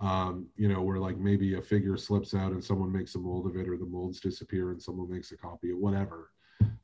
Um, 0.00 0.46
you 0.56 0.68
know 0.68 0.82
where 0.82 0.98
like 0.98 1.18
maybe 1.18 1.54
a 1.54 1.62
figure 1.62 1.96
slips 1.96 2.34
out 2.34 2.52
and 2.52 2.62
someone 2.62 2.92
makes 2.92 3.14
a 3.14 3.18
mold 3.18 3.46
of 3.46 3.56
it 3.56 3.68
or 3.68 3.76
the 3.76 3.86
molds 3.86 4.20
disappear 4.20 4.70
and 4.70 4.80
someone 4.82 5.10
makes 5.10 5.32
a 5.32 5.36
copy 5.36 5.70
of 5.70 5.78
whatever 5.78 6.30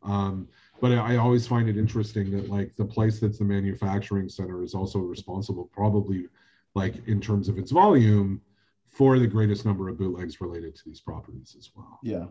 um, 0.03 0.49
but 0.81 0.93
I 0.93 1.17
always 1.17 1.47
find 1.47 1.69
it 1.69 1.77
interesting 1.77 2.31
that 2.33 2.49
like 2.49 2.75
the 2.77 2.85
place 2.85 3.21
that's 3.21 3.39
the 3.39 3.45
manufacturing 3.45 4.29
center 4.29 4.63
is 4.63 4.75
also 4.75 4.99
responsible 5.01 5.71
probably 5.73 6.27
like 6.75 7.07
in 7.07 7.21
terms 7.21 7.49
of 7.49 7.59
its 7.59 7.71
volume 7.71 8.41
for 8.89 9.19
the 9.19 9.27
greatest 9.27 9.65
number 9.65 9.89
of 9.89 9.99
bootlegs 9.99 10.41
related 10.41 10.75
to 10.77 10.83
these 10.87 11.01
properties 11.01 11.55
as 11.59 11.71
well. 11.75 11.99
Yeah. 12.03 12.27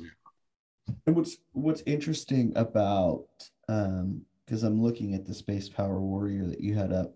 Yeah. 0.00 0.94
And 1.06 1.16
what's 1.16 1.36
what's 1.52 1.82
interesting 1.86 2.52
about 2.56 3.26
um 3.68 4.22
because 4.44 4.62
I'm 4.62 4.82
looking 4.82 5.14
at 5.14 5.26
the 5.26 5.34
space 5.34 5.68
power 5.68 6.00
warrior 6.00 6.46
that 6.46 6.60
you 6.60 6.74
had 6.74 6.92
up. 6.92 7.14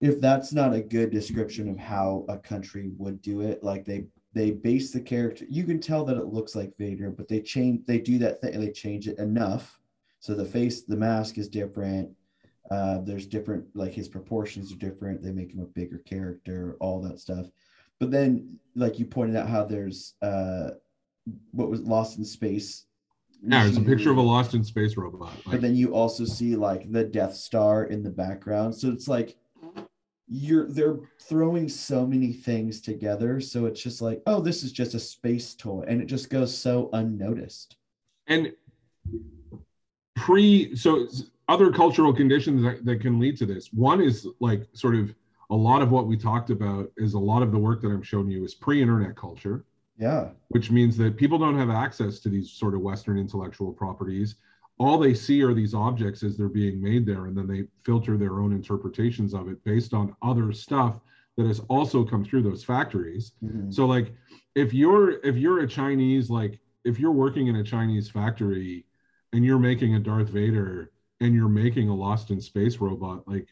If 0.00 0.20
that's 0.20 0.52
not 0.52 0.74
a 0.74 0.80
good 0.80 1.10
description 1.10 1.68
of 1.68 1.78
how 1.78 2.26
a 2.28 2.36
country 2.36 2.90
would 2.98 3.22
do 3.22 3.40
it, 3.40 3.62
like 3.62 3.84
they 3.84 4.06
they 4.34 4.50
base 4.50 4.92
the 4.92 5.00
character, 5.00 5.44
you 5.48 5.64
can 5.64 5.80
tell 5.80 6.04
that 6.04 6.16
it 6.16 6.26
looks 6.26 6.54
like 6.54 6.76
Vader, 6.78 7.10
but 7.10 7.28
they 7.28 7.40
change 7.40 7.86
they 7.86 7.98
do 7.98 8.18
that 8.18 8.40
thing, 8.40 8.58
they 8.58 8.70
change 8.70 9.08
it 9.08 9.18
enough. 9.18 9.78
So 10.20 10.34
the 10.34 10.44
face, 10.44 10.82
the 10.82 10.96
mask 10.96 11.36
is 11.36 11.48
different. 11.48 12.10
Uh, 12.70 13.00
there's 13.00 13.26
different, 13.26 13.66
like 13.74 13.92
his 13.92 14.08
proportions 14.08 14.72
are 14.72 14.76
different. 14.76 15.22
They 15.22 15.32
make 15.32 15.52
him 15.52 15.60
a 15.60 15.66
bigger 15.66 15.98
character, 15.98 16.76
all 16.80 17.00
that 17.02 17.18
stuff. 17.18 17.46
But 17.98 18.10
then, 18.10 18.58
like 18.74 18.98
you 18.98 19.04
pointed 19.04 19.36
out, 19.36 19.48
how 19.48 19.64
there's 19.64 20.14
uh, 20.22 20.70
what 21.50 21.70
was 21.70 21.80
Lost 21.80 22.18
in 22.18 22.24
Space. 22.24 22.86
Yeah, 23.44 23.66
it's 23.66 23.76
a 23.76 23.80
picture 23.80 24.12
of 24.12 24.18
a 24.18 24.22
lost 24.22 24.54
in 24.54 24.62
space 24.62 24.96
robot. 24.96 25.32
But 25.46 25.60
then 25.60 25.74
you 25.74 25.94
also 25.94 26.24
see 26.24 26.54
like 26.54 26.90
the 26.92 27.02
Death 27.02 27.34
Star 27.34 27.84
in 27.84 28.04
the 28.04 28.10
background. 28.10 28.72
So 28.74 28.88
it's 28.90 29.08
like 29.08 29.36
you're 30.28 30.68
they're 30.68 30.98
throwing 31.20 31.68
so 31.68 32.06
many 32.06 32.32
things 32.32 32.80
together. 32.80 33.40
So 33.40 33.66
it's 33.66 33.82
just 33.82 34.00
like, 34.00 34.22
oh, 34.26 34.40
this 34.40 34.62
is 34.62 34.72
just 34.72 34.94
a 34.94 35.00
space 35.00 35.54
toy, 35.54 35.84
and 35.86 36.00
it 36.00 36.06
just 36.06 36.30
goes 36.30 36.56
so 36.56 36.90
unnoticed. 36.92 37.76
and 38.26 38.52
pre 40.16 40.74
so 40.76 41.06
other 41.48 41.72
cultural 41.72 42.12
conditions 42.14 42.62
that, 42.62 42.84
that 42.84 43.00
can 43.00 43.18
lead 43.18 43.36
to 43.38 43.46
this. 43.46 43.72
One 43.72 44.00
is 44.00 44.26
like 44.40 44.66
sort 44.72 44.94
of 44.94 45.14
a 45.50 45.56
lot 45.56 45.82
of 45.82 45.90
what 45.90 46.06
we 46.06 46.16
talked 46.16 46.50
about 46.50 46.90
is 46.96 47.14
a 47.14 47.18
lot 47.18 47.42
of 47.42 47.52
the 47.52 47.58
work 47.58 47.82
that 47.82 47.88
I'm 47.88 48.02
showing 48.02 48.30
you 48.30 48.44
is 48.44 48.54
pre-internet 48.54 49.16
culture. 49.16 49.64
Yeah. 49.98 50.30
which 50.48 50.70
means 50.70 50.96
that 50.96 51.16
people 51.16 51.38
don't 51.38 51.56
have 51.56 51.70
access 51.70 52.18
to 52.20 52.28
these 52.28 52.50
sort 52.50 52.74
of 52.74 52.80
Western 52.80 53.18
intellectual 53.18 53.72
properties. 53.72 54.36
All 54.82 54.98
they 54.98 55.14
see 55.14 55.42
are 55.42 55.54
these 55.54 55.74
objects 55.74 56.24
as 56.24 56.36
they're 56.36 56.48
being 56.48 56.82
made 56.82 57.06
there, 57.06 57.26
and 57.26 57.36
then 57.36 57.46
they 57.46 57.64
filter 57.84 58.16
their 58.16 58.40
own 58.40 58.52
interpretations 58.52 59.32
of 59.32 59.48
it 59.48 59.62
based 59.62 59.94
on 59.94 60.16
other 60.22 60.52
stuff 60.52 60.98
that 61.36 61.46
has 61.46 61.60
also 61.68 62.04
come 62.04 62.24
through 62.24 62.42
those 62.42 62.64
factories. 62.64 63.32
Mhm. 63.44 63.72
So, 63.72 63.86
like, 63.86 64.12
if 64.56 64.74
you're 64.74 65.10
if 65.24 65.36
you're 65.36 65.60
a 65.60 65.68
Chinese, 65.68 66.28
like, 66.30 66.58
if 66.84 66.98
you're 66.98 67.12
working 67.12 67.46
in 67.46 67.56
a 67.56 67.62
Chinese 67.62 68.08
factory 68.10 68.84
and 69.32 69.44
you're 69.44 69.58
making 69.58 69.94
a 69.94 70.00
Darth 70.00 70.30
Vader 70.30 70.90
and 71.20 71.32
you're 71.32 71.48
making 71.48 71.88
a 71.88 71.94
Lost 71.94 72.32
in 72.32 72.40
Space 72.40 72.78
robot, 72.78 73.26
like, 73.28 73.48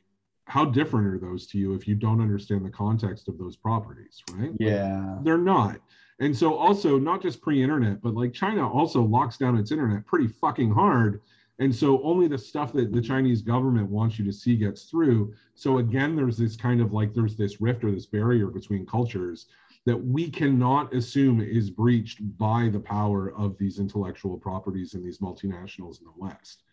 how 0.46 0.64
different 0.64 1.06
are 1.06 1.18
those 1.18 1.46
to 1.46 1.58
you 1.58 1.74
if 1.74 1.86
you 1.86 1.94
don't 1.94 2.20
understand 2.20 2.64
the 2.64 2.70
context 2.70 3.28
of 3.28 3.38
those 3.38 3.56
properties, 3.56 4.20
right? 4.32 4.52
Yeah. 4.58 5.20
They're 5.22 5.38
not. 5.38 5.80
And 6.20 6.36
so 6.36 6.54
also 6.54 6.98
not 6.98 7.22
just 7.22 7.40
pre-internet, 7.40 8.02
but 8.02 8.14
like 8.14 8.32
China 8.34 8.70
also 8.70 9.02
locks 9.02 9.38
down 9.38 9.56
its 9.56 9.72
internet 9.72 10.06
pretty 10.06 10.28
fucking 10.28 10.70
hard. 10.70 11.22
And 11.58 11.74
so 11.74 12.02
only 12.02 12.28
the 12.28 12.38
stuff 12.38 12.72
that 12.74 12.92
the 12.92 13.00
Chinese 13.02 13.42
government 13.42 13.90
wants 13.90 14.18
you 14.18 14.24
to 14.26 14.32
see 14.32 14.56
gets 14.56 14.84
through. 14.84 15.34
So 15.54 15.78
again, 15.78 16.14
there's 16.14 16.36
this 16.36 16.56
kind 16.56 16.80
of 16.80 16.92
like 16.92 17.14
there's 17.14 17.36
this 17.36 17.60
rift 17.60 17.84
or 17.84 17.90
this 17.90 18.06
barrier 18.06 18.46
between 18.48 18.86
cultures 18.86 19.46
that 19.86 19.96
we 19.96 20.30
cannot 20.30 20.94
assume 20.94 21.40
is 21.40 21.70
breached 21.70 22.18
by 22.38 22.68
the 22.70 22.80
power 22.80 23.34
of 23.36 23.56
these 23.58 23.78
intellectual 23.78 24.36
properties 24.38 24.92
and 24.92 25.04
these 25.04 25.18
multinationals 25.18 26.00
in 26.00 26.04
the 26.06 26.12
West, 26.18 26.64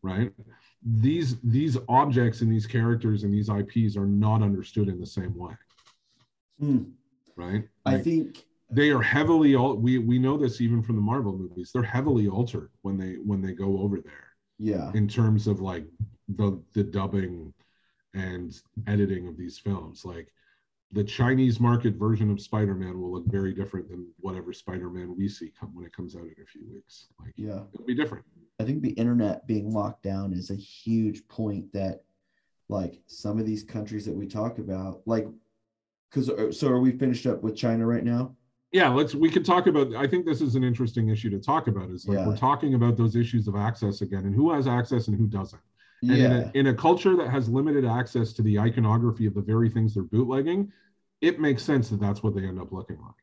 right? 0.00 0.32
These 0.84 1.40
these 1.40 1.76
objects 1.88 2.40
and 2.40 2.50
these 2.50 2.66
characters 2.66 3.24
and 3.24 3.34
these 3.34 3.48
IPs 3.48 3.96
are 3.96 4.06
not 4.06 4.42
understood 4.42 4.88
in 4.88 5.00
the 5.00 5.06
same 5.06 5.36
way, 5.36 5.54
Hmm. 6.60 6.82
right? 7.36 7.68
I 7.84 7.94
Like, 7.94 8.04
think 8.04 8.44
they 8.72 8.90
are 8.90 9.02
heavily 9.02 9.54
al- 9.54 9.76
we 9.76 9.98
we 9.98 10.18
know 10.18 10.36
this 10.36 10.60
even 10.60 10.82
from 10.82 10.96
the 10.96 11.02
Marvel 11.02 11.36
movies. 11.36 11.70
They're 11.72 11.82
heavily 11.82 12.28
altered 12.28 12.70
when 12.82 12.96
they 12.96 13.14
when 13.14 13.42
they 13.42 13.52
go 13.52 13.78
over 13.78 14.00
there 14.00 14.28
yeah. 14.58 14.90
in 14.94 15.06
terms 15.06 15.46
of 15.46 15.60
like 15.60 15.86
the 16.28 16.60
the 16.72 16.82
dubbing 16.82 17.52
and 18.14 18.58
editing 18.86 19.28
of 19.28 19.36
these 19.36 19.58
films. 19.58 20.04
Like 20.04 20.28
the 20.92 21.04
Chinese 21.04 21.58
market 21.60 21.94
version 21.94 22.30
of 22.30 22.40
Spider-Man 22.40 23.00
will 23.00 23.12
look 23.12 23.26
very 23.26 23.54
different 23.54 23.88
than 23.88 24.06
whatever 24.18 24.52
Spider-Man 24.52 25.16
we 25.16 25.28
see 25.28 25.50
come 25.58 25.74
when 25.74 25.86
it 25.86 25.96
comes 25.96 26.14
out 26.14 26.22
in 26.22 26.42
a 26.42 26.46
few 26.46 26.66
weeks. 26.70 27.08
Like 27.18 27.32
Yeah. 27.36 27.62
it'll 27.72 27.86
be 27.86 27.94
different. 27.94 28.24
I 28.60 28.64
think 28.64 28.82
the 28.82 28.90
internet 28.90 29.46
being 29.46 29.72
locked 29.72 30.02
down 30.02 30.32
is 30.32 30.50
a 30.50 30.54
huge 30.54 31.26
point 31.28 31.72
that 31.72 32.04
like 32.68 33.00
some 33.06 33.38
of 33.38 33.46
these 33.46 33.62
countries 33.64 34.06
that 34.06 34.14
we 34.14 34.26
talk 34.26 34.58
about, 34.58 35.02
like 35.06 35.26
because 36.10 36.28
uh, 36.28 36.52
so 36.52 36.68
are 36.68 36.80
we 36.80 36.92
finished 36.92 37.26
up 37.26 37.42
with 37.42 37.56
China 37.56 37.86
right 37.86 38.04
now? 38.04 38.36
Yeah, 38.72 38.88
let's 38.88 39.14
we 39.14 39.30
could 39.30 39.44
talk 39.44 39.66
about 39.66 39.94
I 39.94 40.06
think 40.06 40.24
this 40.24 40.40
is 40.40 40.54
an 40.54 40.64
interesting 40.64 41.08
issue 41.08 41.30
to 41.30 41.38
talk 41.38 41.66
about 41.66 41.90
is 41.90 42.06
like 42.08 42.18
Yeah. 42.18 42.26
we're 42.26 42.36
talking 42.36 42.74
about 42.74 42.96
those 42.96 43.16
issues 43.16 43.46
of 43.46 43.54
access 43.54 44.00
again 44.00 44.24
and 44.24 44.34
who 44.34 44.50
has 44.52 44.66
access 44.66 45.08
and 45.08 45.16
who 45.16 45.26
doesn't. 45.26 45.60
And 46.02 46.10
in, 46.12 46.18
Yeah. 46.18 46.50
a, 46.54 46.58
in 46.58 46.66
a 46.68 46.74
culture 46.74 47.14
that 47.16 47.28
has 47.28 47.48
limited 47.48 47.84
access 47.84 48.32
to 48.34 48.42
the 48.42 48.58
iconography 48.58 49.26
of 49.26 49.34
the 49.34 49.42
very 49.42 49.68
things 49.68 49.94
they're 49.94 50.02
bootlegging, 50.02 50.72
it 51.20 51.38
makes 51.38 51.62
sense 51.62 51.90
that 51.90 52.00
that's 52.00 52.22
what 52.22 52.34
they 52.34 52.44
end 52.46 52.58
up 52.60 52.72
looking 52.72 52.98
like. 52.98 53.14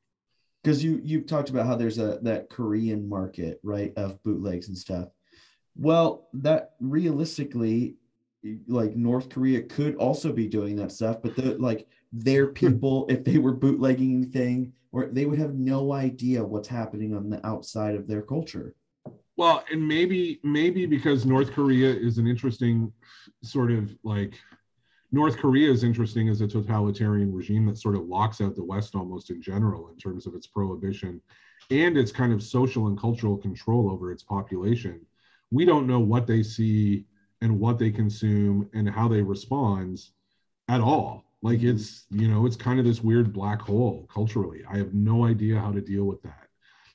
because 0.63 0.84
you 0.84 1.01
you've 1.03 1.26
talked 1.26 1.49
about 1.49 1.65
how 1.65 1.76
there's 1.76 1.97
a 1.99 2.19
that 2.21 2.49
Korean 2.49 3.07
market, 3.09 3.59
right, 3.63 3.91
of 3.97 4.21
bootlegs 4.23 4.67
and 4.67 4.77
stuff. 4.77 5.09
Well, 5.76 6.27
that 6.34 6.73
realistically, 6.80 7.95
like 8.67 8.95
North 8.95 9.30
Korea 9.30 9.61
could 9.63 9.95
also 9.95 10.31
be 10.31 10.47
doing 10.47 10.76
that 10.77 10.91
stuff, 10.91 11.21
but 11.23 11.35
the 11.35 11.57
like 11.57 11.88
their 12.11 12.47
hmm. 12.47 12.53
people, 12.53 13.05
if 13.09 13.23
they 13.23 13.38
were 13.39 13.53
bootlegging 13.53 14.13
anything, 14.13 14.73
or 14.91 15.07
they 15.07 15.26
would 15.26 15.40
have 15.40 15.56
no 15.56 15.91
idea 15.94 16.44
what's 16.44 16.68
happening 16.68 17.16
on 17.16 17.30
the 17.30 17.45
outside 17.45 17.95
of 17.95 18.07
their 18.07 18.22
culture. 18.22 18.76
Well, 19.38 19.64
and 19.72 19.88
maybe 19.88 20.40
maybe 20.44 20.86
because 20.86 21.26
North 21.26 21.52
Korea 21.52 21.90
is 21.90 22.18
an 22.18 22.28
interesting 22.28 22.91
sort 23.41 23.72
of 23.72 23.95
like 24.03 24.34
North 25.11 25.38
Korea 25.38 25.72
is 25.72 25.84
interesting 25.84 26.30
as 26.30 26.41
a 26.41 26.48
totalitarian 26.48 27.34
regime 27.34 27.66
that 27.68 27.78
sort 27.78 27.95
of 27.95 28.07
locks 28.07 28.41
out 28.41 28.56
the 28.56 28.64
West 28.64 28.95
almost 28.95 29.30
in 29.30 29.41
general 29.41 29.90
in 29.90 29.98
terms 29.98 30.28
of 30.28 30.36
its 30.36 30.45
prohibition 30.45 31.22
and 31.72 31.98
its 31.98 32.11
kind 32.11 32.34
of 32.34 32.44
social 32.44 32.88
and 32.88 32.99
cultural 32.99 33.38
control 33.38 33.90
over 33.90 34.11
its 34.11 34.24
population. 34.24 35.02
We 35.52 35.66
don't 35.66 35.88
know 35.88 35.99
what 35.99 36.28
they 36.28 36.44
see 36.44 37.06
and 37.41 37.60
what 37.60 37.80
they 37.80 37.91
consume 37.91 38.70
and 38.74 38.90
how 38.90 39.07
they 39.07 39.22
respond 39.22 39.99
at 40.68 40.82
all. 40.82 41.24
Like 41.41 41.64
it's, 41.64 42.06
you 42.10 42.28
know, 42.28 42.45
it's 42.45 42.56
kind 42.56 42.80
of 42.80 42.86
this 42.86 43.02
weird 43.02 43.32
black 43.32 43.61
hole 43.61 44.07
culturally. 44.14 44.61
I 44.70 44.78
have 44.78 44.94
no 44.94 45.26
idea 45.26 45.60
how 45.60 45.72
to 45.72 45.82
deal 45.82 46.03
with 46.03 46.22
that 46.24 46.49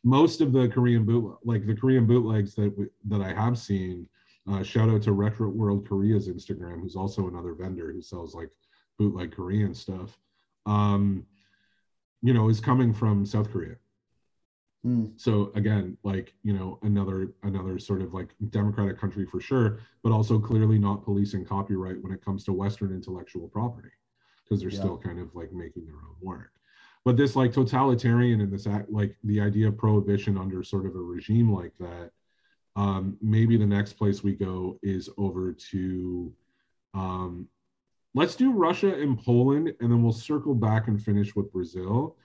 most 0.05 0.43
of 0.43 0.53
the 0.53 0.69
Korean 0.69 1.05
boot 1.05 1.39
like 1.45 1.67
the 1.67 1.75
Korean 1.75 2.07
bootlegs 2.07 2.55
that 2.55 2.77
we, 2.79 2.87
that 3.09 3.23
I 3.23 3.33
have 3.33 3.59
seen. 3.59 4.07
Uh, 4.49 4.63
shout 4.63 4.91
out 4.91 5.03
to 5.03 5.13
Retro 5.13 5.49
World 5.49 5.89
Korea's 5.89 6.29
Instagram, 6.29 6.83
who's 6.83 6.97
also 6.97 7.29
another 7.29 7.55
vendor 7.55 7.91
who 7.91 8.03
sells 8.03 8.35
like 8.35 8.51
bootleg 8.99 9.33
Korean 9.33 9.75
stuff. 9.75 10.19
Um, 10.67 11.27
you 12.23 12.35
know, 12.35 12.51
is 12.51 12.61
coming 12.61 12.93
from 12.93 13.25
South 13.25 13.51
Korea. 13.51 13.77
Hmm. 14.83 15.07
So 15.17 15.51
again, 15.55 15.97
like 16.05 16.35
you 16.43 16.53
know, 16.53 16.79
another 16.83 17.33
another 17.43 17.79
sort 17.79 18.03
of 18.03 18.13
like 18.13 18.35
democratic 18.51 18.99
country 18.99 19.25
for 19.25 19.41
sure, 19.41 19.81
but 20.03 20.13
also 20.13 20.39
clearly 20.39 20.79
not 20.79 21.03
policing 21.03 21.47
copyright 21.47 22.03
when 22.03 22.13
it 22.13 22.23
comes 22.23 22.45
to 22.45 22.53
Western 22.53 22.93
intellectual 22.93 23.49
property, 23.49 23.89
because 24.45 24.61
they're 24.61 24.71
Yeah. 24.71 24.79
still 24.79 24.99
kind 24.99 25.19
of 25.19 25.35
like 25.35 25.53
making 25.53 25.87
their 25.87 25.95
own 25.97 26.17
work. 26.21 26.51
But 27.05 27.17
this 27.17 27.37
like 27.37 27.53
totalitarian 27.53 28.41
and 28.41 28.53
this 28.53 28.67
act 28.67 28.91
like 28.91 29.17
the 29.25 29.41
idea 29.41 29.69
of 29.69 29.77
prohibition 29.77 30.39
under 30.39 30.63
sort 30.63 30.87
of 30.87 30.95
a 30.95 31.01
regime 31.01 31.53
like 31.53 31.77
that 31.79 32.11
um, 32.77 33.17
maybe 33.23 33.57
the 33.57 33.67
next 33.67 33.93
place 33.95 34.23
we 34.25 34.33
go 34.33 34.79
is 34.83 35.09
over 35.17 35.53
to 35.53 36.33
um, 36.95 37.49
let's 38.15 38.35
do 38.37 38.53
russia 38.53 38.95
and 38.95 39.19
poland 39.23 39.69
and 39.81 39.91
then 39.93 40.03
we'll 40.03 40.13
circle 40.13 40.55
back 40.55 40.89
and 40.89 41.03
finish 41.03 41.35
with 41.37 41.53
brazil. 41.53 42.17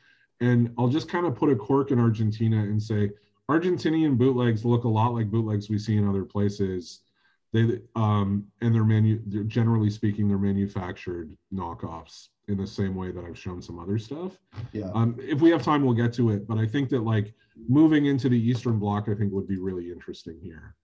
And 0.42 0.74
i'll 0.78 0.88
just 0.88 1.10
kind 1.10 1.26
of 1.26 1.36
put 1.36 1.50
a 1.52 1.56
cork 1.56 1.92
in 1.92 2.00
argentina 2.00 2.58
and 2.58 2.82
say 2.82 3.12
argentinian 3.50 4.18
bootlegs 4.18 4.64
look 4.64 4.86
a 4.86 4.88
lot 4.88 5.14
like 5.14 5.30
bootlegs 5.30 5.70
we 5.70 5.78
see 5.78 5.98
in 5.98 6.08
other 6.08 6.24
places 6.24 7.02
they 7.52 7.80
um 7.96 8.46
and 8.62 8.74
they're 8.74 8.84
manu 8.84 9.20
they're 9.28 9.44
generally 9.44 9.90
speaking 9.90 10.28
they're 10.28 10.38
manufactured 10.38 11.36
knockoffs 11.54 12.28
in 12.48 12.58
the 12.58 12.68
same 12.68 12.96
way 12.96 13.12
that 13.12 13.24
i've 13.26 13.38
shown 13.38 13.62
some 13.62 13.80
other 13.80 13.98
stuff 13.98 14.38
Yeah. 14.72 14.90
um, 14.94 15.16
if 15.20 15.42
we 15.42 15.50
have 15.52 15.64
time, 15.64 15.84
we'll 15.84 15.94
get 15.94 16.14
to 16.14 16.32
it. 16.32 16.48
But 16.48 16.58
I 16.58 16.66
think 16.68 16.90
that 16.90 17.02
like 17.02 17.34
moving 17.68 18.06
into 18.08 18.28
the 18.30 18.38
Eastern 18.40 18.80
Bloc, 18.80 19.08
I 19.10 19.14
think 19.16 19.32
would 19.34 19.48
be 19.48 19.58
really 19.60 19.92
interesting 19.92 20.40
here. 20.42 20.76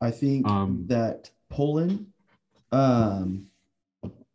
I 0.00 0.10
think 0.10 0.46
Um, 0.48 0.84
that 0.88 1.30
Poland, 1.50 2.06
um, 2.72 3.46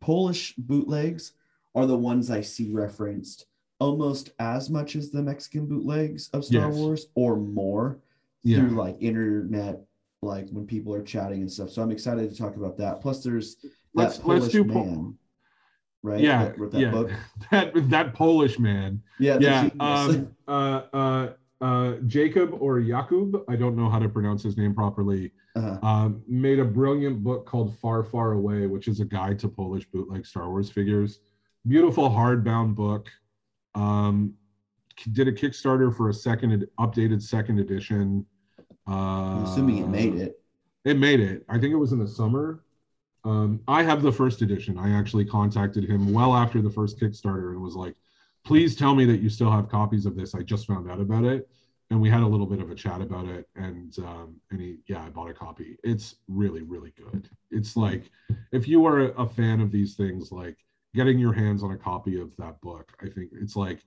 Polish 0.00 0.54
bootlegs 0.56 1.32
are 1.74 1.86
the 1.86 1.96
ones 1.96 2.30
I 2.30 2.40
see 2.40 2.70
referenced 2.72 3.46
almost 3.78 4.30
as 4.38 4.68
much 4.70 4.96
as 4.96 5.10
the 5.10 5.22
Mexican 5.22 5.66
bootlegs 5.66 6.28
of 6.32 6.44
Star 6.44 6.68
Yes. 6.68 6.76
Wars, 6.76 7.06
or 7.14 7.36
more 7.36 7.98
Yeah. 8.42 8.60
through 8.60 8.76
like 8.76 8.96
internet, 9.00 9.84
like 10.22 10.48
when 10.50 10.66
people 10.66 10.94
are 10.94 11.02
chatting 11.02 11.40
and 11.40 11.50
stuff. 11.50 11.70
So 11.70 11.82
I'm 11.82 11.90
excited 11.90 12.30
to 12.30 12.36
talk 12.36 12.56
about 12.56 12.76
that. 12.78 13.00
Plus, 13.00 13.22
there's 13.22 13.56
that 13.56 13.70
Let's- 13.94 14.18
Polish 14.18 14.42
let's 14.42 14.52
do 14.52 14.64
man, 14.64 15.18
right? 16.02 16.20
Yeah, 16.20 16.44
that 16.44 16.58
wrote 16.58 16.72
that 16.72 16.80
yeah. 16.80 16.90
book. 16.90 17.10
That 17.50 17.90
that 17.90 18.14
Polish 18.14 18.58
man. 18.58 19.02
Yeah, 19.18 19.38
Yeah. 19.40 19.68
Um, 19.80 20.36
uh, 20.46 20.82
uh, 20.92 21.28
uh, 21.60 21.92
Jacob 22.06 22.54
or 22.60 22.80
Jakub, 22.80 23.44
I 23.48 23.56
don't 23.56 23.76
know 23.76 23.88
how 23.88 23.98
to 23.98 24.08
pronounce 24.08 24.42
his 24.42 24.56
name 24.56 24.74
properly. 24.74 25.32
Uh-huh. 25.56 25.78
Um, 25.86 26.22
made 26.28 26.60
a 26.60 26.64
brilliant 26.64 27.24
book 27.24 27.44
called 27.44 27.76
Far 27.78 28.04
Far 28.04 28.32
Away, 28.32 28.66
which 28.66 28.88
is 28.88 29.00
a 29.00 29.04
guide 29.04 29.38
to 29.40 29.48
Polish 29.48 29.84
bootleg 29.86 30.24
Star 30.24 30.48
Wars 30.48 30.70
figures. 30.70 31.20
Beautiful 31.66 32.08
hardbound 32.08 32.74
book. 32.74 33.08
Um, 33.74 34.34
did 35.12 35.28
a 35.28 35.32
Kickstarter 35.32 35.94
for 35.94 36.08
a 36.08 36.14
second 36.14 36.66
updated 36.78 37.22
second 37.22 37.58
edition. 37.58 38.26
Uh, 38.88 38.92
I'm 38.92 39.44
assuming 39.44 39.78
it 39.78 39.88
made 39.88 40.14
it. 40.14 40.40
It 40.84 40.98
made 40.98 41.20
it. 41.20 41.44
I 41.48 41.58
think 41.58 41.72
it 41.72 41.76
was 41.76 41.92
in 41.92 41.98
the 41.98 42.08
summer. 42.08 42.62
Um, 43.24 43.60
I 43.68 43.82
have 43.82 44.02
the 44.02 44.12
first 44.12 44.40
edition. 44.42 44.78
I 44.78 44.98
actually 44.98 45.26
contacted 45.26 45.84
him 45.84 46.12
well 46.12 46.34
after 46.34 46.62
the 46.62 46.70
first 46.70 46.98
Kickstarter 46.98 47.50
and 47.50 47.60
was 47.60 47.74
like, 47.74 47.94
please 48.44 48.74
tell 48.74 48.94
me 48.94 49.04
that 49.04 49.18
you 49.20 49.28
still 49.28 49.50
have 49.50 49.68
copies 49.68 50.06
of 50.06 50.16
this. 50.16 50.34
I 50.34 50.42
just 50.42 50.66
found 50.66 50.90
out 50.90 51.00
about 51.00 51.24
it. 51.24 51.48
And 51.90 52.00
we 52.00 52.08
had 52.08 52.22
a 52.22 52.26
little 52.26 52.46
bit 52.46 52.60
of 52.60 52.70
a 52.70 52.74
chat 52.74 53.02
about 53.02 53.26
it. 53.26 53.48
And 53.56 53.98
um, 53.98 54.36
and 54.50 54.60
he, 54.60 54.78
yeah, 54.86 55.04
I 55.04 55.10
bought 55.10 55.28
a 55.28 55.34
copy. 55.34 55.76
It's 55.82 56.16
really, 56.28 56.62
really 56.62 56.94
good. 56.96 57.28
It's 57.50 57.76
like 57.76 58.10
if 58.52 58.68
you 58.68 58.86
are 58.86 59.12
a 59.12 59.26
fan 59.26 59.60
of 59.60 59.72
these 59.72 59.96
things, 59.96 60.30
like 60.30 60.56
getting 60.94 61.18
your 61.18 61.32
hands 61.32 61.62
on 61.62 61.72
a 61.72 61.76
copy 61.76 62.18
of 62.20 62.30
that 62.38 62.60
book, 62.60 62.92
I 63.02 63.08
think 63.08 63.32
it's 63.32 63.56
like 63.56 63.84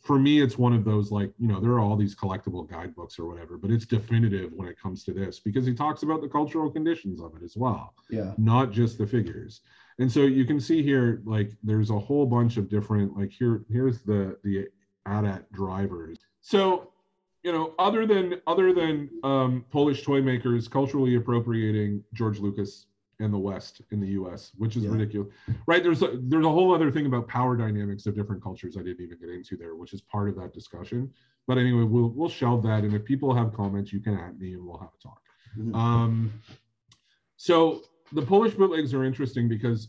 for 0.00 0.18
me, 0.18 0.40
it's 0.40 0.58
one 0.58 0.72
of 0.72 0.84
those 0.84 1.10
like, 1.12 1.32
you 1.38 1.46
know, 1.48 1.60
there 1.60 1.72
are 1.72 1.80
all 1.80 1.96
these 1.96 2.14
collectible 2.14 2.68
guidebooks 2.68 3.18
or 3.18 3.26
whatever, 3.26 3.56
but 3.56 3.70
it's 3.70 3.86
definitive 3.86 4.52
when 4.52 4.68
it 4.68 4.78
comes 4.80 5.04
to 5.04 5.12
this 5.12 5.38
because 5.40 5.64
he 5.64 5.74
talks 5.74 6.02
about 6.02 6.20
the 6.22 6.28
cultural 6.28 6.70
conditions 6.70 7.20
of 7.20 7.34
it 7.36 7.42
as 7.44 7.56
well, 7.56 7.94
Yeah. 8.10 8.32
not 8.36 8.72
just 8.72 8.98
the 8.98 9.06
figures. 9.06 9.60
And 9.98 10.10
so 10.10 10.20
you 10.22 10.44
can 10.44 10.58
see 10.58 10.82
here, 10.82 11.22
like, 11.24 11.50
there's 11.62 11.90
a 11.90 11.98
whole 11.98 12.26
bunch 12.26 12.56
of 12.56 12.68
different, 12.68 13.16
like, 13.16 13.30
here, 13.30 13.64
here's 13.70 14.02
the 14.02 14.36
the 14.42 14.68
AT-AT 15.06 15.52
drivers. 15.52 16.18
So, 16.40 16.92
you 17.42 17.52
know, 17.52 17.74
other 17.78 18.06
than 18.06 18.40
other 18.46 18.72
than 18.72 19.10
um, 19.24 19.64
Polish 19.70 20.02
toy 20.02 20.22
makers 20.22 20.68
culturally 20.68 21.16
appropriating 21.16 22.02
George 22.14 22.38
Lucas 22.38 22.86
and 23.22 23.32
the 23.32 23.38
West 23.38 23.80
in 23.92 24.00
the 24.00 24.08
U.S., 24.08 24.52
which 24.58 24.76
is 24.76 24.84
Yeah. 24.84 24.90
ridiculous, 24.90 25.32
right? 25.66 25.82
There's 25.82 26.02
a, 26.02 26.18
there's 26.22 26.44
a 26.44 26.48
whole 26.50 26.74
other 26.74 26.90
thing 26.90 27.06
about 27.06 27.28
power 27.28 27.56
dynamics 27.56 28.06
of 28.06 28.14
different 28.14 28.42
cultures 28.42 28.76
I 28.76 28.82
didn't 28.82 29.00
even 29.04 29.18
get 29.18 29.30
into 29.30 29.56
there, 29.56 29.74
which 29.76 29.92
is 29.94 30.00
part 30.00 30.28
of 30.28 30.36
that 30.36 30.52
discussion. 30.52 31.10
But 31.46 31.58
anyway, 31.58 31.84
we'll 31.84 32.08
we'll 32.10 32.28
shelve 32.28 32.62
that, 32.64 32.84
and 32.84 32.94
if 32.94 33.04
people 33.04 33.34
have 33.34 33.52
comments, 33.52 33.92
you 33.92 34.00
can 34.00 34.14
at 34.18 34.38
me, 34.38 34.54
and 34.54 34.64
we'll 34.64 34.78
have 34.78 34.90
a 34.98 35.02
talk. 35.02 35.20
Mhm. 35.58 35.74
Um, 35.74 36.32
so 37.36 37.82
the 38.12 38.22
Polish 38.22 38.54
bootlegs 38.54 38.92
are 38.94 39.04
interesting 39.04 39.48
because 39.48 39.88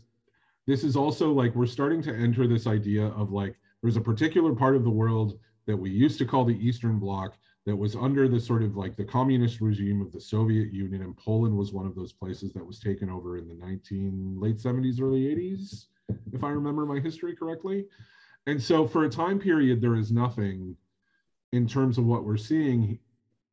this 0.66 0.82
is 0.82 0.96
also 0.96 1.32
like 1.32 1.54
we're 1.54 1.66
starting 1.66 2.02
to 2.02 2.14
enter 2.14 2.46
this 2.46 2.66
idea 2.66 3.06
of 3.08 3.30
like 3.32 3.56
there's 3.82 3.96
a 3.96 4.00
particular 4.00 4.54
part 4.54 4.74
of 4.76 4.82
the 4.84 4.90
world 4.90 5.38
that 5.66 5.76
we 5.76 5.90
used 5.90 6.18
to 6.18 6.24
call 6.26 6.44
the 6.44 6.56
Eastern 6.66 6.98
Bloc 6.98 7.34
that 7.66 7.76
was 7.76 7.96
under 7.96 8.28
the 8.28 8.40
sort 8.40 8.62
of 8.62 8.76
like 8.76 8.96
the 8.96 9.04
communist 9.04 9.60
regime 9.60 10.02
of 10.02 10.12
the 10.12 10.20
Soviet 10.20 10.72
Union, 10.72 11.02
and 11.02 11.16
Poland 11.16 11.56
was 11.56 11.72
one 11.72 11.86
of 11.86 11.94
those 11.94 12.12
places 12.12 12.52
that 12.52 12.66
was 12.66 12.78
taken 12.78 13.08
over 13.08 13.38
in 13.38 13.48
the 13.48 13.54
19 13.54 14.36
late 14.38 14.58
70s, 14.58 15.00
early 15.00 15.22
80s, 15.22 15.86
if 16.32 16.44
I 16.44 16.50
remember 16.50 16.84
my 16.84 17.00
history 17.00 17.34
correctly. 17.34 17.86
And 18.46 18.62
so 18.62 18.86
for 18.86 19.04
a 19.04 19.08
time 19.08 19.38
period, 19.38 19.80
there 19.80 19.96
is 19.96 20.12
nothing 20.12 20.76
in 21.52 21.66
terms 21.66 21.96
of 21.96 22.04
what 22.04 22.24
we're 22.24 22.36
seeing, 22.36 22.98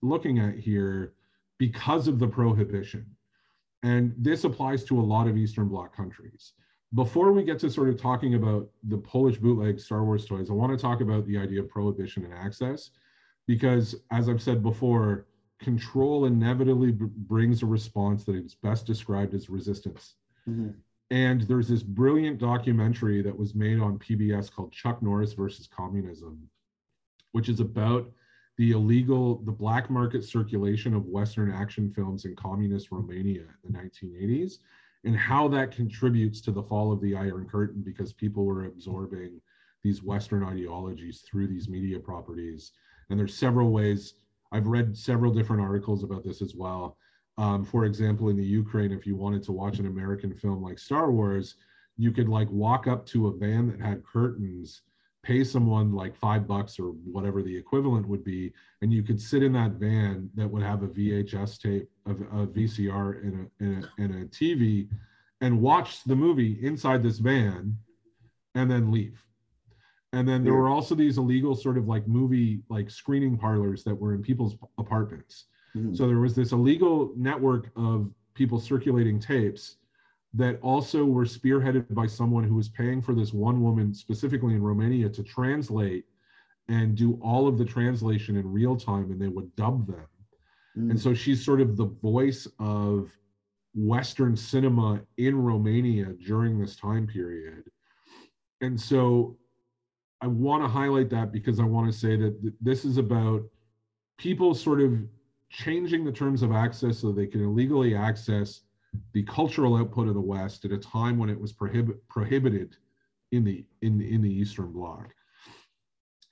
looking 0.01 0.39
at 0.39 0.55
here, 0.55 1.13
because 1.57 2.07
of 2.07 2.19
the 2.19 2.27
prohibition. 2.27 3.05
And 3.83 4.13
this 4.17 4.43
applies 4.43 4.83
to 4.85 4.99
a 4.99 5.01
lot 5.01 5.27
of 5.27 5.38
Eastern 5.38 5.69
Bloc 5.69 5.95
countries. 5.95 6.53
Before 6.93 7.31
we 7.31 7.43
get 7.43 7.59
to 7.59 7.69
sort 7.69 7.88
of 7.88 8.01
talking 8.01 8.33
about 8.33 8.67
the 8.83 8.97
Polish 8.97 9.38
bootleg 9.38 9.79
Star 9.79 10.03
Wars 10.03 10.25
toys, 10.25 10.49
I 10.49 10.53
want 10.53 10.77
to 10.77 10.81
talk 10.81 10.99
about 10.99 11.25
the 11.25 11.38
idea 11.38 11.61
of 11.61 11.69
prohibition 11.69 12.25
and 12.25 12.33
access, 12.33 12.89
because 13.51 13.95
as 14.11 14.29
I've 14.29 14.41
said 14.41 14.63
before, 14.63 15.27
control 15.59 16.23
inevitably 16.23 16.93
b- 16.93 17.07
brings 17.13 17.61
a 17.61 17.65
response 17.65 18.23
that 18.23 18.35
is 18.37 18.55
best 18.55 18.85
described 18.85 19.33
as 19.33 19.49
resistance. 19.49 20.15
Mhm. 20.47 20.75
And 21.09 21.41
there's 21.41 21.67
this 21.67 21.83
brilliant 21.83 22.39
documentary 22.39 23.21
that 23.21 23.37
was 23.37 23.53
made 23.53 23.81
on 23.81 23.99
PBS 23.99 24.49
called 24.49 24.71
Chuck 24.71 25.03
Norris 25.03 25.33
versus 25.33 25.67
Communism, 25.67 26.49
which 27.33 27.49
is 27.49 27.59
about 27.59 28.09
the 28.55 28.71
illegal, 28.71 29.43
the 29.43 29.51
black 29.51 29.89
market 29.89 30.23
circulation 30.23 30.93
of 30.93 31.07
Western 31.07 31.51
action 31.51 31.91
films 31.91 32.23
in 32.23 32.37
communist 32.37 32.89
Romania 32.89 33.47
in 33.65 33.73
the 33.73 33.77
1980s, 33.77 34.59
and 35.03 35.17
how 35.17 35.49
that 35.49 35.71
contributes 35.71 36.39
to 36.39 36.53
the 36.53 36.63
fall 36.63 36.93
of 36.93 37.01
the 37.01 37.17
Iron 37.17 37.49
Curtain 37.49 37.81
because 37.81 38.13
people 38.13 38.45
were 38.45 38.63
absorbing 38.63 39.41
these 39.83 40.01
Western 40.01 40.41
ideologies 40.41 41.19
through 41.19 41.47
these 41.47 41.67
media 41.67 41.99
properties. 41.99 42.71
And 43.09 43.19
there's 43.19 43.35
several 43.35 43.71
ways. 43.71 44.15
I've 44.51 44.67
read 44.67 44.97
several 44.97 45.33
different 45.33 45.61
articles 45.61 46.03
about 46.03 46.23
this 46.23 46.41
as 46.41 46.55
well. 46.55 46.97
Um, 47.37 47.63
for 47.63 47.85
example, 47.85 48.29
in 48.29 48.37
the 48.37 48.43
Ukraine, 48.43 48.91
if 48.91 49.05
you 49.05 49.15
wanted 49.15 49.43
to 49.43 49.51
watch 49.51 49.79
an 49.79 49.87
American 49.87 50.33
film 50.33 50.61
like 50.61 50.77
Star 50.77 51.11
Wars, 51.11 51.55
you 51.97 52.11
could 52.11 52.29
like 52.29 52.49
walk 52.49 52.87
up 52.87 53.05
to 53.07 53.27
a 53.27 53.31
van 53.31 53.67
that 53.67 53.79
had 53.79 54.05
curtains, 54.05 54.81
pay 55.23 55.43
someone 55.43 55.93
like 55.93 56.15
five 56.15 56.47
bucks 56.47 56.79
or 56.79 56.89
whatever 57.05 57.41
the 57.41 57.55
equivalent 57.55 58.07
would 58.07 58.23
be, 58.23 58.51
and 58.81 58.91
you 58.91 59.03
could 59.03 59.21
sit 59.21 59.43
in 59.43 59.53
that 59.53 59.73
van 59.73 60.29
that 60.35 60.49
would 60.49 60.63
have 60.63 60.83
a 60.83 60.87
VHS 60.87 61.61
tape, 61.61 61.89
of 62.05 62.21
a 62.21 62.47
VCR, 62.47 63.23
and 63.23 63.47
a, 63.59 63.63
and 63.63 63.83
a, 63.83 64.01
and 64.03 64.23
a 64.23 64.25
TV, 64.27 64.87
and 65.41 65.61
watch 65.61 66.03
the 66.03 66.15
movie 66.15 66.59
inside 66.65 67.03
this 67.03 67.19
van, 67.19 67.77
and 68.55 68.69
then 68.69 68.91
leave. 68.91 69.23
And 70.13 70.27
then 70.27 70.43
there 70.43 70.53
were 70.53 70.67
also 70.67 70.93
these 70.93 71.17
illegal 71.17 71.55
sort 71.55 71.77
of 71.77 71.88
like 71.88 72.07
movie 72.07 72.61
like 72.69 72.89
screening 72.89 73.38
parlors 73.38 73.83
that 73.85 73.95
were 73.95 74.13
in 74.13 74.21
people's 74.21 74.55
apartments. 74.77 75.45
Mhm. 75.75 75.95
So 75.95 76.05
there 76.05 76.19
was 76.19 76.35
this 76.35 76.51
illegal 76.51 77.13
network 77.15 77.71
of 77.77 78.13
people 78.33 78.59
circulating 78.59 79.19
tapes 79.19 79.77
that 80.33 80.59
also 80.61 81.05
were 81.05 81.25
spearheaded 81.25 81.93
by 81.93 82.07
someone 82.07 82.43
who 82.43 82.55
was 82.55 82.69
paying 82.69 83.01
for 83.01 83.13
this 83.13 83.33
one 83.33 83.61
woman, 83.61 83.93
specifically 83.93 84.53
in 84.53 84.63
Romania, 84.63 85.09
to 85.09 85.23
translate 85.23 86.05
and 86.67 86.95
do 86.95 87.19
all 87.21 87.47
of 87.47 87.57
the 87.57 87.65
translation 87.65 88.38
in 88.38 88.51
real 88.51 88.75
time, 88.75 89.11
and 89.11 89.21
they 89.21 89.27
would 89.27 89.53
dub 89.55 89.88
them. 89.88 90.07
Mm. 90.77 90.91
And 90.91 90.99
so 90.99 91.13
she's 91.13 91.43
sort 91.43 91.59
of 91.59 91.75
the 91.75 91.85
voice 91.85 92.47
of 92.59 93.11
Western 93.73 94.35
cinema 94.35 95.01
in 95.17 95.35
Romania 95.35 96.13
during 96.25 96.59
this 96.59 96.75
time 96.75 97.07
period. 97.07 97.63
And 98.61 98.79
so 98.79 99.38
I 100.22 100.27
want 100.27 100.64
to 100.64 100.69
highlight 100.69 101.10
that 101.10 101.31
because 101.31 101.60
I 101.60 101.64
want 101.64 101.91
to 101.91 101.98
say 101.98 102.15
that 102.15 102.41
th- 102.41 102.53
this 102.61 102.85
is 102.85 102.98
about 102.98 103.43
people 104.18 104.53
sort 104.53 104.81
of 104.81 104.99
changing 105.49 106.06
the 106.06 106.11
terms 106.11 106.43
of 106.43 106.52
access 106.52 106.99
so 106.99 107.11
they 107.11 107.27
can 107.27 107.43
illegally 107.43 107.95
access 107.95 108.61
the 109.14 109.23
cultural 109.23 109.76
output 109.76 110.07
of 110.07 110.14
the 110.14 110.22
West 110.22 110.64
at 110.65 110.72
a 110.72 110.77
time 110.77 111.18
when 111.18 111.30
it 111.30 111.39
was 111.39 111.52
prohibit, 111.52 112.07
prohibited 112.07 112.76
in 113.31 113.43
the 113.43 113.65
in 113.81 114.02
in 114.02 114.22
the 114.22 114.31
Eastern 114.31 114.72
Bloc. 114.72 115.14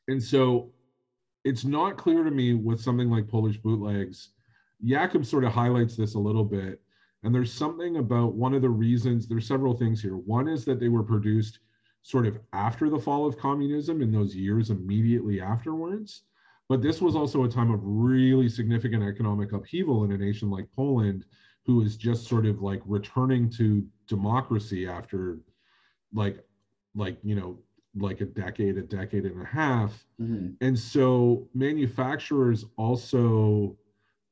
And 0.08 0.22
so 0.22 0.72
it's 1.46 1.66
not 1.66 1.98
clear 1.98 2.24
to 2.24 2.32
me 2.32 2.54
with 2.54 2.82
something 2.82 3.10
like 3.10 3.28
Polish 3.28 3.58
bootlegs. 3.58 4.30
Jakub 4.86 5.26
sort 5.26 5.44
of 5.44 5.52
highlights 5.52 5.96
this 5.96 6.16
a 6.16 6.20
little 6.20 6.44
bit. 6.44 6.82
And 7.24 7.36
there's 7.36 7.52
something 7.52 7.98
about 7.98 8.34
one 8.34 8.54
of 8.54 8.62
the 8.62 8.70
reasons, 8.70 9.28
there's 9.28 9.48
several 9.48 9.76
things 9.76 10.02
here. 10.02 10.16
One 10.16 10.48
is 10.48 10.64
that 10.66 10.80
they 10.80 10.88
were 10.88 11.04
produced 11.04 11.60
sort 12.02 12.26
of 12.26 12.40
after 12.54 12.90
the 12.90 13.00
fall 13.00 13.26
of 13.26 13.38
communism 13.38 14.02
in 14.02 14.12
those 14.12 14.36
years 14.36 14.70
immediately 14.70 15.42
afterwards. 15.42 16.24
But 16.68 16.82
this 16.82 17.02
was 17.02 17.16
also 17.16 17.44
a 17.44 17.50
time 17.50 17.72
of 17.72 17.80
really 17.84 18.48
significant 18.48 19.04
economic 19.04 19.54
upheaval 19.54 20.04
in 20.04 20.12
a 20.12 20.18
nation 20.18 20.50
like 20.52 20.68
Poland, 20.76 21.26
who 21.66 21.82
is 21.82 21.98
just 21.98 22.28
sort 22.28 22.46
of 22.46 22.62
like 22.62 22.82
returning 22.86 23.50
to 23.52 23.86
democracy 24.08 24.88
after 24.88 25.40
like 26.14 26.44
like 26.96 27.18
you 27.24 27.36
know 27.36 27.60
like 27.96 28.22
a 28.22 28.26
decade 28.26 28.78
a 28.78 28.82
decade 28.82 29.26
and 29.26 29.42
a 29.42 29.46
half 29.46 30.06
Mhm. 30.20 30.56
and 30.62 30.78
so 30.78 31.48
manufacturers 31.54 32.66
also 32.78 33.78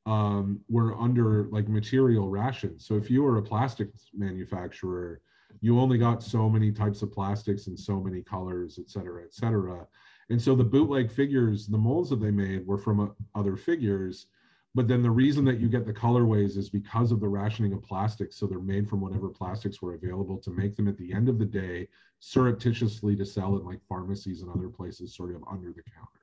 um, 0.06 0.60
were 0.68 0.96
under 0.98 1.48
like 1.50 1.68
material 1.68 2.28
rations 2.28 2.86
so 2.86 2.96
if 2.96 3.10
you 3.10 3.22
were 3.22 3.38
a 3.38 3.42
plastics 3.42 4.10
manufacturer 4.14 5.20
you 5.60 5.78
only 5.80 5.98
got 5.98 6.22
so 6.22 6.48
many 6.48 6.70
types 6.70 7.02
of 7.02 7.12
plastics 7.12 7.66
and 7.66 7.78
so 7.78 8.00
many 8.00 8.22
colors 8.22 8.78
et 8.78 8.88
cetera 8.88 9.22
et 9.22 9.34
cetera. 9.34 9.86
And 10.30 10.40
so 10.40 10.54
the 10.54 10.64
bootleg 10.64 11.10
figures 11.10 11.66
the 11.66 11.78
molds 11.78 12.10
that 12.10 12.20
they 12.20 12.30
made 12.30 12.66
were 12.66 12.78
from 12.78 13.00
uh, 13.00 13.06
other 13.34 13.56
figures 13.56 14.26
but 14.74 14.86
then 14.86 15.02
the 15.02 15.10
reason 15.10 15.44
that 15.46 15.58
you 15.58 15.68
get 15.68 15.86
the 15.86 15.92
colorways 15.92 16.56
is 16.56 16.68
because 16.70 17.10
of 17.10 17.20
the 17.20 17.28
rationing 17.28 17.72
of 17.72 17.82
plastics. 17.82 18.36
So 18.36 18.46
they're 18.46 18.60
made 18.60 18.88
from 18.88 19.00
whatever 19.00 19.28
plastics 19.28 19.80
were 19.80 19.94
available 19.94 20.38
to 20.38 20.50
make 20.50 20.76
them 20.76 20.88
at 20.88 20.96
the 20.96 21.12
end 21.12 21.28
of 21.28 21.38
the 21.38 21.44
day 21.44 21.88
surreptitiously 22.20 23.16
to 23.16 23.26
sell 23.26 23.56
in 23.56 23.64
like 23.64 23.80
pharmacies 23.88 24.42
and 24.42 24.50
other 24.50 24.68
places 24.68 25.14
sort 25.14 25.34
of 25.34 25.42
under 25.50 25.72
the 25.72 25.82
counter. 25.82 26.20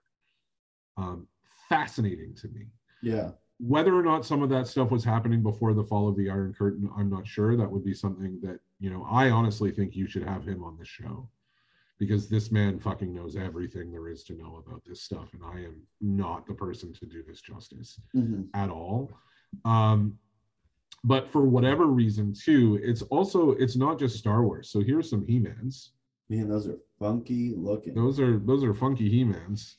Um, 0.97 1.27
fascinating 1.67 2.35
to 2.35 2.47
me. 2.49 2.67
Yeah. 3.01 3.31
Whether 3.59 3.97
or 3.97 4.03
not 4.03 4.25
some 4.25 4.41
of 4.43 4.49
that 4.49 4.67
stuff 4.67 4.91
was 4.91 5.03
happening 5.03 5.41
before 5.41 5.73
the 5.73 5.83
fall 5.83 6.09
of 6.09 6.17
the 6.17 6.29
iron 6.29 6.53
curtain 6.53 6.89
i'm 6.97 7.09
not 7.09 7.25
sure. 7.25 7.55
That 7.55 7.71
would 7.71 7.85
be 7.85 7.93
something 7.93 8.39
that 8.41 8.59
you 8.79 8.89
know 8.89 9.07
i 9.09 9.29
honestly 9.29 9.71
think 9.71 9.95
you 9.95 10.07
should 10.07 10.23
have 10.23 10.43
him 10.45 10.63
on 10.63 10.77
the 10.77 10.85
show. 10.85 11.29
Because 11.97 12.27
this 12.27 12.51
man 12.51 12.77
fucking 12.77 13.13
knows 13.13 13.37
everything 13.37 13.89
there 13.89 14.09
is 14.09 14.25
to 14.25 14.33
know 14.33 14.61
about 14.65 14.83
this 14.85 15.01
stuff 15.01 15.29
and 15.33 15.41
i 15.45 15.59
am 15.63 15.75
not 16.01 16.45
the 16.45 16.53
person 16.53 16.91
to 16.93 17.05
do 17.05 17.23
this 17.27 17.39
justice 17.41 17.99
Mhm. 18.13 18.47
at 18.53 18.69
all. 18.69 19.11
Um 19.63 20.17
but 21.05 21.27
for 21.31 21.45
whatever 21.45 21.85
reason 21.85 22.33
too 22.33 22.79
it's 22.83 23.03
also 23.03 23.51
it's 23.51 23.77
not 23.77 23.97
just 23.99 24.17
star 24.17 24.43
wars. 24.43 24.69
So 24.69 24.81
here's 24.81 25.09
some 25.09 25.25
he-mans. 25.25 25.91
Man, 26.29 26.49
those 26.49 26.67
are 26.67 26.79
funky 26.99 27.53
looking. 27.55 27.93
those 27.93 28.19
are 28.19 28.39
those 28.39 28.63
are 28.65 28.73
funky 28.73 29.07
he-mans 29.09 29.77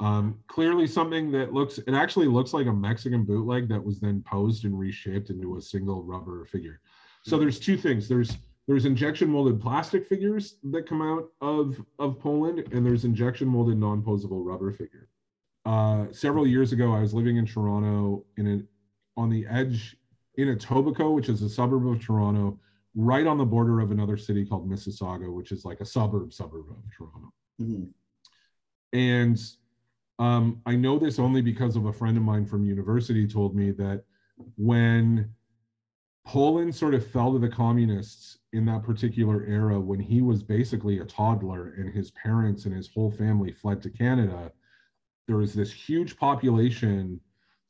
um 0.00 0.38
clearly 0.46 0.86
something 0.86 1.30
that 1.30 1.52
looks 1.52 1.78
it 1.78 1.94
actually 1.94 2.26
looks 2.26 2.52
like 2.52 2.66
a 2.66 2.72
mexican 2.72 3.24
bootleg 3.24 3.68
that 3.68 3.82
was 3.82 3.98
then 3.98 4.22
posed 4.26 4.64
and 4.64 4.78
reshaped 4.78 5.30
into 5.30 5.56
a 5.56 5.60
single 5.60 6.02
rubber 6.02 6.44
figure 6.44 6.80
so 7.22 7.38
there's 7.38 7.58
two 7.58 7.76
things 7.76 8.08
there's 8.08 8.36
there's 8.68 8.84
injection 8.84 9.28
molded 9.28 9.60
plastic 9.60 10.06
figures 10.06 10.56
that 10.64 10.86
come 10.86 11.00
out 11.00 11.30
of 11.40 11.80
of 11.98 12.20
poland 12.20 12.62
and 12.72 12.84
there's 12.84 13.04
injection 13.04 13.48
molded 13.48 13.78
non-posable 13.78 14.44
rubber 14.44 14.70
figure 14.70 15.08
uh 15.64 16.04
several 16.12 16.46
years 16.46 16.72
ago 16.72 16.92
i 16.92 17.00
was 17.00 17.14
living 17.14 17.38
in 17.38 17.46
toronto 17.46 18.24
in 18.36 18.46
a 18.46 18.62
on 19.18 19.30
the 19.30 19.46
edge 19.46 19.96
in 20.36 20.48
Etobicoke, 20.48 21.14
which 21.14 21.28
is 21.28 21.42
a 21.42 21.48
suburb 21.48 21.86
of 21.86 22.04
Toronto, 22.04 22.58
right 22.94 23.26
on 23.26 23.38
the 23.38 23.44
border 23.44 23.80
of 23.80 23.90
another 23.90 24.16
city 24.16 24.44
called 24.44 24.68
Mississauga, 24.68 25.32
which 25.32 25.52
is 25.52 25.64
like 25.64 25.80
a 25.80 25.86
suburb 25.86 26.32
suburb 26.32 26.66
of 26.70 26.82
Toronto. 26.96 27.32
Mhm. 27.60 27.92
And 28.92 29.38
um, 30.18 30.60
I 30.64 30.76
know 30.76 30.98
this 30.98 31.18
only 31.18 31.42
because 31.42 31.76
of 31.76 31.86
a 31.86 31.92
friend 31.92 32.16
of 32.16 32.22
mine 32.22 32.46
from 32.46 32.64
university 32.64 33.26
told 33.26 33.54
me 33.54 33.70
that 33.72 34.04
when 34.56 35.30
Poland 36.26 36.74
sort 36.74 36.94
of 36.94 37.06
fell 37.06 37.32
to 37.32 37.38
the 37.38 37.48
communists 37.48 38.38
in 38.52 38.64
that 38.66 38.82
particular 38.82 39.44
era, 39.44 39.78
when 39.78 40.00
he 40.00 40.22
was 40.22 40.42
basically 40.42 40.98
a 40.98 41.04
toddler 41.04 41.74
and 41.76 41.92
his 41.92 42.10
parents 42.12 42.64
and 42.64 42.74
his 42.74 42.88
whole 42.88 43.10
family 43.10 43.52
fled 43.52 43.82
to 43.82 43.90
Canada, 43.90 44.50
there 45.26 45.36
was 45.36 45.54
this 45.54 45.72
huge 45.72 46.16
population 46.16 47.20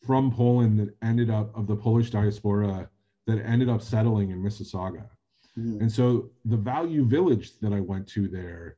from 0.07 0.31
Poland 0.31 0.79
that 0.79 0.95
ended 1.03 1.31
up 1.31 1.57
of 1.57 1.67
the 1.67 1.77
Polish 1.77 2.11
diaspora 2.11 2.89
that 3.27 3.45
ended 3.45 3.69
up 3.69 3.83
settling 3.83 4.31
in 4.31 4.41
Mississauga. 4.43 5.09
Mhm. 5.59 5.81
And 5.81 5.91
so 5.91 6.31
the 6.45 6.57
value 6.57 7.05
village 7.05 7.59
that 7.59 7.73
I 7.73 7.81
went 7.81 8.07
to 8.09 8.29
there 8.29 8.77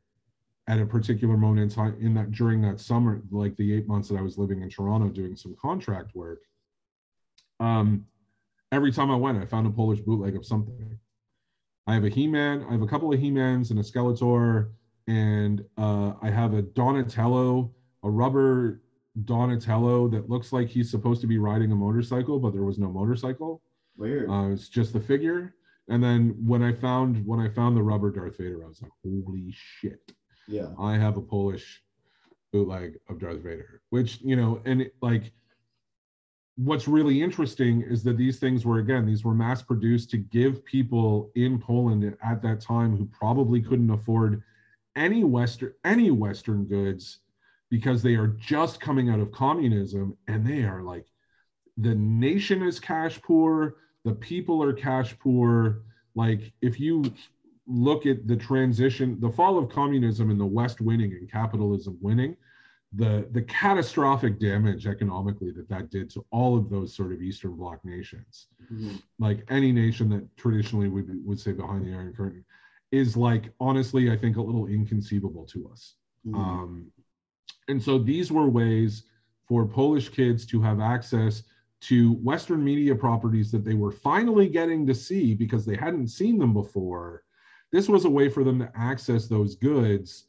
at 0.68 0.78
a 0.78 0.86
particular 0.86 1.36
moment 1.36 1.60
in 1.60 1.68
time 1.68 1.96
in 1.98 2.14
that 2.14 2.30
during 2.30 2.60
that 2.60 2.78
summer, 2.78 3.22
like 3.30 3.56
the 3.56 3.74
eight 3.74 3.88
months 3.88 4.08
that 4.08 4.16
I 4.16 4.22
was 4.22 4.36
living 4.36 4.60
in 4.60 4.68
Toronto 4.68 5.08
doing 5.08 5.34
some 5.34 5.56
contract 5.60 6.14
work, 6.14 6.40
um, 7.58 8.04
every 8.70 8.92
time 8.92 9.10
I 9.10 9.16
went, 9.16 9.42
I 9.42 9.46
found 9.46 9.66
a 9.66 9.70
Polish 9.70 10.00
bootleg 10.00 10.36
of 10.36 10.44
something. 10.44 10.98
I 11.86 11.94
have 11.94 12.04
a 12.04 12.10
He-Man. 12.10 12.66
I 12.68 12.72
have 12.72 12.82
a 12.82 12.86
couple 12.86 13.12
of 13.12 13.18
He-Mans 13.18 13.70
and 13.70 13.80
a 13.80 13.82
Skeletor, 13.82 14.68
and 15.06 15.64
uh, 15.78 16.12
I 16.20 16.28
have 16.28 16.52
a 16.52 16.60
Donatello, 16.60 17.72
a 18.04 18.10
rubber 18.10 18.82
Donatello 19.24 20.06
that 20.08 20.28
looks 20.28 20.52
like 20.52 20.68
he's 20.68 20.90
supposed 20.90 21.22
to 21.22 21.26
be 21.26 21.38
riding 21.38 21.72
a 21.72 21.74
motorcycle, 21.74 22.38
but 22.38 22.52
there 22.52 22.62
was 22.62 22.78
no 22.78 22.90
motorcycle. 22.92 23.62
Weird. 23.96 24.28
Uh, 24.28 24.50
it's 24.50 24.68
just 24.68 24.92
the 24.92 25.00
figure. 25.00 25.54
And 25.88 26.04
then 26.04 26.36
when 26.46 26.62
I 26.62 26.74
found 26.74 27.26
when 27.26 27.40
I 27.40 27.48
found 27.48 27.74
the 27.74 27.82
rubber 27.82 28.10
Darth 28.10 28.36
Vader, 28.36 28.62
I 28.62 28.68
was 28.68 28.82
like, 28.82 28.92
holy 29.02 29.50
shit! 29.50 30.12
Yeah. 30.48 30.68
I 30.78 30.96
have 30.96 31.16
a 31.16 31.22
Polish 31.22 31.82
bootleg 32.52 32.98
of 33.08 33.20
Darth 33.20 33.40
Vader, 33.40 33.82
which 33.90 34.20
you 34.22 34.34
know, 34.34 34.60
and 34.64 34.82
it, 34.82 34.94
like, 35.02 35.32
what's 36.56 36.88
really 36.88 37.22
interesting 37.22 37.82
is 37.82 38.02
that 38.02 38.16
these 38.16 38.38
things 38.38 38.64
were 38.64 38.78
again 38.78 39.06
these 39.06 39.24
were 39.24 39.34
mass 39.34 39.62
produced 39.62 40.10
to 40.10 40.16
give 40.16 40.64
people 40.64 41.30
in 41.36 41.58
Poland 41.58 42.16
at 42.22 42.42
that 42.42 42.60
time 42.60 42.96
who 42.96 43.06
probably 43.06 43.60
couldn't 43.60 43.90
afford 43.90 44.42
any 44.96 45.22
western 45.22 45.72
any 45.84 46.10
western 46.10 46.64
goods 46.64 47.20
because 47.70 48.02
they 48.02 48.14
are 48.14 48.28
just 48.28 48.80
coming 48.80 49.08
out 49.08 49.20
of 49.20 49.30
communism 49.30 50.16
and 50.26 50.44
they 50.44 50.64
are 50.64 50.82
like 50.82 51.06
the 51.76 51.94
nation 51.94 52.62
is 52.62 52.80
cash 52.80 53.22
poor 53.22 53.76
the 54.04 54.14
people 54.14 54.60
are 54.60 54.72
cash 54.72 55.16
poor 55.20 55.82
like 56.16 56.52
if 56.60 56.80
you 56.80 57.04
look 57.68 58.06
at 58.06 58.26
the 58.26 58.36
transition 58.36 59.18
the 59.20 59.30
fall 59.30 59.58
of 59.58 59.68
communism 59.68 60.30
and 60.30 60.40
the 60.40 60.46
west 60.46 60.80
winning 60.80 61.12
and 61.12 61.30
capitalism 61.30 61.96
winning 62.00 62.34
the 62.94 63.28
the 63.32 63.42
catastrophic 63.42 64.38
damage 64.40 64.86
economically 64.86 65.50
that 65.50 65.68
that 65.68 65.90
did 65.90 66.08
to 66.08 66.24
all 66.30 66.56
of 66.56 66.70
those 66.70 66.94
sort 66.96 67.12
of 67.12 67.20
eastern 67.20 67.54
bloc 67.54 67.84
nations 67.84 68.46
Mhm. 68.72 69.02
like 69.18 69.44
any 69.50 69.70
nation 69.70 70.08
that 70.08 70.24
traditionally 70.38 70.88
would 70.88 71.08
would 71.26 71.38
say 71.38 71.52
behind 71.52 71.84
the 71.86 71.92
iron 71.92 72.14
curtain 72.14 72.42
is 72.90 73.16
like 73.18 73.52
honestly 73.60 74.10
i 74.10 74.16
think 74.16 74.38
a 74.38 74.42
little 74.42 74.66
inconceivable 74.66 75.44
to 75.44 75.68
us 75.68 75.96
Mhm. 76.26 76.34
um, 76.34 76.92
and 77.68 77.82
so 77.82 77.98
these 77.98 78.32
were 78.32 78.48
ways 78.48 79.04
for 79.46 79.66
Polish 79.66 80.08
kids 80.08 80.46
to 80.46 80.60
have 80.62 80.80
access 80.80 81.42
to 81.80 82.14
Western 82.14 82.62
media 82.64 82.94
properties 82.94 83.50
that 83.50 83.64
they 83.64 83.74
were 83.74 83.92
finally 83.92 84.48
getting 84.48 84.86
to 84.86 84.94
see 84.94 85.34
because 85.34 85.64
they 85.66 85.76
hadn't 85.76 86.08
seen 86.08 86.38
them 86.38 86.52
before. 86.52 87.22
This 87.70 87.88
was 87.88 88.04
a 88.04 88.10
way 88.10 88.28
for 88.28 88.44
them 88.44 88.58
to 88.60 88.72
access 88.74 89.26
those 89.26 89.54
goods 89.54 90.24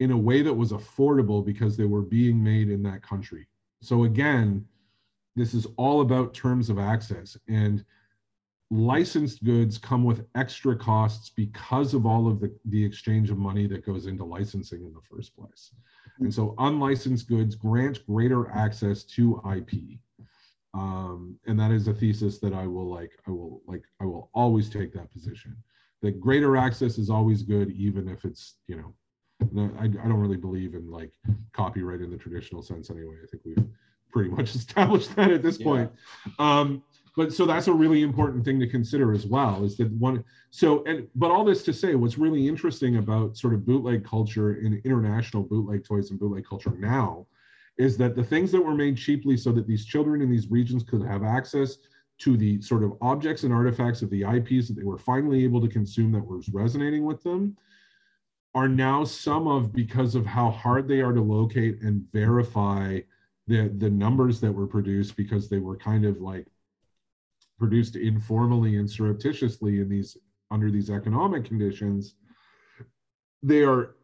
in 0.00 0.10
a 0.10 0.16
way 0.16 0.42
that 0.42 0.54
was 0.54 0.72
affordable 0.72 1.44
because 1.44 1.76
they 1.76 1.84
were 1.84 2.02
being 2.02 2.42
made 2.42 2.68
in 2.68 2.82
that 2.82 3.02
country. 3.02 3.46
So, 3.80 4.04
again, 4.04 4.64
this 5.36 5.54
is 5.54 5.66
all 5.76 6.00
about 6.00 6.34
terms 6.34 6.70
of 6.70 6.78
access. 6.78 7.36
And 7.48 7.84
licensed 8.70 9.44
goods 9.44 9.78
come 9.78 10.04
with 10.04 10.26
extra 10.34 10.76
costs 10.76 11.30
because 11.30 11.94
of 11.94 12.06
all 12.06 12.28
of 12.28 12.40
the, 12.40 12.54
the 12.66 12.84
exchange 12.84 13.30
of 13.30 13.38
money 13.38 13.66
that 13.66 13.84
goes 13.84 14.06
into 14.06 14.24
licensing 14.24 14.84
in 14.84 14.92
the 14.92 15.00
first 15.00 15.36
place. 15.36 15.70
And 16.20 16.32
so 16.32 16.54
unlicensed 16.58 17.28
goods 17.28 17.54
grant 17.54 18.06
greater 18.06 18.50
access 18.50 19.04
to 19.04 19.40
IP. 19.56 19.98
Um, 20.72 21.36
and 21.46 21.58
that 21.58 21.70
is 21.70 21.86
a 21.86 21.94
thesis 21.94 22.38
that 22.40 22.52
I 22.52 22.66
will 22.66 22.86
like, 22.86 23.12
I 23.26 23.30
will 23.30 23.62
like, 23.66 23.84
I 24.00 24.04
will 24.04 24.30
always 24.34 24.68
take 24.68 24.92
that 24.94 25.12
position. 25.12 25.56
That 26.04 26.20
greater 26.20 26.54
access 26.58 26.98
is 26.98 27.08
always 27.08 27.42
good, 27.42 27.70
even 27.70 28.08
if 28.08 28.26
it's, 28.26 28.56
you 28.68 28.76
know, 28.76 29.72
I, 29.80 29.84
I 29.84 29.88
don't 29.88 30.20
really 30.20 30.36
believe 30.36 30.74
in 30.74 30.90
like 30.90 31.12
copyright 31.54 32.02
in 32.02 32.10
the 32.10 32.18
traditional 32.18 32.62
sense 32.62 32.90
anyway. 32.90 33.14
I 33.22 33.26
think 33.26 33.42
we've 33.46 33.64
pretty 34.12 34.28
much 34.28 34.54
established 34.54 35.16
that 35.16 35.30
at 35.30 35.42
this 35.42 35.58
Yeah. 35.58 35.64
point. 35.64 35.92
Um, 36.38 36.82
but 37.16 37.32
so 37.32 37.46
that's 37.46 37.68
a 37.68 37.72
really 37.72 38.02
important 38.02 38.44
thing 38.44 38.60
to 38.60 38.66
consider 38.66 39.12
as 39.14 39.24
well 39.24 39.64
is 39.64 39.78
that 39.78 39.90
one 39.92 40.24
so 40.50 40.84
and 40.84 41.06
but 41.14 41.30
all 41.30 41.44
this 41.44 41.62
to 41.62 41.72
say 41.72 41.94
what's 41.94 42.18
really 42.18 42.48
interesting 42.48 42.96
about 42.96 43.38
sort 43.38 43.54
of 43.54 43.64
bootleg 43.64 44.04
culture 44.04 44.56
in 44.56 44.82
international 44.84 45.44
bootleg 45.44 45.84
toys 45.84 46.10
and 46.10 46.18
bootleg 46.18 46.44
culture 46.44 46.72
now 46.76 47.24
is 47.78 47.96
that 47.96 48.16
the 48.16 48.24
things 48.24 48.50
that 48.52 48.60
were 48.60 48.74
made 48.74 48.96
cheaply 48.96 49.36
so 49.36 49.52
that 49.52 49.66
these 49.66 49.84
children 49.86 50.20
in 50.22 50.30
these 50.30 50.50
regions 50.50 50.82
could 50.82 51.02
have 51.02 51.22
access 51.22 51.78
to 52.18 52.36
the 52.36 52.60
sort 52.62 52.82
of 52.82 52.92
objects 53.00 53.42
and 53.42 53.52
artifacts 53.52 54.02
of 54.02 54.10
the 54.10 54.22
IPs 54.22 54.68
that 54.68 54.74
they 54.76 54.84
were 54.84 54.98
finally 54.98 55.44
able 55.44 55.60
to 55.60 55.68
consume 55.68 56.12
that 56.12 56.24
was 56.24 56.48
resonating 56.48 57.04
with 57.04 57.22
them 57.22 57.56
are 58.54 58.68
now 58.68 59.02
some 59.04 59.48
of 59.48 59.72
because 59.72 60.14
of 60.14 60.24
how 60.24 60.50
hard 60.50 60.86
they 60.86 61.00
are 61.00 61.12
to 61.12 61.20
locate 61.20 61.80
and 61.82 62.04
verify 62.12 63.00
the 63.46 63.68
the 63.78 63.90
numbers 63.90 64.40
that 64.40 64.52
were 64.52 64.66
produced 64.66 65.16
because 65.16 65.48
they 65.48 65.58
were 65.58 65.76
kind 65.76 66.04
of 66.04 66.20
like 66.20 66.46
produced 67.58 67.96
informally 67.96 68.76
and 68.76 68.88
surreptitiously 68.88 69.80
in 69.80 69.88
these 69.88 70.16
under 70.50 70.70
these 70.70 70.88
economic 70.90 71.44
conditions 71.44 72.14
they 73.42 73.62
are 73.64 73.96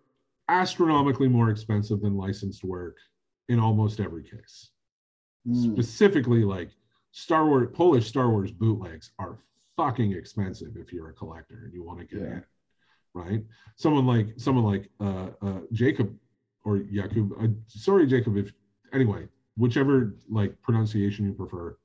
astronomically 0.48 1.28
more 1.28 1.48
expensive 1.50 2.00
than 2.00 2.16
licensed 2.16 2.64
work 2.64 2.96
in 3.48 3.60
almost 3.60 4.00
every 4.00 4.22
case 4.24 4.70
Mm. 5.48 5.72
specifically 5.72 6.44
like 6.44 6.68
star 7.12 7.46
wars 7.46 7.68
polish 7.72 8.06
star 8.06 8.30
wars 8.30 8.52
bootlegs 8.52 9.10
are 9.18 9.38
fucking 9.76 10.12
expensive 10.12 10.76
if 10.76 10.92
you're 10.92 11.08
a 11.10 11.12
collector 11.12 11.62
and 11.64 11.72
you 11.72 11.82
want 11.82 11.98
to 11.98 12.04
get 12.04 12.20
Yeah. 12.22 12.32
in 12.34 12.44
right 13.14 13.44
someone 13.76 14.06
like 14.06 14.28
someone 14.36 14.64
like 14.64 14.88
uh, 15.00 15.30
uh 15.42 15.60
jacob 15.72 16.16
or 16.64 16.78
jakub 16.78 17.32
uh, 17.42 17.48
sorry 17.66 18.06
jacob 18.06 18.36
if 18.36 18.52
anyway 18.92 19.26
whichever 19.56 20.14
like 20.28 20.60
pronunciation 20.62 21.26
you 21.26 21.32
prefer 21.32 21.76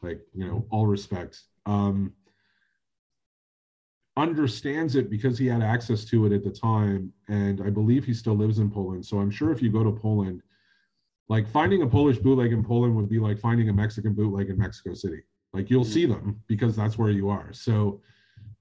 like 0.00 0.20
you 0.34 0.46
know 0.46 0.64
all 0.70 0.86
respect 0.86 1.42
um 1.66 2.12
understands 4.16 4.94
it 4.94 5.08
because 5.08 5.38
he 5.38 5.46
had 5.46 5.62
access 5.62 6.04
to 6.04 6.26
it 6.26 6.32
at 6.32 6.44
the 6.44 6.50
time 6.50 7.12
and 7.28 7.60
i 7.62 7.70
believe 7.70 8.04
he 8.04 8.12
still 8.12 8.34
lives 8.34 8.58
in 8.58 8.70
poland 8.70 9.04
so 9.04 9.18
i'm 9.18 9.30
sure 9.30 9.50
if 9.52 9.62
you 9.62 9.70
go 9.70 9.82
to 9.82 9.90
poland 9.92 10.42
like 11.32 11.48
finding 11.48 11.80
a 11.80 11.86
polish 11.86 12.18
bootleg 12.18 12.52
in 12.52 12.62
poland 12.62 12.94
would 12.94 13.08
be 13.08 13.18
like 13.18 13.38
finding 13.38 13.70
a 13.70 13.72
mexican 13.72 14.12
bootleg 14.12 14.50
in 14.50 14.58
mexico 14.58 14.92
city 14.92 15.22
like 15.54 15.70
you'll 15.70 15.82
see 15.84 16.04
them 16.04 16.38
because 16.46 16.76
that's 16.76 16.98
where 16.98 17.10
you 17.10 17.28
are 17.30 17.52
so 17.52 18.00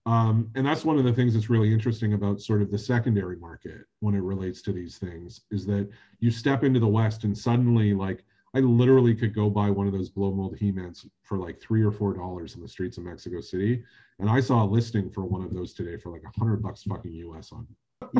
um, 0.08 0.50
and 0.56 0.66
that's 0.66 0.84
one 0.84 0.98
of 0.98 1.04
the 1.04 1.14
things 1.14 1.36
that's 1.36 1.48
really 1.48 1.72
interesting 1.72 2.14
about 2.14 2.42
sort 2.42 2.64
of 2.64 2.72
the 2.72 2.78
secondary 2.78 3.36
market 3.36 3.82
when 4.00 4.16
it 4.16 4.24
relates 4.24 4.64
to 4.64 4.72
these 4.72 4.98
things 4.98 5.42
is 5.52 5.64
that 5.68 5.88
you 6.20 6.32
step 6.32 6.64
into 6.64 6.80
the 6.80 6.88
west 6.88 7.24
and 7.24 7.38
suddenly 7.38 7.94
like 7.94 8.24
I 8.54 8.60
literally 8.60 9.16
could 9.16 9.34
go 9.34 9.50
buy 9.50 9.70
one 9.70 9.88
of 9.88 9.94
those 9.94 10.10
blow 10.10 10.32
mold 10.32 10.58
He-Mans 10.58 11.06
for 11.22 11.38
like 11.38 11.62
three 11.62 11.84
or 11.84 11.92
four 11.92 12.14
dollars 12.14 12.56
in 12.56 12.62
the 12.62 12.68
streets 12.68 12.98
of 12.98 13.06
Mexico 13.06 13.40
City. 13.40 13.82
And 14.20 14.30
I 14.30 14.42
saw 14.42 14.66
a 14.66 14.68
listing 14.68 15.10
for 15.10 15.24
one 15.24 15.42
of 15.42 15.54
those 15.54 15.74
today 15.74 15.96
for 15.96 16.12
like 16.12 16.24
a 16.24 16.40
hundred 16.40 16.62
bucks 16.62 16.84
fucking 16.84 17.14
US 17.14 17.54
on. 17.54 17.66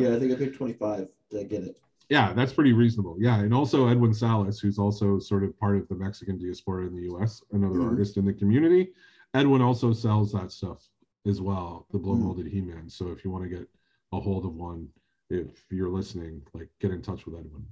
Yeah, 0.00 0.14
I 0.14 0.18
think 0.18 0.32
I 0.32 0.36
paid 0.36 0.54
25 0.54 1.08
to 1.32 1.44
get 1.44 1.64
it. 1.64 1.78
Yeah, 2.08 2.32
that's 2.32 2.52
pretty 2.52 2.72
reasonable. 2.72 3.16
Yeah. 3.18 3.40
And 3.40 3.54
also 3.54 3.88
Edwin 3.88 4.12
Salas, 4.12 4.58
who's 4.60 4.78
also 4.78 5.18
sort 5.18 5.44
of 5.44 5.58
part 5.58 5.76
of 5.76 5.88
the 5.88 5.94
Mexican 5.94 6.38
diaspora 6.38 6.86
in 6.86 6.94
the 6.94 7.02
US, 7.14 7.42
another 7.52 7.78
Mhm. 7.78 7.90
artist 7.90 8.16
in 8.16 8.24
the 8.24 8.32
community. 8.32 8.92
Edwin 9.34 9.62
also 9.62 9.92
sells 9.92 10.32
that 10.32 10.52
stuff 10.52 10.88
as 11.26 11.40
well, 11.40 11.86
the 11.90 11.98
blow 11.98 12.16
Mhm. 12.16 12.20
molded 12.22 12.46
He-Man. 12.46 12.88
So 12.88 13.08
if 13.08 13.24
you 13.24 13.30
want 13.30 13.44
to 13.44 13.48
get 13.50 13.68
a 14.12 14.20
hold 14.20 14.44
of 14.44 14.54
one, 14.54 14.88
if 15.30 15.64
you're 15.70 15.88
listening, 15.88 16.42
like 16.52 16.70
get 16.80 16.90
in 16.90 17.00
touch 17.02 17.24
with 17.26 17.36
Edwin. 17.38 17.66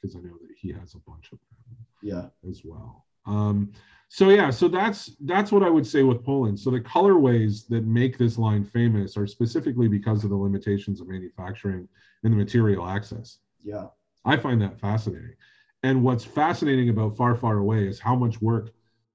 Because 0.00 0.14
I 0.14 0.20
know 0.20 0.38
that 0.38 0.52
he 0.56 0.70
has 0.70 0.94
a 0.94 1.00
bunch 1.00 1.32
of 1.32 1.40
them 1.40 1.76
Yeah. 2.02 2.30
as 2.48 2.64
well. 2.64 3.04
Um, 3.26 3.72
so 4.08 4.30
yeah, 4.30 4.50
so 4.50 4.68
that's 4.68 5.10
that's 5.20 5.52
what 5.52 5.62
I 5.62 5.68
would 5.68 5.86
say 5.86 6.02
with 6.02 6.24
Poland. 6.24 6.58
So 6.58 6.70
the 6.70 6.80
colorways 6.80 7.66
that 7.68 7.84
make 7.84 8.16
this 8.16 8.38
line 8.38 8.64
famous 8.64 9.16
are 9.16 9.26
specifically 9.26 9.86
because 9.86 10.24
of 10.24 10.30
the 10.30 10.36
limitations 10.36 11.00
of 11.00 11.08
manufacturing 11.08 11.86
and 12.24 12.32
the 12.32 12.36
material 12.36 12.86
access. 12.86 13.38
Yeah. 13.62 13.86
I 14.24 14.36
find 14.36 14.60
that 14.62 14.80
fascinating. 14.80 15.34
And 15.82 16.02
what's 16.02 16.24
fascinating 16.24 16.88
about 16.88 17.16
Far 17.16 17.34
Far 17.36 17.58
Away 17.58 17.86
is 17.86 18.00
how 18.00 18.16
much 18.16 18.40
work 18.40 18.70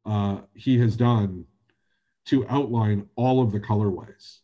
uh, 0.06 0.41
he 0.53 0.80
has 0.80 0.95
done 0.95 1.45
to 2.26 2.48
outline 2.48 3.07
all 3.15 3.41
of 3.41 3.52
the 3.52 3.60
colorways. 3.60 4.40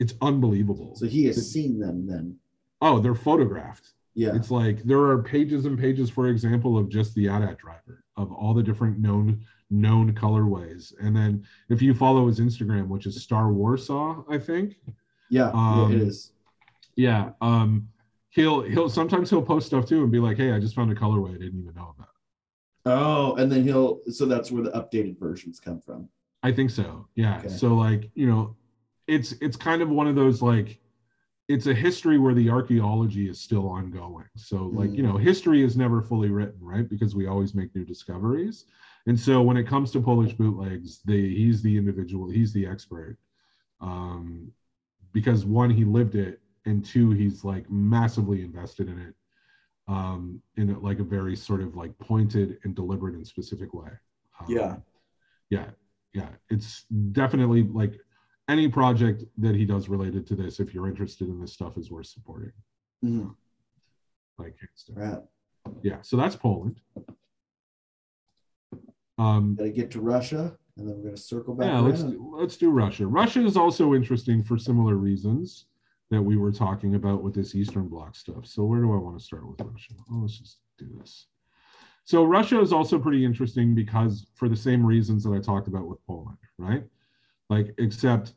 It's 0.00 0.14
unbelievable. 0.20 0.96
So 0.96 1.06
he 1.06 1.24
has 1.26 1.50
seen 1.50 1.78
them 1.78 2.06
then. 2.06 2.36
oh, 2.80 2.98
they're 2.98 3.14
photographed. 3.14 3.92
Yeah. 4.14 4.34
It's 4.36 4.50
like 4.50 4.82
there 4.84 5.00
are 5.00 5.22
pages 5.22 5.64
and 5.64 5.78
pages, 5.78 6.10
for 6.10 6.28
example, 6.28 6.78
of 6.78 6.88
just 6.88 7.14
the 7.14 7.28
AT-AT 7.28 7.58
driver 7.58 8.04
of 8.16 8.30
all 8.32 8.54
the 8.54 8.62
different 8.62 9.00
known 9.00 9.44
known 9.70 10.14
colorways. 10.14 10.92
And 11.00 11.14
then 11.16 11.44
if 11.68 11.80
you 11.82 11.94
follow 11.94 12.26
his 12.26 12.40
Instagram, 12.40 12.88
which 12.88 13.06
is 13.06 13.22
Star 13.22 13.52
Warsaw, 13.52 14.24
I 14.28 14.38
think, 14.38 14.76
Yeah. 15.30 15.50
yeah, 15.54 15.82
it 15.82 15.84
Um, 15.86 15.92
is. 16.00 16.32
yeah, 16.96 17.30
um, 17.40 17.88
he'll 18.30 18.62
he'll 18.62 18.88
sometimes 18.88 19.30
he'll 19.30 19.42
post 19.42 19.66
stuff 19.66 19.86
too 19.86 20.02
and 20.02 20.12
be 20.12 20.20
like, 20.20 20.36
"Hey, 20.36 20.52
I 20.52 20.60
just 20.60 20.74
found 20.74 20.90
a 20.92 20.94
colorway 20.94 21.30
I 21.30 21.38
didn't 21.38 21.60
even 21.60 21.74
know 21.74 21.94
about." 21.96 22.08
Oh, 22.86 23.34
and 23.36 23.50
then 23.50 23.64
he'll. 23.64 24.00
So 24.10 24.26
that's 24.26 24.50
where 24.52 24.62
the 24.62 24.70
updated 24.72 25.18
versions 25.18 25.58
come 25.60 25.80
from. 25.80 26.08
I 26.42 26.52
think 26.52 26.70
so. 26.70 27.08
Yeah. 27.14 27.38
Okay. 27.38 27.48
So 27.48 27.74
like, 27.74 28.10
you 28.14 28.26
know, 28.26 28.56
it's 29.06 29.32
it's 29.40 29.56
kind 29.56 29.80
of 29.82 29.88
one 29.88 30.06
of 30.06 30.14
those 30.14 30.42
like 30.42 30.78
it's 31.48 31.66
a 31.66 31.74
history 31.74 32.18
where 32.18 32.34
the 32.34 32.48
archaeology 32.50 33.28
is 33.28 33.38
still 33.40 33.68
ongoing. 33.68 34.24
So 34.36 34.64
like, 34.66 34.92
you 34.94 35.02
know, 35.02 35.16
history 35.18 35.62
is 35.62 35.76
never 35.76 36.00
fully 36.02 36.30
written, 36.30 36.58
right? 36.60 36.88
Because 36.88 37.14
we 37.14 37.26
always 37.26 37.54
make 37.54 37.74
new 37.74 37.84
discoveries. 37.84 38.64
And 39.06 39.18
so 39.18 39.42
when 39.42 39.56
it 39.56 39.66
comes 39.66 39.90
to 39.92 40.00
Polish 40.00 40.32
bootlegs, 40.32 41.00
they 41.04 41.20
he's 41.20 41.62
the 41.62 41.76
individual, 41.76 42.28
he's 42.30 42.52
the 42.52 42.66
expert. 42.66 43.18
Um 43.80 44.52
because 45.12 45.44
one, 45.44 45.70
he 45.70 45.84
lived 45.84 46.16
it, 46.16 46.40
and 46.66 46.84
two, 46.84 47.10
he's 47.12 47.44
like 47.44 47.70
massively 47.70 48.42
invested 48.42 48.88
in 48.88 48.98
it, 48.98 49.14
um, 49.86 50.42
in 50.56 50.80
like 50.82 50.98
a 50.98 51.04
very 51.04 51.36
sort 51.36 51.60
of 51.60 51.76
like 51.76 51.96
pointed 52.00 52.58
and 52.64 52.74
deliberate 52.74 53.14
and 53.14 53.24
specific 53.24 53.72
way. 53.74 53.90
Um, 54.40 54.46
Yeah. 54.48 54.76
yeah, 55.50 55.70
yeah. 56.14 56.30
It's 56.50 56.82
definitely 57.12 57.62
like 57.62 57.94
any 58.48 58.66
project 58.66 59.22
that 59.38 59.54
he 59.54 59.64
does 59.64 59.88
related 59.88 60.26
to 60.26 60.34
this. 60.34 60.58
If 60.58 60.74
you're 60.74 60.88
interested 60.88 61.28
in 61.28 61.40
this 61.40 61.52
stuff, 61.52 61.78
is 61.78 61.92
worth 61.92 62.06
supporting. 62.06 62.52
Mhm. 63.04 63.36
Like. 64.36 64.56
Right. 64.96 65.22
yeah. 65.82 66.02
So 66.02 66.16
that's 66.16 66.34
Poland. 66.34 66.80
Um, 69.18 69.54
Gotta 69.54 69.70
get 69.70 69.90
to 69.92 70.00
Russia, 70.00 70.56
and 70.76 70.88
then 70.88 70.96
we're 70.96 71.04
gonna 71.04 71.16
circle 71.16 71.54
back 71.54 71.68
yeah, 71.68 71.80
let's 71.80 72.02
do, 72.02 72.34
let's 72.36 72.56
do 72.56 72.70
Russia. 72.70 73.06
Russia 73.06 73.44
is 73.44 73.56
also 73.56 73.94
interesting 73.94 74.42
for 74.42 74.58
similar 74.58 74.96
reasons 74.96 75.66
that 76.10 76.22
we 76.22 76.36
were 76.36 76.52
talking 76.52 76.94
about 76.94 77.22
with 77.22 77.34
this 77.34 77.54
Eastern 77.54 77.88
Bloc 77.88 78.14
stuff. 78.14 78.46
So 78.46 78.64
where 78.64 78.80
do 78.80 78.92
I 78.92 78.96
want 78.96 79.18
to 79.18 79.24
start 79.24 79.48
with 79.48 79.60
Russia? 79.60 79.94
Oh, 80.10 80.18
let's 80.18 80.38
just 80.38 80.58
do 80.78 80.86
this. 80.98 81.26
So 82.04 82.24
Russia 82.24 82.60
is 82.60 82.72
also 82.72 82.98
pretty 82.98 83.24
interesting 83.24 83.74
because 83.74 84.26
for 84.34 84.48
the 84.48 84.56
same 84.56 84.84
reasons 84.84 85.24
that 85.24 85.32
I 85.32 85.38
talked 85.38 85.68
about 85.68 85.86
with 85.86 86.04
Poland, 86.06 86.36
right? 86.58 86.84
Like, 87.48 87.74
except 87.78 88.34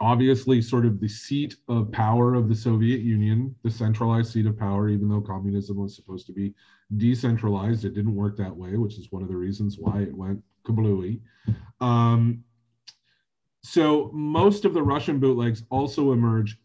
obviously 0.00 0.60
sort 0.60 0.84
of 0.84 1.00
the 1.00 1.08
seat 1.08 1.56
of 1.68 1.90
power 1.92 2.34
of 2.34 2.48
the 2.48 2.54
Soviet 2.54 3.00
Union, 3.00 3.54
the 3.62 3.70
centralized 3.70 4.32
seat 4.32 4.46
of 4.46 4.58
power, 4.58 4.88
even 4.88 5.08
though 5.08 5.20
communism 5.20 5.78
was 5.78 5.96
supposed 5.96 6.26
to 6.26 6.32
be 6.32 6.52
decentralized, 6.96 7.84
it 7.84 7.94
didn't 7.94 8.14
work 8.14 8.36
that 8.36 8.54
way, 8.54 8.76
which 8.76 8.98
is 8.98 9.10
one 9.10 9.22
of 9.22 9.28
the 9.28 9.36
reasons 9.36 9.78
why 9.78 10.02
it 10.02 10.14
went 10.14 10.42
kablooey. 10.66 11.20
Um, 11.80 12.44
so 13.64 14.10
most 14.12 14.64
of 14.64 14.74
the 14.74 14.82
Russian 14.82 15.18
bootlegs 15.18 15.64
also 15.70 16.12
emerge 16.12 16.58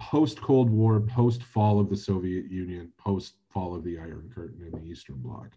post 0.00 0.40
Cold 0.40 0.70
War, 0.70 1.00
post 1.00 1.42
fall 1.42 1.80
of 1.80 1.88
the 1.88 1.96
Soviet 1.96 2.50
Union, 2.50 2.92
post 2.98 3.34
fall 3.52 3.74
of 3.74 3.84
the 3.84 3.98
Iron 3.98 4.30
Curtain 4.34 4.64
in 4.64 4.72
the 4.72 4.86
Eastern 4.86 5.16
Bloc. 5.16 5.48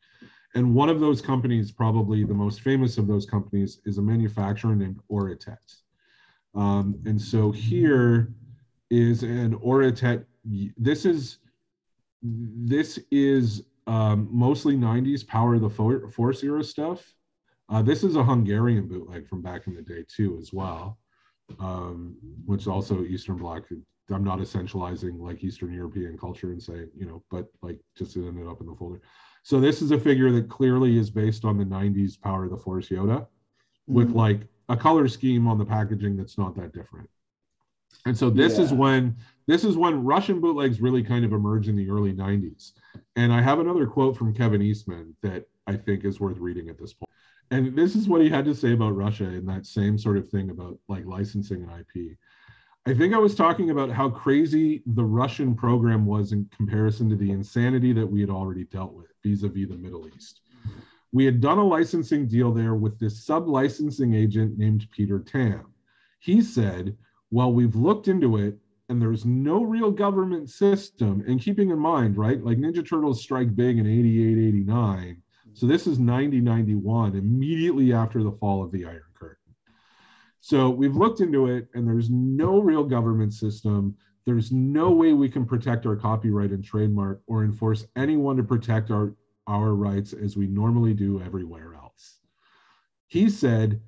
And 0.55 0.73
one 0.73 0.89
of 0.89 0.99
those 0.99 1.21
companies, 1.21 1.71
probably 1.71 2.23
the 2.23 2.33
most 2.33 2.61
famous 2.61 2.97
of 2.97 3.07
those 3.07 3.25
companies, 3.25 3.79
is 3.85 3.97
a 3.97 4.01
manufacturer 4.01 4.75
named 4.75 4.99
Oritet. 5.09 5.59
Um, 6.55 6.99
and 7.05 7.21
so 7.21 7.51
here 7.51 8.33
is 8.89 9.23
an 9.23 9.53
Oritet. 9.55 10.25
This 10.77 11.05
is 11.05 11.39
this 12.23 12.97
is 13.11 13.63
um, 13.87 14.27
mostly 14.31 14.75
90s 14.75 15.23
Power 15.23 15.55
of 15.55 15.61
the 15.61 15.69
Force 15.69 16.43
era 16.43 16.63
stuff. 16.63 17.13
Uh, 17.69 17.81
this 17.81 18.03
is 18.03 18.15
a 18.15 18.23
Hungarian 18.23 18.87
bootleg 18.87 19.27
from 19.27 19.41
back 19.41 19.67
in 19.67 19.75
the 19.75 19.81
day 19.81 20.03
too, 20.07 20.37
as 20.39 20.53
well, 20.53 20.99
um, 21.59 22.15
which 22.45 22.61
is 22.61 22.67
also 22.67 23.03
Eastern 23.03 23.37
Bloc. 23.37 23.65
I'm 24.09 24.23
not 24.23 24.39
essentializing 24.39 25.19
like 25.19 25.43
Eastern 25.43 25.73
European 25.73 26.17
culture 26.17 26.51
and 26.51 26.63
saying, 26.63 26.89
you 26.95 27.05
know, 27.05 27.23
but 27.29 27.47
like 27.61 27.79
just 27.97 28.15
it 28.15 28.25
ended 28.25 28.47
up 28.47 28.61
in 28.61 28.67
the 28.67 28.75
folder. 28.75 29.01
So 29.43 29.59
this 29.59 29.81
is 29.81 29.91
a 29.91 29.99
figure 29.99 30.31
that 30.31 30.49
clearly 30.49 30.97
is 30.97 31.09
based 31.09 31.43
on 31.43 31.57
the 31.57 31.65
90s 31.65 32.15
Power 32.17 32.45
of 32.45 32.51
the 32.51 32.57
Force 32.57 32.89
Yoda 32.89 33.27
with 33.85 34.11
Mhm. 34.11 34.15
like 34.15 34.47
a 34.69 34.77
color 34.77 35.07
scheme 35.07 35.47
on 35.47 35.57
the 35.57 35.65
packaging 35.65 36.15
that's 36.17 36.37
not 36.37 36.55
that 36.55 36.73
different. 36.73 37.09
And 38.05 38.17
so 38.17 38.29
this 38.29 38.57
is 38.57 38.71
when 38.71 39.15
this 39.47 39.63
is 39.63 39.77
when 39.77 40.03
Russian 40.03 40.39
bootlegs 40.41 40.81
really 40.81 41.03
kind 41.03 41.23
of 41.23 41.33
emerged 41.33 41.69
in 41.69 41.75
the 41.75 41.89
early 41.89 42.13
90s. 42.13 42.73
And 43.15 43.33
I 43.33 43.41
have 43.41 43.59
another 43.59 43.87
quote 43.87 44.17
from 44.17 44.33
Kevin 44.33 44.61
Eastman 44.61 45.15
that 45.23 45.45
I 45.67 45.75
think 45.75 46.05
is 46.05 46.19
worth 46.19 46.37
reading 46.37 46.69
at 46.69 46.77
this 46.77 46.93
point. 46.93 47.09
And 47.51 47.77
this 47.77 47.95
is 47.95 48.09
what 48.09 48.21
he 48.21 48.29
had 48.29 48.45
to 48.45 48.55
say 48.55 48.73
about 48.73 48.95
Russia 48.95 49.25
in 49.25 49.45
that 49.45 49.65
same 49.65 49.97
sort 49.97 50.17
of 50.17 50.27
thing 50.29 50.49
about 50.49 50.77
like 50.89 51.05
licensing 51.05 51.63
and 51.63 51.71
IP. 51.79 52.17
I 52.85 52.93
think 52.93 53.13
I 53.13 53.17
was 53.17 53.35
talking 53.35 53.69
about 53.69 53.89
how 53.89 54.09
crazy 54.09 54.83
the 54.85 55.03
Russian 55.03 55.55
program 55.55 56.05
was 56.05 56.31
in 56.31 56.49
comparison 56.55 57.09
to 57.09 57.15
the 57.15 57.31
insanity 57.31 57.91
that 57.93 58.07
we 58.07 58.21
had 58.21 58.29
already 58.29 58.65
dealt 58.65 58.93
with 58.93 59.07
vis-a-vis 59.23 59.67
the 59.67 59.75
Middle 59.75 60.07
East. 60.07 60.41
We 61.11 61.25
had 61.25 61.41
done 61.41 61.57
a 61.57 61.63
licensing 61.63 62.27
deal 62.27 62.53
there 62.53 62.75
with 62.75 62.99
this 62.99 63.25
sub-licensing 63.25 64.13
agent 64.13 64.57
named 64.57 64.87
Peter 64.91 65.19
Tam. 65.19 65.73
He 66.19 66.41
said, 66.41 66.95
well, 67.31 67.51
we've 67.51 67.75
looked 67.75 68.07
into 68.07 68.37
it 68.37 68.57
and 68.89 69.01
there's 69.01 69.25
no 69.25 69.63
real 69.63 69.91
government 69.91 70.49
system. 70.49 71.23
And 71.27 71.41
keeping 71.41 71.71
in 71.71 71.79
mind, 71.79 72.17
right, 72.17 72.41
like 72.41 72.57
Ninja 72.57 72.87
Turtles 72.87 73.21
strike 73.21 73.55
big 73.55 73.77
in 73.77 73.85
88, 73.85 74.37
89. 74.47 75.21
So 75.53 75.65
this 75.65 75.87
is 75.87 75.99
90, 75.99 76.39
91, 76.39 77.15
immediately 77.15 77.91
after 77.91 78.23
the 78.23 78.31
fall 78.31 78.63
of 78.63 78.71
the 78.71 78.85
Iron 78.85 79.01
Curtain. 79.13 79.55
So 80.39 80.69
we've 80.69 80.95
looked 80.95 81.19
into 81.19 81.47
it 81.47 81.67
and 81.73 81.85
there's 81.85 82.09
no 82.09 82.61
real 82.61 82.83
government 82.83 83.33
system. 83.33 83.97
There's 84.25 84.51
no 84.51 84.91
way 84.91 85.13
we 85.13 85.29
can 85.29 85.45
protect 85.45 85.85
our 85.85 85.95
copyright 85.95 86.51
and 86.51 86.63
trademark 86.63 87.21
or 87.27 87.43
enforce 87.43 87.85
anyone 87.95 88.37
to 88.37 88.43
protect 88.43 88.91
our, 88.91 89.15
our 89.47 89.73
rights 89.73 90.13
as 90.13 90.37
we 90.37 90.47
normally 90.47 90.93
do 90.93 91.21
everywhere 91.21 91.73
else. 91.75 92.19
He 93.07 93.29
said, 93.29 93.81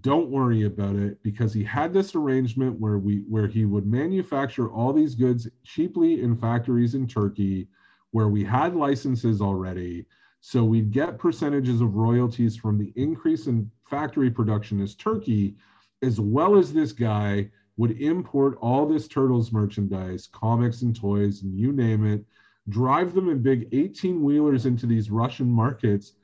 don't 0.00 0.30
worry 0.30 0.64
about 0.64 0.96
it 0.96 1.22
because 1.22 1.52
he 1.52 1.62
had 1.62 1.92
this 1.92 2.14
arrangement 2.14 2.80
where 2.80 2.98
we 2.98 3.24
where 3.28 3.46
he 3.46 3.66
would 3.66 3.86
manufacture 3.86 4.70
all 4.70 4.92
these 4.92 5.14
goods 5.14 5.48
cheaply 5.64 6.22
in 6.22 6.34
factories 6.34 6.94
in 6.94 7.06
Turkey 7.06 7.68
where 8.12 8.28
we 8.28 8.42
had 8.42 8.74
licenses 8.74 9.42
already. 9.42 10.06
So 10.40 10.64
we'd 10.64 10.92
get 10.92 11.18
percentages 11.18 11.82
of 11.82 11.96
royalties 11.96 12.56
from 12.56 12.78
the 12.78 12.92
increase 12.96 13.48
in 13.48 13.70
factory 13.84 14.30
production 14.30 14.80
as 14.80 14.94
Turkey 14.94 15.56
as 16.02 16.20
well 16.20 16.56
as 16.56 16.72
this 16.72 16.92
guy 16.92 17.50
would 17.76 18.00
import 18.00 18.56
all 18.62 18.86
this 18.86 19.08
turtles 19.08 19.52
merchandise 19.52 20.26
comics 20.32 20.82
and 20.82 20.98
toys 20.98 21.42
and 21.42 21.54
you 21.54 21.72
name 21.72 22.06
it 22.06 22.24
drive 22.70 23.14
them 23.14 23.28
in 23.28 23.42
big 23.42 23.68
18 23.72 24.22
wheelers 24.22 24.64
into 24.64 24.86
these 24.86 25.10
Russian 25.10 25.50
markets 25.50 26.14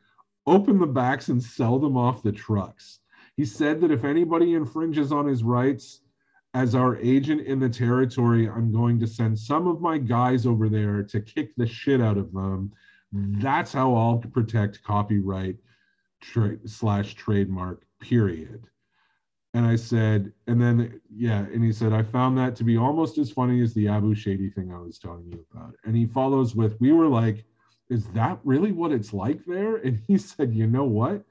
open 0.47 0.79
the 0.79 0.87
backs 0.87 1.29
and 1.29 1.43
sell 1.43 1.79
them 1.79 1.97
off 1.97 2.23
the 2.23 2.33
trucks 2.33 3.01
he 3.37 3.45
said 3.45 3.81
that 3.81 3.91
if 3.91 4.05
anybody 4.05 4.55
infringes 4.55 5.13
on 5.13 5.27
his 5.27 5.43
rights 5.43 6.01
as 6.55 6.75
our 6.75 6.97
agent 6.99 7.41
in 7.47 7.59
the 7.59 7.69
territory, 7.69 8.49
I'm 8.49 8.73
going 8.73 9.01
to 9.01 9.07
send 9.07 9.39
some 9.39 9.67
of 9.67 9.81
my 9.81 9.99
guys 9.99 10.47
over 10.47 10.69
there 10.69 11.03
to 11.05 11.21
kick 11.21 11.55
the 11.57 11.67
shit 11.67 12.01
out 12.01 12.19
of 12.19 12.33
them. 12.33 12.73
That's 13.13 13.73
how 13.73 13.95
I'll 13.95 14.19
protect 14.19 14.83
copyright 14.83 15.57
tra- 16.21 16.59
slash 16.67 17.15
trademark, 17.15 17.85
period. 18.01 18.67
And 19.55 19.67
I 19.67 19.77
said, 19.77 20.33
and 20.47 20.61
then, 20.61 21.01
yeah, 21.15 21.41
and 21.41 21.63
he 21.63 21.73
said, 21.73 21.93
I 21.93 22.03
found 22.03 22.39
that 22.39 22.57
to 22.57 22.65
be 22.65 22.79
almost 22.79 23.19
as 23.19 23.31
funny 23.31 23.63
as 23.63 23.75
the 23.75 23.89
Abu 23.89 24.15
Shady 24.15 24.49
thing 24.49 24.73
I 24.73 24.79
was 24.79 24.99
telling 24.99 25.27
you 25.31 25.45
about. 25.53 25.75
And 25.85 25.95
he 25.95 26.07
follows 26.07 26.55
with, 26.55 26.81
we 26.81 26.93
were 26.93 27.09
like, 27.09 27.45
is 27.91 28.07
that 28.09 28.39
really 28.45 28.73
what 28.73 28.93
it's 28.93 29.13
like 29.13 29.45
there? 29.45 29.77
And 29.77 30.01
he 30.07 30.17
said, 30.17 30.55
you 30.55 30.67
know 30.67 30.85
what? 30.85 31.23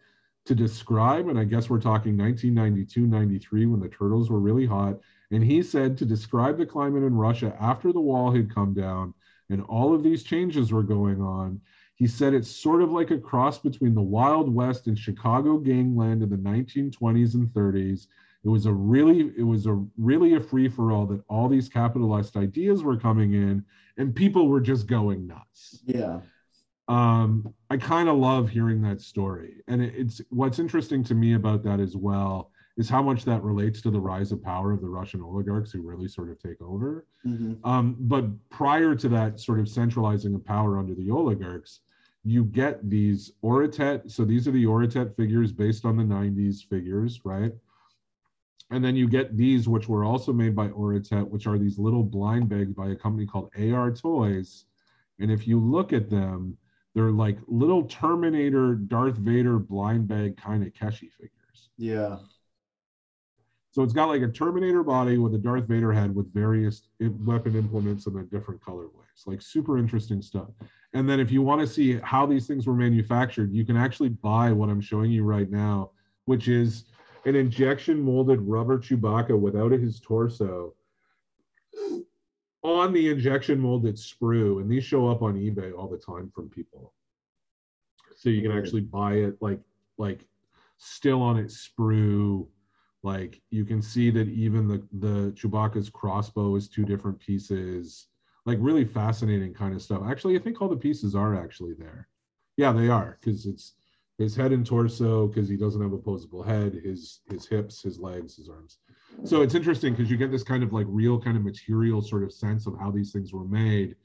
To 0.45 0.55
describe, 0.55 1.27
and 1.27 1.37
I 1.37 1.43
guess 1.43 1.69
we're 1.69 1.79
talking 1.79 2.17
1992, 2.17 3.01
93 3.05 3.65
when 3.67 3.79
the 3.79 3.89
turtles 3.89 4.29
were 4.29 4.39
really 4.39 4.65
hot. 4.65 4.99
And 5.31 5.43
he 5.43 5.61
said 5.63 5.97
to 5.97 6.05
describe 6.05 6.57
the 6.57 6.65
climate 6.65 7.03
in 7.03 7.15
Russia 7.15 7.55
after 7.59 7.93
the 7.93 8.01
wall 8.01 8.31
had 8.31 8.53
come 8.53 8.73
down 8.73 9.13
and 9.49 9.61
all 9.63 9.93
of 9.93 10.01
these 10.01 10.23
changes 10.23 10.71
were 10.71 10.83
going 10.83 11.21
on. 11.21 11.61
He 11.95 12.07
said 12.07 12.33
it's 12.33 12.49
sort 12.49 12.81
of 12.81 12.91
like 12.91 13.11
a 13.11 13.17
cross 13.19 13.59
between 13.59 13.93
the 13.93 14.01
Wild 14.01 14.53
West 14.53 14.87
and 14.87 14.97
Chicago 14.97 15.57
gangland 15.57 16.23
in 16.23 16.29
the 16.29 16.37
1920s 16.37 17.35
and 17.35 17.47
30s. 17.49 18.07
It 18.43 18.49
was 18.49 18.65
a 18.65 18.73
really, 18.73 19.31
it 19.37 19.43
was 19.43 19.67
a 19.67 19.85
really 19.97 20.33
a 20.33 20.39
free 20.39 20.67
for 20.67 20.91
all 20.91 21.05
that 21.07 21.21
all 21.29 21.47
these 21.47 21.69
capitalist 21.69 22.37
ideas 22.37 22.81
were 22.81 22.97
coming 22.97 23.33
in, 23.33 23.63
and 23.97 24.15
people 24.15 24.47
were 24.47 24.61
just 24.61 24.87
going 24.87 25.27
nuts 25.27 25.83
Yeah. 25.85 26.21
Um, 26.91 27.53
I 27.69 27.77
kind 27.77 28.09
of 28.09 28.17
love 28.17 28.49
hearing 28.49 28.81
that 28.81 28.99
story. 28.99 29.63
And 29.69 29.81
it, 29.81 29.93
it's 29.95 30.21
what's 30.29 30.59
interesting 30.59 31.05
to 31.05 31.15
me 31.15 31.35
about 31.35 31.63
that 31.63 31.79
as 31.79 31.95
well 31.95 32.51
is 32.75 32.89
how 32.89 33.01
much 33.01 33.23
that 33.23 33.41
relates 33.43 33.81
to 33.83 33.91
the 33.91 33.99
rise 33.99 34.33
of 34.33 34.43
power 34.43 34.73
of 34.73 34.81
the 34.81 34.89
Russian 34.89 35.21
oligarchs 35.21 35.71
who 35.71 35.81
really 35.81 36.09
sort 36.09 36.29
of 36.29 36.37
take 36.39 36.61
over. 36.61 37.05
Mhm. 37.25 37.65
Um, 37.65 37.95
but 37.97 38.25
prior 38.49 38.93
to 38.93 39.07
that 39.07 39.39
sort 39.39 39.61
of 39.61 39.69
centralizing 39.69 40.35
of 40.35 40.43
power 40.43 40.77
under 40.77 40.93
the 40.93 41.09
oligarchs, 41.09 41.79
you 42.25 42.43
get 42.43 42.89
these 42.89 43.31
Oritet. 43.41 44.11
So 44.11 44.25
these 44.25 44.45
are 44.47 44.51
the 44.51 44.65
Oritet 44.65 45.15
figures 45.15 45.53
based 45.53 45.85
on 45.85 45.95
the 45.95 46.03
90s 46.03 46.61
figures, 46.61 47.21
right? 47.23 47.53
And 48.69 48.83
then 48.83 48.97
you 48.97 49.07
get 49.07 49.37
these, 49.37 49.69
which 49.69 49.87
were 49.87 50.03
also 50.03 50.33
made 50.33 50.55
by 50.55 50.69
Oritet, 50.69 51.25
which 51.25 51.47
are 51.47 51.57
these 51.57 51.79
little 51.79 52.03
blind 52.03 52.49
bags 52.49 52.73
by 52.73 52.89
a 52.89 52.95
company 52.95 53.25
called 53.25 53.49
AR 53.57 53.91
Toys. 53.91 54.65
And 55.19 55.31
if 55.31 55.47
you 55.47 55.59
look 55.59 55.93
at 55.93 56.09
them, 56.09 56.57
they're 56.93 57.11
like 57.11 57.37
little 57.47 57.83
Terminator, 57.83 58.75
Darth 58.75 59.15
Vader 59.15 59.59
blind 59.59 60.07
bag 60.07 60.37
kind 60.37 60.63
of 60.63 60.73
Keshi 60.73 61.11
figures. 61.11 61.69
Yeah. 61.77 62.17
So 63.71 63.83
it's 63.83 63.93
got 63.93 64.09
like 64.09 64.21
a 64.21 64.27
Terminator 64.27 64.83
body 64.83 65.17
with 65.17 65.33
a 65.33 65.37
Darth 65.37 65.65
Vader 65.65 65.93
head 65.93 66.13
with 66.13 66.33
various 66.33 66.89
weapon 66.99 67.55
implements 67.55 68.05
in 68.05 68.13
the 68.13 68.23
different 68.23 68.61
colorways. 68.61 69.25
Like 69.25 69.41
super 69.41 69.77
interesting 69.77 70.21
stuff. 70.21 70.49
And 70.93 71.09
then 71.09 71.19
if 71.19 71.31
you 71.31 71.41
want 71.41 71.61
to 71.61 71.67
see 71.67 71.99
how 72.03 72.25
these 72.25 72.47
things 72.47 72.67
were 72.67 72.73
manufactured, 72.73 73.53
you 73.53 73.63
can 73.63 73.77
actually 73.77 74.09
buy 74.09 74.51
what 74.51 74.69
I'm 74.69 74.81
showing 74.81 75.11
you 75.11 75.23
right 75.23 75.49
now, 75.49 75.91
which 76.25 76.49
is 76.49 76.85
an 77.25 77.35
injection 77.35 78.01
molded 78.01 78.41
rubber 78.41 78.77
Chewbacca 78.77 79.39
without 79.39 79.71
his 79.71 79.99
torso 80.01 80.73
on 82.63 82.93
the 82.93 83.09
injection 83.09 83.59
molded 83.59 83.95
sprue, 83.95 84.61
and 84.61 84.69
these 84.69 84.83
show 84.83 85.07
up 85.07 85.21
on 85.21 85.35
eBay 85.35 85.73
all 85.77 85.87
the 85.87 85.97
time 85.97 86.31
from 86.33 86.49
people. 86.49 86.93
So 88.15 88.29
you 88.29 88.41
can 88.41 88.55
actually 88.55 88.81
buy 88.81 89.13
it 89.15 89.35
like 89.41 89.59
like 89.97 90.27
still 90.77 91.21
on 91.21 91.37
its 91.37 91.69
sprue. 91.69 92.47
Like 93.03 93.41
you 93.49 93.65
can 93.65 93.81
see 93.81 94.11
that 94.11 94.27
even 94.27 94.67
the 94.67 94.87
the 94.99 95.31
Chewbacca's 95.31 95.89
crossbow 95.89 96.55
is 96.55 96.67
two 96.67 96.85
different 96.85 97.19
pieces. 97.19 98.07
Like 98.45 98.57
really 98.61 98.85
fascinating 98.85 99.53
kind 99.53 99.73
of 99.75 99.81
stuff. 99.81 100.03
Actually, 100.05 100.37
I 100.37 100.41
think 100.41 100.61
all 100.61 100.69
the 100.69 100.75
pieces 100.75 101.15
are 101.15 101.35
actually 101.35 101.73
there. 101.73 102.07
Yeah, 102.57 102.71
they 102.71 102.89
are 102.89 103.17
because 103.19 103.45
it's 103.45 103.73
his 104.21 104.35
head 104.35 104.51
and 104.51 104.65
torso 104.65 105.27
because 105.27 105.49
he 105.49 105.57
doesn't 105.57 105.81
have 105.81 105.91
a 105.91 105.95
opposable 105.95 106.43
head. 106.43 106.79
His 106.83 107.21
his 107.29 107.45
hips, 107.45 107.81
his 107.81 107.99
legs, 107.99 108.35
his 108.35 108.49
arms. 108.49 108.77
So 109.23 109.41
it's 109.41 109.55
interesting 109.55 109.93
because 109.93 110.09
you 110.09 110.17
get 110.17 110.31
this 110.31 110.43
kind 110.43 110.63
of 110.63 110.71
like 110.73 110.85
real 110.89 111.19
kind 111.19 111.35
of 111.37 111.43
material 111.43 112.01
sort 112.01 112.23
of 112.23 112.31
sense 112.31 112.65
of 112.67 112.77
how 112.79 112.91
these 112.91 113.11
things 113.11 113.33
were 113.33 113.43
made 113.45 113.95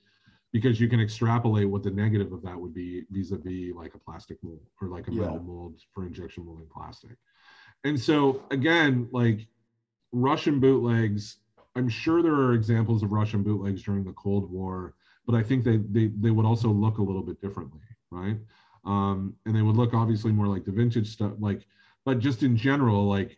because 0.52 0.80
you 0.80 0.88
can 0.88 1.01
extrapolate 1.01 1.68
what 1.68 1.82
the 1.82 1.90
negative 1.90 2.32
of 2.32 2.43
that 2.43 2.59
would 2.59 2.74
be 2.74 3.05
vis-a-vis 3.10 3.74
like 3.74 3.94
a 3.94 3.98
plastic 3.98 4.38
mold 4.43 4.60
or 4.80 4.88
like 4.88 5.06
a 5.09 5.12
Yeah. 5.12 5.22
metal 5.22 5.43
mold 5.43 5.80
for 5.93 6.06
injection 6.06 6.44
molding 6.47 6.66
plastic. 6.72 7.16
And 7.84 7.98
so 8.01 8.43
again, 8.51 9.09
like 9.12 9.48
Russian 10.12 10.60
bootlegs, 10.60 11.38
I'm 11.76 11.88
sure 11.88 12.22
there 12.22 12.34
are 12.34 12.55
examples 12.55 13.02
of 13.02 13.12
Russian 13.12 13.43
bootlegs 13.43 13.82
during 13.82 14.05
the 14.05 14.12
Cold 14.14 14.51
War, 14.51 14.94
but 15.26 15.34
I 15.34 15.43
think 15.43 15.62
they 15.64 15.76
they 15.76 16.06
they 16.09 16.30
would 16.30 16.47
also 16.47 16.68
look 16.70 16.98
a 16.98 17.02
little 17.02 17.22
bit 17.22 17.40
differently, 17.40 17.80
right? 18.10 18.38
Um, 18.86 19.34
and 19.44 19.54
they 19.54 19.62
would 19.62 19.76
look 19.76 19.94
obviously 19.94 20.32
more 20.32 20.46
like 20.46 20.64
the 20.64 20.70
vintage 20.70 21.12
stuff, 21.12 21.32
like, 21.40 21.66
but 22.04 22.20
just 22.20 22.44
in 22.44 22.56
general, 22.56 23.06
like 23.06 23.36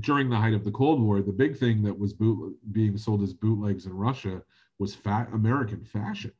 during 0.00 0.30
the 0.30 0.36
height 0.36 0.54
of 0.54 0.64
the 0.64 0.70
Cold 0.70 1.00
War, 1.02 1.20
the 1.20 1.32
big 1.32 1.56
thing 1.56 1.82
that 1.82 1.98
was 1.98 2.12
boot 2.14 2.56
being 2.72 2.96
sold 2.96 3.22
as 3.22 3.34
bootlegs 3.34 3.86
in 3.86 3.92
Russia 3.92 4.42
was 4.78 4.94
fat 4.94 5.28
American 5.32 5.84
fashion. 5.84 6.32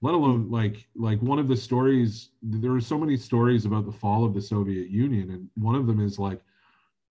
Let 0.00 0.14
alone 0.14 0.50
like 0.50 0.86
like 0.94 1.20
one 1.22 1.38
of 1.38 1.48
the 1.48 1.56
stories. 1.56 2.30
There 2.42 2.72
are 2.72 2.80
so 2.80 2.98
many 2.98 3.16
stories 3.16 3.64
about 3.64 3.86
the 3.86 3.92
fall 3.92 4.24
of 4.24 4.34
the 4.34 4.42
Soviet 4.42 4.88
Union, 4.88 5.30
and 5.30 5.48
one 5.56 5.74
of 5.74 5.86
them 5.86 6.00
is 6.00 6.18
like 6.18 6.40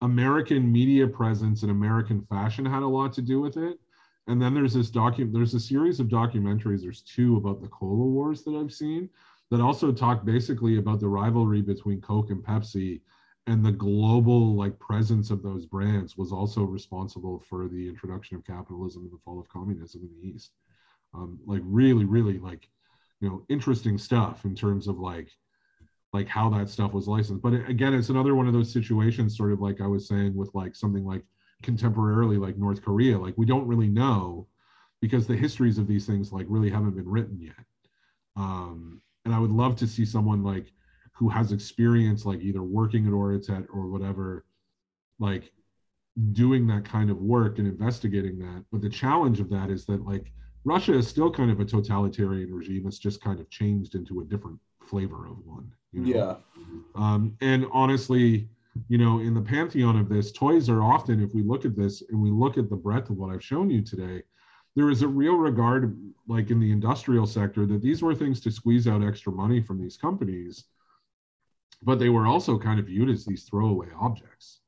American 0.02 0.72
media 0.72 1.08
presence 1.08 1.62
and 1.62 1.72
American 1.72 2.22
fashion 2.22 2.66
had 2.66 2.84
a 2.84 2.88
lot 2.88 3.14
to 3.14 3.22
do 3.22 3.40
with 3.40 3.58
it. 3.58 3.80
And 4.28 4.42
then 4.42 4.54
there's 4.54 4.74
this 4.74 4.92
docu 4.92 5.32
there's 5.32 5.54
a 5.54 5.60
series 5.60 6.00
of 6.00 6.08
documentaries. 6.08 6.82
There's 6.82 7.02
two 7.02 7.38
about 7.38 7.62
the 7.62 7.68
cola 7.68 8.06
wars 8.06 8.44
that 8.44 8.56
I've 8.56 8.74
seen 8.74 9.10
that 9.54 9.62
also 9.62 9.92
talked 9.92 10.26
basically 10.26 10.78
about 10.78 11.00
the 11.00 11.08
rivalry 11.08 11.62
between 11.62 12.02
Coke 12.02 12.32
and 12.32 12.44
Pepsi 12.44 13.02
and 13.46 13.64
the 13.64 13.72
global 13.72 14.56
like 14.56 14.80
presence 14.80 15.30
of 15.30 15.44
those 15.44 15.68
brands 15.68 16.18
was 16.18 16.32
also 16.32 16.64
responsible 16.64 17.44
for 17.48 17.68
the 17.68 17.88
introduction 17.88 18.36
of 18.36 18.44
capitalism 18.44 19.04
and 19.04 19.12
the 19.12 19.22
fall 19.24 19.40
of 19.40 19.48
communism 19.50 20.02
in 20.02 20.10
the 20.20 20.28
East. 20.36 20.54
Um, 21.14 21.40
like 21.46 21.62
really, 21.64 22.04
really 22.04 22.40
like 22.40 22.68
you 23.22 23.30
know 23.30 23.46
interesting 23.48 24.00
stuff 24.00 24.44
in 24.44 24.56
terms 24.56 24.88
of 24.88 24.98
like 24.98 25.30
like 26.14 26.28
how 26.28 26.50
that 26.50 26.68
stuff 26.68 26.92
was 26.92 27.08
licensed. 27.08 27.44
But 27.44 27.54
again, 27.70 27.94
it's 27.94 28.10
another 28.10 28.34
one 28.34 28.48
of 28.48 28.54
those 28.54 28.74
situations, 28.74 29.38
sort 29.38 29.52
of 29.52 29.62
like 29.62 29.82
I 29.82 29.88
was 29.88 30.08
saying 30.08 30.36
with 30.36 30.50
like 30.56 30.76
something 30.76 31.06
like 31.06 31.24
contemporarily 31.62 32.40
like 32.40 32.58
North 32.58 32.82
Korea. 32.82 33.20
Like 33.20 33.38
we 33.38 33.46
don't 33.46 33.68
really 33.68 33.88
know 33.88 34.48
because 35.00 35.28
the 35.28 35.36
histories 35.36 35.78
of 35.78 35.86
these 35.86 36.08
things 36.08 36.32
like 36.32 36.48
really 36.50 36.72
haven't 36.72 36.96
been 36.96 37.08
written 37.08 37.40
yet. 37.40 37.66
Um, 38.36 39.00
and 39.26 39.34
I 39.34 39.40
would 39.40 39.52
love 39.52 39.76
to 39.78 39.88
see 39.88 40.06
someone 40.06 40.44
like 40.44 40.72
who 41.14 41.30
has 41.30 41.52
experience 41.52 42.26
like 42.26 42.42
either 42.42 42.64
working 42.64 43.08
at 43.08 43.14
Oritet 43.14 43.66
or 43.72 43.88
whatever, 43.88 44.46
like 45.20 45.52
doing 46.32 46.68
that 46.68 46.86
kind 46.86 47.10
of 47.10 47.18
work 47.18 47.60
and 47.60 47.68
investigating 47.68 48.40
that. 48.40 48.64
But 48.72 48.82
the 48.82 48.90
challenge 48.90 49.40
of 49.40 49.50
that 49.50 49.70
is 49.70 49.86
that 49.86 50.06
like 50.06 50.32
Russia 50.66 50.94
is 50.94 51.08
still 51.08 51.32
kind 51.32 51.52
of 51.52 51.60
a 51.60 51.66
totalitarian 51.66 52.54
regime. 52.54 52.88
It's 52.88 53.00
just 53.00 53.22
kind 53.22 53.40
of 53.40 53.50
changed 53.50 53.96
into 53.96 54.22
a 54.22 54.26
different 54.26 54.60
flavor 54.86 55.28
of 55.28 55.38
one. 55.46 55.72
You 55.92 56.02
know? 56.02 56.08
Yeah. 56.16 56.36
Um, 56.96 57.38
and 57.42 57.66
honestly, 57.72 58.50
you 58.88 58.98
know, 58.98 59.20
in 59.20 59.34
the 59.34 59.42
pantheon 59.42 59.98
of 59.98 60.10
this, 60.10 60.32
toys 60.32 60.68
are 60.70 60.82
often, 60.82 61.22
if 61.22 61.34
we 61.34 61.44
look 61.44 61.64
at 61.66 61.76
this 61.76 62.02
and 62.10 62.20
we 62.20 62.32
look 62.32 62.58
at 62.58 62.70
the 62.70 62.76
breadth 62.76 63.10
of 63.10 63.18
what 63.18 63.32
I've 63.32 63.44
shown 63.44 63.70
you 63.70 63.82
today, 63.82 64.24
there 64.76 64.90
is 64.90 65.02
a 65.02 65.08
real 65.08 65.36
regard, 65.36 65.98
like 66.28 66.50
in 66.50 66.60
the 66.60 66.72
industrial 66.72 67.26
sector, 67.28 67.66
that 67.66 67.82
these 67.82 68.02
were 68.02 68.16
things 68.16 68.40
to 68.42 68.52
squeeze 68.52 68.88
out 68.88 69.04
extra 69.04 69.32
money 69.32 69.62
from 69.62 69.80
these 69.80 69.98
companies, 69.98 70.66
but 71.82 72.00
they 72.00 72.10
were 72.10 72.26
also 72.26 72.58
kind 72.58 72.80
of 72.80 72.88
viewed 72.88 73.10
as 73.10 73.26
these 73.26 73.44
throwaway 73.44 73.88
objects. 74.00 74.62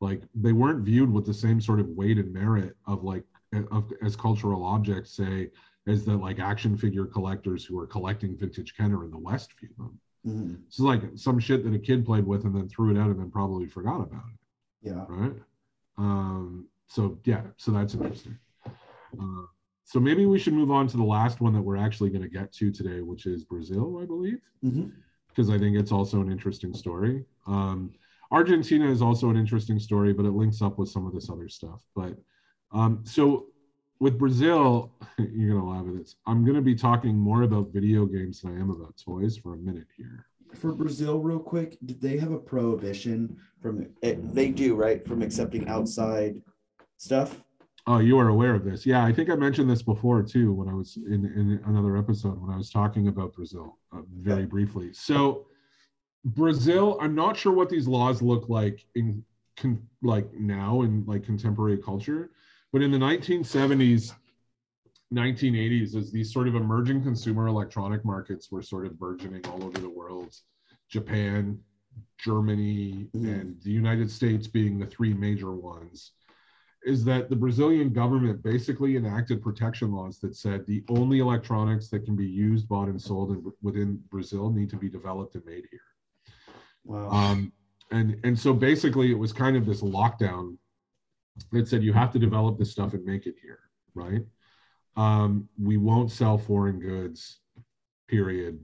Like 0.00 0.22
they 0.34 0.52
weren't 0.52 0.84
viewed 0.84 1.10
with 1.12 1.26
the 1.26 1.34
same 1.34 1.60
sort 1.60 1.80
of 1.80 1.88
weight 1.88 2.18
and 2.18 2.32
merit 2.32 2.76
of 2.86 3.02
like 3.02 3.24
of, 3.70 3.92
as 4.02 4.14
cultural 4.16 4.64
objects, 4.64 5.12
say, 5.12 5.50
as 5.86 6.04
the 6.04 6.16
like 6.16 6.38
action 6.38 6.76
figure 6.76 7.06
collectors 7.06 7.64
who 7.64 7.78
are 7.78 7.86
collecting 7.86 8.36
vintage 8.36 8.76
Kenner 8.76 9.04
in 9.04 9.10
the 9.10 9.18
West 9.18 9.52
view 9.58 9.70
them. 9.78 9.98
Mhm. 10.26 10.62
It's 10.66 10.78
like 10.78 11.02
some 11.16 11.38
shit 11.38 11.64
that 11.64 11.74
a 11.74 11.78
kid 11.78 12.04
played 12.04 12.26
with 12.26 12.44
and 12.44 12.54
then 12.54 12.68
threw 12.68 12.90
it 12.94 12.98
out 12.98 13.10
and 13.10 13.18
then 13.18 13.30
probably 13.30 13.66
forgot 13.66 14.00
about 14.02 14.24
it, 14.32 14.88
Yeah. 14.88 15.04
right? 15.08 15.34
Um, 15.96 16.68
so 16.86 17.18
yeah, 17.24 17.42
so 17.56 17.72
that's 17.72 17.94
interesting. 17.94 18.38
Uh, 19.20 19.42
so 19.84 19.98
maybe 20.00 20.26
we 20.26 20.38
should 20.38 20.52
move 20.52 20.70
on 20.70 20.86
to 20.88 20.96
the 20.96 21.02
last 21.04 21.40
one 21.40 21.52
that 21.54 21.62
we're 21.62 21.76
actually 21.76 22.10
going 22.10 22.22
to 22.22 22.28
get 22.28 22.52
to 22.54 22.70
today, 22.70 23.00
which 23.00 23.26
is 23.26 23.44
Brazil, 23.44 23.98
I 24.02 24.04
believe, 24.04 24.40
Mhm. 24.64 24.92
because 25.28 25.48
I 25.50 25.58
think 25.58 25.76
it's 25.76 25.92
also 25.92 26.20
an 26.20 26.30
interesting 26.30 26.74
story. 26.74 27.24
Um, 27.46 27.92
Argentina 28.30 28.86
is 28.90 29.00
also 29.00 29.30
an 29.30 29.36
interesting 29.36 29.78
story, 29.78 30.12
but 30.12 30.26
it 30.26 30.32
links 30.32 30.60
up 30.60 30.78
with 30.78 30.90
some 30.90 31.06
of 31.06 31.14
this 31.14 31.30
other 31.30 31.48
stuff. 31.48 31.82
But 31.94 32.18
um, 32.70 33.00
so 33.04 33.46
with 33.98 34.18
Brazil, 34.18 34.92
you're 35.18 35.54
gonna 35.54 35.66
laugh 35.70 35.86
at 35.86 35.94
this. 35.96 36.16
I'm 36.26 36.44
gonna 36.44 36.60
be 36.60 36.74
talking 36.74 37.16
more 37.16 37.42
about 37.42 37.72
video 37.72 38.04
games 38.04 38.42
than 38.42 38.54
I 38.56 38.60
am 38.60 38.68
about 38.70 38.94
toys 38.98 39.38
for 39.38 39.54
a 39.54 39.56
minute 39.56 39.86
here. 39.96 40.26
For 40.52 40.72
Brazil, 40.74 41.20
real 41.20 41.38
quick, 41.40 41.78
did 41.86 42.00
they 42.00 42.18
have 42.18 42.32
a 42.32 42.38
prohibition 42.38 43.38
from? 43.60 43.86
eh, 44.02 44.16
They 44.34 44.50
do, 44.50 44.74
right? 44.74 45.02
From 45.06 45.22
accepting 45.22 45.66
outside 45.68 46.42
stuff. 46.98 47.42
Oh, 47.88 48.00
you 48.00 48.18
are 48.18 48.28
aware 48.28 48.54
of 48.54 48.64
this. 48.66 48.84
Yeah, 48.84 49.02
I 49.02 49.14
think 49.14 49.30
I 49.30 49.34
mentioned 49.34 49.70
this 49.70 49.80
before 49.80 50.22
too 50.22 50.52
when 50.52 50.68
I 50.68 50.74
was 50.74 50.98
in, 50.98 51.24
in 51.24 51.58
another 51.64 51.96
episode 51.96 52.38
when 52.38 52.52
I 52.52 52.56
was 52.58 52.68
talking 52.68 53.08
about 53.08 53.32
Brazil 53.32 53.78
uh, 53.94 54.02
very 54.14 54.44
briefly. 54.44 54.92
So, 54.92 55.46
Brazil, 56.22 56.98
I'm 57.00 57.14
not 57.14 57.34
sure 57.34 57.50
what 57.50 57.70
these 57.70 57.88
laws 57.88 58.20
look 58.20 58.50
like 58.50 58.84
in 58.94 59.24
con, 59.56 59.82
like 60.02 60.30
now 60.34 60.82
in 60.82 61.02
like 61.06 61.24
contemporary 61.24 61.78
culture, 61.78 62.30
but 62.74 62.82
in 62.82 62.90
the 62.90 62.98
1970s, 62.98 64.12
1980s, 65.14 65.96
as 65.96 66.12
these 66.12 66.30
sort 66.30 66.46
of 66.46 66.56
emerging 66.56 67.02
consumer 67.02 67.46
electronic 67.46 68.04
markets 68.04 68.52
were 68.52 68.60
sort 68.60 68.84
of 68.84 68.98
burgeoning 68.98 69.46
all 69.46 69.64
over 69.64 69.78
the 69.78 69.88
world, 69.88 70.36
Japan, 70.90 71.58
Germany, 72.18 73.08
Mhm. 73.14 73.40
and 73.40 73.62
the 73.62 73.70
United 73.70 74.10
States 74.10 74.46
being 74.46 74.78
the 74.78 74.84
three 74.86 75.14
major 75.14 75.52
ones 75.52 76.12
is 76.88 77.04
that 77.04 77.28
the 77.28 77.36
Brazilian 77.36 77.92
government 77.92 78.42
basically 78.42 78.96
enacted 78.96 79.42
protection 79.42 79.92
laws 79.92 80.18
that 80.20 80.34
said 80.34 80.66
the 80.66 80.82
only 80.88 81.18
electronics 81.18 81.88
that 81.90 82.04
can 82.06 82.16
be 82.16 82.26
used, 82.26 82.66
bought, 82.66 82.88
and 82.88 83.00
sold 83.00 83.30
in, 83.30 83.52
within 83.62 84.02
Brazil 84.08 84.50
need 84.50 84.70
to 84.70 84.76
be 84.76 84.88
developed 84.88 85.34
and 85.34 85.44
made 85.44 85.66
here. 85.70 85.80
Wow. 86.84 87.10
Um, 87.10 87.52
and 87.90 88.18
and 88.24 88.38
so 88.38 88.54
basically, 88.54 89.10
it 89.10 89.18
was 89.18 89.32
kind 89.34 89.56
of 89.56 89.66
this 89.66 89.82
lockdown 89.82 90.56
that 91.52 91.68
said 91.68 91.82
you 91.82 91.92
have 91.92 92.10
to 92.12 92.18
develop 92.18 92.58
this 92.58 92.70
stuff 92.72 92.94
and 92.94 93.04
make 93.04 93.26
it 93.26 93.34
here, 93.42 93.60
right? 93.94 94.24
Um, 94.96 95.48
we 95.62 95.76
won't 95.76 96.10
sell 96.10 96.38
foreign 96.38 96.80
goods. 96.80 97.40
Period. 98.08 98.58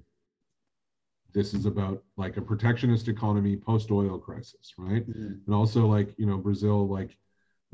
This 1.34 1.52
is 1.52 1.66
about 1.66 2.02
like 2.16 2.38
a 2.38 2.42
protectionist 2.42 3.08
economy 3.08 3.56
post 3.56 3.90
oil 3.90 4.18
crisis, 4.18 4.72
right? 4.78 5.06
Mhm. 5.06 5.40
and 5.44 5.54
also 5.54 5.86
like 5.86 6.14
you 6.16 6.24
know 6.26 6.38
brazil 6.38 6.88
like 6.88 7.18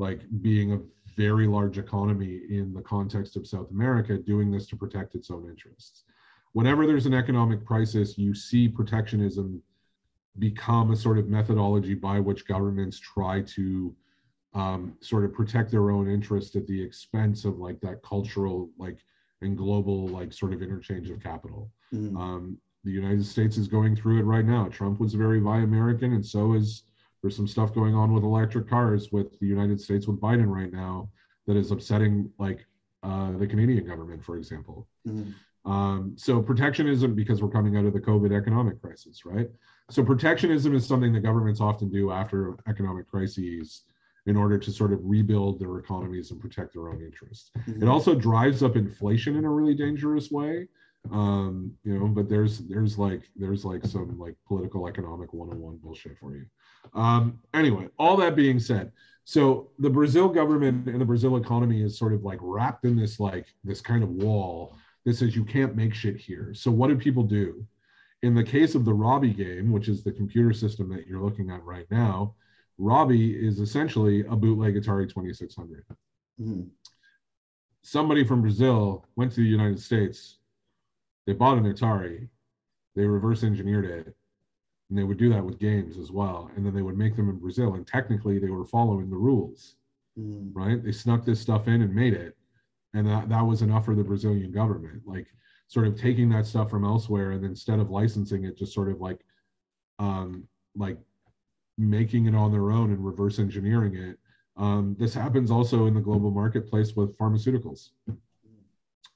like 0.00 0.22
being 0.40 0.72
a 0.72 0.78
very 1.14 1.46
large 1.46 1.76
economy 1.78 2.40
in 2.48 2.72
the 2.72 2.80
context 2.80 3.36
of 3.36 3.46
south 3.46 3.70
america 3.70 4.16
doing 4.16 4.50
this 4.50 4.66
to 4.66 4.76
protect 4.76 5.14
its 5.14 5.30
own 5.30 5.48
interests 5.48 6.04
whenever 6.52 6.86
there's 6.86 7.06
an 7.06 7.14
economic 7.14 7.64
crisis 7.64 8.16
you 8.18 8.34
see 8.34 8.66
protectionism 8.66 9.62
become 10.38 10.90
a 10.90 10.96
sort 10.96 11.18
of 11.18 11.28
methodology 11.28 11.94
by 11.94 12.18
which 12.18 12.46
governments 12.46 12.98
try 12.98 13.40
to 13.42 13.94
um, 14.54 14.94
sort 15.00 15.24
of 15.24 15.32
protect 15.32 15.70
their 15.70 15.90
own 15.90 16.08
interest 16.10 16.56
at 16.56 16.66
the 16.66 16.80
expense 16.82 17.44
of 17.44 17.58
like 17.58 17.78
that 17.80 18.02
cultural 18.02 18.70
like 18.78 18.98
and 19.42 19.56
global 19.56 20.08
like 20.08 20.32
sort 20.32 20.52
of 20.52 20.62
interchange 20.62 21.10
of 21.10 21.20
capital 21.22 21.70
Mhm. 21.92 22.16
um, 22.16 22.58
the 22.84 22.90
United 22.90 23.26
States 23.26 23.58
is 23.58 23.68
going 23.68 23.94
through 23.94 24.20
it 24.20 24.22
right 24.22 24.46
now. 24.46 24.66
Trump 24.68 25.00
was 25.00 25.12
very 25.12 25.38
buy 25.38 25.58
American, 25.58 26.14
and 26.14 26.24
so 26.24 26.54
is 26.54 26.84
there's 27.22 27.36
some 27.36 27.48
stuff 27.48 27.74
going 27.74 27.94
on 27.94 28.12
with 28.12 28.24
electric 28.24 28.68
cars 28.68 29.12
with 29.12 29.38
the 29.40 29.46
United 29.46 29.80
States 29.80 30.06
with 30.06 30.20
Biden 30.20 30.48
right 30.48 30.72
now 30.72 31.10
that 31.46 31.56
is 31.56 31.70
upsetting 31.70 32.30
like 32.38 32.64
uh, 33.02 33.32
the 33.38 33.46
Canadian 33.46 33.86
government, 33.86 34.24
for 34.24 34.36
example. 34.36 34.86
Mhm. 35.06 35.34
Um, 35.66 36.14
so 36.16 36.40
protectionism 36.40 37.14
because 37.14 37.42
we're 37.42 37.50
coming 37.50 37.76
out 37.76 37.84
of 37.84 37.92
the 37.92 38.00
COVID 38.00 38.34
economic 38.36 38.80
crisis, 38.80 39.26
right? 39.26 39.48
so 39.90 40.04
protectionism 40.04 40.74
is 40.74 40.86
something 40.86 41.12
that 41.12 41.20
governments 41.20 41.60
often 41.60 41.90
do 41.90 42.12
after 42.12 42.56
economic 42.68 43.08
crises 43.08 43.82
in 44.26 44.36
order 44.36 44.56
to 44.56 44.70
sort 44.70 44.92
of 44.92 45.00
rebuild 45.02 45.58
their 45.58 45.78
economies 45.78 46.30
and 46.30 46.40
protect 46.40 46.72
their 46.74 46.88
own 46.88 47.02
interests. 47.02 47.50
It 47.66 47.88
also 47.88 48.14
drives 48.14 48.62
up 48.62 48.76
inflation 48.76 49.34
in 49.36 49.44
a 49.44 49.50
really 49.50 49.74
dangerous 49.74 50.30
way. 50.30 50.68
Um, 51.10 51.72
you 51.82 51.98
know, 51.98 52.06
but 52.06 52.28
there's 52.28 52.58
there's 52.58 52.98
like 52.98 53.22
there's 53.34 53.64
like 53.64 53.84
some 53.84 54.18
like 54.18 54.36
political 54.46 54.86
economic 54.86 55.32
101 55.32 55.78
bullshit 55.78 56.18
for 56.18 56.36
you. 56.36 56.44
Um, 56.94 57.40
anyway, 57.54 57.88
all 57.98 58.16
that 58.18 58.36
being 58.36 58.60
said, 58.60 58.92
so 59.24 59.70
the 59.78 59.90
Brazil 59.90 60.28
government 60.28 60.86
and 60.88 61.00
the 61.00 61.04
Brazil 61.04 61.36
economy 61.36 61.82
is 61.82 61.98
sort 61.98 62.12
of 62.12 62.22
like 62.22 62.38
wrapped 62.42 62.84
in 62.84 62.96
this 62.96 63.18
like 63.18 63.46
this 63.64 63.80
kind 63.80 64.02
of 64.02 64.10
wall 64.10 64.76
that 65.04 65.14
says 65.16 65.34
you 65.34 65.44
can't 65.44 65.76
make 65.76 65.94
shit 65.94 66.16
here. 66.16 66.52
So 66.52 66.70
what 66.70 66.88
do 66.88 66.96
people 66.96 67.22
do? 67.22 67.64
In 68.22 68.34
the 68.34 68.44
case 68.44 68.74
of 68.74 68.84
the 68.84 68.92
Robbie 68.92 69.32
game, 69.32 69.72
which 69.72 69.88
is 69.88 70.02
the 70.02 70.12
computer 70.12 70.52
system 70.52 70.90
that 70.90 71.06
you're 71.06 71.22
looking 71.22 71.50
at 71.50 71.64
right 71.64 71.86
now, 71.90 72.34
Robbie 72.76 73.32
is 73.34 73.60
essentially 73.60 74.26
a 74.26 74.36
bootleg 74.36 74.74
Atari 74.74 75.08
2600. 75.08 75.84
Mhm. 76.40 76.68
Somebody 77.82 78.24
from 78.24 78.42
Brazil 78.42 79.06
went 79.16 79.32
to 79.32 79.40
the 79.40 79.48
United 79.48 79.80
States, 79.80 80.39
they 81.26 81.32
bought 81.32 81.58
an 81.58 81.64
Atari, 81.64 82.28
they 82.96 83.06
reverse 83.06 83.44
engineered 83.44 83.84
it, 83.84 84.14
and 84.88 84.98
they 84.98 85.04
would 85.04 85.18
do 85.18 85.28
that 85.30 85.44
with 85.44 85.58
games 85.58 85.98
as 85.98 86.10
well. 86.10 86.50
And 86.56 86.64
then 86.66 86.74
they 86.74 86.82
would 86.82 86.98
make 86.98 87.16
them 87.16 87.28
in 87.28 87.38
Brazil, 87.38 87.74
and 87.74 87.86
technically 87.86 88.38
they 88.38 88.50
were 88.50 88.64
following 88.64 89.10
the 89.10 89.16
rules, 89.16 89.76
Mhm. 90.18 90.50
right? 90.54 90.82
They 90.82 90.92
snuck 90.92 91.24
this 91.24 91.40
stuff 91.40 91.68
in 91.68 91.82
and 91.82 91.94
made 91.94 92.14
it, 92.14 92.36
and 92.94 93.06
that, 93.06 93.28
that 93.28 93.42
was 93.42 93.62
enough 93.62 93.84
for 93.84 93.94
the 93.94 94.04
Brazilian 94.04 94.50
government. 94.50 95.06
Like, 95.06 95.28
sort 95.68 95.86
of 95.86 95.96
taking 95.96 96.28
that 96.30 96.46
stuff 96.46 96.68
from 96.68 96.84
elsewhere, 96.84 97.30
and 97.30 97.44
instead 97.44 97.78
of 97.78 97.90
licensing 97.90 98.44
it, 98.44 98.56
just 98.56 98.74
sort 98.74 98.88
of 98.88 99.00
like, 99.00 99.24
um, 100.00 100.48
like 100.74 100.98
making 101.78 102.26
it 102.26 102.34
on 102.34 102.50
their 102.50 102.72
own 102.72 102.90
and 102.90 103.04
reverse 103.04 103.38
engineering 103.38 103.94
it. 103.94 104.18
Um, 104.56 104.96
this 104.98 105.14
happens 105.14 105.50
also 105.50 105.86
in 105.86 105.94
the 105.94 106.00
global 106.00 106.30
marketplace 106.30 106.94
with 106.96 107.16
pharmaceuticals, 107.16 107.90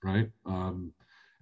right? 0.02 0.30
Um, 0.46 0.92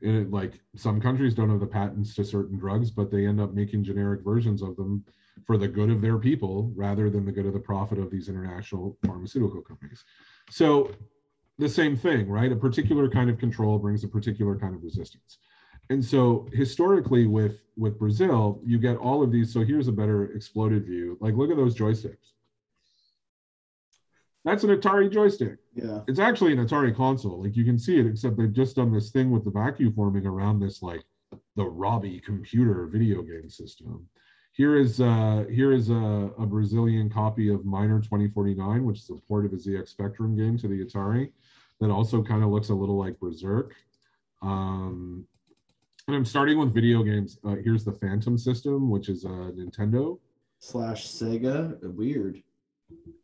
it, 0.03 0.31
like 0.31 0.61
some 0.77 1.01
countries 1.01 1.35
don't 1.35 1.51
have 1.51 1.61
the 1.61 1.67
patents 1.67 2.15
to 2.17 2.25
certain 2.25 2.59
drugs, 2.59 2.91
but 2.91 3.11
they 3.11 3.27
end 3.27 3.41
up 3.41 3.55
making 3.55 3.85
generic 3.85 4.23
versions 4.25 4.63
of 4.63 4.77
them 4.77 5.05
for 5.47 5.57
the 5.57 5.69
good 5.69 5.91
of 5.91 6.01
their 6.01 6.19
people 6.19 6.73
rather 6.75 7.09
than 7.09 7.25
the 7.25 7.33
good 7.33 7.47
of 7.47 7.53
the 7.53 7.61
profit 7.61 7.99
of 7.99 8.11
these 8.11 8.29
international 8.29 8.99
pharmaceutical 9.05 9.63
companies. 9.63 10.05
So 10.51 10.91
the 11.59 11.69
same 11.69 11.97
thing, 11.97 12.29
right? 12.29 12.53
A 12.53 12.57
particular 12.57 13.09
kind 13.09 13.31
of 13.31 13.39
control 13.39 13.79
brings 13.79 14.05
a 14.05 14.09
particular 14.09 14.59
kind 14.59 14.75
of 14.75 14.83
resistance. 14.83 15.39
And 15.91 16.05
so 16.05 16.49
historically 16.53 17.27
with 17.27 17.61
with 17.77 17.99
Brazil, 17.99 18.61
you 18.65 18.79
get 18.79 18.97
all 18.97 19.23
of 19.23 19.33
these. 19.33 19.53
So 19.53 19.65
here's 19.65 19.89
a 19.89 19.93
better 19.93 20.33
exploded 20.33 20.87
view. 20.87 21.19
Like 21.21 21.35
look 21.35 21.51
at 21.51 21.57
those 21.57 21.77
joysticks. 21.77 22.33
That's 24.45 24.65
an 24.65 24.71
Atari 24.71 25.11
joystick. 25.11 25.59
Yeah. 25.75 26.01
It's 26.09 26.19
actually 26.19 26.53
an 26.53 26.67
Atari 26.67 26.95
console. 26.95 27.43
Like 27.43 27.57
you 27.57 27.65
can 27.65 27.79
see 27.79 27.99
it, 27.99 28.07
except 28.07 28.37
they've 28.37 28.53
just 28.53 28.77
done 28.77 28.93
this 28.93 29.11
thing 29.11 29.31
with 29.31 29.45
the 29.45 29.51
vacuum 29.51 29.93
forming 29.95 30.27
around 30.27 30.61
this 30.61 30.83
like 30.83 31.05
the 31.57 31.65
Robbie 31.65 32.21
computer 32.21 32.87
video 32.87 33.23
game 33.23 33.49
system. 33.49 34.09
Here 34.53 34.77
is 34.77 35.01
uh 35.01 35.45
here 35.51 35.73
is 35.73 35.89
a, 35.91 36.31
a 36.39 36.47
Brazilian 36.47 37.09
copy 37.09 37.49
of 37.49 37.65
Miner 37.65 38.01
2049, 38.01 38.85
which 38.85 38.99
is 38.99 39.11
a 39.11 39.15
port 39.29 39.47
of 39.47 39.53
a 39.53 39.57
ZX 39.57 39.89
Spectrum 39.89 40.37
game 40.37 40.59
to 40.59 40.69
the 40.69 40.85
Atari 40.85 41.31
that 41.81 41.91
also 41.91 42.23
kind 42.23 42.43
of 42.43 42.51
looks 42.51 42.69
a 42.69 42.75
little 42.75 42.99
like 42.99 43.19
Berserk. 43.19 43.75
Um, 44.43 45.25
and 46.09 46.17
I'm 46.17 46.25
starting 46.25 46.59
with 46.59 46.75
video 46.75 47.03
games. 47.03 47.39
Uh, 47.45 47.57
here's 47.63 47.85
the 47.85 47.93
Phantom 47.93 48.37
system, 48.37 48.91
which 48.91 49.09
is 49.09 49.25
a 49.25 49.29
Nintendo. 49.29 50.19
Slash 50.59 51.07
Sega. 51.07 51.81
Weird. 51.95 52.43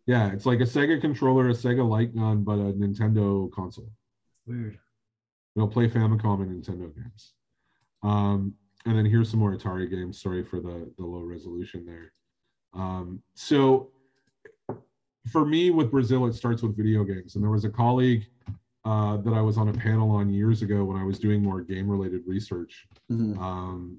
Yeah, 0.07 0.33
it's 0.33 0.47
like 0.47 0.61
a 0.61 0.65
Sega 0.65 1.01
controller, 1.01 1.49
a 1.49 1.53
Sega 1.53 1.87
light 1.89 2.15
gun, 2.15 2.43
but 2.43 2.55
a 2.59 2.73
Nintendo 2.73 3.51
console. 3.53 3.91
Weird. 4.47 4.79
It'll 5.55 5.69
play 5.69 5.89
Famicom 5.89 6.43
and 6.43 6.63
Nintendo 6.63 6.95
games. 6.95 7.33
Um, 8.03 8.55
and 8.87 8.97
then 8.97 9.05
here's 9.05 9.29
some 9.31 9.41
more 9.41 9.55
Atari 9.55 9.91
games. 9.91 10.21
Sorry 10.23 10.43
for 10.43 10.61
the, 10.61 10.91
the 10.97 11.05
low 11.05 11.23
resolution 11.23 11.85
there. 11.85 12.13
Um, 12.73 13.23
so 13.35 13.91
for 15.31 15.45
me 15.45 15.71
with 15.71 15.91
Brazil, 15.91 16.27
it 16.27 16.35
starts 16.35 16.63
with 16.63 16.77
video 16.77 17.05
games. 17.05 17.35
And 17.35 17.43
there 17.45 17.51
was 17.51 17.65
a 17.65 17.69
colleague 17.71 18.27
uh, 18.85 19.19
that 19.19 19.35
I 19.35 19.43
was 19.43 19.59
on 19.59 19.69
a 19.69 19.73
panel 19.73 20.11
on 20.11 20.31
years 20.33 20.63
ago 20.63 20.85
when 20.85 20.97
I 20.97 21.05
was 21.05 21.19
doing 21.19 21.43
more 21.43 21.61
game 21.61 21.89
related 21.89 22.23
research 22.27 22.87
Mhm. 23.11 23.37
um, 23.39 23.99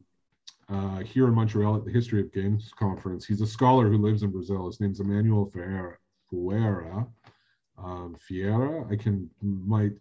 uh, 0.70 1.00
here 1.00 1.28
in 1.28 1.34
Montreal 1.34 1.76
at 1.76 1.86
the 1.86 1.92
History 1.92 2.22
of 2.22 2.32
Games 2.32 2.72
conference. 2.78 3.26
He's 3.26 3.42
a 3.42 3.48
scholar 3.48 3.90
who 3.90 3.98
lives 3.98 4.24
in 4.24 4.32
Brazil. 4.32 4.68
His 4.68 4.80
name's 4.80 5.00
Emmanuel 5.00 5.50
Ferreira. 5.52 5.98
Fuera, 6.32 7.08
um, 7.78 8.16
Fiera. 8.20 8.88
I 8.92 8.96
can 8.96 9.30
might 9.42 9.94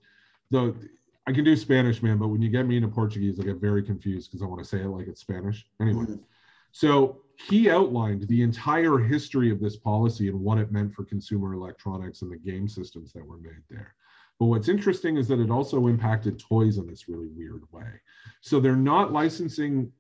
though 0.51 0.75
I 1.27 1.33
can 1.33 1.45
do 1.45 1.57
Spanish, 1.57 2.03
man, 2.03 2.19
but 2.19 2.29
when 2.29 2.43
you 2.43 2.51
get 2.51 2.67
me 2.67 2.77
into 2.77 2.89
Portuguese, 2.89 3.41
I 3.41 3.45
get 3.45 3.57
very 3.57 3.83
confused 3.83 4.31
because 4.31 4.43
I 4.43 4.47
want 4.47 4.63
to 4.63 4.69
say 4.69 4.81
it 4.81 4.89
like 4.89 5.09
it's 5.09 5.21
Spanish. 5.21 5.67
Anyway, 5.81 6.05
Mhm. 6.05 6.21
so 6.71 7.23
he 7.37 7.71
outlined 7.71 8.27
the 8.29 8.43
entire 8.43 8.99
history 8.99 9.51
of 9.51 9.61
this 9.61 9.77
policy 9.77 10.29
and 10.29 10.39
what 10.41 10.59
it 10.59 10.73
meant 10.73 10.93
for 10.93 11.05
consumer 11.05 11.55
electronics 11.55 12.23
and 12.23 12.31
the 12.31 12.37
game 12.37 12.69
systems 12.69 13.13
that 13.13 13.25
were 13.25 13.39
made 13.39 13.63
there. 13.71 13.95
But 14.39 14.47
what's 14.47 14.69
interesting 14.69 15.17
is 15.17 15.29
that 15.29 15.41
it 15.41 15.51
also 15.51 15.87
impacted 15.87 16.39
toys 16.39 16.79
in 16.79 16.87
this 16.87 17.09
really 17.09 17.29
weird 17.29 17.63
way. 17.73 18.01
So 18.41 18.61
they're 18.61 18.77
not 18.77 19.13
licensing, 19.13 19.93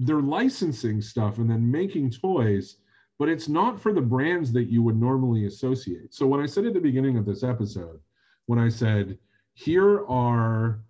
they're 0.00 0.22
licensing 0.22 1.00
stuff 1.02 1.38
and 1.38 1.48
then 1.48 1.70
making 1.70 2.10
toys, 2.10 2.76
but 3.18 3.28
it's 3.28 3.48
not 3.48 3.78
for 3.78 3.92
the 3.92 4.00
brands 4.00 4.50
that 4.52 4.64
you 4.64 4.82
would 4.82 4.98
normally 4.98 5.44
associate. 5.44 6.14
So 6.14 6.26
when 6.26 6.40
I 6.40 6.46
said 6.46 6.64
at 6.64 6.72
the 6.72 6.80
beginning 6.80 7.18
of 7.18 7.26
this 7.26 7.44
episode, 7.44 8.00
when 8.46 8.58
I 8.58 8.70
said, 8.70 9.18
here 9.52 10.06
are, 10.06 10.80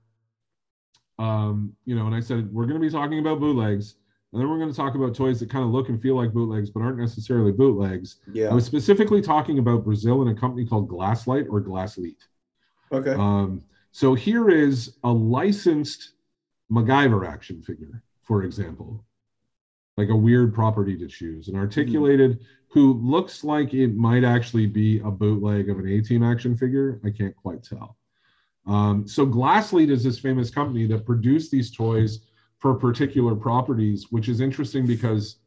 um, 1.19 1.75
you 1.85 1.97
know, 1.97 2.07
and 2.07 2.15
I 2.15 2.21
said, 2.21 2.53
we're 2.53 2.67
going 2.67 2.81
to 2.81 2.87
be 2.87 2.91
talking 2.91 3.19
about 3.19 3.41
bootlegs, 3.41 3.97
and 4.33 4.41
then 4.41 4.49
we're 4.49 4.59
going 4.59 4.71
to 4.71 4.77
talk 4.77 4.95
about 4.95 5.13
toys 5.13 5.41
that 5.41 5.51
kind 5.51 5.65
of 5.65 5.73
look 5.73 5.89
and 5.89 6.01
feel 6.01 6.15
like 6.15 6.33
bootlegs, 6.33 6.71
but 6.71 6.81
aren't 6.81 6.99
necessarily 6.99 7.51
bootlegs. 7.51 8.19
Yeah. 8.33 8.51
I 8.51 8.55
was 8.55 8.65
specifically 8.65 9.21
talking 9.21 9.59
about 9.59 9.83
Brazil 9.83 10.23
and 10.23 10.31
a 10.31 10.41
company 10.41 10.65
called 10.65 10.89
Glasslite 10.89 11.49
or 11.51 11.61
Glassleet. 11.61 12.17
Okay. 12.93 13.11
Um, 13.11 13.65
so 13.91 14.15
here 14.15 14.51
is 14.51 14.99
a 15.03 15.11
licensed 15.11 16.13
MacGyver 16.71 17.27
action 17.27 17.61
figure, 17.61 18.05
for 18.31 18.45
example, 18.45 19.05
like 19.97 20.09
a 20.09 20.15
weird 20.15 20.55
property 20.55 20.97
to 20.97 21.09
choose, 21.09 21.49
an 21.49 21.57
articulated 21.57 22.39
who 22.69 22.93
looks 23.03 23.43
like 23.43 23.75
it 23.75 23.97
might 23.97 24.23
actually 24.23 24.67
be 24.67 25.01
a 25.01 25.11
bootleg 25.11 25.69
of 25.69 25.81
an 25.81 25.89
A 25.89 26.01
Team 26.01 26.23
action 26.23 26.57
figure. 26.57 27.01
I 27.05 27.11
can't 27.11 27.35
quite 27.35 27.65
tell. 27.65 27.97
Um, 28.69 29.09
so 29.09 29.27
Glasslead 29.27 29.91
is 29.91 30.05
this 30.05 30.21
famous 30.21 30.49
company 30.49 30.87
that 30.87 31.05
produced 31.05 31.51
these 31.51 31.73
toys 31.73 32.21
for 32.61 32.73
particular 32.73 33.35
properties, 33.35 34.13
which 34.13 34.29
is 34.29 34.41
interesting 34.41 34.87
because 34.87 35.39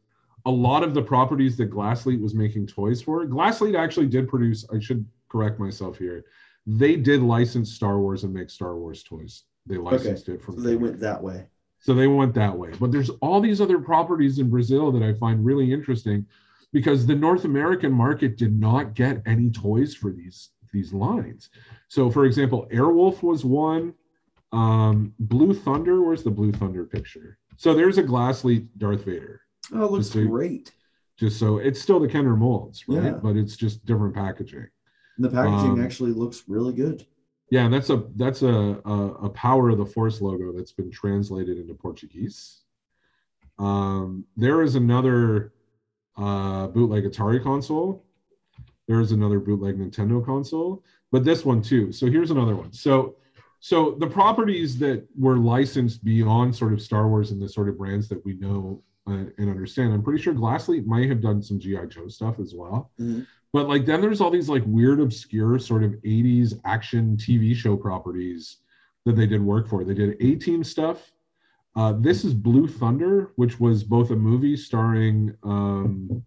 a 0.44 0.50
lot 0.50 0.82
of 0.82 0.92
the 0.92 1.00
properties 1.00 1.56
that 1.56 1.70
Glasslead 1.70 2.20
was 2.20 2.34
making 2.34 2.66
toys 2.66 3.00
for, 3.00 3.24
Glasslead 3.24 3.78
actually 3.78 4.08
did 4.08 4.28
produce, 4.28 4.66
I 4.70 4.78
should 4.78 5.06
correct 5.30 5.58
myself 5.58 5.96
here, 5.96 6.26
they 6.66 6.96
did 6.96 7.22
license 7.22 7.72
Star 7.72 7.98
Wars 7.98 8.24
and 8.24 8.34
make 8.34 8.50
Star 8.50 8.76
Wars 8.76 9.02
toys. 9.02 9.44
They 9.64 9.78
licensed 9.78 10.28
it 10.28 10.42
from 10.42 10.56
So 10.56 10.60
they 10.60 10.76
went 10.76 11.00
that 11.00 11.22
way. 11.22 11.46
So 11.84 11.92
they 11.92 12.06
went 12.06 12.32
that 12.34 12.56
way. 12.56 12.70
But 12.80 12.92
there's 12.92 13.10
all 13.20 13.42
these 13.42 13.60
other 13.60 13.78
properties 13.78 14.38
in 14.38 14.48
Brazil 14.48 14.90
that 14.92 15.02
I 15.02 15.12
find 15.12 15.44
really 15.44 15.70
interesting 15.70 16.24
because 16.72 17.04
the 17.04 17.14
North 17.14 17.44
American 17.44 17.92
market 17.92 18.38
did 18.38 18.58
not 18.58 18.94
get 18.94 19.20
any 19.26 19.50
toys 19.50 19.94
for 19.94 20.10
these 20.10 20.50
these 20.72 20.94
lines. 20.94 21.50
So 21.88 22.10
for 22.10 22.24
example, 22.24 22.66
Airwolf 22.72 23.22
was 23.22 23.44
one. 23.44 23.92
Um, 24.50 25.12
Blue 25.18 25.52
Thunder, 25.52 26.00
where's 26.02 26.22
the 26.22 26.30
Blue 26.30 26.52
Thunder 26.52 26.84
picture? 26.84 27.36
So 27.58 27.74
there's 27.74 27.98
a 27.98 28.02
Glassleet 28.02 28.66
Darth 28.78 29.04
Vader. 29.04 29.42
Oh, 29.72 29.84
it 29.84 29.90
looks 29.92 30.06
Just 30.06 30.12
so- 30.14 30.26
great. 30.26 30.72
Just 31.18 31.38
so 31.38 31.58
it's 31.58 31.80
still 31.80 32.00
the 32.00 32.08
Kenner 32.08 32.34
molds, 32.34 32.88
right? 32.88 33.04
Yeah. 33.04 33.10
But 33.22 33.36
it's 33.36 33.56
just 33.56 33.84
different 33.84 34.14
packaging. 34.14 34.66
And 35.16 35.24
the 35.24 35.28
packaging 35.30 35.72
Um, 35.72 35.80
actually 35.82 36.12
looks 36.12 36.44
really 36.48 36.72
good. 36.72 37.06
Yeah, 37.50 37.68
that's 37.68 37.90
a 37.90 38.04
that's 38.16 38.42
a, 38.42 38.80
a 38.84 39.08
a 39.24 39.30
power 39.30 39.70
of 39.70 39.78
the 39.78 39.86
force 39.86 40.20
logo 40.20 40.52
that's 40.52 40.72
been 40.72 40.90
translated 40.90 41.58
into 41.58 41.74
Portuguese. 41.74 42.62
Um, 43.58 44.24
there 44.36 44.62
is 44.62 44.74
another 44.74 45.52
uh, 46.16 46.68
bootleg 46.68 47.04
Atari 47.04 47.42
console. 47.42 48.04
There 48.88 49.00
is 49.00 49.12
another 49.12 49.40
bootleg 49.40 49.78
Nintendo 49.78 50.24
console, 50.24 50.82
but 51.12 51.24
this 51.24 51.44
one 51.44 51.62
too. 51.62 51.92
So 51.92 52.06
here's 52.06 52.30
another 52.30 52.56
one. 52.56 52.72
So 52.72 53.16
so 53.60 53.96
the 53.98 54.06
properties 54.06 54.78
that 54.80 55.06
were 55.18 55.38
licensed 55.38 56.04
beyond 56.04 56.54
sort 56.54 56.72
of 56.72 56.82
Star 56.82 57.08
Wars 57.08 57.30
and 57.30 57.40
the 57.40 57.48
sort 57.48 57.68
of 57.68 57.78
brands 57.78 58.08
that 58.08 58.24
we 58.24 58.34
know 58.34 58.82
uh, 59.06 59.24
and 59.38 59.50
understand, 59.50 59.92
I'm 59.92 60.02
pretty 60.02 60.22
sure 60.22 60.34
Glassleet 60.34 60.86
might 60.86 61.08
have 61.08 61.20
done 61.20 61.42
some 61.42 61.58
GI 61.58 61.86
Joe 61.88 62.08
stuff 62.08 62.38
as 62.38 62.54
well. 62.54 62.90
Mhm. 62.98 63.26
But 63.52 63.68
like 63.68 63.86
then 63.86 64.00
there's 64.00 64.20
all 64.20 64.30
these 64.30 64.48
like 64.48 64.64
weird, 64.66 65.00
obscure 65.00 65.58
sort 65.58 65.84
of 65.84 65.92
80s 66.04 66.54
action 66.64 67.16
TV 67.16 67.54
show 67.54 67.76
properties 67.76 68.58
that 69.04 69.14
they 69.14 69.26
did 69.26 69.42
work 69.42 69.68
for. 69.68 69.84
They 69.84 69.94
did 69.94 70.16
A 70.20 70.34
Team 70.36 70.64
stuff. 70.64 71.12
Uh, 71.76 71.92
this 71.92 72.24
is 72.24 72.34
Blue 72.34 72.66
Thunder, 72.66 73.32
which 73.36 73.60
was 73.60 73.84
both 73.84 74.10
a 74.10 74.16
movie 74.16 74.56
starring 74.56 75.34
um, 75.42 76.22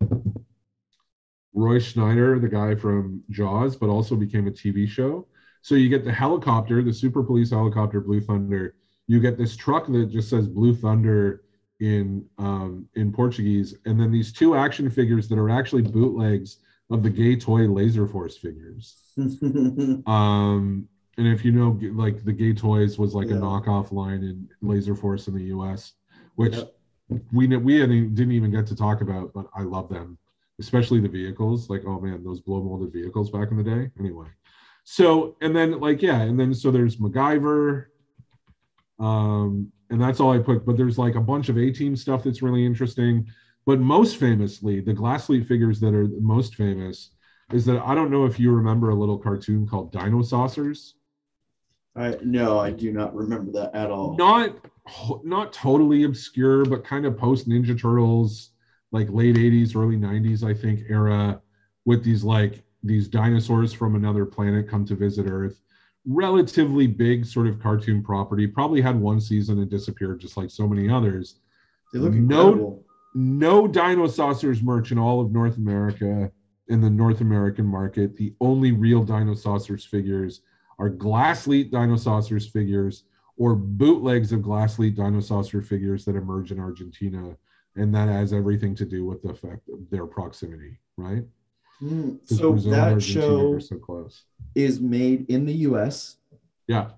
Roy 1.54 1.80
Schneider, 1.80 2.38
the 2.40 2.48
guy 2.48 2.76
from 2.76 3.24
Jaws, 3.30 3.76
but 3.76 3.90
also 3.90 4.16
became 4.16 4.48
a 4.48 4.52
TV 4.52 4.88
show. 4.88 5.28
So 5.62 5.76
you 5.76 5.90
get 5.90 6.06
the 6.06 6.14
helicopter, 6.14 6.84
the 6.84 6.94
super 6.94 7.24
police 7.24 7.50
helicopter, 7.50 8.00
Blue 8.00 8.22
Thunder. 8.22 8.76
You 9.08 9.20
get 9.20 9.38
this 9.38 9.56
truck 9.56 9.88
that 9.88 10.12
just 10.12 10.30
says 10.30 10.48
Blue 10.48 10.76
Thunder 10.76 11.44
in 11.80 12.26
um, 12.38 12.88
in 12.96 13.12
Portuguese, 13.12 13.76
and 13.86 14.00
then 14.00 14.12
these 14.12 14.32
two 14.34 14.56
action 14.56 14.90
figures 14.90 15.28
that 15.30 15.38
are 15.38 15.50
actually 15.50 15.84
bootlegs 15.84 16.58
of 16.90 17.04
the 17.04 17.10
gay 17.10 17.36
toy 17.36 17.68
Laser 17.68 18.08
Force 18.08 18.38
figures. 18.38 18.96
Um, 20.08 20.88
and 21.18 21.28
if 21.28 21.44
you 21.44 21.52
know, 21.52 21.80
like 21.94 22.24
the 22.24 22.32
Gay 22.32 22.54
Toys 22.54 23.00
was 23.00 23.16
like 23.16 23.28
Yeah. 23.30 23.36
a 23.38 23.40
knockoff 23.40 23.92
line 23.92 24.22
in 24.24 24.48
Laser 24.62 24.96
Force 24.96 25.28
in 25.28 25.34
the 25.34 25.46
U.S., 25.46 25.94
which 26.36 26.54
Yep. 26.56 26.76
we 27.34 27.48
we 27.58 27.80
didn't 27.80 28.32
even 28.32 28.52
get 28.52 28.68
to 28.68 28.76
talk 28.76 29.02
about, 29.02 29.34
but 29.34 29.48
I 29.56 29.64
love 29.64 29.90
them, 29.90 30.20
especially 30.60 31.00
the 31.00 31.08
vehicles. 31.10 31.70
Like, 31.72 31.84
oh 31.88 32.00
man, 32.00 32.24
those 32.24 32.40
blow 32.42 32.62
molded 32.62 32.94
vehicles 32.94 33.32
back 33.32 33.50
in 33.50 33.58
the 33.58 33.64
day. 33.64 33.90
Anyway, 34.00 34.28
so 34.84 35.36
and 35.42 35.56
then 35.56 35.80
like 35.80 36.04
yeah, 36.04 36.22
and 36.22 36.40
then 36.40 36.54
so 36.54 36.70
there's 36.70 36.98
MacGyver, 36.98 37.86
um, 39.00 39.72
and 39.90 40.02
that's 40.02 40.20
all 40.20 40.34
I 40.34 40.40
put. 40.40 40.66
But 40.66 40.78
there's 40.78 40.98
like 40.98 41.16
a 41.16 41.22
bunch 41.22 41.50
of 41.50 41.58
A 41.58 41.72
Team 41.72 41.96
stuff 41.96 42.24
that's 42.24 42.42
really 42.42 42.66
interesting. 42.66 43.28
But 43.66 43.80
most 43.80 44.18
famously, 44.18 44.80
the 44.80 44.94
Glassleet 44.94 45.46
figures 45.48 45.80
that 45.82 45.94
are 45.94 46.08
most 46.22 46.56
famous 46.56 47.12
is 47.52 47.66
that 47.66 47.82
I 47.82 47.96
don't 47.96 48.12
know 48.12 48.26
if 48.26 48.40
you 48.40 48.52
remember 48.52 48.90
a 48.90 48.96
little 48.96 49.18
cartoon 49.18 49.68
called 49.68 49.94
Dinosaucers. 49.94 50.94
I 51.96 52.18
no, 52.24 52.60
I 52.60 52.72
do 52.72 52.92
not 52.92 53.16
remember 53.16 53.52
that 53.54 53.74
at 53.76 53.90
all. 53.92 54.16
Not 54.16 54.56
not 55.24 55.52
totally 55.52 56.04
obscure, 56.04 56.66
but 56.66 56.84
kind 56.84 57.06
of 57.06 57.18
post 57.18 57.50
Ninja 57.50 57.80
Turtles, 57.80 58.52
like 58.92 59.08
late 59.10 59.36
80s, 59.36 59.76
early 59.76 59.98
90s, 59.98 60.44
I 60.44 60.54
think, 60.54 60.82
era, 60.90 61.42
with 61.86 62.04
these 62.04 62.24
like 62.24 62.64
these 62.84 63.08
dinosaurs 63.08 63.74
from 63.74 63.96
another 63.96 64.26
planet 64.26 64.70
come 64.70 64.86
to 64.86 64.96
visit 64.96 65.26
Earth. 65.28 65.62
Relatively 66.08 66.88
big 66.88 67.26
sort 67.26 67.48
of 67.48 67.60
cartoon 67.60 68.02
property. 68.02 68.48
Probably 68.48 68.80
had 68.82 69.00
one 69.00 69.20
season 69.20 69.60
and 69.60 69.70
disappeared, 69.70 70.20
just 70.20 70.38
like 70.38 70.50
so 70.50 70.68
many 70.68 70.90
others. 70.90 71.40
They 71.94 72.00
look 72.00 72.14
No- 72.14 72.48
incredible. 72.50 72.86
no 73.14 73.68
Dinosaucers 73.68 74.64
merch 74.64 74.92
in 74.92 74.98
all 74.98 75.20
of 75.20 75.32
North 75.32 75.58
America 75.58 76.32
in 76.70 76.82
the 76.82 76.90
North 76.90 77.22
American 77.22 77.66
market. 77.66 78.16
The 78.16 78.34
only 78.42 78.72
real 78.72 79.06
Dinosaucers 79.06 79.86
figures 79.86 80.42
are 80.80 80.90
Glassleet 80.90 81.72
Dinosaucers 81.72 82.50
figures 82.50 83.04
or 83.38 83.56
bootlegs 83.56 84.32
of 84.32 84.42
Glassleet 84.42 84.96
Dinosaucer 84.96 85.64
figures 85.64 86.06
that 86.06 86.16
emerge 86.16 86.52
in 86.52 86.60
Argentina. 86.60 87.38
And 87.76 87.94
that 87.94 88.08
has 88.10 88.34
everything 88.34 88.74
to 88.76 88.86
do 88.86 89.06
with 89.06 89.22
the 89.22 89.34
fact 89.34 89.70
of 89.70 89.90
their 89.90 90.06
proximity, 90.08 90.80
right? 90.98 91.24
Mm, 91.82 92.20
'Cause 92.28 92.38
So 92.40 92.54
that 92.72 93.02
show 93.02 93.60
so 93.60 93.78
close. 93.78 94.24
is 94.56 94.80
made 94.82 95.30
in 95.30 95.46
the 95.46 95.54
U.S. 95.70 96.18
Yeah. 96.68 96.92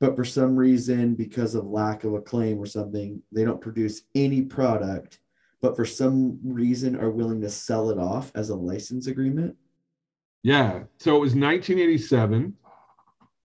but 0.00 0.14
for 0.16 0.24
some 0.24 0.54
reason, 0.56 1.14
because 1.14 1.54
of 1.54 1.64
lack 1.66 2.04
of 2.04 2.12
acclaim 2.12 2.58
or 2.58 2.66
something, 2.66 3.22
they 3.32 3.42
don't 3.44 3.60
produce 3.60 4.02
any 4.14 4.42
product. 4.42 5.20
But 5.62 5.76
for 5.76 5.86
some 5.86 6.38
reason, 6.44 6.94
are 6.96 7.10
willing 7.10 7.40
to 7.40 7.48
sell 7.48 7.88
it 7.88 7.98
off 7.98 8.30
as 8.34 8.50
a 8.50 8.54
license 8.56 9.06
agreement. 9.06 9.56
Yeah. 10.42 10.82
So 10.98 11.16
it 11.16 11.20
was 11.20 11.34
1987. 11.34 12.54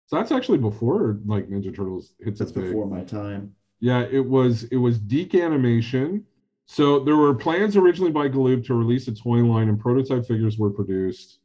So 0.06 0.16
that's 0.16 0.30
actually 0.30 0.58
before 0.58 1.18
like 1.24 1.48
Ninja 1.48 1.74
Turtles 1.74 2.12
hits 2.20 2.38
That's 2.38 2.52
before 2.52 2.86
my 2.86 3.02
time. 3.02 3.54
Yeah, 3.80 4.02
it 4.02 4.20
was 4.26 4.64
it 4.64 4.76
was 4.76 4.98
DIC 4.98 5.34
Animation. 5.36 6.26
So 6.66 7.00
there 7.00 7.16
were 7.16 7.34
plans 7.34 7.76
originally 7.76 8.12
by 8.12 8.28
Galoob 8.28 8.64
to 8.66 8.74
release 8.74 9.08
a 9.08 9.14
toy 9.14 9.38
line, 9.44 9.68
and 9.68 9.78
prototype 9.78 10.26
figures 10.26 10.58
were 10.58 10.70
produced. 10.70 11.38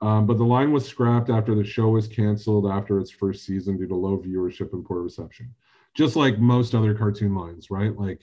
Um, 0.00 0.26
but 0.26 0.38
the 0.38 0.44
line 0.44 0.72
was 0.72 0.86
scrapped 0.86 1.28
after 1.28 1.54
the 1.54 1.64
show 1.64 1.88
was 1.88 2.06
canceled 2.06 2.70
after 2.70 2.98
its 2.98 3.10
first 3.10 3.44
season 3.44 3.76
due 3.76 3.86
to 3.88 3.94
low 3.96 4.16
viewership 4.18 4.72
and 4.72 4.84
poor 4.84 5.02
reception. 5.02 5.52
Just 5.94 6.14
like 6.16 6.38
most 6.38 6.74
other 6.74 6.94
cartoon 6.94 7.34
lines, 7.34 7.70
right? 7.70 7.96
Like 7.96 8.20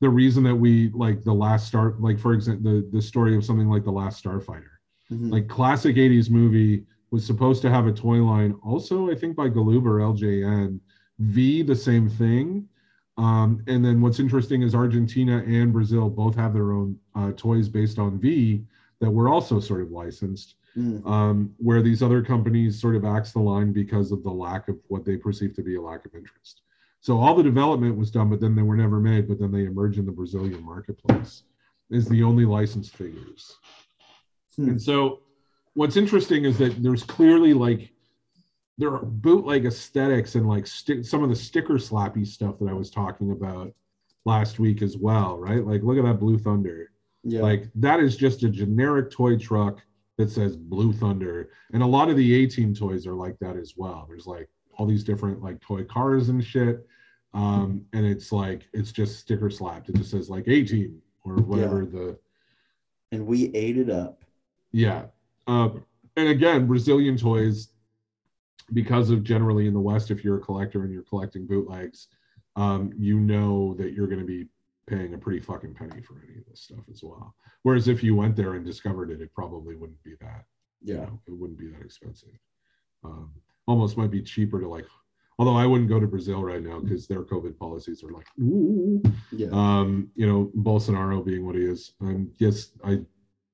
the 0.00 0.08
reason 0.08 0.42
that 0.44 0.54
we 0.54 0.90
like 0.90 1.24
the 1.24 1.32
last 1.32 1.66
star, 1.66 1.94
like 1.98 2.18
for 2.18 2.34
example, 2.34 2.70
the 2.70 2.88
the 2.90 3.02
story 3.02 3.36
of 3.36 3.44
something 3.44 3.68
like 3.68 3.84
the 3.84 3.90
Last 3.92 4.22
Starfighter 4.22 4.70
Mhm. 5.12 5.30
like 5.30 5.48
classic 5.48 5.96
80s 5.98 6.30
movie 6.30 6.84
was 7.10 7.26
supposed 7.26 7.60
to 7.62 7.70
have 7.70 7.86
a 7.86 7.92
toy 7.92 8.22
line 8.24 8.52
also 8.62 9.10
i 9.10 9.14
think 9.14 9.36
by 9.36 9.50
galoob 9.50 9.84
or 9.84 9.98
ljn 9.98 10.80
v 11.18 11.60
the 11.62 11.76
same 11.76 12.08
thing 12.08 12.66
um, 13.16 13.62
and 13.66 13.84
then 13.84 14.00
what's 14.00 14.18
interesting 14.18 14.62
is 14.62 14.74
argentina 14.74 15.42
and 15.46 15.72
brazil 15.72 16.08
both 16.10 16.34
have 16.34 16.52
their 16.52 16.72
own 16.72 16.98
uh, 17.14 17.32
toys 17.36 17.68
based 17.68 17.98
on 17.98 18.18
v 18.18 18.62
that 19.00 19.10
were 19.10 19.28
also 19.28 19.60
sort 19.60 19.80
of 19.82 19.90
licensed 19.90 20.56
Mm. 20.76 21.06
um, 21.06 21.54
where 21.58 21.80
these 21.82 22.02
other 22.02 22.20
companies 22.20 22.80
sort 22.80 22.96
of 22.96 23.04
axe 23.04 23.30
the 23.30 23.38
line 23.38 23.72
because 23.72 24.10
of 24.10 24.24
the 24.24 24.30
lack 24.32 24.66
of 24.66 24.76
what 24.88 25.04
they 25.04 25.16
perceive 25.16 25.54
to 25.54 25.62
be 25.62 25.76
a 25.76 25.80
lack 25.80 26.04
of 26.04 26.12
interest 26.16 26.62
so 27.00 27.16
all 27.16 27.32
the 27.32 27.44
development 27.44 27.96
was 27.96 28.10
done 28.10 28.28
but 28.28 28.40
then 28.40 28.56
they 28.56 28.62
were 28.62 28.74
never 28.74 28.98
made 28.98 29.28
but 29.28 29.38
then 29.38 29.52
they 29.52 29.66
emerge 29.66 29.98
in 29.98 30.04
the 30.04 30.10
brazilian 30.10 30.60
marketplace 30.64 31.44
is 31.90 32.08
the 32.08 32.24
only 32.24 32.44
licensed 32.44 32.96
figures 32.96 33.54
Hmm. 34.56 34.70
and 34.70 34.82
so 34.82 35.20
what's 35.74 35.96
interesting 35.96 36.44
is 36.44 36.58
that 36.58 36.82
there's 36.82 37.04
clearly 37.04 37.54
like 37.54 37.92
there 38.78 38.92
are 38.92 39.04
bootleg 39.04 39.66
aesthetics 39.66 40.34
and 40.34 40.48
like 40.48 40.66
sti- 40.66 41.02
some 41.02 41.22
of 41.22 41.28
the 41.28 41.36
sticker 41.36 41.74
slappy 41.74 42.26
stuff 42.26 42.58
that 42.58 42.68
I 42.68 42.72
was 42.72 42.90
talking 42.90 43.30
about 43.30 43.72
last 44.24 44.58
week 44.58 44.82
as 44.82 44.96
well, 44.96 45.38
right? 45.38 45.64
Like 45.64 45.82
look 45.82 45.98
at 45.98 46.04
that 46.04 46.18
Blue 46.20 46.38
Thunder. 46.38 46.90
Yeah. 47.22 47.42
Like 47.42 47.70
that 47.76 48.00
is 48.00 48.16
just 48.16 48.42
a 48.42 48.48
generic 48.48 49.10
toy 49.10 49.38
truck 49.38 49.80
that 50.18 50.30
says 50.30 50.56
Blue 50.56 50.92
Thunder. 50.92 51.50
And 51.72 51.82
a 51.82 51.86
lot 51.86 52.08
of 52.10 52.16
the 52.16 52.34
A-team 52.42 52.74
toys 52.74 53.06
are 53.06 53.14
like 53.14 53.38
that 53.40 53.56
as 53.56 53.74
well. 53.76 54.06
There's 54.08 54.26
like 54.26 54.48
all 54.76 54.86
these 54.86 55.04
different 55.04 55.42
like 55.42 55.60
toy 55.60 55.84
cars 55.84 56.28
and 56.28 56.44
shit. 56.44 56.86
Um, 57.32 57.84
and 57.92 58.04
it's 58.06 58.32
like 58.32 58.68
it's 58.72 58.92
just 58.92 59.18
sticker 59.18 59.50
slapped. 59.50 59.88
It 59.88 59.96
just 59.96 60.10
says 60.10 60.30
like 60.30 60.48
A-team 60.48 61.00
or 61.24 61.34
whatever 61.36 61.84
the 61.84 62.18
and 63.12 63.26
we 63.26 63.50
ate 63.54 63.78
it 63.78 63.90
up. 63.90 64.24
yeah. 64.72 65.04
Um, 65.46 65.84
and 66.16 66.28
again, 66.28 66.66
Brazilian 66.66 67.16
toys, 67.16 67.68
because 68.72 69.10
of 69.10 69.22
generally 69.22 69.66
in 69.66 69.74
the 69.74 69.80
West, 69.80 70.10
if 70.10 70.24
you're 70.24 70.38
a 70.38 70.40
collector 70.40 70.84
and 70.84 70.92
you're 70.92 71.02
collecting 71.02 71.46
bootlegs, 71.46 72.08
um, 72.56 72.92
you 72.96 73.20
know 73.20 73.74
that 73.74 73.92
you're 73.92 74.06
going 74.06 74.20
to 74.20 74.26
be 74.26 74.46
paying 74.86 75.14
a 75.14 75.18
pretty 75.18 75.40
fucking 75.40 75.74
penny 75.74 76.00
for 76.02 76.22
any 76.28 76.38
of 76.38 76.44
this 76.46 76.62
stuff 76.62 76.84
as 76.90 77.02
well. 77.02 77.34
Whereas 77.62 77.88
if 77.88 78.02
you 78.02 78.14
went 78.14 78.36
there 78.36 78.54
and 78.54 78.64
discovered 78.64 79.10
it, 79.10 79.20
it 79.20 79.32
probably 79.34 79.76
wouldn't 79.76 80.02
be 80.02 80.14
that. 80.20 80.44
you 80.82 80.94
Yeah. 80.94 81.04
know, 81.06 81.20
it 81.26 81.32
wouldn't 81.32 81.58
be 81.58 81.68
that 81.68 81.80
expensive. 81.80 82.38
Um, 83.02 83.30
almost 83.66 83.96
might 83.96 84.10
be 84.10 84.20
cheaper 84.22 84.60
to 84.60 84.68
like, 84.68 84.86
although 85.38 85.56
I 85.56 85.64
wouldn't 85.66 85.88
go 85.88 85.98
to 85.98 86.06
Brazil 86.06 86.42
right 86.42 86.62
now 86.62 86.78
because 86.80 87.06
their 87.06 87.22
COVID 87.24 87.56
policies 87.58 88.02
are 88.04 88.10
like, 88.12 88.26
ooh, 88.38 89.02
Yeah. 89.32 89.48
um, 89.52 90.10
you 90.14 90.26
know, 90.26 90.50
Bolsonaro 90.56 91.24
being 91.24 91.46
what 91.46 91.54
he 91.54 91.62
is. 91.62 91.94
Um, 92.02 92.30
yes, 92.38 92.72
I 92.84 93.00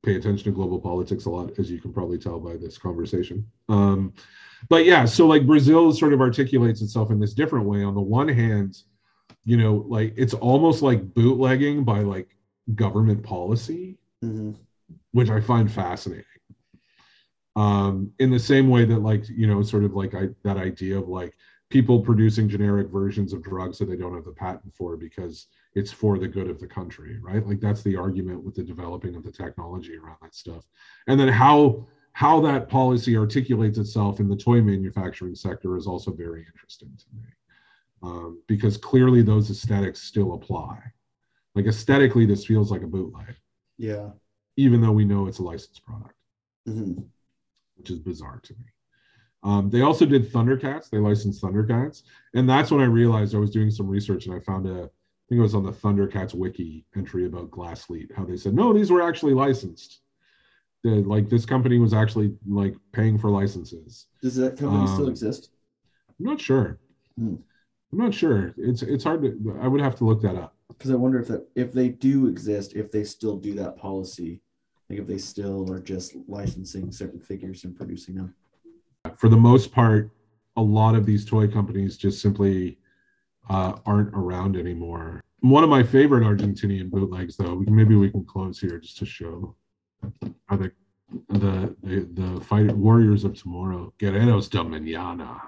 pay 0.02 0.16
attention 0.16 0.44
to 0.44 0.50
global 0.50 0.78
politics 0.78 1.26
a 1.26 1.30
lot, 1.30 1.58
as 1.58 1.70
you 1.70 1.80
can 1.80 1.92
probably 1.92 2.18
tell 2.18 2.38
by 2.40 2.56
this 2.56 2.78
conversation. 2.78 3.44
Um, 3.68 4.12
but 4.68 4.84
yeah, 4.84 5.04
so 5.04 5.26
like 5.26 5.46
Brazil 5.46 5.92
sort 5.92 6.12
of 6.12 6.20
articulates 6.20 6.82
itself 6.82 7.10
in 7.10 7.20
this 7.20 7.34
different 7.34 7.66
way. 7.66 7.82
On 7.82 7.94
the 7.94 8.00
one 8.00 8.28
hand, 8.28 8.76
you 9.44 9.56
know, 9.56 9.84
like 9.88 10.14
it's 10.16 10.34
almost 10.34 10.82
like 10.82 11.14
bootlegging 11.14 11.84
by 11.84 12.00
like 12.00 12.28
government 12.74 13.22
policy, 13.22 13.98
Mhm. 14.22 14.54
which 15.12 15.30
I 15.30 15.40
find 15.40 15.70
fascinating. 15.70 16.24
Um, 17.56 18.12
in 18.18 18.30
the 18.30 18.38
same 18.38 18.68
way 18.68 18.84
that 18.84 18.98
like, 19.00 19.28
you 19.28 19.46
know, 19.46 19.62
sort 19.62 19.84
of 19.84 19.94
like 19.94 20.14
I, 20.14 20.28
that 20.44 20.56
idea 20.56 20.98
of 20.98 21.08
like 21.08 21.34
people 21.68 22.00
producing 22.00 22.48
generic 22.48 22.88
versions 22.88 23.32
of 23.32 23.42
drugs 23.42 23.78
that 23.78 23.86
they 23.86 23.96
don't 23.96 24.14
have 24.14 24.24
the 24.24 24.32
patent 24.32 24.74
for 24.74 24.96
because 24.96 25.46
it's 25.74 25.92
for 25.92 26.18
the 26.18 26.28
good 26.28 26.48
of 26.48 26.58
the 26.58 26.66
country, 26.66 27.18
right? 27.20 27.46
Like 27.46 27.60
that's 27.60 27.82
the 27.82 27.96
argument 27.96 28.42
with 28.42 28.54
the 28.54 28.62
developing 28.64 29.14
of 29.14 29.22
the 29.22 29.30
technology 29.30 29.96
around 29.96 30.16
that 30.22 30.34
stuff. 30.34 30.64
And 31.06 31.18
then 31.18 31.28
how 31.28 31.86
how 32.12 32.40
that 32.40 32.68
policy 32.68 33.16
articulates 33.16 33.78
itself 33.78 34.18
in 34.18 34.28
the 34.28 34.36
toy 34.36 34.60
manufacturing 34.60 35.34
sector 35.34 35.76
is 35.76 35.86
also 35.86 36.10
very 36.12 36.44
interesting 36.44 36.90
to 36.98 37.04
me. 37.16 37.28
Um, 38.02 38.42
because 38.48 38.76
clearly 38.76 39.22
those 39.22 39.48
aesthetics 39.50 40.02
still 40.02 40.34
apply. 40.34 40.80
Like 41.54 41.66
aesthetically, 41.66 42.26
this 42.26 42.44
feels 42.44 42.70
like 42.72 42.82
a 42.82 42.86
bootleg, 42.86 43.36
Yeah. 43.78 44.10
even 44.56 44.80
though 44.80 44.90
we 44.92 45.04
know 45.04 45.26
it's 45.26 45.38
a 45.38 45.42
licensed 45.44 45.84
product 45.84 46.14
Mhm. 46.66 47.04
which 47.76 47.90
is 47.90 47.98
bizarre 48.00 48.40
to 48.40 48.52
me. 48.54 48.66
Um, 49.42 49.70
they 49.70 49.80
also 49.82 50.04
did 50.04 50.30
Thundercats. 50.30 50.90
They 50.90 50.98
licensed 50.98 51.42
Thundercats, 51.42 52.02
and 52.34 52.48
that's 52.48 52.70
when 52.70 52.80
I 52.80 52.84
realized 52.84 53.34
I 53.34 53.38
was 53.38 53.50
doing 53.50 53.70
some 53.70 53.86
research 53.88 54.26
and 54.26 54.34
I 54.34 54.40
found 54.40 54.66
a, 54.66 54.90
think 55.30 55.38
it 55.38 55.42
was 55.42 55.54
on 55.54 55.62
the 55.62 55.70
Thundercats 55.70 56.34
wiki 56.34 56.84
entry 56.96 57.24
about 57.24 57.52
Glassleet, 57.52 58.12
how 58.16 58.24
they 58.24 58.36
said 58.36 58.52
no, 58.52 58.72
these 58.72 58.90
were 58.90 59.00
actually 59.00 59.32
licensed. 59.32 60.00
The, 60.82 60.90
like 61.02 61.28
this 61.28 61.46
company 61.46 61.78
was 61.78 61.94
actually 61.94 62.34
like 62.48 62.74
paying 62.92 63.16
for 63.16 63.30
licenses. 63.30 64.06
Does 64.22 64.34
that 64.36 64.58
company 64.58 64.88
still 64.88 65.04
Um, 65.04 65.10
exist? 65.10 65.50
I'm 66.18 66.26
not 66.26 66.40
sure. 66.40 66.78
Hmm. 67.16 67.36
I'm 67.92 67.98
not 67.98 68.12
sure. 68.12 68.54
It's 68.56 68.82
it's 68.82 69.04
hard 69.04 69.22
to. 69.22 69.58
I 69.60 69.68
would 69.68 69.80
have 69.80 69.94
to 69.96 70.04
look 70.04 70.20
that 70.22 70.34
up. 70.34 70.56
Because 70.68 70.90
I 70.90 70.96
wonder 70.96 71.20
if 71.20 71.28
that 71.28 71.46
if 71.54 71.72
they 71.72 71.90
do 71.90 72.26
exist, 72.26 72.74
if 72.74 72.90
they 72.90 73.04
still 73.04 73.36
do 73.36 73.54
that 73.54 73.76
policy, 73.76 74.42
like 74.88 74.98
if 74.98 75.06
they 75.06 75.18
still 75.18 75.70
are 75.72 75.80
just 75.80 76.16
licensing 76.26 76.90
certain 76.90 77.20
figures 77.20 77.62
and 77.62 77.76
producing 77.76 78.16
them. 78.16 78.34
For 79.16 79.28
the 79.28 79.36
most 79.36 79.70
part, 79.70 80.10
a 80.56 80.62
lot 80.62 80.96
of 80.96 81.06
these 81.06 81.24
toy 81.24 81.46
companies 81.46 81.96
just 81.96 82.20
simply 82.20 82.78
uh, 83.50 83.72
aren't 83.84 84.14
around 84.14 84.56
anymore. 84.56 85.20
One 85.40 85.64
of 85.64 85.70
my 85.70 85.82
favorite 85.82 86.22
Argentinian 86.24 86.90
bootlegs, 86.90 87.36
though, 87.36 87.56
maybe 87.66 87.94
we 87.96 88.10
can 88.10 88.24
close 88.24 88.58
here 88.60 88.78
just 88.78 88.96
to 88.98 89.06
show, 89.06 89.56
are 90.48 90.56
the 90.56 90.72
the 91.28 91.74
the, 91.82 92.08
the 92.14 92.40
fight 92.44 92.72
warriors 92.76 93.24
of 93.24 93.34
tomorrow, 93.40 93.92
Guerreros 93.98 94.48
de 94.48 94.58
Mañana. 94.58 95.40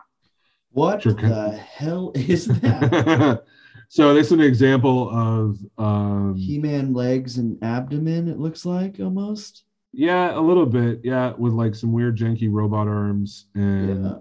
What 0.71 1.03
the 1.03 1.51
hell 1.51 2.13
is 2.15 2.47
that? 2.47 3.45
so 3.89 4.15
this 4.15 4.27
is 4.29 4.33
an 4.33 4.41
example 4.41 5.11
of 5.11 5.59
um, 5.79 6.35
He-Man 6.37 6.95
legs 6.95 7.37
and 7.39 7.63
abdomen. 7.63 8.29
It 8.29 8.39
looks 8.39 8.65
like 8.65 8.99
almost. 8.99 9.65
yeah, 9.93 10.37
a 10.37 10.41
little 10.41 10.65
bit, 10.67 11.01
yeah, 11.05 11.35
with 11.37 11.53
like 11.53 11.75
some 11.75 11.93
weird 11.93 12.17
janky 12.17 12.49
robot 12.51 12.89
arms 12.89 13.47
and 13.55 14.05
Yeah. 14.07 14.13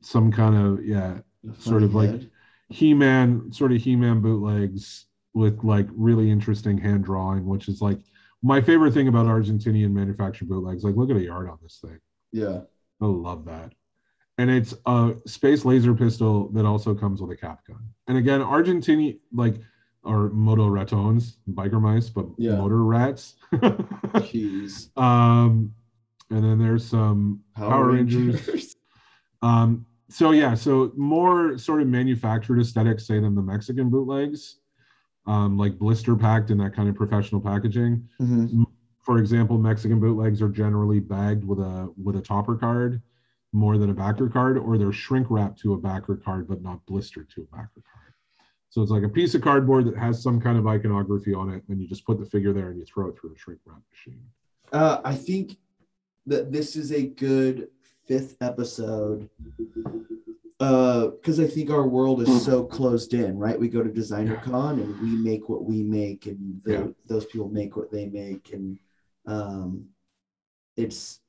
some 0.00 0.32
kind 0.32 0.56
of 0.56 0.84
yeah 0.84 1.18
sort 1.58 1.82
of 1.82 1.92
funny 1.92 2.08
like 2.08 2.20
head. 2.22 2.30
He-Man, 2.70 3.50
sort 3.52 3.72
of 3.72 3.80
He-Man 3.82 4.20
bootlegs 4.20 5.06
with 5.34 5.62
like 5.64 5.86
really 5.92 6.30
interesting 6.30 6.78
hand 6.78 7.04
drawing, 7.04 7.46
which 7.46 7.68
is 7.68 7.80
like 7.80 7.98
my 8.42 8.60
favorite 8.60 8.92
thing 8.94 9.08
about 9.08 9.26
Argentinian 9.26 9.92
manufactured 9.92 10.48
bootlegs. 10.48 10.84
Like, 10.84 10.94
look 10.96 11.10
at 11.10 11.16
a 11.16 11.22
yard 11.22 11.48
on 11.48 11.58
this 11.62 11.78
thing. 11.82 11.98
Yeah. 12.32 12.60
I 13.00 13.06
love 13.06 13.44
that. 13.46 13.72
And 14.38 14.50
it's 14.50 14.74
a 14.86 15.14
space 15.26 15.64
laser 15.64 15.94
pistol 15.94 16.48
that 16.50 16.64
also 16.64 16.94
comes 16.94 17.20
with 17.20 17.30
a 17.32 17.36
cap 17.36 17.60
gun. 17.66 17.80
And 18.06 18.16
again, 18.18 18.40
Argentinian 18.40 19.18
like 19.32 19.56
are 20.04 20.28
moto 20.28 20.68
ratons, 20.68 21.38
biker 21.50 21.80
mice, 21.80 22.08
but 22.08 22.26
Yeah. 22.38 22.54
motor 22.56 22.84
rats. 22.84 23.34
Jeez. 23.52 24.96
um, 24.96 25.72
and 26.30 26.44
then 26.44 26.58
there's 26.58 26.84
some 26.84 27.40
Power, 27.56 27.92
Rangers. 27.92 28.76
Um, 29.42 29.86
so 30.10 30.30
yeah, 30.30 30.54
so 30.54 30.92
more 30.96 31.58
sort 31.58 31.82
of 31.82 31.88
manufactured 31.88 32.58
aesthetics, 32.60 33.06
say, 33.06 33.20
than 33.20 33.34
the 33.34 33.42
Mexican 33.42 33.90
bootlegs, 33.90 34.60
um, 35.26 35.58
like 35.58 35.78
blister 35.78 36.16
packed 36.16 36.50
in 36.50 36.58
that 36.58 36.74
kind 36.74 36.88
of 36.88 36.94
professional 36.94 37.40
packaging. 37.40 38.08
Mhm. 38.20 38.66
For 39.02 39.18
example, 39.18 39.58
Mexican 39.58 40.00
bootlegs 40.00 40.42
are 40.42 40.48
generally 40.48 41.00
bagged 41.00 41.44
with 41.44 41.58
a 41.58 41.92
with 42.02 42.16
a 42.16 42.20
topper 42.20 42.56
card 42.56 43.02
more 43.52 43.78
than 43.78 43.88
a 43.90 43.94
backer 43.94 44.28
card, 44.28 44.58
or 44.58 44.76
they're 44.76 44.92
shrink 44.92 45.26
wrapped 45.30 45.58
to 45.60 45.72
a 45.72 45.78
backer 45.78 46.16
card, 46.16 46.46
but 46.46 46.62
not 46.62 46.84
blistered 46.86 47.30
to 47.30 47.40
a 47.42 47.56
backer 47.56 47.82
card. 47.90 48.12
So 48.68 48.82
it's 48.82 48.90
like 48.90 49.02
a 49.02 49.08
piece 49.08 49.34
of 49.34 49.40
cardboard 49.40 49.86
that 49.86 49.96
has 49.96 50.22
some 50.22 50.38
kind 50.38 50.58
of 50.58 50.66
iconography 50.66 51.32
on 51.32 51.48
it, 51.50 51.62
and 51.68 51.80
you 51.80 51.88
just 51.88 52.04
put 52.04 52.18
the 52.18 52.26
figure 52.26 52.52
there 52.52 52.68
and 52.70 52.78
you 52.78 52.84
throw 52.84 53.08
it 53.08 53.18
through 53.18 53.32
a 53.32 53.38
shrink 53.38 53.60
wrap 53.64 53.80
machine. 53.90 54.22
Uh, 54.72 55.00
I 55.04 55.14
think 55.14 55.56
that 56.26 56.52
this 56.52 56.76
is 56.76 56.92
a 56.92 57.06
good 57.06 57.68
fifth 58.08 58.36
episode. 58.40 59.28
Uh, 60.60 61.08
because 61.08 61.38
I 61.38 61.46
think 61.46 61.70
our 61.70 61.86
world 61.86 62.20
is 62.20 62.44
so 62.44 62.64
closed 62.64 63.14
in, 63.14 63.38
right? 63.38 63.58
We 63.58 63.68
go 63.68 63.80
to 63.82 63.92
Designer 63.92 64.40
Con 64.42 64.80
and 64.80 65.00
we 65.00 65.10
make 65.10 65.48
what 65.48 65.64
we 65.64 65.84
make, 65.84 66.26
and 66.26 66.60
the, 66.64 66.72
Yeah. 66.72 66.86
those 67.06 67.26
people 67.26 67.48
make 67.48 67.76
what 67.76 67.92
they 67.92 68.06
make, 68.06 68.52
and 68.52 68.76
um, 69.26 69.84
it's 70.76 71.20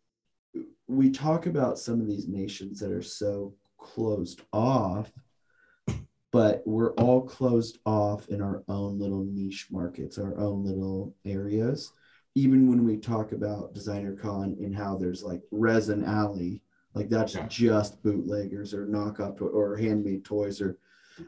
we 0.88 1.11
talk 1.11 1.45
about 1.45 1.77
some 1.77 2.01
of 2.01 2.07
these 2.07 2.27
nations 2.27 2.80
that 2.80 2.91
are 2.91 3.03
so 3.03 3.53
closed 3.77 4.41
off, 4.51 5.11
but 6.31 6.64
we're 6.65 6.93
all 6.93 7.22
closed 7.22 7.77
off 7.85 8.30
in 8.30 8.41
our 8.41 8.64
own 8.68 8.97
little 8.97 9.23
niche 9.26 9.68
markets, 9.69 10.18
our 10.18 10.35
own 10.39 10.65
little 10.65 11.14
areas 11.26 11.93
even 12.35 12.69
when 12.69 12.85
we 12.85 12.95
talk 12.95 13.31
about 13.31 13.73
designer 13.73 14.15
con 14.15 14.56
and 14.61 14.76
how 14.76 14.95
there's 14.95 15.23
like 15.23 15.41
resin 15.51 16.06
alley 16.06 16.61
like 16.94 17.10
that's 17.10 17.36
Yeah. 17.36 17.48
just 17.48 18.02
bootleggers 18.03 18.74
or 18.74 18.88
knockoff 18.88 19.38
to- 19.38 19.48
or 19.48 19.78
handmade 19.78 20.24
toys 20.26 20.61
or 20.61 20.78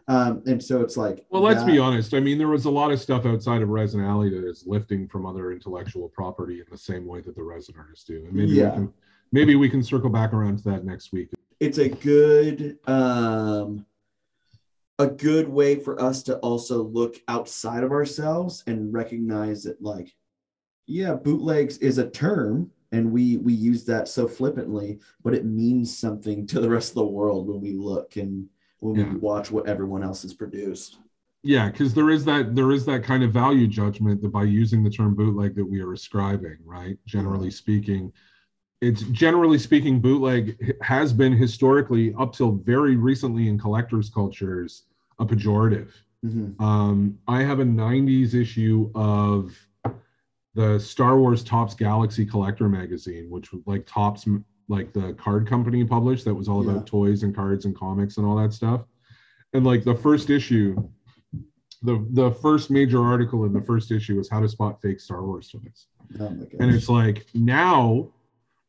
um 0.08 0.42
and 0.46 0.64
so 0.64 0.82
it's 0.82 0.96
like 0.96 1.26
Well, 1.30 1.42
let's 1.42 1.64
be 1.66 1.78
honest. 1.78 2.14
I 2.14 2.22
mean, 2.22 2.38
there 2.38 2.48
was 2.48 2.64
a 2.64 2.70
lot 2.72 2.92
of 2.92 3.00
stuff 3.02 3.26
outside 3.26 3.62
of 3.62 3.68
Resin 3.70 4.00
Alley 4.00 4.30
that 4.30 4.48
is 4.48 4.66
lifting 4.66 5.06
from 5.08 5.26
other 5.26 5.52
intellectual 5.52 6.08
property 6.10 6.60
in 6.62 6.66
the 6.72 6.78
same 6.78 7.06
way 7.06 7.20
that 7.22 7.36
the 7.36 7.44
resin 7.44 7.76
artists 7.78 8.06
do. 8.06 8.24
And 8.26 8.34
maybe 8.34 8.52
Yeah. 8.54 8.70
we 8.70 8.76
can 8.76 8.94
maybe 9.34 9.56
we 9.56 9.70
can 9.70 9.84
circle 9.84 10.10
back 10.10 10.34
around 10.34 10.58
to 10.60 10.64
that 10.66 10.86
next 10.86 11.12
week. 11.12 11.30
it's 11.60 11.78
a 11.78 11.90
good 11.90 12.80
um 12.88 13.86
a 14.98 15.08
good 15.08 15.48
way 15.50 15.76
for 15.76 16.02
us 16.02 16.24
to 16.24 16.38
also 16.40 16.84
look 16.84 17.18
outside 17.28 17.84
of 17.84 17.92
ourselves 17.92 18.64
and 18.68 18.94
recognize 18.94 19.64
that 19.64 19.82
like 19.82 20.16
yeah 20.88 21.14
bootlegs 21.16 21.78
is 21.80 21.98
a 21.98 22.10
term 22.10 22.72
and 22.92 23.12
we 23.12 23.38
we 23.38 23.54
use 23.54 23.86
that 23.86 24.08
so 24.08 24.28
flippantly 24.28 25.00
but 25.24 25.34
it 25.34 25.46
means 25.46 25.96
something 25.98 26.46
to 26.48 26.60
the 26.60 26.70
rest 26.70 26.90
of 26.92 26.96
the 26.96 27.06
world 27.06 27.48
when 27.48 27.62
we 27.62 27.74
look 27.74 28.16
and 28.18 28.48
when 28.80 28.98
Yeah. 28.98 29.14
we 29.14 29.20
watch 29.20 29.52
what 29.52 29.68
everyone 29.68 30.04
else 30.04 30.22
has 30.24 30.34
produced 30.34 30.98
Yeah, 31.44 31.70
because 31.72 31.94
there 31.94 32.10
is 32.12 32.24
that 32.26 32.56
there 32.56 32.72
is 32.72 32.86
that 32.86 33.04
kind 33.04 33.24
of 33.24 33.32
value 33.34 33.68
judgment 33.68 34.22
that 34.22 34.30
by 34.30 34.44
using 34.44 34.84
the 34.84 34.90
term 34.90 35.16
bootleg 35.16 35.56
that 35.56 35.66
we 35.66 35.82
are 35.82 35.94
ascribing, 35.94 36.58
right? 36.64 36.98
Generally 37.06 37.52
speaking, 37.52 38.12
it's 38.82 39.04
generally 39.04 39.58
speaking, 39.60 40.00
bootleg 40.00 40.76
has 40.82 41.14
been 41.14 41.34
historically 41.34 42.14
up 42.20 42.34
till 42.34 42.52
very 42.54 42.96
recently 42.96 43.48
in 43.48 43.58
collectors' 43.60 44.10
cultures 44.10 44.84
a 45.20 45.26
pejorative. 45.26 45.90
Mhm. 46.26 46.60
Um, 46.60 47.18
I 47.28 47.44
have 47.44 47.60
a 47.60 47.66
90s 47.66 48.34
issue 48.36 48.92
of 48.96 49.56
the 50.54 50.80
Star 50.80 51.18
Wars 51.18 51.44
Topps 51.44 51.74
Galaxy 51.76 52.26
Collector 52.26 52.68
magazine, 52.68 53.30
which 53.30 53.52
was 53.54 53.62
like 53.66 53.86
Topps, 53.86 54.28
like 54.68 54.92
the 54.94 55.14
card 55.14 55.48
company 55.48 55.84
published, 55.86 56.26
that 56.26 56.34
was 56.34 56.48
all 56.50 56.64
Yeah. 56.66 56.72
about 56.72 56.88
toys 56.88 57.24
and 57.24 57.36
cards 57.36 57.66
and 57.66 57.76
comics 57.76 58.18
and 58.18 58.26
all 58.26 58.36
that 58.38 58.54
stuff. 58.54 58.82
And 59.54 59.66
like 59.66 59.84
the 59.84 59.96
first 59.96 60.30
issue, 60.30 60.76
the 61.84 62.06
the 62.12 62.32
first 62.32 62.70
major 62.70 63.02
article 63.04 63.46
in 63.46 63.54
the 63.54 63.62
first 63.62 63.92
issue 63.92 64.18
was 64.18 64.30
how 64.30 64.40
to 64.40 64.48
spot 64.48 64.82
fake 64.82 65.00
Star 65.00 65.24
Wars 65.26 65.50
toys. 65.50 65.88
oh. 66.20 66.26
And 66.60 66.74
it's 66.74 66.90
like 66.90 67.26
now, 67.34 68.10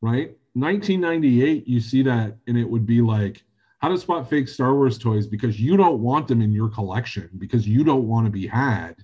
right? 0.00 0.36
1998, 0.54 1.66
you 1.66 1.80
see 1.80 2.02
that, 2.02 2.36
and 2.46 2.56
it 2.58 2.68
would 2.68 2.86
be 2.86 3.00
like 3.00 3.42
how 3.78 3.88
to 3.88 3.98
spot 3.98 4.28
fake 4.30 4.48
Star 4.48 4.74
Wars 4.74 4.98
toys 4.98 5.26
because 5.26 5.60
you 5.60 5.76
don't 5.76 6.00
want 6.00 6.28
them 6.28 6.40
in 6.40 6.52
your 6.52 6.68
collection 6.68 7.28
because 7.38 7.66
you 7.66 7.82
don't 7.84 8.06
want 8.06 8.26
to 8.26 8.30
be 8.30 8.46
had. 8.46 8.94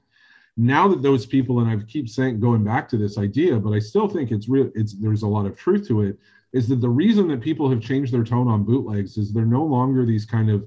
Now 0.60 0.88
that 0.88 1.02
those 1.02 1.24
people, 1.24 1.60
and 1.60 1.70
I 1.70 1.82
keep 1.84 2.08
saying 2.08 2.40
going 2.40 2.64
back 2.64 2.88
to 2.88 2.98
this 2.98 3.16
idea, 3.16 3.60
but 3.60 3.72
I 3.72 3.78
still 3.78 4.08
think 4.08 4.32
it's 4.32 4.48
real. 4.48 4.70
It's 4.74 4.92
there's 4.92 5.22
a 5.22 5.28
lot 5.28 5.46
of 5.46 5.56
truth 5.56 5.86
to 5.86 6.02
it. 6.02 6.18
Is 6.52 6.66
that 6.68 6.80
the 6.80 6.88
reason 6.88 7.28
that 7.28 7.40
people 7.40 7.70
have 7.70 7.80
changed 7.80 8.12
their 8.12 8.24
tone 8.24 8.48
on 8.48 8.64
bootlegs 8.64 9.16
is 9.16 9.32
they're 9.32 9.44
no 9.46 9.64
longer 9.64 10.04
these 10.04 10.26
kind 10.26 10.50
of 10.50 10.66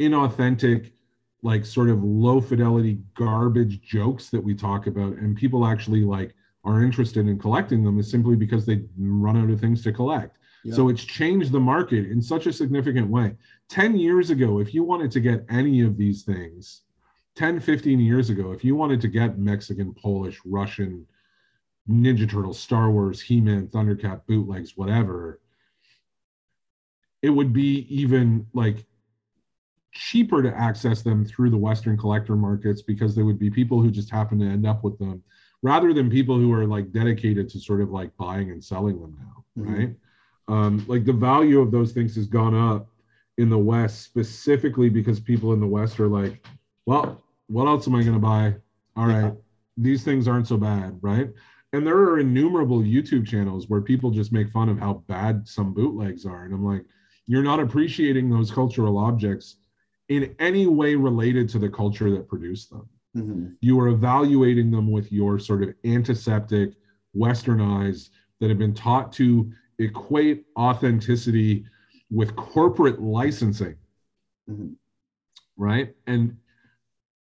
inauthentic, 0.00 0.92
like 1.42 1.66
sort 1.66 1.90
of 1.90 2.02
low 2.02 2.40
fidelity 2.40 2.98
garbage 3.14 3.82
jokes 3.82 4.30
that 4.30 4.42
we 4.42 4.54
talk 4.54 4.86
about, 4.86 5.16
and 5.16 5.36
people 5.36 5.66
actually 5.66 6.00
like 6.00 6.34
are 6.64 6.82
interested 6.82 7.28
in 7.28 7.38
collecting 7.38 7.84
them 7.84 7.98
is 7.98 8.10
simply 8.10 8.36
because 8.36 8.64
they 8.64 8.82
run 8.98 9.36
out 9.36 9.50
of 9.50 9.60
things 9.60 9.82
to 9.82 9.92
collect. 9.92 10.38
So 10.72 10.88
it's 10.88 11.04
changed 11.04 11.52
the 11.52 11.60
market 11.60 12.10
in 12.10 12.20
such 12.20 12.46
a 12.46 12.52
significant 12.52 13.08
way. 13.08 13.36
10 13.68 13.96
years 13.96 14.30
ago, 14.30 14.58
if 14.58 14.74
you 14.74 14.82
wanted 14.82 15.12
to 15.12 15.20
get 15.20 15.44
any 15.48 15.82
of 15.82 15.96
these 15.96 16.24
things, 16.24 16.82
10, 17.36 17.60
15 17.60 18.00
years 18.00 18.30
ago, 18.30 18.52
if 18.52 18.64
you 18.64 18.74
wanted 18.74 19.00
to 19.02 19.08
get 19.08 19.38
Mexican, 19.38 19.92
Polish, 19.94 20.40
Russian, 20.44 21.06
Ninja 21.88 22.28
Turtles, 22.28 22.58
Star 22.58 22.90
Wars, 22.90 23.20
He 23.20 23.40
Man, 23.40 23.68
Thundercat, 23.68 24.22
bootlegs, 24.26 24.76
whatever, 24.76 25.40
it 27.22 27.30
would 27.30 27.52
be 27.52 27.86
even 27.94 28.46
like 28.54 28.84
cheaper 29.92 30.42
to 30.42 30.54
access 30.54 31.02
them 31.02 31.24
through 31.24 31.50
the 31.50 31.56
Western 31.56 31.96
collector 31.96 32.36
markets 32.36 32.82
because 32.82 33.14
there 33.14 33.24
would 33.24 33.38
be 33.38 33.50
people 33.50 33.80
who 33.80 33.90
just 33.90 34.10
happen 34.10 34.38
to 34.38 34.46
end 34.46 34.66
up 34.66 34.82
with 34.82 34.98
them 34.98 35.22
rather 35.62 35.92
than 35.92 36.10
people 36.10 36.38
who 36.38 36.52
are 36.52 36.66
like 36.66 36.92
dedicated 36.92 37.48
to 37.48 37.58
sort 37.60 37.80
of 37.80 37.90
like 37.90 38.14
buying 38.16 38.50
and 38.50 38.62
selling 38.62 39.00
them 39.00 39.16
now, 39.18 39.62
Mhm. 39.62 39.76
right? 39.76 39.96
Um, 40.48 40.84
like 40.86 41.04
the 41.04 41.12
value 41.12 41.60
of 41.60 41.70
those 41.70 41.92
things 41.92 42.14
has 42.16 42.26
gone 42.26 42.54
up 42.54 42.88
in 43.38 43.48
the 43.48 43.58
West 43.58 44.02
specifically 44.02 44.88
because 44.88 45.18
people 45.18 45.52
in 45.52 45.60
the 45.60 45.66
West 45.66 45.98
are 45.98 46.08
like, 46.08 46.46
well, 46.84 47.22
what 47.48 47.66
else 47.66 47.86
am 47.86 47.94
I 47.94 48.02
going 48.02 48.14
to 48.14 48.18
buy? 48.18 48.54
All 48.96 49.06
right, 49.06 49.32
these 49.76 50.02
things 50.04 50.26
aren't 50.26 50.48
so 50.48 50.56
bad, 50.56 50.98
right? 51.02 51.30
And 51.72 51.86
there 51.86 51.96
are 51.96 52.18
innumerable 52.18 52.80
YouTube 52.80 53.26
channels 53.26 53.68
where 53.68 53.80
people 53.80 54.10
just 54.10 54.32
make 54.32 54.50
fun 54.50 54.68
of 54.68 54.78
how 54.78 55.04
bad 55.06 55.46
some 55.46 55.74
bootlegs 55.74 56.24
are. 56.24 56.44
And 56.44 56.54
I'm 56.54 56.64
like, 56.64 56.84
you're 57.26 57.42
not 57.42 57.60
appreciating 57.60 58.30
those 58.30 58.50
cultural 58.50 58.96
objects 58.98 59.56
in 60.08 60.34
any 60.38 60.66
way 60.66 60.94
related 60.94 61.48
to 61.50 61.58
the 61.58 61.68
culture 61.68 62.10
that 62.10 62.28
produced 62.28 62.70
them 62.70 62.88
Mhm. 63.16 63.56
you 63.60 63.80
are 63.80 63.88
evaluating 63.88 64.70
them 64.70 64.90
with 64.90 65.10
your 65.10 65.38
sort 65.38 65.62
of 65.62 65.74
antiseptic, 65.84 66.74
westernized, 67.16 68.10
that 68.40 68.50
have 68.50 68.58
been 68.58 68.74
taught 68.74 69.10
to 69.12 69.50
equate 69.78 70.44
authenticity 70.58 71.64
with 72.10 72.36
corporate 72.36 73.00
licensing. 73.00 73.76
Mhm. 74.48 74.76
right? 75.56 75.94
And 76.06 76.36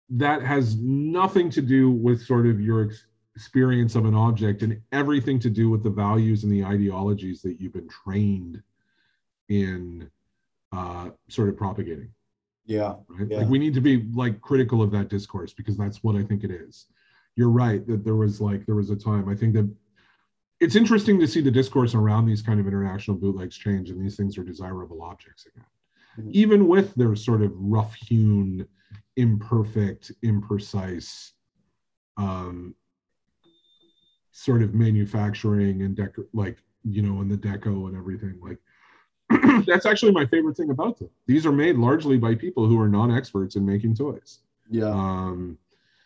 that 0.09 0.41
has 0.43 0.75
nothing 0.77 1.49
to 1.51 1.61
do 1.61 1.89
with 1.89 2.21
sort 2.23 2.45
of 2.45 2.61
your 2.61 2.85
ex- 2.85 3.05
experience 3.35 3.95
of 3.95 4.05
an 4.05 4.13
object 4.15 4.61
and 4.61 4.79
everything 4.91 5.39
to 5.39 5.49
do 5.49 5.69
with 5.69 5.83
the 5.83 5.89
values 5.89 6.43
and 6.43 6.51
the 6.51 6.63
ideologies 6.63 7.41
that 7.41 7.59
you've 7.59 7.73
been 7.73 7.89
trained 7.89 8.61
in 9.49 10.09
uh, 10.71 11.09
sort 11.27 11.49
of 11.49 11.57
propagating 11.57 12.09
Yeah. 12.65 12.95
right? 13.09 13.27
Yeah. 13.29 13.39
Like 13.39 13.49
we 13.49 13.59
need 13.59 13.73
to 13.73 13.81
be 13.81 14.07
like 14.13 14.41
critical 14.41 14.81
of 14.81 14.91
that 14.91 15.09
discourse 15.09 15.53
because 15.53 15.77
that's 15.77 16.03
what 16.03 16.15
I 16.15 16.23
think 16.23 16.43
it 16.43 16.51
is. 16.51 16.85
You're 17.35 17.49
right 17.49 17.85
that 17.87 18.03
there 18.05 18.15
was 18.15 18.39
like 18.39 18.65
there 18.65 18.75
was 18.75 18.89
a 18.91 18.95
time 18.95 19.27
I 19.27 19.35
think 19.35 19.53
that 19.55 19.69
it's 20.61 20.75
interesting 20.75 21.19
to 21.19 21.27
see 21.27 21.41
the 21.41 21.51
discourse 21.51 21.93
around 21.95 22.25
these 22.25 22.41
kind 22.41 22.59
of 22.61 22.67
international 22.67 23.17
bootlegs 23.17 23.57
change 23.57 23.89
and 23.89 24.01
these 24.01 24.15
things 24.15 24.37
are 24.37 24.43
desirable 24.43 25.01
objects 25.01 25.45
again. 25.47 25.65
Mhm. 26.17 26.31
Even 26.31 26.67
with 26.67 26.93
their 26.95 27.15
sort 27.15 27.41
of 27.41 27.51
rough 27.55 27.93
hewn, 27.95 28.65
imperfect, 29.15 30.11
imprecise 30.23 31.31
um 32.17 32.73
sort 34.31 34.61
of 34.61 34.73
manufacturing 34.73 35.81
and 35.81 35.95
deco 35.97 36.25
like 36.33 36.57
you 36.83 37.01
know 37.01 37.21
and 37.21 37.29
the 37.31 37.37
deco 37.37 37.87
and 37.87 37.95
everything 37.97 38.39
like 38.41 38.57
that's 39.65 39.85
actually 39.85 40.11
my 40.11 40.25
favorite 40.25 40.55
thing 40.55 40.69
about 40.69 40.99
them. 40.99 41.09
These 41.25 41.45
are 41.45 41.51
made 41.51 41.77
largely 41.77 42.17
by 42.17 42.35
people 42.35 42.67
who 42.67 42.79
are 42.79 42.87
non-experts 42.87 43.55
in 43.55 43.65
making 43.65 43.95
toys. 43.95 44.41
Yeah. 44.69 44.89
Um, 44.89 45.57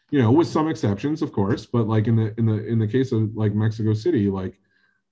you 0.10 0.22
know, 0.22 0.32
with 0.32 0.48
some 0.48 0.70
exceptions, 0.70 1.22
of 1.22 1.32
course, 1.34 1.66
but 1.66 1.88
like 1.88 2.08
in 2.08 2.16
the 2.16 2.34
in 2.38 2.46
the 2.46 2.66
in 2.66 2.80
the 2.80 2.88
case 2.88 3.12
of 3.12 3.36
like 3.36 3.54
Mexico 3.54 3.94
City, 3.94 4.30
like 4.30 4.60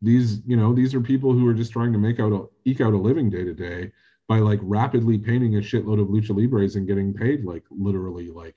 these, 0.02 0.42
you 0.46 0.56
know, 0.56 0.74
these 0.74 0.96
are 0.96 1.02
people 1.02 1.34
who 1.34 1.46
are 1.48 1.54
just 1.54 1.72
trying 1.72 1.92
to 1.92 2.00
make 2.00 2.20
out 2.20 2.32
a 2.32 2.46
eke 2.66 2.82
out 2.82 2.94
a 2.94 2.98
living 2.98 3.30
day 3.30 3.44
to 3.44 3.54
day 3.54 3.92
by 4.28 4.40
like 4.40 4.60
rapidly 4.62 5.18
painting 5.18 5.56
a 5.56 5.60
shitload 5.60 6.02
of 6.02 6.08
lucha 6.08 6.36
libres 6.36 6.76
and 6.76 6.88
getting 6.88 7.14
paid 7.14 7.46
like 7.46 7.64
literally 7.70 8.30
like 8.30 8.56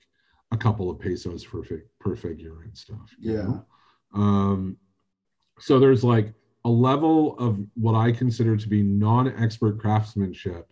a 0.51 0.57
couple 0.57 0.89
of 0.89 0.99
pesos 0.99 1.45
per 1.45 1.63
fig- 1.63 1.87
per 1.99 2.15
figure 2.15 2.63
and 2.63 2.77
stuff. 2.77 3.09
Yeah. 3.19 3.43
know? 3.43 3.65
Um, 4.13 4.77
so 5.59 5.79
there's 5.79 6.03
like 6.03 6.33
a 6.65 6.69
level 6.69 7.37
of 7.39 7.59
what 7.75 7.95
I 7.95 8.11
consider 8.11 8.57
to 8.57 8.67
be 8.67 8.83
non-expert 8.83 9.79
craftsmanship 9.79 10.67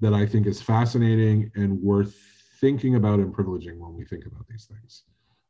that 0.00 0.14
I 0.14 0.26
think 0.26 0.46
is 0.46 0.60
fascinating 0.62 1.50
and 1.54 1.80
worth 1.80 2.14
thinking 2.60 2.94
about 2.94 3.20
and 3.20 3.34
privileging 3.34 3.78
when 3.78 3.94
we 3.94 4.04
think 4.04 4.24
about 4.26 4.46
these 4.48 4.64
things, 4.64 5.02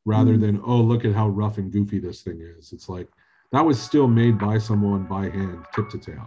rather 0.04 0.34
Mm. 0.34 0.40
than 0.40 0.60
oh 0.64 0.80
look 0.80 1.04
at 1.04 1.14
how 1.14 1.28
rough 1.28 1.59
and 1.59 1.70
goofy 1.70 2.00
this 2.00 2.22
thing 2.22 2.40
is. 2.40 2.72
It's 2.72 2.88
like 2.88 3.09
that 3.52 3.64
was 3.64 3.80
still 3.80 4.09
made 4.09 4.38
by 4.38 4.59
someone 4.59 5.04
by 5.04 5.28
hand, 5.28 5.64
tip 5.74 5.88
to 5.90 5.98
tail, 5.98 6.26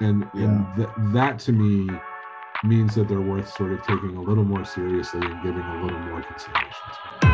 and 0.00 0.28
Yeah. 0.34 0.44
and 0.44 0.76
th- 0.76 0.88
that 1.12 1.38
to 1.40 1.52
me 1.52 1.88
means 2.62 2.94
that 2.94 3.08
they're 3.08 3.20
worth 3.20 3.48
sort 3.52 3.72
of 3.72 3.82
taking 3.82 4.16
a 4.16 4.20
little 4.22 4.44
more 4.44 4.64
seriously 4.64 5.20
and 5.24 5.42
giving 5.42 5.62
a 5.62 5.82
little 5.82 5.98
more 6.00 6.22
consideration 6.22 7.33